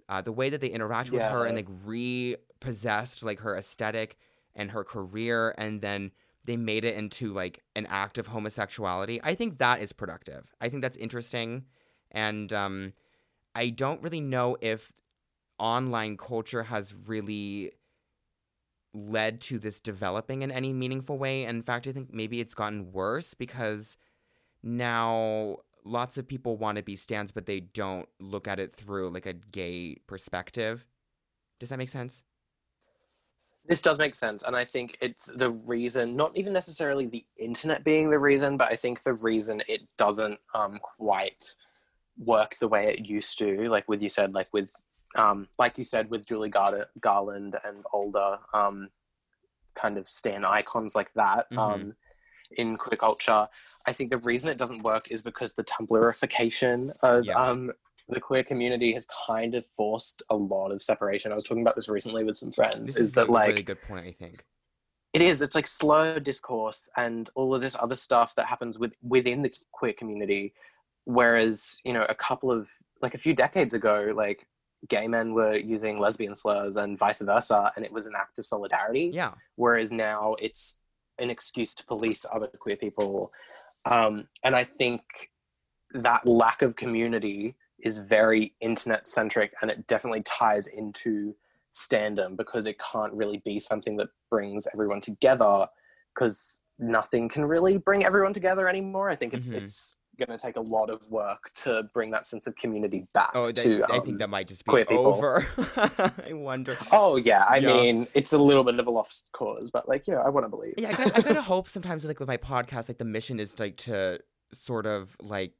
uh, 0.08 0.22
the 0.22 0.32
way 0.32 0.48
that 0.48 0.62
they 0.62 0.70
interacted 0.70 1.10
with 1.10 1.20
her 1.22 1.44
and 1.44 1.56
like 1.56 1.66
repossessed 1.84 3.22
like 3.22 3.40
her 3.40 3.56
aesthetic 3.56 4.16
and 4.54 4.70
her 4.70 4.82
career 4.82 5.54
and 5.58 5.82
then 5.82 6.10
they 6.44 6.56
made 6.56 6.84
it 6.84 6.96
into 6.96 7.34
like 7.34 7.60
an 7.76 7.84
act 7.90 8.16
of 8.16 8.28
homosexuality 8.28 9.20
i 9.22 9.34
think 9.34 9.58
that 9.58 9.82
is 9.82 9.92
productive. 9.92 10.54
I 10.60 10.70
think 10.70 10.80
that's 10.80 10.96
interesting. 10.96 11.64
And 12.12 12.52
um 12.52 12.92
i 13.54 13.68
don't 13.68 14.02
really 14.02 14.20
know 14.20 14.56
if 14.60 14.92
online 15.58 16.16
culture 16.16 16.62
has 16.62 16.94
really 17.08 17.72
led 18.94 19.40
to 19.40 19.58
this 19.58 19.80
developing 19.80 20.42
in 20.42 20.50
any 20.50 20.72
meaningful 20.72 21.18
way 21.18 21.44
in 21.44 21.62
fact 21.62 21.86
i 21.86 21.92
think 21.92 22.12
maybe 22.12 22.40
it's 22.40 22.54
gotten 22.54 22.90
worse 22.92 23.34
because 23.34 23.96
now 24.62 25.56
lots 25.84 26.18
of 26.18 26.26
people 26.26 26.56
want 26.56 26.76
to 26.76 26.82
be 26.82 26.96
stands 26.96 27.30
but 27.30 27.46
they 27.46 27.60
don't 27.60 28.08
look 28.20 28.48
at 28.48 28.58
it 28.58 28.74
through 28.74 29.10
like 29.10 29.26
a 29.26 29.34
gay 29.34 29.96
perspective 30.06 30.84
does 31.60 31.68
that 31.68 31.78
make 31.78 31.88
sense 31.88 32.22
This 33.68 33.82
does 33.82 33.98
make 33.98 34.14
sense, 34.14 34.42
and 34.44 34.56
I 34.56 34.64
think 34.64 34.96
it's 35.02 35.26
the 35.26 35.50
reason, 35.50 36.16
not 36.16 36.32
even 36.34 36.54
necessarily 36.54 37.06
the 37.06 37.24
internet 37.36 37.84
being 37.84 38.08
the 38.08 38.18
reason, 38.18 38.56
but 38.56 38.72
I 38.72 38.76
think 38.76 39.02
the 39.02 39.12
reason 39.12 39.60
it 39.68 39.82
doesn't 39.98 40.38
um, 40.54 40.78
quite 40.80 41.52
work 42.16 42.56
the 42.60 42.68
way 42.68 42.88
it 42.88 43.06
used 43.06 43.38
to. 43.40 43.68
Like 43.68 43.86
with 43.86 44.00
you 44.00 44.08
said, 44.08 44.32
like 44.32 44.48
with 44.54 44.70
um, 45.16 45.48
like 45.58 45.78
you 45.78 45.84
said 45.84 46.10
with 46.10 46.26
Julie 46.26 46.48
Gar- 46.50 46.88
Garland 47.00 47.56
and 47.64 47.84
older 47.92 48.38
um, 48.52 48.88
kind 49.74 49.96
of 49.98 50.08
stan 50.08 50.44
icons 50.44 50.94
like 50.94 51.12
that. 51.14 51.50
Mhm. 51.52 51.58
Um, 51.58 51.94
in 52.52 52.76
queer 52.78 52.96
culture, 52.96 53.46
I 53.86 53.92
think 53.92 54.10
the 54.10 54.16
reason 54.18 54.48
it 54.48 54.56
doesn't 54.56 54.82
work 54.82 55.10
is 55.10 55.20
because 55.20 55.52
the 55.52 55.64
Tumblrification 55.64 56.90
of 57.02 57.24
Yeah. 57.26 57.34
um, 57.34 57.72
the 58.08 58.20
queer 58.20 58.42
community 58.42 58.92
has 58.94 59.06
kind 59.26 59.54
of 59.54 59.66
forced 59.76 60.22
a 60.30 60.34
lot 60.36 60.72
of 60.72 60.82
separation. 60.82 61.30
I 61.30 61.34
was 61.34 61.44
talking 61.44 61.60
about 61.62 61.76
this 61.76 61.90
recently 61.90 62.24
with 62.24 62.38
some 62.38 62.50
friends. 62.52 62.94
This 62.94 62.96
is 63.02 63.08
is 63.08 63.12
that 63.12 63.28
like 63.28 63.48
really 63.50 63.62
good 63.62 63.82
point, 63.82 64.06
I 64.06 64.12
think. 64.12 64.44
it 65.12 65.20
is 65.20 65.42
it's 65.42 65.54
like 65.54 65.66
slow 65.66 66.18
discourse 66.18 66.88
and 66.96 67.28
all 67.34 67.54
of 67.54 67.60
this 67.60 67.76
other 67.78 67.96
stuff 67.96 68.34
that 68.36 68.46
happens 68.46 68.78
with 68.78 68.94
within 69.02 69.42
the 69.42 69.50
queer 69.72 69.92
community 69.92 70.54
whereas 71.04 71.80
you 71.84 71.92
know 71.94 72.04
a 72.08 72.14
couple 72.14 72.50
of 72.50 72.68
like 73.00 73.14
a 73.14 73.18
few 73.18 73.32
decades 73.34 73.72
ago 73.74 74.08
like 74.14 74.46
gay 74.88 75.08
men 75.08 75.34
were 75.34 75.56
using 75.56 75.98
lesbian 75.98 76.34
slurs 76.34 76.76
and 76.76 76.96
vice 76.98 77.20
versa 77.20 77.72
and 77.74 77.84
it 77.84 77.92
was 77.92 78.06
an 78.06 78.12
act 78.16 78.38
of 78.38 78.46
solidarity 78.46 79.10
Yeah. 79.12 79.32
whereas 79.56 79.90
now 79.90 80.34
it's 80.40 80.76
an 81.18 81.30
excuse 81.30 81.74
to 81.74 81.84
police 81.84 82.24
other 82.32 82.46
queer 82.46 82.76
people 82.76 83.32
um, 83.84 84.28
and 84.44 84.54
i 84.54 84.62
think 84.64 85.02
that 85.94 86.24
lack 86.26 86.62
of 86.62 86.76
community 86.76 87.56
is 87.80 87.98
very 87.98 88.54
internet 88.60 89.08
centric 89.08 89.52
and 89.62 89.70
it 89.70 89.86
definitely 89.88 90.22
ties 90.22 90.68
into 90.68 91.34
standum 91.72 92.36
because 92.36 92.66
it 92.66 92.76
can't 92.78 93.12
really 93.12 93.42
be 93.44 93.58
something 93.58 93.96
that 93.96 94.08
brings 94.30 94.66
everyone 94.72 95.00
together 95.00 95.66
because 96.14 96.60
nothing 96.78 97.28
can 97.28 97.44
really 97.44 97.76
bring 97.78 98.04
everyone 98.04 98.32
together 98.32 98.68
anymore 98.68 99.10
i 99.10 99.16
think 99.16 99.34
it's 99.34 99.50
Mhm. 99.50 99.56
it's 99.56 99.98
going 100.18 100.36
to 100.36 100.38
take 100.38 100.56
a 100.56 100.60
lot 100.60 100.90
of 100.90 101.08
work 101.10 101.50
to 101.64 101.84
bring 101.94 102.10
that 102.10 102.26
sense 102.26 102.46
of 102.46 102.54
community 102.56 103.06
back 103.14 103.30
Oh, 103.34 103.46
that, 103.46 103.56
to 103.56 103.82
I 103.88 103.98
um, 103.98 104.04
think 104.04 104.18
that 104.18 104.28
might 104.28 104.48
just 104.48 104.64
be 104.64 104.70
queer 104.70 104.84
people. 104.84 105.06
over. 105.06 105.46
I 106.26 106.32
wonder. 106.32 106.76
oh 106.92 107.16
yeah 107.16 107.44
i 107.48 107.56
Yeah. 107.58 107.72
mean 107.74 108.06
it's 108.14 108.32
a 108.32 108.38
little 108.38 108.64
bit 108.64 108.78
of 108.78 108.86
a 108.86 108.90
lost 108.90 109.30
cause 109.32 109.70
but 109.70 109.88
like 109.88 110.06
you 110.06 110.14
know 110.14 110.20
i 110.20 110.28
want 110.28 110.44
to 110.44 110.50
believe 110.50 110.74
Yeah, 110.76 110.88
I 110.88 110.92
kind, 110.92 111.12
I 111.16 111.22
kind 111.22 111.36
of 111.38 111.44
hope 111.54 111.68
sometimes 111.68 112.04
like 112.04 112.18
with 112.20 112.28
my 112.28 112.36
podcast, 112.36 112.88
like 112.88 112.98
the 112.98 113.04
mission 113.04 113.38
is 113.40 113.58
like 113.58 113.76
to 113.78 114.20
sort 114.52 114.86
of 114.86 115.16
like 115.22 115.52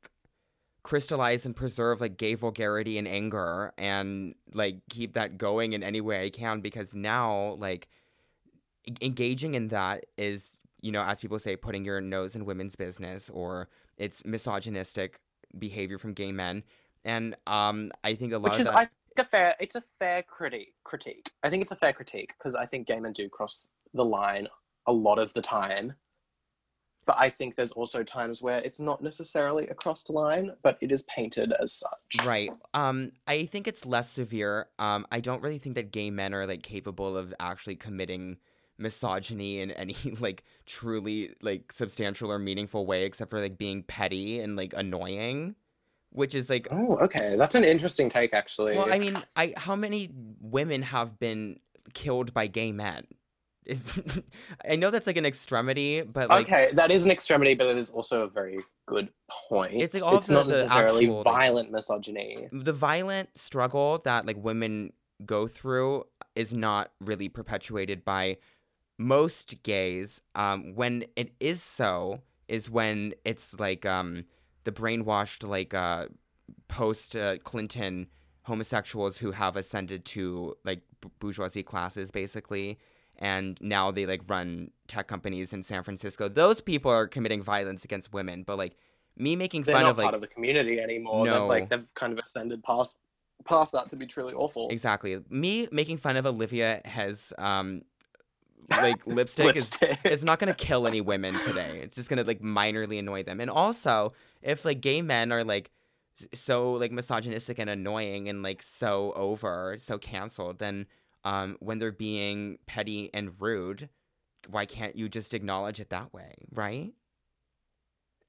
crystallize 0.83 1.45
and 1.45 1.55
preserve 1.55 2.01
like 2.01 2.17
gay 2.17 2.35
vulgarity 2.35 2.97
and 2.99 3.07
anger 3.07 3.73
and 3.77 4.35
like 4.55 4.77
keep 4.89 5.15
that 5.15 5.37
going 5.37 5.73
in 5.75 5.83
any 5.83 6.01
way 6.01 6.25
I 6.25 6.31
can 6.31 6.61
because 6.61 6.95
now 6.95 7.57
like 7.59 7.89
engaging 9.03 9.55
in 9.55 9.69
that 9.69 10.07
is 10.17 10.49
you 10.81 10.91
know 10.93 11.03
as 11.03 11.21
people 11.21 11.39
say 11.39 11.57
putting 11.57 11.85
your 11.85 12.01
nose 12.01 12.35
in 12.35 12.45
women's 12.47 12.75
business 12.77 13.29
or 13.29 13.69
it's 13.99 14.25
misogynistic 14.25 15.21
behavior 15.59 15.99
from 15.99 16.13
gay 16.13 16.33
men 16.33 16.63
and 17.05 17.37
um 17.47 17.91
I 18.05 18.15
think 18.15 18.33
a 18.33 18.39
lot 18.39 18.51
which 18.51 18.55
of 18.55 18.61
is 18.61 18.67
that 18.67 18.77
I 18.77 18.81
think 18.81 18.93
a 19.19 19.25
fair 19.25 19.55
it's 19.59 19.75
a 19.75 19.83
fair 19.99 20.23
critique 20.23 20.75
critique 20.85 21.31
i 21.43 21.51
think 21.51 21.63
it's 21.63 21.73
a 21.73 21.77
fair 21.77 21.93
critique 21.93 22.33
because 22.39 22.55
i 22.55 22.65
think 22.65 22.87
gay 22.87 23.01
men 23.01 23.13
do 23.13 23.29
cross 23.29 23.69
the 23.95 24.05
line 24.05 24.47
a 24.87 24.93
lot 24.93 25.19
of 25.19 25.33
the 25.35 25.43
time 25.43 25.95
but 27.05 27.17
i 27.19 27.29
think 27.29 27.57
there's 27.57 27.73
also 27.73 28.05
times 28.05 28.43
where 28.43 28.59
it's 28.59 28.79
not 28.79 29.03
necessarily 29.03 29.67
a 29.69 29.75
crossed 29.75 30.09
line 30.09 30.53
but 30.63 30.79
it 30.83 30.93
is 30.93 31.03
painted 31.05 31.53
as 31.61 31.73
such 31.73 31.99
Right. 32.25 32.51
Um, 32.75 33.13
I 33.27 33.45
think 33.47 33.69
it's 33.69 33.85
less 33.85 34.11
severe. 34.11 34.69
Um, 34.79 35.07
I 35.11 35.21
don't 35.21 35.43
really 35.43 35.59
think 35.59 35.75
that 35.75 35.93
gay 35.93 36.11
men 36.11 36.35
are 36.35 36.47
like 36.47 36.63
capable 36.63 37.17
of 37.17 37.35
actually 37.39 37.77
committing 37.77 38.39
misogyny 38.79 39.61
in 39.61 39.71
any 39.73 39.97
like 40.21 40.45
truly 40.67 41.35
like 41.43 41.73
substantial 41.73 42.31
or 42.33 42.39
meaningful 42.39 42.87
way, 42.87 43.05
except 43.05 43.31
for 43.31 43.41
like 43.41 43.59
being 43.59 43.83
petty 43.83 44.41
and 44.41 44.57
like 44.57 44.73
annoying, 44.77 45.55
which 46.11 46.35
is 46.35 46.49
like. 46.49 46.69
oh 46.71 46.97
okay 46.99 47.37
that's 47.37 47.55
an 47.55 47.65
interesting 47.65 48.09
take 48.09 48.33
actually 48.35 48.77
Well, 48.77 48.93
I 48.93 48.99
mean, 48.99 49.17
I 49.37 49.55
how 49.57 49.77
many 49.77 50.11
women 50.41 50.83
have 50.83 51.19
been 51.19 51.59
killed 51.95 52.33
by 52.33 52.47
gay 52.47 52.73
men? 52.73 53.07
Is 53.69 54.01
I 54.67 54.77
know 54.77 54.91
that's 54.91 55.07
like 55.07 55.19
an 55.19 55.27
extremity, 55.27 56.01
but 56.15 56.31
like 56.31 56.47
okay 56.47 56.71
that 56.73 56.91
is 56.91 57.05
an 57.05 57.11
extremity 57.11 57.55
but 57.55 57.67
it 57.67 57.77
is 57.77 57.91
also 57.91 58.23
a 58.23 58.27
very 58.29 58.61
good 58.87 59.11
point 59.51 59.75
It's 59.75 59.93
like 59.93 60.03
all 60.03 60.17
it's 60.17 60.29
the- 60.29 60.35
not 60.35 60.47
the 60.47 60.53
necessarily 60.53 61.05
actual, 61.05 61.17
like- 61.17 61.25
violent 61.25 61.71
misogyny 61.71 62.49
the 62.51 62.73
violent 62.73 63.29
struggle 63.37 64.01
that 64.07 64.25
like 64.25 64.39
women 64.43 64.95
go 65.27 65.47
through 65.47 66.05
is 66.35 66.55
not 66.55 66.93
really 67.03 67.29
perpetuated 67.29 68.07
by 68.07 68.39
most 68.99 69.63
gays 69.63 70.21
um 70.35 70.75
when 70.75 71.05
it 71.17 71.33
is 71.41 71.63
so 71.63 72.21
is 72.49 72.69
when 72.69 73.15
it's 73.25 73.55
like 73.59 73.87
um 73.87 74.25
the 74.65 74.73
brainwashed 74.73 75.49
like 75.49 75.73
uh 75.73 76.07
post 76.67 77.15
uh, 77.15 77.39
clinton 77.39 78.09
homosexuals 78.49 79.19
who 79.19 79.31
have 79.31 79.57
ascended 79.57 80.05
to 80.07 80.57
like 80.65 80.81
b- 81.01 81.11
bourgeoisie 81.21 81.63
classes 81.63 82.11
basically. 82.11 82.79
And 83.21 83.59
now 83.61 83.91
they 83.91 84.07
like 84.07 84.23
run 84.27 84.71
tech 84.89 85.07
companies 85.07 85.53
in 85.53 85.63
san 85.63 85.83
francisco. 85.83 86.29
Those 86.29 86.61
people 86.61 86.91
are 86.91 87.07
committing 87.07 87.43
violence 87.43 87.85
against 87.85 88.13
women. 88.13 88.43
But 88.43 88.59
like 88.59 88.77
me 89.17 89.37
making 89.37 89.63
they're 89.63 89.75
fun 89.75 89.85
not 89.85 89.91
of 89.91 89.99
like 89.99 90.05
part 90.05 90.15
of 90.15 90.21
the 90.21 90.29
community 90.29 90.81
anymore. 90.81 91.25
No. 91.25 91.41
they've 91.41 91.49
like 91.49 91.69
they've 91.69 91.95
kind 91.95 92.13
of 92.13 92.19
ascended 92.19 92.63
past 92.65 93.01
past 93.45 93.73
that 93.73 93.89
to 93.91 93.97
be 93.97 94.07
truly 94.07 94.35
awful. 94.35 94.69
Exactly. 94.71 95.21
Me 95.29 95.69
making 95.71 95.99
fun 95.99 96.17
of 96.17 96.27
Olivia 96.27 96.81
Hye's 96.87 97.33
um 97.39 97.83
like 98.71 99.07
lipstick 99.07 99.57
is 99.57 99.71
it's 100.05 100.23
not 100.23 100.39
gonna 100.39 100.55
kill 100.55 100.87
any 100.87 101.01
women 101.01 101.39
today. 101.41 101.81
It's 101.83 101.97
just 101.97 102.09
gonna 102.09 102.25
like 102.25 102.41
minorly 102.41 102.99
annoy 102.99 103.23
them. 103.23 103.41
And 103.41 103.51
also, 103.51 104.13
if 104.43 104.65
like 104.65 104.81
gay 104.81 105.03
men 105.03 105.33
are 105.33 105.45
like 105.45 105.71
so 106.35 106.73
like 106.73 106.93
misogynistic 106.93 107.59
and 107.59 107.71
annoying 107.71 108.29
and 108.29 108.43
like 108.43 108.63
so 108.63 109.13
over, 109.13 109.77
so 109.79 109.99
canceled, 109.99 110.59
then 110.59 110.87
um 111.25 111.57
when 111.61 111.79
they're 111.79 111.93
being 111.93 112.59
petty 112.67 113.11
and 113.15 113.33
rude, 113.41 113.89
why 114.49 114.67
can't 114.67 114.97
you 114.97 115.09
just 115.09 115.35
acknowledge 115.35 115.81
it 115.81 115.91
that 115.91 116.13
way, 116.13 116.35
right? 116.53 116.93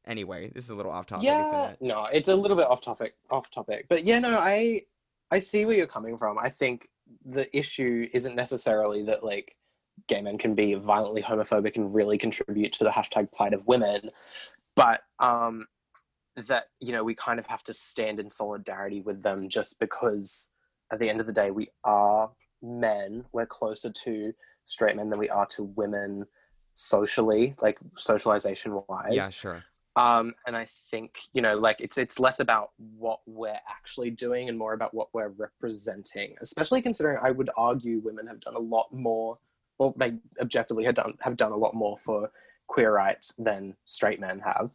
Anyway, 0.06 0.52
this 0.56 0.64
is 0.64 0.70
a 0.70 0.76
little 0.76 0.92
off 0.92 1.06
topic, 1.06 1.26
yeah 1.26 1.70
it? 1.70 1.78
no 1.82 2.06
it's 2.06 2.30
a 2.30 2.36
little 2.36 2.58
bit 2.58 2.66
off 2.66 2.82
topic 2.82 3.16
off 3.30 3.52
topic 3.52 3.86
but 3.90 4.04
yeah 4.06 4.18
no 4.18 4.40
i 4.40 4.82
i 5.30 5.38
see 5.38 5.66
where 5.66 5.76
you're 5.76 5.86
coming 5.86 6.18
from 6.18 6.38
i 6.40 6.50
think 6.50 6.90
the 7.26 7.56
issue 7.56 8.08
isn't 8.14 8.36
necessarily 8.36 9.04
that 9.04 9.24
like 9.24 9.56
gay 10.08 10.22
men 10.22 10.38
can 10.38 10.56
be 10.56 10.74
violently 10.76 11.22
homophobic 11.22 11.76
and 11.76 11.94
really 11.94 12.18
contribute 12.18 12.74
to 12.74 12.84
the 12.84 12.90
hashtag 12.90 13.32
plight 13.32 13.54
of 13.54 13.66
women. 13.68 14.10
But 14.76 15.02
um 15.20 15.68
that 16.48 16.66
you 16.80 16.92
know 16.92 17.04
we 17.04 17.16
kind 17.16 17.40
of 17.40 17.46
have 17.48 17.64
to 17.64 17.74
stand 17.74 18.20
in 18.20 18.30
solidarity 18.30 19.02
with 19.02 19.22
them 19.24 19.50
just 19.50 19.80
because 19.80 20.50
at 20.92 21.00
the 21.00 21.10
end 21.10 21.20
of 21.20 21.28
the 21.28 21.34
day 21.34 21.52
we 21.52 21.70
are 21.84 22.32
men. 22.62 23.26
We're 23.32 23.46
closer 23.46 23.92
to 23.92 24.34
straight 24.66 24.96
men 24.96 25.10
than 25.10 25.20
we 25.20 25.30
are 25.30 25.48
to 25.48 25.64
women 25.64 26.26
socially 26.76 27.56
like 27.62 27.78
socialization 27.98 28.82
wise. 28.88 29.12
Yeah, 29.12 29.30
sure. 29.32 29.64
um 29.98 30.34
and 30.48 30.56
i 30.56 30.66
think 30.90 31.12
you 31.34 31.42
know 31.42 31.58
like 31.58 31.82
it's 31.82 31.98
it's 31.98 32.20
less 32.20 32.40
about 32.40 32.70
what 32.78 33.20
we're 33.26 33.60
actually 33.70 34.12
doing 34.12 34.48
and 34.48 34.58
more 34.58 34.74
about 34.74 34.94
what 34.94 35.10
we're 35.14 35.30
representing 35.30 36.36
especially 36.42 36.82
considering 36.82 37.18
i 37.22 37.32
would 37.32 37.50
argue 37.58 38.00
women 38.00 38.28
have 38.28 38.40
done 38.40 38.56
a 38.56 38.60
lot 38.60 38.88
more 38.94 39.38
well 39.80 39.94
they 39.98 40.14
objectively 40.40 40.84
have 40.84 40.96
done 40.96 41.18
have 41.22 41.38
done 41.38 41.52
a 41.52 41.58
lot 41.58 41.74
more 41.74 41.98
for 42.04 42.30
queer 42.68 42.94
rights 42.94 43.34
than 43.40 43.76
straight 43.86 44.20
men 44.20 44.40
have 44.40 44.70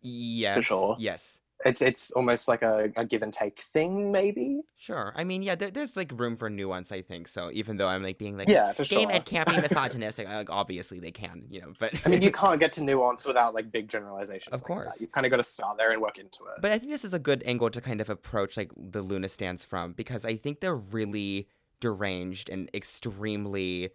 Yes. 0.00 0.56
For 0.58 0.62
sure. 0.62 0.96
Yes. 0.98 1.40
it's 1.64 1.82
it's 1.82 2.12
almost 2.12 2.46
like 2.46 2.62
a, 2.62 2.90
a 2.96 3.04
give 3.04 3.22
and 3.22 3.32
take 3.32 3.60
thing 3.60 4.12
maybe 4.12 4.60
Sure. 4.76 5.12
I 5.16 5.24
mean, 5.24 5.42
yeah, 5.42 5.56
there, 5.56 5.72
there's 5.72 5.96
like 5.96 6.12
room 6.14 6.36
for 6.36 6.48
nuance, 6.48 6.92
I 6.92 7.02
think. 7.02 7.26
So 7.26 7.50
even 7.52 7.76
though 7.78 7.88
I'm 7.88 8.00
like 8.04 8.16
being 8.16 8.36
like, 8.38 8.48
yeah 8.48 8.72
for 8.72 8.84
gay 8.84 8.94
sure 9.02 9.08
men 9.08 9.22
can't 9.22 9.48
be 9.48 9.56
misogynistic, 9.60 10.28
like 10.28 10.50
obviously 10.50 11.00
they 11.00 11.10
can, 11.10 11.42
you 11.50 11.60
know. 11.60 11.72
But 11.80 12.00
i 12.06 12.08
mean 12.08 12.22
you 12.22 12.30
can't 12.42 12.60
get 12.60 12.72
to 12.74 12.82
nuance 12.84 13.26
without 13.26 13.54
like 13.54 13.72
big 13.72 13.88
generalizations 13.88 14.52
Of 14.52 14.62
course. 14.62 14.94
that. 14.94 15.00
you 15.00 15.08
kind 15.08 15.26
of 15.26 15.30
got 15.30 15.38
to 15.38 15.42
start 15.42 15.76
there 15.78 15.90
and 15.90 16.00
work 16.00 16.18
into 16.18 16.44
it 16.44 16.62
but 16.62 16.70
I 16.70 16.78
think 16.78 16.92
this 16.92 17.04
is 17.04 17.12
a 17.12 17.18
good 17.18 17.42
angle 17.44 17.70
to 17.70 17.80
kind 17.80 18.00
of 18.00 18.08
approach 18.08 18.56
like 18.56 18.70
the 18.76 19.02
Loona 19.02 19.28
stands 19.28 19.64
from 19.64 19.94
because 19.94 20.24
I 20.24 20.36
think 20.36 20.60
they're 20.60 20.76
really 20.76 21.48
deranged 21.80 22.48
and 22.50 22.70
extremely 22.72 23.90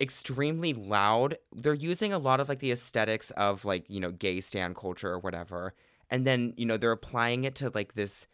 extremely 0.00 0.72
loud. 0.72 1.38
They're 1.54 1.74
using 1.74 2.12
a 2.12 2.18
lot 2.18 2.40
of 2.40 2.48
like 2.48 2.60
the 2.60 2.72
aesthetics 2.72 3.30
of 3.32 3.64
like, 3.64 3.84
you 3.88 4.00
know, 4.00 4.10
gay 4.10 4.40
stand 4.40 4.76
culture 4.76 5.10
or 5.10 5.18
whatever. 5.18 5.74
And 6.10 6.26
then, 6.26 6.54
you 6.56 6.66
know, 6.66 6.76
they're 6.76 6.92
applying 6.92 7.44
it 7.44 7.54
to 7.56 7.70
like 7.74 7.94
this 7.94 8.26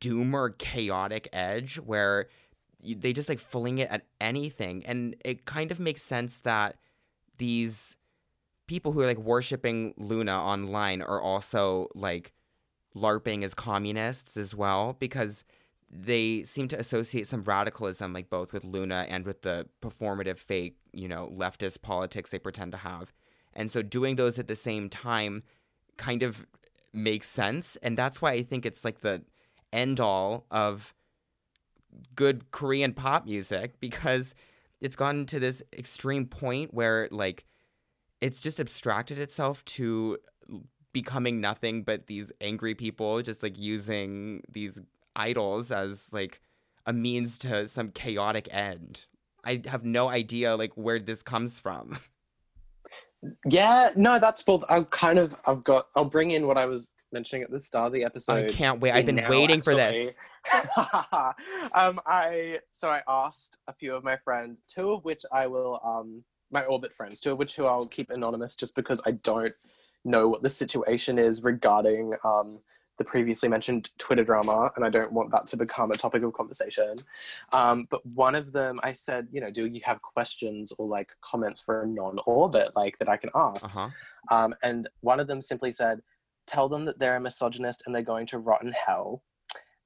doomer 0.00 0.56
chaotic 0.58 1.28
edge 1.32 1.76
where 1.76 2.28
they 2.84 3.12
just 3.12 3.28
like 3.28 3.38
fling 3.38 3.78
it 3.78 3.90
at 3.90 4.06
anything 4.20 4.84
and 4.86 5.14
it 5.24 5.44
kind 5.44 5.70
of 5.70 5.78
makes 5.78 6.02
sense 6.02 6.38
that 6.38 6.76
these 7.38 7.96
people 8.66 8.92
who 8.92 9.00
are 9.00 9.06
like 9.06 9.18
worshiping 9.18 9.94
Loona 9.94 10.38
online 10.38 11.02
are 11.02 11.20
also 11.20 11.88
like 11.94 12.32
larping 12.96 13.42
as 13.42 13.54
communists 13.54 14.36
as 14.36 14.54
well 14.54 14.96
because 14.98 15.44
they 15.92 16.42
seem 16.44 16.68
to 16.68 16.78
associate 16.78 17.28
some 17.28 17.42
radicalism 17.42 18.14
like 18.14 18.30
both 18.30 18.52
with 18.52 18.64
Loona 18.64 19.06
and 19.08 19.26
with 19.26 19.42
the 19.42 19.66
performative 19.82 20.38
fake, 20.38 20.76
you 20.92 21.06
know, 21.06 21.30
leftist 21.36 21.82
politics 21.82 22.30
they 22.30 22.38
pretend 22.38 22.72
to 22.72 22.78
have. 22.78 23.12
And 23.52 23.70
so 23.70 23.82
doing 23.82 24.16
those 24.16 24.38
at 24.38 24.48
the 24.48 24.56
same 24.56 24.88
time 24.88 25.42
kind 25.98 26.22
of 26.22 26.46
makes 26.94 27.28
sense, 27.28 27.76
and 27.82 27.96
that's 27.98 28.22
why 28.22 28.32
I 28.32 28.42
think 28.42 28.64
it's 28.64 28.84
like 28.84 29.00
the 29.00 29.22
end 29.72 30.00
all 30.00 30.46
of 30.50 30.94
good 32.14 32.50
Korean 32.50 32.94
pop 32.94 33.26
music 33.26 33.78
because 33.78 34.34
it's 34.80 34.96
gotten 34.96 35.26
to 35.26 35.38
this 35.38 35.62
extreme 35.72 36.26
point 36.26 36.72
where 36.72 37.08
like 37.10 37.44
it's 38.22 38.40
just 38.40 38.60
abstracted 38.60 39.18
itself 39.18 39.64
to 39.64 40.18
becoming 40.92 41.40
nothing 41.40 41.82
but 41.82 42.06
these 42.06 42.32
angry 42.40 42.74
people 42.74 43.20
just 43.22 43.42
like 43.42 43.58
using 43.58 44.42
these 44.50 44.78
idols 45.16 45.70
as 45.70 46.12
like 46.12 46.40
a 46.86 46.92
means 46.92 47.38
to 47.38 47.68
some 47.68 47.90
chaotic 47.90 48.48
end. 48.50 49.02
I 49.44 49.62
have 49.66 49.84
no 49.84 50.08
idea 50.08 50.56
like 50.56 50.72
where 50.74 50.98
this 50.98 51.22
comes 51.22 51.60
from. 51.60 51.98
Yeah, 53.48 53.90
no, 53.94 54.18
that's 54.18 54.42
both. 54.42 54.64
I'm 54.68 54.84
kind 54.86 55.18
of. 55.18 55.34
I've 55.46 55.62
got. 55.62 55.86
I'll 55.94 56.04
bring 56.04 56.32
in 56.32 56.46
what 56.46 56.58
I 56.58 56.66
was 56.66 56.92
mentioning 57.12 57.42
at 57.42 57.50
the 57.50 57.60
start 57.60 57.86
of 57.86 57.92
the 57.92 58.04
episode. 58.04 58.50
I 58.50 58.52
can't 58.52 58.80
wait. 58.80 58.92
I've 58.92 59.06
been 59.06 59.16
now, 59.16 59.30
waiting 59.30 59.62
for 59.62 59.74
this. 59.74 60.14
um, 61.72 62.00
I 62.04 62.58
so 62.72 62.88
I 62.88 63.02
asked 63.06 63.58
a 63.68 63.72
few 63.72 63.94
of 63.94 64.02
my 64.02 64.16
friends, 64.16 64.62
two 64.66 64.90
of 64.90 65.04
which 65.04 65.22
I 65.30 65.46
will 65.46 65.80
um 65.84 66.24
my 66.50 66.64
orbit 66.64 66.92
friends, 66.92 67.20
two 67.20 67.32
of 67.32 67.38
which 67.38 67.54
who 67.54 67.64
I'll 67.64 67.86
keep 67.86 68.10
anonymous 68.10 68.56
just 68.56 68.74
because 68.74 69.00
I 69.06 69.12
don't 69.12 69.54
know 70.04 70.28
what 70.28 70.42
the 70.42 70.50
situation 70.50 71.18
is 71.18 71.44
regarding 71.44 72.14
um 72.24 72.60
the 72.98 73.04
previously 73.04 73.48
mentioned 73.48 73.90
Twitter 73.98 74.24
drama, 74.24 74.70
and 74.76 74.84
I 74.84 74.90
don't 74.90 75.12
want 75.12 75.30
that 75.32 75.46
to 75.48 75.56
become 75.56 75.90
a 75.90 75.96
topic 75.96 76.22
of 76.22 76.32
conversation. 76.32 76.96
Um, 77.52 77.86
but 77.90 78.04
one 78.06 78.34
of 78.34 78.52
them, 78.52 78.80
I 78.82 78.92
said, 78.92 79.28
you 79.32 79.40
know, 79.40 79.50
do 79.50 79.66
you 79.66 79.80
have 79.84 80.02
questions 80.02 80.72
or 80.78 80.86
like 80.86 81.10
comments 81.22 81.62
for 81.62 81.82
a 81.82 81.86
non-orbit 81.86 82.72
like 82.76 82.98
that 82.98 83.08
I 83.08 83.16
can 83.16 83.30
ask? 83.34 83.64
Uh-huh. 83.64 83.88
Um, 84.30 84.54
and 84.62 84.88
one 85.00 85.20
of 85.20 85.26
them 85.26 85.40
simply 85.40 85.72
said, 85.72 86.00
tell 86.46 86.68
them 86.68 86.84
that 86.84 86.98
they're 86.98 87.16
a 87.16 87.20
misogynist 87.20 87.82
and 87.86 87.94
they're 87.94 88.02
going 88.02 88.26
to 88.26 88.38
rot 88.38 88.62
in 88.62 88.72
hell. 88.72 89.22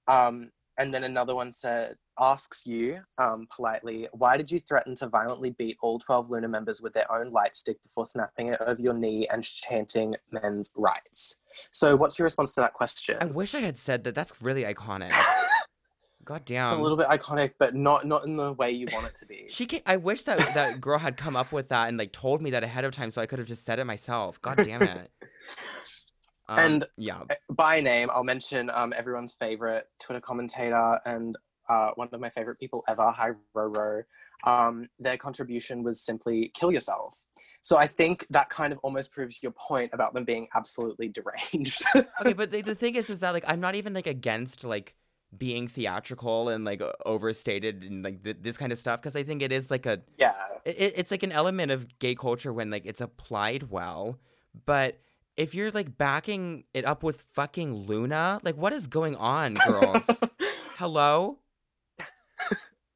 Um, 0.09 0.51
and 0.79 0.93
then 0.93 1.05
another 1.05 1.35
one 1.35 1.53
said, 1.53 1.97
asks 2.19 2.67
you 2.67 3.01
um, 3.19 3.47
politely, 3.55 4.09
why 4.13 4.37
did 4.37 4.51
you 4.51 4.61
threaten 4.61 4.95
to 4.97 5.09
violently 5.09 5.51
beat 5.51 5.77
all 5.81 5.99
12 5.99 6.29
Loona 6.29 6.51
members 6.51 6.83
with 6.83 6.93
their 6.93 7.11
own 7.11 7.31
light 7.31 7.57
stick 7.57 7.83
before 7.83 8.05
snapping 8.05 8.49
it 8.49 8.61
over 8.61 8.81
your 8.81 8.95
knee 8.95 9.27
and 9.29 9.43
chanting 9.43 10.15
men's 10.31 10.73
rights? 10.77 11.37
So, 11.71 11.97
what's 11.97 12.19
your 12.19 12.25
response 12.25 12.55
to 12.55 12.61
that 12.63 12.75
question? 12.75 13.17
I 13.21 13.27
wish 13.27 13.55
I 13.55 13.61
had 13.61 13.77
said 13.79 14.05
that. 14.05 14.15
That's 14.15 14.41
really 14.43 14.65
iconic. 14.65 15.13
God 16.25 16.45
damn. 16.45 16.71
It's 16.71 16.79
a 16.79 16.83
little 16.83 16.97
bit 16.99 17.07
iconic, 17.07 17.53
but 17.59 17.75
not 17.77 18.05
not 18.05 18.25
in 18.25 18.37
the 18.37 18.53
way 18.53 18.73
you 18.73 18.89
want 18.93 19.07
it 19.07 19.15
to 19.15 19.27
be. 19.27 19.47
She 19.49 19.65
can 19.65 19.81
I 19.87 19.97
wish 19.97 20.25
that 20.25 20.39
that 20.55 20.81
girl 20.81 20.99
had 20.99 21.17
come 21.17 21.37
up 21.37 21.53
with 21.53 21.69
that 21.69 21.89
and 21.89 21.97
like 21.97 22.11
told 22.13 22.43
me 22.43 22.51
that 22.51 22.65
ahead 22.65 22.85
of 22.85 22.93
time 22.93 23.13
so 23.13 23.23
I 23.23 23.27
could 23.27 23.39
have 23.39 23.47
just 23.47 23.65
said 23.65 23.79
it 23.79 23.85
myself. 23.85 24.43
God 24.43 24.57
damn 24.57 24.83
it. 24.83 25.11
Um, 26.49 26.59
And- 26.59 26.87
yeah, 26.97 27.23
By 27.51 27.81
name, 27.81 28.09
I'll 28.13 28.23
mention 28.23 28.71
um, 28.71 28.95
everyone's 28.97 29.35
favorite 29.35 29.89
Twitter 29.99 30.21
commentator 30.21 31.01
and 31.05 31.37
uh, 31.69 31.91
one 31.97 32.09
of 32.13 32.21
my 32.21 32.31
favorite 32.31 32.61
people 32.61 32.85
ever, 32.89 33.11
Hi 33.11 33.31
Roro. 33.57 34.05
Um, 34.45 34.89
their 35.01 35.17
contribution 35.17 35.83
was 35.83 36.01
simply 36.01 36.53
kill 36.55 36.71
yourself. 36.71 37.15
So 37.67 37.77
I 37.77 37.89
think 37.89 38.29
that 38.31 38.49
kind 38.49 38.73
of 38.73 38.79
almost 38.85 39.11
proves 39.11 39.43
your 39.43 39.51
point 39.51 39.91
about 39.93 40.15
them 40.15 40.23
being 40.23 40.47
absolutely 40.55 41.09
deranged. 41.19 41.83
okay, 42.21 42.33
but 42.33 42.51
the, 42.51 42.63
the 42.63 42.77
thing 42.77 42.95
is, 42.95 43.11
is 43.11 43.19
that 43.19 43.33
like 43.33 43.43
I'm 43.45 43.59
not 43.59 43.75
even 43.75 43.93
like 43.93 44.07
against 44.07 44.63
like 44.63 44.95
being 45.37 45.67
theatrical 45.67 46.49
and 46.49 46.65
like 46.65 46.81
overstated 47.05 47.83
and 47.83 48.05
like 48.05 48.23
th- 48.23 48.37
this 48.41 48.57
kind 48.57 48.71
of 48.71 48.79
stuff 48.79 49.01
because 49.03 49.17
I 49.17 49.25
think 49.25 49.43
it 49.43 49.51
is 49.51 49.69
like 49.69 49.85
a 49.85 50.01
yeah. 50.17 50.37
it, 50.65 50.93
it's 50.95 51.11
like 51.11 51.25
an 51.25 51.33
element 51.33 51.73
of 51.73 51.99
gay 51.99 52.15
culture 52.15 52.53
when 52.53 52.71
like 52.71 52.87
it's 52.87 53.01
applied 53.01 53.69
well, 53.69 54.21
but 54.65 55.01
if 55.37 55.53
you're 55.53 55.73
like 55.73 55.99
backing 55.99 56.63
it 56.73 56.85
up 56.85 57.03
with 57.03 57.23
fucking 57.33 57.85
Loona, 57.87 58.39
like 58.45 58.57
what 58.57 58.75
is 58.75 58.87
going 58.87 59.17
on, 59.17 59.55
girls? 59.55 60.05
Hello? 60.77 61.41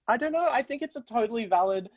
I 0.07 0.17
don't 0.17 0.31
know. 0.31 0.49
I 0.49 0.63
think 0.63 0.83
it's 0.83 0.95
a 0.95 1.03
totally 1.03 1.47
valid 1.47 1.91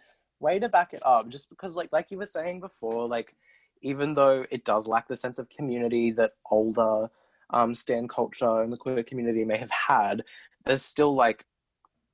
way 0.43 0.59
to 0.59 0.69
back 0.69 0.93
it 0.93 1.01
up, 1.05 1.29
just 1.29 1.49
because, 1.49 1.75
like, 1.75 1.91
like 1.91 2.11
you 2.11 2.17
were 2.17 2.33
saying 2.37 2.59
before, 2.59 3.07
like, 3.07 3.35
even 3.81 4.13
though 4.13 4.45
it 4.51 4.63
does 4.65 4.87
lack 4.87 5.07
the 5.07 5.17
sense 5.17 5.39
of 5.39 5.49
community 5.49 6.11
that 6.11 6.33
older 6.51 7.09
um, 7.49 7.75
stand 7.75 8.09
culture 8.09 8.61
and 8.61 8.71
the 8.71 8.77
queer 8.77 9.03
community 9.03 9.43
may 9.43 9.57
have 9.57 9.71
had, 9.71 10.23
there's 10.65 10.83
still 10.83 11.13
like, 11.15 11.45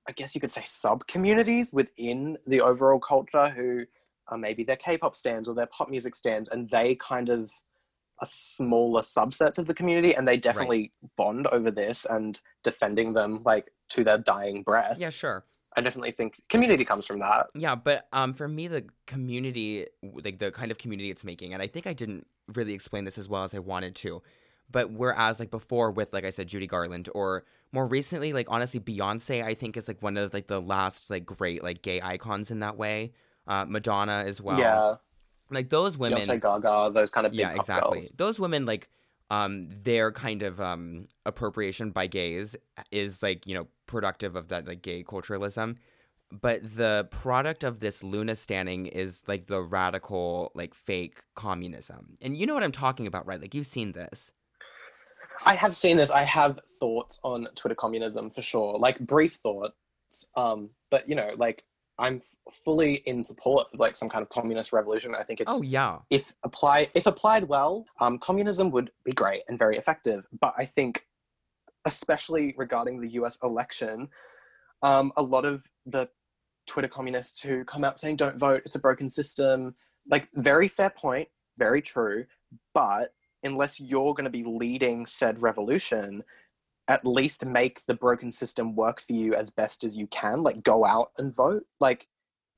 I 0.08 0.12
guess 0.12 0.34
you 0.34 0.42
could 0.42 0.52
say 0.52 0.64
sub 0.66 1.06
communities 1.08 1.72
within 1.72 2.38
the 2.48 2.62
overall 2.62 3.00
culture 3.00 3.50
who 3.50 3.86
are 4.28 4.38
maybe 4.38 4.64
their 4.64 4.76
K-pop 4.76 5.14
stands 5.16 5.48
or 5.48 5.56
their 5.56 5.68
pop 5.68 5.90
music 5.90 6.16
stands, 6.16 6.50
and 6.50 6.70
they 6.70 6.96
kind 6.96 7.30
of 7.30 7.52
are 8.22 8.26
smaller 8.26 9.02
subsets 9.02 9.58
of 9.58 9.66
the 9.66 9.74
community, 9.74 10.16
and 10.16 10.28
they 10.28 10.38
definitely 10.38 10.92
bond 11.16 11.48
over 11.48 11.72
this 11.72 12.06
and 12.06 12.42
defending 12.64 13.14
them 13.14 13.42
like 13.46 13.72
to 13.90 14.04
their 14.04 14.18
dying 14.18 14.64
breath. 14.64 14.98
Yeah, 15.00 15.10
sure. 15.10 15.46
I 15.78 15.82
definitely 15.82 16.12
think 16.12 16.36
community 16.50 16.84
comes 16.84 17.06
from 17.06 17.20
that. 17.20 17.48
Yeah, 17.56 17.76
but 17.76 18.08
um, 18.12 18.34
for 18.34 18.48
me, 18.48 18.68
the 18.68 18.86
community, 19.06 19.86
like 20.02 20.40
the 20.40 20.52
kind 20.52 20.72
of 20.72 20.78
community 20.78 21.12
it's 21.12 21.24
making, 21.24 21.54
and 21.54 21.62
I 21.62 21.68
think 21.68 21.88
I 21.88 21.94
didn't 21.94 22.28
really 22.48 22.74
explain 22.74 23.06
this 23.06 23.18
as 23.18 23.30
well 23.30 23.44
as 23.44 23.54
I 23.54 23.60
wanted 23.60 23.96
to, 23.98 24.22
but 24.72 24.92
whereas 24.92 25.40
like 25.40 25.52
before 25.52 25.92
with 25.92 26.14
like 26.14 26.26
I 26.26 26.32
said, 26.32 26.48
Judy 26.48 26.68
Garland, 26.68 27.10
or 27.14 27.46
more 27.72 27.86
recently, 27.88 28.34
like 28.34 28.48
honestly, 28.50 28.80
Beyonce, 28.80 29.44
I 29.44 29.54
think 29.54 29.78
is 29.78 29.88
like 29.88 30.02
one 30.02 30.18
of 30.18 30.34
like 30.34 30.48
the 30.48 30.62
last 30.62 31.10
like 31.10 31.26
great 31.26 31.64
like 31.64 31.82
gay 31.82 32.02
icons 32.02 32.52
in 32.52 32.60
that 32.60 32.78
way. 32.78 33.14
Uh, 33.48 33.66
Madonna 33.68 34.24
as 34.28 34.40
well. 34.40 34.60
yeah, 34.60 34.96
like 35.52 35.70
those 35.70 35.98
women. 35.98 36.20
Beyonce, 36.20 36.42
Gaga, 36.42 36.92
those 36.94 37.12
kind 37.12 37.26
of 37.28 37.32
big 37.32 37.42
yeah, 37.42 37.56
exactly. 37.56 38.00
girls. 38.00 38.12
Those 38.16 38.40
women 38.40 38.66
like 38.66 38.90
um 39.32 39.70
their 39.84 40.12
kind 40.12 40.42
of 40.42 40.60
um 40.60 41.06
appropriation 41.26 41.92
by 41.92 42.08
gays 42.08 42.56
is 42.92 43.22
like 43.22 43.46
you 43.46 43.54
know 43.54 43.68
productive 43.86 44.36
of 44.36 44.48
that 44.48 44.68
like 44.68 44.82
gay 44.82 45.04
culturalism 45.04 45.76
but 46.32 46.62
the 46.76 47.08
product 47.10 47.64
of 47.64 47.80
this 47.80 48.04
loona 48.04 48.38
standing 48.38 48.86
is 48.86 49.24
like 49.28 49.48
the 49.48 49.62
radical 49.62 50.52
like 50.54 50.74
fake 50.74 51.22
communism 51.36 52.18
and 52.22 52.38
you 52.38 52.46
know 52.46 52.54
what 52.54 52.64
i'm 52.64 52.72
talking 52.72 53.08
about 53.08 53.26
right 53.26 53.42
like 53.42 53.54
you've 53.54 53.66
seen 53.66 53.92
this 53.92 54.32
I 55.46 55.56
have 55.56 55.76
seen 55.76 55.98
this. 55.98 56.12
I 56.12 56.24
have 56.24 56.60
thoughts 56.80 57.20
on 57.24 57.48
Twitter 57.56 57.76
communism 57.76 58.30
for 58.30 58.42
sure, 58.42 58.78
like 58.78 59.00
brief 59.00 59.36
thoughts. 59.36 59.74
Um, 60.36 60.72
but 60.90 61.08
you 61.08 61.16
know, 61.16 61.32
like 61.38 61.64
I'm 62.00 62.22
fully 62.66 62.96
in 63.06 63.22
support 63.22 63.68
of 63.74 63.80
like 63.80 63.96
some 63.96 64.10
kind 64.10 64.22
of 64.22 64.30
communist 64.30 64.72
revolution. 64.74 65.14
I 65.14 65.24
think 65.24 65.42
it's 65.42 65.54
oh 65.54 65.62
yeah 65.62 66.00
if 66.10 66.34
applied 66.44 66.90
if 66.96 67.06
applied 67.06 67.44
well, 67.44 67.86
um, 68.00 68.18
communism 68.18 68.72
would 68.72 68.92
be 69.04 69.12
great 69.12 69.44
and 69.48 69.60
very 69.60 69.78
effective. 69.78 70.26
But 70.40 70.54
I 70.58 70.66
think, 70.66 71.06
especially 71.86 72.56
regarding 72.58 73.02
the 73.02 73.10
U.S. 73.10 73.38
election, 73.44 74.08
um, 74.82 75.12
a 75.18 75.22
lot 75.22 75.46
of 75.46 75.66
the 75.86 76.10
Twitter 76.66 76.88
communists 76.88 77.42
who 77.42 77.66
come 77.66 77.84
out 77.84 78.00
saying 78.00 78.16
"Don't 78.16 78.38
vote, 78.38 78.64
it's 78.66 78.76
a 78.76 78.80
broken 78.80 79.10
system," 79.10 79.76
like 80.10 80.30
very 80.34 80.68
fair 80.68 80.90
point, 80.90 81.28
very 81.58 81.82
true. 81.82 82.26
But 82.74 83.14
unless 83.44 83.80
you're 83.80 84.14
going 84.14 84.24
to 84.26 84.30
be 84.30 84.44
leading 84.44 85.06
said 85.06 85.42
revolution, 85.42 86.24
at 86.90 87.06
least 87.06 87.46
make 87.46 87.86
the 87.86 87.94
broken 87.94 88.32
system 88.32 88.76
work 88.76 89.00
for 89.00 89.14
you 89.14 89.36
as 89.36 89.52
best 89.52 89.84
as 89.84 89.96
you 89.96 90.08
can. 90.08 90.42
Like 90.42 90.64
go 90.64 90.84
out 90.84 91.10
and 91.18 91.34
vote. 91.34 91.64
Like, 91.80 92.08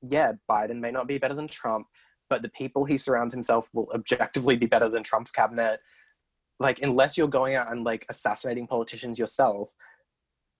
yeah, 0.00 0.32
Biden 0.50 0.80
may 0.80 0.90
not 0.90 1.06
be 1.06 1.18
better 1.18 1.34
than 1.34 1.46
Trump, 1.46 1.86
but 2.30 2.40
the 2.40 2.48
people 2.48 2.86
he 2.86 2.96
surrounds 2.96 3.34
himself 3.34 3.68
will 3.74 3.88
objectively 3.94 4.56
be 4.56 4.66
better 4.66 4.88
than 4.88 5.02
Trump's 5.02 5.30
cabinet. 5.30 5.80
Like, 6.58 6.80
unless 6.80 7.18
you're 7.18 7.28
going 7.28 7.56
out 7.56 7.70
and 7.70 7.84
like 7.84 8.06
assassinating 8.08 8.66
politicians 8.66 9.18
yourself, 9.18 9.70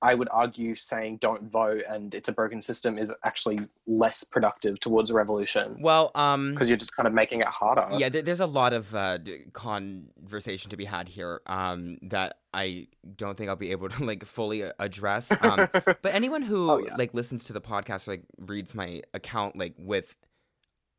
I 0.03 0.15
would 0.15 0.29
argue 0.33 0.75
saying 0.75 1.19
don't 1.19 1.45
vote 1.51 1.85
and 1.89 2.15
it's 2.15 2.29
a 2.29 2.33
broken 2.33 2.61
system 2.61 2.99
is 2.99 3.15
actually 3.25 3.61
less 3.87 4.25
productive 4.25 4.81
towards 4.81 5.11
a 5.11 5.15
revolution 5.15 5.77
well 5.81 6.11
um 6.15 6.53
because 6.53 6.69
you're 6.69 6.77
just 6.77 6.97
kind 6.97 7.07
of 7.07 7.15
making 7.15 7.41
it 7.41 7.47
harder. 7.49 7.87
yeah 7.97 8.09
there's 8.09 8.41
a 8.41 8.47
lot 8.47 8.73
of 8.73 8.95
uh, 8.95 9.19
conversation 9.53 10.71
to 10.71 10.77
be 10.77 10.85
had 10.85 11.09
here 11.09 11.41
um 11.47 11.99
that 12.03 12.39
i 12.53 12.87
don't 13.17 13.37
think 13.37 13.49
i'll 13.49 13.57
be 13.57 13.71
able 13.71 13.89
to 13.89 14.05
like 14.11 14.25
fully 14.25 14.65
uh, 14.65 14.73
address 14.79 15.31
um 15.43 15.69
But 16.03 16.15
anyone 16.15 16.43
who 16.43 16.71
Oh, 16.71 16.79
yeah. 16.79 16.97
like 16.97 17.15
listens 17.15 17.45
to 17.45 17.53
the 17.53 17.61
podcast 17.61 18.07
or 18.09 18.13
like 18.13 18.25
reads 18.39 18.75
my 18.75 19.03
account 19.15 19.57
like 19.57 19.75
with 19.79 20.15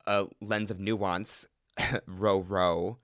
a 0.06 0.28
lens 0.42 0.70
of 0.72 0.80
nuance, 0.80 1.48
row 2.08 2.40
row, 2.42 2.98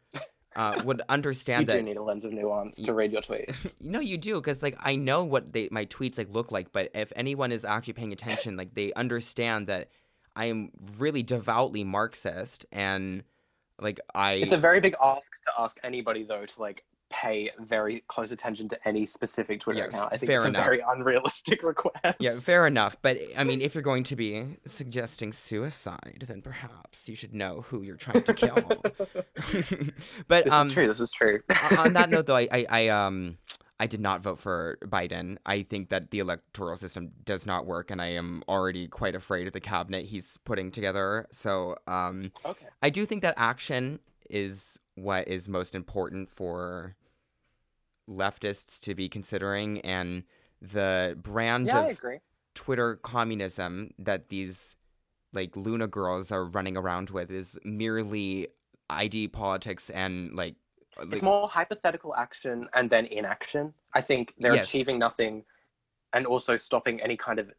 uh, 0.59 0.81
would 0.83 1.01
understand 1.07 1.69
you 1.69 1.77
understand 1.77 1.77
do 1.77 1.81
need 1.83 1.95
a 1.95 2.03
lens 2.03 2.25
of 2.25 2.33
nuance 2.33 2.81
to 2.81 2.93
read 2.93 3.13
your 3.13 3.21
tweets. 3.21 3.77
no, 3.81 4.01
you 4.01 4.17
do, 4.17 4.35
because 4.35 4.61
like 4.61 4.75
I 4.81 4.97
know 4.97 5.23
what 5.23 5.53
they 5.53 5.69
my 5.71 5.85
tweets 5.85 6.17
like 6.17 6.27
look 6.33 6.51
like. 6.51 6.73
But 6.73 6.91
if 6.93 7.13
anyone 7.15 7.53
is 7.53 7.63
actually 7.63 7.93
paying 7.93 8.11
attention, 8.11 8.57
like 8.57 8.73
they 8.73 8.91
understand 8.93 9.67
that 9.67 9.87
I 10.35 10.45
am 10.45 10.71
really 10.97 11.23
devoutly 11.23 11.85
Marxist, 11.85 12.65
and 12.73 13.23
like 13.79 14.01
I 14.13 14.33
It's 14.33 14.51
a 14.51 14.57
very 14.57 14.81
big 14.81 14.95
ask 15.01 15.31
to 15.43 15.51
ask 15.57 15.79
anybody 15.81 16.23
though 16.23 16.45
to 16.45 16.61
like 16.61 16.83
pay 17.09 17.49
very 17.59 18.03
close 18.07 18.31
attention 18.31 18.67
to 18.69 18.87
any 18.87 19.05
specific 19.05 19.59
Twitter 19.59 19.79
Yeah, 19.79 19.85
account. 19.85 20.13
I 20.13 20.17
think 20.17 20.31
it's 20.31 20.45
a 20.45 20.51
very 20.51 20.81
unrealistic 20.87 21.63
request. 21.63 22.17
Yeah, 22.19 22.35
fair 22.35 22.67
enough. 22.67 22.97
But 23.01 23.19
I 23.37 23.43
mean, 23.43 23.61
if 23.61 23.73
you're 23.75 23.81
going 23.81 24.03
to 24.03 24.15
be 24.15 24.57
suggesting 24.65 25.33
suicide, 25.33 26.25
then 26.27 26.41
perhaps 26.41 27.09
you 27.09 27.15
should 27.15 27.33
know 27.33 27.65
who 27.67 27.81
you're 27.81 27.97
trying 27.97 28.23
to 28.23 28.33
kill. 28.33 28.55
but 30.27 30.45
this 30.45 30.53
um, 30.53 30.67
is 30.67 30.73
true. 30.73 30.87
This 30.87 30.99
is 30.99 31.11
true. 31.11 31.39
on 31.77 31.93
that 31.93 32.09
note, 32.11 32.27
though, 32.27 32.37
I, 32.37 32.47
I, 32.51 32.65
I 32.69 32.87
um. 32.89 33.37
I 33.81 33.87
did 33.87 34.01
not 34.01 34.21
vote 34.21 34.39
for 34.39 34.77
Biden. 34.83 35.37
I 35.45 35.63
think 35.63 35.87
that 35.87 36.11
the 36.11 36.19
electoral 36.19 36.75
system 36.75 37.11
does 37.23 37.45
not 37.45 37.65
work, 37.65 37.91
and 37.91 38.01
I 38.01 38.07
am 38.07 38.43
already 38.49 38.89
quite 38.89 39.15
afraid 39.15 39.47
of 39.47 39.53
the 39.53 39.61
cabinet 39.61 40.03
he's 40.03 40.37
putting 40.43 40.69
together. 40.69 41.27
So, 41.31 41.77
um, 41.87 42.33
okay. 42.45 42.65
I 42.83 42.89
do 42.89 43.05
think 43.05 43.21
that 43.21 43.35
action 43.37 43.99
is 44.29 44.78
what 45.03 45.27
is 45.27 45.47
most 45.47 45.75
important 45.75 46.29
for 46.29 46.95
leftists 48.09 48.79
to 48.81 48.95
be 48.95 49.07
considering, 49.09 49.79
and 49.81 50.23
the 50.61 51.17
brand 51.21 51.67
Yeah, 51.67 51.87
of 51.87 51.97
Twitter 52.55 52.95
communism 52.97 53.93
that 53.99 54.29
these 54.29 54.75
like 55.31 55.51
Loona 55.51 55.89
girls 55.89 56.31
are 56.31 56.43
running 56.45 56.75
around 56.75 57.11
with 57.11 57.29
is 57.31 57.57
merely 57.63 58.47
ID 58.89 59.27
politics 59.27 59.89
and 59.91 60.33
like 60.35 60.55
uh, 60.97 61.03
It's 61.03 61.11
like- 61.13 61.21
more 61.23 61.47
hypothetical 61.47 62.15
action 62.15 62.67
and 62.73 62.89
then 62.89 63.05
inaction. 63.05 63.73
I 63.93 64.01
think 64.01 64.33
they're 64.39 64.55
Yes. 64.55 64.67
achieving 64.67 64.97
nothing 64.97 65.45
and 66.13 66.25
also 66.25 66.57
stopping 66.57 66.99
any 67.01 67.15
kind 67.15 67.37
of 67.37 67.51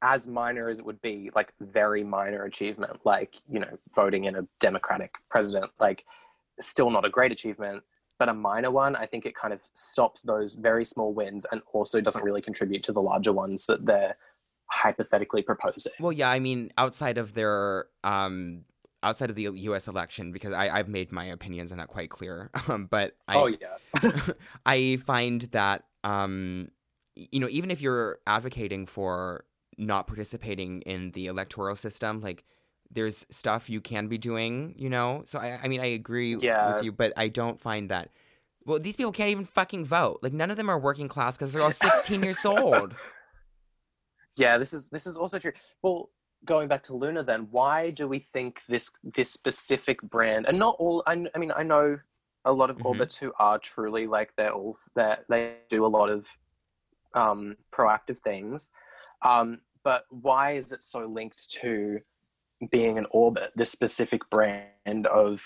as 0.00 0.26
minor 0.26 0.70
as 0.70 0.78
it 0.78 0.84
would 0.86 1.02
be, 1.02 1.30
like 1.34 1.52
very 1.60 2.02
minor 2.02 2.44
achievement, 2.44 3.04
like, 3.04 3.34
you 3.48 3.58
know, 3.60 3.76
voting 3.94 4.24
in 4.24 4.36
a 4.36 4.42
democratic 4.58 5.14
president, 5.28 5.70
like 5.78 6.06
still 6.60 6.90
not 6.90 7.04
a 7.04 7.10
great 7.10 7.32
achievement, 7.32 7.82
but 8.18 8.28
a 8.28 8.34
minor 8.34 8.70
one. 8.70 8.96
I 8.96 9.06
think 9.06 9.26
it 9.26 9.34
kind 9.34 9.52
of 9.54 9.60
stops 9.72 10.22
those 10.22 10.54
very 10.54 10.84
small 10.84 11.12
wins 11.12 11.46
and 11.50 11.62
also 11.72 12.00
doesn't 12.00 12.24
really 12.24 12.42
contribute 12.42 12.82
to 12.84 12.92
the 12.92 13.00
larger 13.02 13.32
ones 13.32 13.66
that 13.66 13.86
they're 13.86 14.16
hypothetically 14.70 15.42
proposing. 15.42 15.92
well 15.98 16.12
yeah 16.12 16.30
I 16.30 16.38
mean 16.40 16.70
outside 16.76 17.16
of 17.16 17.34
their 17.34 17.86
um 18.04 18.64
outside 19.02 19.30
of 19.30 19.36
the 19.36 19.44
U.S. 19.44 19.88
election 19.88 20.30
because 20.30 20.52
I 20.52 20.68
I've 20.68 20.88
made 20.88 21.10
my 21.10 21.24
opinions 21.24 21.72
on 21.72 21.78
that 21.78 21.88
quite 21.88 22.10
clear 22.10 22.50
um 22.68 22.86
but 22.86 23.16
I 23.26 23.36
oh 23.36 23.46
yeah. 23.46 24.20
I 24.66 24.98
find 25.06 25.42
that 25.52 25.84
um 26.04 26.68
you 27.14 27.40
know 27.40 27.48
even 27.48 27.70
if 27.70 27.80
you're 27.80 28.18
advocating 28.26 28.84
for 28.86 29.44
not 29.78 30.06
participating 30.06 30.82
in 30.82 31.12
the 31.12 31.26
electoral 31.28 31.76
system 31.76 32.20
like 32.20 32.44
there's 32.90 33.26
stuff 33.30 33.68
you 33.68 33.80
can 33.80 34.08
be 34.08 34.18
doing 34.18 34.74
you 34.76 34.88
know 34.88 35.22
so 35.26 35.38
I 35.38 35.60
I 35.62 35.68
mean 35.68 35.80
I 35.80 35.86
agree 35.86 36.36
Yeah. 36.36 36.66
with 36.68 36.84
you 36.84 36.92
but 36.92 37.12
I 37.16 37.28
don't 37.28 37.60
find 37.60 37.90
that 37.90 38.10
well 38.64 38.78
these 38.78 38.96
people 38.96 39.12
can't 39.12 39.30
even 39.30 39.44
fucking 39.44 39.84
vote 39.84 40.20
like 40.22 40.32
none 40.32 40.50
of 40.50 40.56
them 40.56 40.68
are 40.68 40.78
working 40.78 41.08
class 41.08 41.36
because 41.36 41.52
they're 41.52 41.62
all 41.62 41.72
16 41.72 42.22
years 42.22 42.44
old 42.44 42.94
Yeah, 44.36 44.58
this 44.58 44.72
is 44.72 44.88
this 44.88 45.06
is 45.06 45.16
also 45.16 45.38
true. 45.38 45.52
Well, 45.82 46.10
going 46.44 46.68
back 46.68 46.82
to 46.84 46.92
Loona, 46.92 47.26
then 47.26 47.48
why 47.50 47.90
do 47.90 48.06
we 48.06 48.18
think 48.20 48.62
this 48.68 48.92
this 49.02 49.30
specific 49.30 50.00
brand 50.02 50.46
and 50.46 50.58
not 50.58 50.76
all? 50.78 51.02
I, 51.06 51.26
I 51.34 51.38
mean, 51.38 51.52
I 51.56 51.64
know 51.64 51.98
a 52.44 52.52
lot 52.52 52.70
of 52.70 52.76
Mhm. 52.76 52.84
orbits 52.86 53.16
who 53.16 53.32
are 53.38 53.58
truly 53.58 54.06
like 54.06 54.34
they're 54.36 54.52
all 54.52 54.78
that 54.94 55.24
they 55.28 55.56
do 55.68 55.84
a 55.84 55.88
lot 55.88 56.08
of 56.08 56.26
um, 57.14 57.56
proactive 57.72 58.18
things, 58.18 58.70
um, 59.22 59.60
but 59.82 60.04
why 60.10 60.52
is 60.52 60.70
it 60.72 60.84
so 60.84 61.00
linked 61.06 61.50
to 61.50 62.00
being 62.70 62.98
an 62.98 63.06
orbit? 63.10 63.52
This 63.54 63.70
specific 63.70 64.28
brand 64.30 65.06
of, 65.06 65.40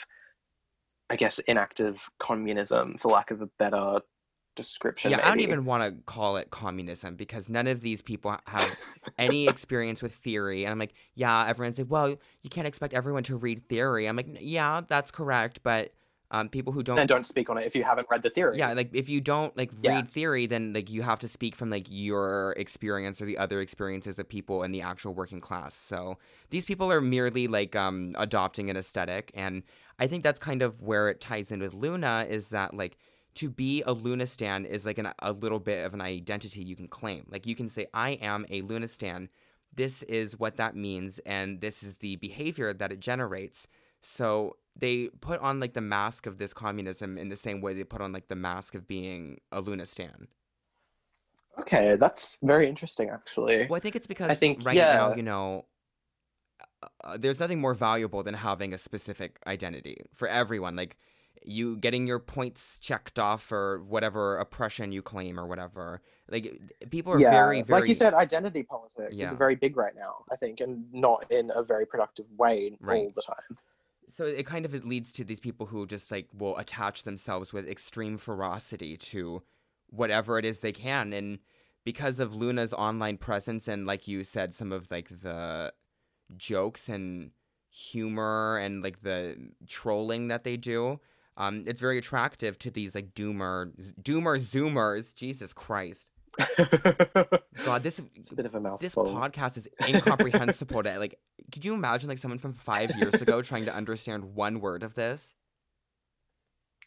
I 1.10 1.16
guess, 1.16 1.38
inactive 1.40 2.00
communism, 2.18 2.96
for 2.98 3.10
lack 3.10 3.30
of 3.30 3.42
a 3.42 3.48
better 3.58 4.00
description. 4.54 5.10
yeah 5.10 5.20
I 5.22 5.28
don't 5.28 5.40
even 5.40 5.64
want 5.64 5.82
to 5.82 6.02
call 6.04 6.36
it 6.36 6.50
communism 6.50 7.16
because 7.16 7.48
none 7.48 7.66
of 7.66 7.80
these 7.80 8.02
people 8.02 8.36
have 8.46 8.78
any 9.18 9.48
experience 9.48 10.02
with 10.02 10.14
theory. 10.14 10.64
And 10.64 10.72
I'm 10.72 10.78
like, 10.78 10.94
yeah, 11.14 11.46
everyone's 11.46 11.78
like, 11.78 11.90
well, 11.90 12.08
you 12.08 12.50
can't 12.50 12.66
expect 12.66 12.94
everyone 12.94 13.22
to 13.24 13.36
read 13.36 13.66
theory. 13.68 14.06
I'm 14.06 14.16
like, 14.16 14.28
yeah, 14.40 14.82
that's 14.86 15.10
correct, 15.10 15.60
but 15.62 15.92
um, 16.32 16.48
people 16.48 16.72
who 16.72 16.82
don't, 16.82 16.96
Then 16.96 17.06
don't 17.06 17.26
speak 17.26 17.48
on 17.50 17.58
it 17.58 17.66
if 17.66 17.76
you 17.76 17.84
haven't 17.84 18.08
read 18.10 18.22
the 18.22 18.30
theory. 18.30 18.58
yeah, 18.58 18.72
like 18.72 18.90
if 18.92 19.08
you 19.08 19.20
don't 19.20 19.56
like 19.56 19.70
Yeah. 19.80 19.90
read 19.96 20.10
theory, 20.10 20.46
then 20.46 20.72
like 20.72 20.90
you 20.90 21.02
have 21.02 21.18
to 21.20 21.28
speak 21.28 21.54
from 21.54 21.70
like 21.70 21.86
your 21.88 22.54
experience 22.56 23.20
or 23.22 23.26
the 23.26 23.38
other 23.38 23.60
experiences 23.60 24.18
of 24.18 24.28
people 24.28 24.62
in 24.64 24.72
the 24.72 24.80
actual 24.82 25.14
working 25.14 25.40
class. 25.40 25.74
So 25.74 26.18
these 26.50 26.64
people 26.64 26.90
are 26.90 27.00
merely 27.00 27.46
like 27.48 27.76
um 27.76 28.14
adopting 28.18 28.70
an 28.70 28.76
aesthetic, 28.76 29.30
and 29.34 29.62
I 29.98 30.06
think 30.08 30.24
that's 30.24 30.40
kind 30.40 30.62
of 30.62 30.82
where 30.82 31.08
it 31.08 31.20
ties 31.20 31.50
in 31.52 31.60
with 31.60 31.74
Loona 31.74 32.26
is 32.28 32.48
that 32.48 32.74
like 32.74 32.96
to 33.34 33.48
be 33.48 33.82
a 33.82 33.94
Loona 33.94 34.26
stan 34.28 34.66
is 34.66 34.84
like 34.84 34.98
an, 34.98 35.08
a 35.20 35.32
little 35.32 35.60
bit 35.60 35.86
of 35.86 35.94
an 35.94 36.00
identity 36.02 36.62
you 36.62 36.76
can 36.76 36.88
claim. 36.88 37.26
Like 37.30 37.46
you 37.46 37.54
can 37.54 37.68
say, 37.68 37.86
I 37.94 38.10
am 38.22 38.44
a 38.50 38.62
Loona 38.62 38.88
stan. 38.88 39.28
This 39.74 40.02
is 40.02 40.38
what 40.38 40.56
that 40.56 40.76
means, 40.76 41.18
and 41.24 41.60
this 41.62 41.82
is 41.82 41.96
the 41.96 42.16
behavior 42.16 42.74
that 42.74 42.92
it 42.92 43.00
generates. 43.00 43.66
So 44.02 44.56
they 44.76 45.08
put 45.20 45.40
on 45.40 45.60
like 45.60 45.74
the 45.74 45.80
mask 45.80 46.26
of 46.26 46.38
this 46.38 46.52
communism 46.52 47.18
in 47.18 47.28
the 47.28 47.36
same 47.36 47.60
way 47.60 47.74
they 47.74 47.84
put 47.84 48.00
on 48.00 48.12
like 48.12 48.28
the 48.28 48.36
mask 48.36 48.74
of 48.74 48.86
being 48.86 49.40
a 49.50 49.62
Loona 49.62 49.86
stan. 49.86 50.28
Okay, 51.58 51.96
that's 51.96 52.38
very 52.42 52.66
interesting, 52.66 53.10
actually. 53.10 53.66
Well, 53.66 53.76
I 53.76 53.80
think 53.80 53.94
it's 53.94 54.06
because 54.06 54.30
I 54.30 54.34
think, 54.34 54.64
right 54.64 54.76
now, 54.76 55.14
you 55.14 55.22
know, 55.22 55.66
uh, 56.82 56.86
uh, 57.04 57.16
there's 57.18 57.38
nothing 57.38 57.60
more 57.60 57.74
valuable 57.74 58.22
than 58.22 58.34
having 58.34 58.72
a 58.72 58.78
specific 58.78 59.38
identity 59.46 60.02
for 60.14 60.28
everyone. 60.28 60.76
Like 60.76 60.96
you 61.44 61.76
getting 61.76 62.06
your 62.06 62.18
points 62.18 62.78
checked 62.78 63.18
off 63.18 63.42
for 63.42 63.82
whatever 63.82 64.38
oppression 64.38 64.92
you 64.92 65.02
claim 65.02 65.38
or 65.38 65.46
whatever. 65.46 66.00
Like 66.30 66.58
people 66.90 67.12
are 67.12 67.20
yeah, 67.20 67.30
very, 67.30 67.62
very 67.62 67.80
like 67.80 67.88
you 67.88 67.94
said, 67.94 68.14
identity 68.14 68.62
politics. 68.62 69.20
Yeah. 69.20 69.26
It's 69.26 69.34
very 69.34 69.56
big 69.56 69.76
right 69.76 69.94
now, 69.94 70.24
I 70.30 70.36
think, 70.36 70.60
and 70.60 70.86
not 70.92 71.30
in 71.30 71.50
a 71.54 71.62
very 71.62 71.86
productive 71.86 72.26
way 72.38 72.76
Right. 72.80 72.98
all 72.98 73.12
the 73.14 73.22
time. 73.22 73.58
So 74.12 74.24
it 74.24 74.46
kind 74.46 74.64
of 74.64 74.84
leads 74.84 75.12
to 75.12 75.24
these 75.24 75.40
people 75.40 75.66
who 75.66 75.86
just 75.86 76.10
like 76.10 76.28
will 76.36 76.56
attach 76.58 77.04
themselves 77.04 77.52
with 77.52 77.68
extreme 77.68 78.18
ferocity 78.18 78.96
to 78.96 79.42
whatever 79.88 80.38
it 80.38 80.44
is 80.44 80.60
they 80.60 80.72
can. 80.72 81.12
And 81.12 81.38
because 81.84 82.20
of 82.20 82.34
loona's 82.34 82.72
online 82.72 83.16
presence 83.16 83.68
and 83.68 83.86
like 83.86 84.06
you 84.06 84.24
said 84.24 84.54
some 84.54 84.72
of 84.72 84.90
like 84.90 85.08
the 85.08 85.72
jokes 86.36 86.88
and 86.88 87.30
humor 87.70 88.58
and 88.58 88.82
like 88.82 89.02
the 89.02 89.36
trolling 89.66 90.28
that 90.28 90.44
they 90.44 90.56
do 90.56 91.00
um 91.36 91.64
it's 91.66 91.80
very 91.80 91.98
attractive 91.98 92.58
to 92.58 92.70
these 92.70 92.94
like 92.94 93.14
doomer 93.14 93.72
doomer 94.02 94.38
zoomers 94.38 95.14
jesus 95.14 95.52
christ 95.52 96.06
god 97.64 97.82
this 97.82 98.00
it's 98.16 98.30
a 98.30 98.34
bit 98.34 98.46
of 98.46 98.54
a 98.54 98.76
this 98.80 98.94
podcast 98.94 99.56
is 99.56 99.68
incomprehensible 99.88 100.82
to 100.82 100.98
like 100.98 101.18
could 101.52 101.64
you 101.64 101.74
imagine 101.74 102.08
like 102.08 102.18
someone 102.18 102.38
from 102.38 102.52
five 102.52 102.90
years 102.96 103.20
ago 103.20 103.42
trying 103.42 103.66
to 103.66 103.74
understand 103.74 104.24
one 104.24 104.60
word 104.60 104.82
of 104.82 104.94
this 104.94 105.34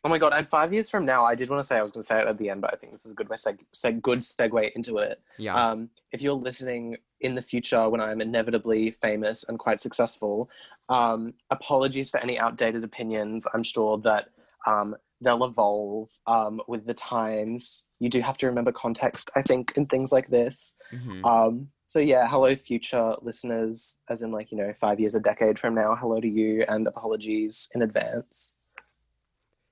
Oh 0.04 0.08
my 0.08 0.20
god! 0.20 0.34
And 0.34 0.48
five 0.48 0.72
years 0.72 0.88
from 0.88 1.04
now, 1.04 1.26
I 1.26 1.34
did 1.34 1.50
want 1.50 1.64
to 1.64 1.66
say 1.66 1.80
I 1.80 1.82
was 1.82 1.92
going 1.92 2.04
to 2.04 2.06
say 2.06 2.22
it 2.22 2.28
at 2.28 2.38
the 2.38 2.52
end, 2.52 2.62
but 2.62 2.72
I 2.72 2.78
think 2.78 2.92
this 2.92 3.08
is 3.08 3.12
a 3.12 3.16
good 3.16 3.28
way 3.28 3.38
seg- 3.38 3.66
seg- 3.74 4.04
good 4.04 4.20
segue 4.20 4.72
into 4.74 5.00
it. 5.00 5.20
yeah 5.40 5.56
Um, 5.56 5.90
if 6.12 6.22
you're 6.22 6.34
listening 6.34 6.98
in 7.22 7.34
the 7.34 7.42
future 7.42 7.90
when 7.90 8.00
I'm 8.00 8.22
inevitably 8.22 8.92
famous 8.92 9.46
and 9.46 9.58
quite 9.58 9.80
successful, 9.80 10.48
um, 10.90 11.34
apologies 11.50 12.12
for 12.12 12.20
any 12.20 12.38
outdated 12.38 12.84
opinions. 12.84 13.48
I'm 13.52 13.64
sure 13.64 13.98
that 14.00 14.30
um, 14.68 14.96
they'll 15.22 15.44
evolve 15.46 16.10
um, 16.28 16.62
with 16.68 16.86
the 16.86 16.94
times. 16.94 17.86
You 18.00 18.10
do 18.10 18.22
have 18.22 18.38
to 18.40 18.48
remember 18.48 18.72
context, 18.72 19.32
I 19.36 19.42
think, 19.42 19.74
in 19.76 19.86
things 19.88 20.12
like 20.12 20.30
this. 20.30 20.74
Mhm. 20.94 21.26
Um, 21.26 21.70
so 21.88 22.00
yeah, 22.00 22.28
hello, 22.28 22.56
future 22.56 23.16
listeners, 23.22 24.00
as 24.10 24.22
in 24.22 24.32
like 24.32 24.52
you 24.52 24.58
know, 24.58 24.74
five 24.74 25.00
years, 25.00 25.16
a 25.16 25.20
decade 25.20 25.58
from 25.60 25.76
now. 25.76 25.96
Hello 25.96 26.20
to 26.20 26.28
you, 26.28 26.66
and 26.68 26.88
apologies 26.88 27.70
in 27.76 27.82
advance. 27.82 28.54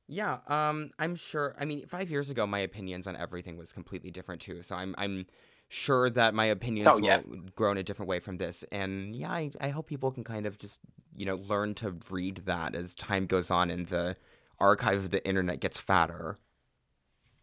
yeah 0.07 0.39
um 0.47 0.91
i'm 0.99 1.15
sure 1.15 1.55
i 1.57 1.63
mean 1.65 1.85
five 1.87 2.09
years 2.11 2.29
ago 2.29 2.45
my 2.45 2.59
opinions 2.59 3.07
on 3.07 3.15
everything 3.15 3.55
was 3.57 3.71
completely 3.71 4.11
different 4.11 4.41
too 4.41 4.61
so 4.61 4.75
i'm 4.75 4.93
i'm 4.97 5.25
sure 5.69 6.09
that 6.09 6.33
my 6.33 6.45
opinions 6.45 6.89
Oh, 6.91 6.97
yeah. 6.97 7.21
will 7.25 7.39
grow 7.55 7.71
in 7.71 7.77
a 7.77 7.83
different 7.83 8.09
way 8.09 8.19
from 8.19 8.37
this 8.37 8.63
and 8.71 9.15
yeah 9.15 9.31
I, 9.31 9.49
I 9.61 9.69
hope 9.69 9.87
people 9.87 10.11
can 10.11 10.23
kind 10.25 10.45
of 10.45 10.57
just 10.57 10.81
you 11.15 11.25
know 11.25 11.35
learn 11.37 11.73
to 11.75 11.95
read 12.09 12.41
that 12.45 12.75
as 12.75 12.93
time 12.95 13.25
goes 13.25 13.49
on 13.49 13.71
and 13.71 13.87
the 13.87 14.17
archive 14.63 14.99
of 15.05 15.11
the 15.11 15.25
internet 15.27 15.59
gets 15.59 15.77
fatter 15.77 16.37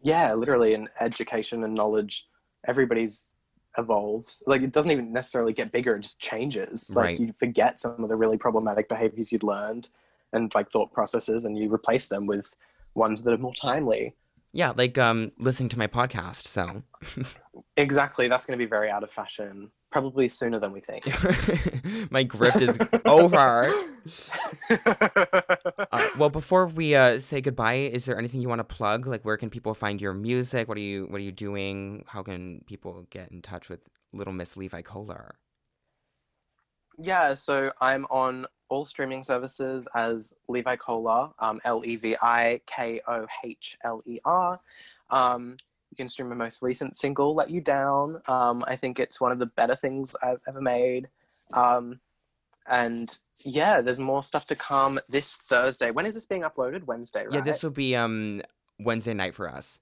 Yeah, 0.03 0.33
literally, 0.33 0.73
in 0.73 0.89
education 0.99 1.63
and 1.63 1.75
knowledge, 1.75 2.27
everybody's 2.67 3.31
evolves. 3.77 4.43
Like 4.47 4.61
it 4.63 4.71
doesn't 4.73 4.91
even 4.91 5.13
necessarily 5.13 5.53
get 5.53 5.71
bigger; 5.71 5.95
it 5.95 6.01
just 6.01 6.19
changes. 6.19 6.91
Like 6.95 7.13
Right. 7.13 7.19
you 7.19 7.33
forget 7.33 7.79
some 7.79 8.03
of 8.03 8.09
the 8.09 8.15
really 8.15 8.37
problematic 8.37 8.89
behaviors 8.89 9.31
you'd 9.31 9.43
learned 9.43 9.89
and 10.33 10.53
like 10.55 10.71
thought 10.71 10.91
processes, 10.91 11.45
and 11.45 11.57
you 11.57 11.71
replace 11.73 12.07
them 12.07 12.25
with 12.25 12.55
ones 12.95 13.23
that 13.23 13.33
are 13.33 13.37
more 13.37 13.53
timely. 13.55 14.15
yeah 14.53 14.73
like 14.75 14.97
um 14.97 15.31
listening 15.37 15.69
to 15.69 15.77
my 15.77 15.87
podcast 15.87 16.47
so 16.47 16.83
Exactly, 17.77 18.27
that's 18.27 18.45
going 18.45 18.57
to 18.57 18.63
be 18.63 18.69
very 18.69 18.89
out 18.89 19.03
of 19.03 19.11
fashion 19.11 19.71
probably 19.91 20.29
sooner 20.29 20.59
than 20.59 20.71
we 20.71 20.79
think. 20.79 21.05
My 22.11 22.23
grift 22.25 22.61
is 22.61 22.77
over. 23.05 23.71
Uh, 25.91 26.07
well, 26.17 26.29
before 26.29 26.65
we 26.65 26.95
uh, 26.95 27.19
say 27.19 27.41
goodbye, 27.41 27.75
is 27.75 28.05
there 28.05 28.17
anything 28.17 28.41
you 28.41 28.49
want 28.49 28.59
to 28.59 28.63
plug? 28.63 29.05
Like, 29.05 29.23
where 29.23 29.37
can 29.37 29.49
people 29.49 29.73
find 29.75 30.01
your 30.01 30.13
music? 30.13 30.67
What 30.67 30.77
are 30.77 30.81
you 30.81 31.05
What 31.07 31.17
are 31.17 31.23
you 31.23 31.31
doing? 31.31 32.03
How 32.07 32.23
can 32.23 32.63
people 32.65 33.05
get 33.11 33.31
in 33.31 33.41
touch 33.41 33.69
with 33.69 33.81
Little 34.13 34.33
Miss 34.33 34.57
Levi 34.57 34.81
Kohler? 34.81 35.35
yeah, 36.97 37.33
so 37.35 37.71
I'm 37.81 38.05
on 38.05 38.45
all 38.69 38.85
streaming 38.85 39.23
services 39.23 39.87
as 39.95 40.33
Levi 40.47 40.75
Kohler, 40.77 41.29
um, 41.39 41.59
L 41.65 41.83
E 41.85 41.95
V 41.95 42.15
I 42.21 42.61
K 42.65 43.01
O 43.07 43.25
H 43.43 43.77
L 43.83 44.01
E 44.05 44.19
R. 44.23 44.55
Um, 45.09 45.57
you 45.91 45.97
can 45.97 46.09
stream 46.09 46.29
my 46.29 46.35
most 46.35 46.61
recent 46.61 46.95
single, 46.95 47.35
Let 47.35 47.49
You 47.49 47.61
Down. 47.61 48.21
Um, 48.27 48.63
I 48.65 48.75
think 48.77 48.99
it's 48.99 49.19
one 49.19 49.31
of 49.31 49.39
the 49.39 49.45
better 49.45 49.75
things 49.75 50.15
I've 50.23 50.39
ever 50.47 50.61
made. 50.61 51.09
Um, 51.53 51.99
and 52.67 53.17
yeah, 53.43 53.81
there's 53.81 53.99
more 53.99 54.23
stuff 54.23 54.45
to 54.45 54.55
come 54.55 54.99
this 55.09 55.35
Thursday. 55.35 55.91
When 55.91 56.05
is 56.05 56.15
this 56.15 56.25
being 56.25 56.43
uploaded? 56.43 56.85
Wednesday, 56.85 57.25
right? 57.25 57.33
Yeah, 57.33 57.41
this 57.41 57.61
will 57.61 57.71
be 57.71 57.95
um 57.95 58.41
Wednesday 58.79 59.13
night 59.13 59.35
for 59.35 59.49
us. 59.49 59.79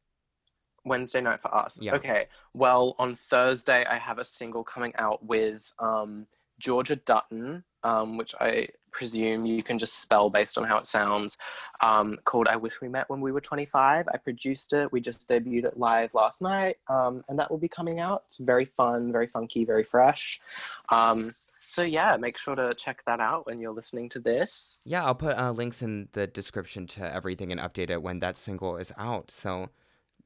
Wednesday 0.85 1.21
night 1.21 1.41
for 1.41 1.53
us. 1.53 1.77
Yeah. 1.81 1.95
Okay. 1.95 2.27
Well, 2.55 2.95
on 2.97 3.15
Thursday, 3.15 3.85
I 3.85 3.97
have 3.97 4.17
a 4.17 4.25
single 4.25 4.63
coming 4.63 4.93
out 4.95 5.23
with 5.23 5.71
um, 5.77 6.25
Georgia 6.59 6.95
Dutton, 6.95 7.63
um, 7.83 8.17
which 8.17 8.33
I 8.39 8.69
presume 8.91 9.45
you 9.45 9.63
can 9.63 9.79
just 9.79 10.01
spell 10.01 10.29
based 10.29 10.57
on 10.57 10.63
how 10.63 10.77
it 10.77 10.85
sounds, 10.85 11.37
um, 11.81 12.17
called 12.25 12.47
I 12.47 12.55
Wish 12.55 12.81
We 12.81 12.87
Met 12.87 13.09
When 13.09 13.21
We 13.21 13.31
Were 13.31 13.41
25. 13.41 14.07
I 14.11 14.17
produced 14.17 14.73
it. 14.73 14.91
We 14.91 15.01
just 15.01 15.27
debuted 15.29 15.65
it 15.65 15.77
live 15.77 16.13
last 16.13 16.41
night, 16.41 16.77
um, 16.89 17.23
and 17.29 17.37
that 17.39 17.49
will 17.49 17.57
be 17.57 17.67
coming 17.67 17.99
out. 17.99 18.23
It's 18.27 18.37
very 18.37 18.65
fun, 18.65 19.11
very 19.11 19.27
funky, 19.27 19.65
very 19.65 19.83
fresh. 19.83 20.39
Um, 20.91 21.31
so, 21.69 21.83
yeah, 21.83 22.17
make 22.17 22.37
sure 22.37 22.55
to 22.55 22.73
check 22.73 23.03
that 23.05 23.19
out 23.19 23.45
when 23.45 23.59
you're 23.59 23.71
listening 23.71 24.09
to 24.09 24.19
this. 24.19 24.79
Yeah, 24.85 25.05
I'll 25.05 25.13
put 25.13 25.37
uh, 25.37 25.51
links 25.51 25.83
in 25.83 26.09
the 26.13 26.25
description 26.25 26.87
to 26.87 27.13
everything 27.13 27.51
and 27.51 27.61
update 27.61 27.91
it 27.91 28.01
when 28.01 28.19
that 28.21 28.37
single 28.37 28.75
is 28.77 28.91
out. 28.97 29.29
So, 29.29 29.69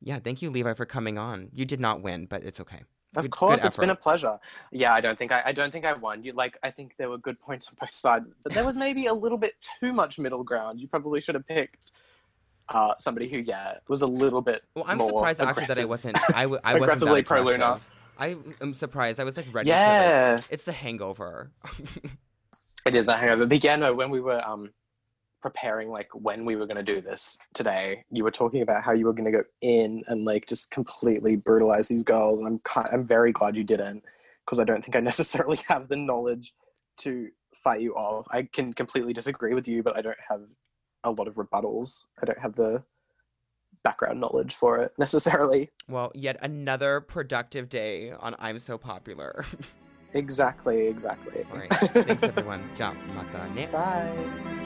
yeah, 0.02 0.20
thank 0.20 0.42
you, 0.42 0.50
Levi, 0.50 0.74
for 0.74 0.86
coming 0.86 1.18
on. 1.18 1.50
You 1.52 1.66
did 1.66 1.82
not 1.82 2.02
win, 2.02 2.28
but 2.28 2.44
it's 2.44 2.62
okay. 2.62 2.84
Of 3.16 3.24
Good- 3.24 3.32
good 3.32 3.38
course, 3.38 3.64
it's 3.64 3.78
been 3.78 3.90
a 3.92 3.96
pleasure. 3.96 4.40
Yeah, 4.72 4.94
I 4.94 5.02
don't 5.02 5.18
think 5.18 5.32
I, 5.32 5.42
I 5.46 5.52
don't 5.52 5.72
think 5.72 5.86
I 5.86 5.94
won. 5.94 6.24
You 6.24 6.34
like, 6.34 6.58
I 6.64 6.72
think 6.72 6.96
there 6.98 7.10
were 7.10 7.18
good 7.20 7.40
points 7.40 7.68
on 7.70 7.76
both 7.80 7.92
sides, 7.92 8.26
but 8.44 8.54
there 8.54 8.66
was 8.66 8.76
maybe 8.76 9.06
a 9.08 9.14
little 9.14 9.38
bit 9.38 9.54
too 9.80 9.94
much 9.94 10.18
middle 10.20 10.44
ground. 10.44 10.80
You 10.80 10.88
probably 10.88 11.22
should 11.22 11.36
have 11.36 11.48
picked 11.48 11.92
uh, 12.70 12.94
somebody 12.98 13.28
who, 13.30 13.38
yeah, 13.38 13.78
was 13.88 14.02
a 14.02 14.08
little 14.08 14.42
bit. 14.42 14.64
Well, 14.76 14.86
I'm 14.88 15.00
surprised 15.00 15.42
actually 15.42 15.66
that 15.68 15.78
I 15.78 15.86
wasn't. 15.86 16.18
I, 16.36 16.44
w- 16.44 16.62
I 16.64 16.74
wasn't 16.80 16.84
Aggressively 16.84 17.24
pro 17.24 17.44
Loona. 17.44 17.80
I 18.18 18.36
am 18.62 18.74
surprised. 18.74 19.20
I 19.20 19.24
was 19.24 19.38
like 19.38 19.48
ready. 19.52 19.70
To, 19.70 19.76
like, 19.76 19.80
Yeah, 19.80 20.42
it's 20.50 20.64
the 20.64 20.72
Hangover. 20.72 21.52
it 22.86 22.96
is 22.96 23.06
the 23.06 23.16
hangover. 23.18 23.46
But 23.46 23.64
yeah, 23.64 23.76
no, 23.76 23.94
when 23.94 24.10
we 24.10 24.20
were 24.22 24.42
um 24.48 24.70
preparing, 25.44 25.90
like 25.90 26.10
when 26.14 26.46
we 26.46 26.56
were 26.56 26.66
going 26.66 26.84
to 26.84 26.84
do 26.84 27.02
this 27.02 27.38
today, 27.54 28.04
you 28.10 28.24
were 28.24 28.32
talking 28.32 28.62
about 28.62 28.82
how 28.82 28.94
you 28.94 29.06
were 29.06 29.14
going 29.14 29.32
to 29.32 29.38
go 29.38 29.44
in 29.62 30.02
and 30.08 30.26
like 30.26 30.48
just 30.48 30.72
completely 30.72 31.36
brutalize 31.36 31.88
these 31.88 32.06
girls. 32.06 32.42
And 32.42 32.60
I'm 32.76 32.86
I'm 32.92 33.06
very 33.06 33.32
glad 33.32 33.56
you 33.56 33.64
didn't 33.64 34.04
because 34.44 34.60
I 34.60 34.64
don't 34.64 34.84
think 34.84 34.96
I 34.96 35.00
necessarily 35.12 35.60
have 35.68 35.90
the 35.90 35.98
knowledge 35.98 36.54
to 37.00 37.30
fight 37.54 37.82
you 37.82 37.94
off. 37.94 38.26
I 38.32 38.44
can 38.44 38.74
completely 38.74 39.14
disagree 39.14 39.54
with 39.54 39.68
you, 39.68 39.84
but 39.84 39.98
I 39.98 40.02
don't 40.02 40.18
have 40.28 40.42
a 41.04 41.12
lot 41.12 41.28
of 41.28 41.36
rebuttals. 41.36 42.06
I 42.22 42.26
don't 42.26 42.40
have 42.40 42.56
the 42.56 42.84
background 43.84 44.22
knowledge 44.22 44.56
for 44.56 44.80
it 44.80 44.94
necessarily. 44.98 45.70
well, 45.90 46.12
yet 46.16 46.38
another 46.42 47.02
productive 47.02 47.68
day 47.68 48.12
on 48.12 48.34
I'm 48.40 48.58
So 48.58 48.78
Popular. 48.80 49.46
Exactly, 50.16 50.86
exactly. 50.86 51.44
All 51.52 51.58
right. 51.58 51.74
Thanks, 51.74 52.22
everyone. 52.22 52.70
Ciao. 52.78 52.94
Mata 53.16 53.52
ne. 53.56 53.66
Bye. 53.66 54.63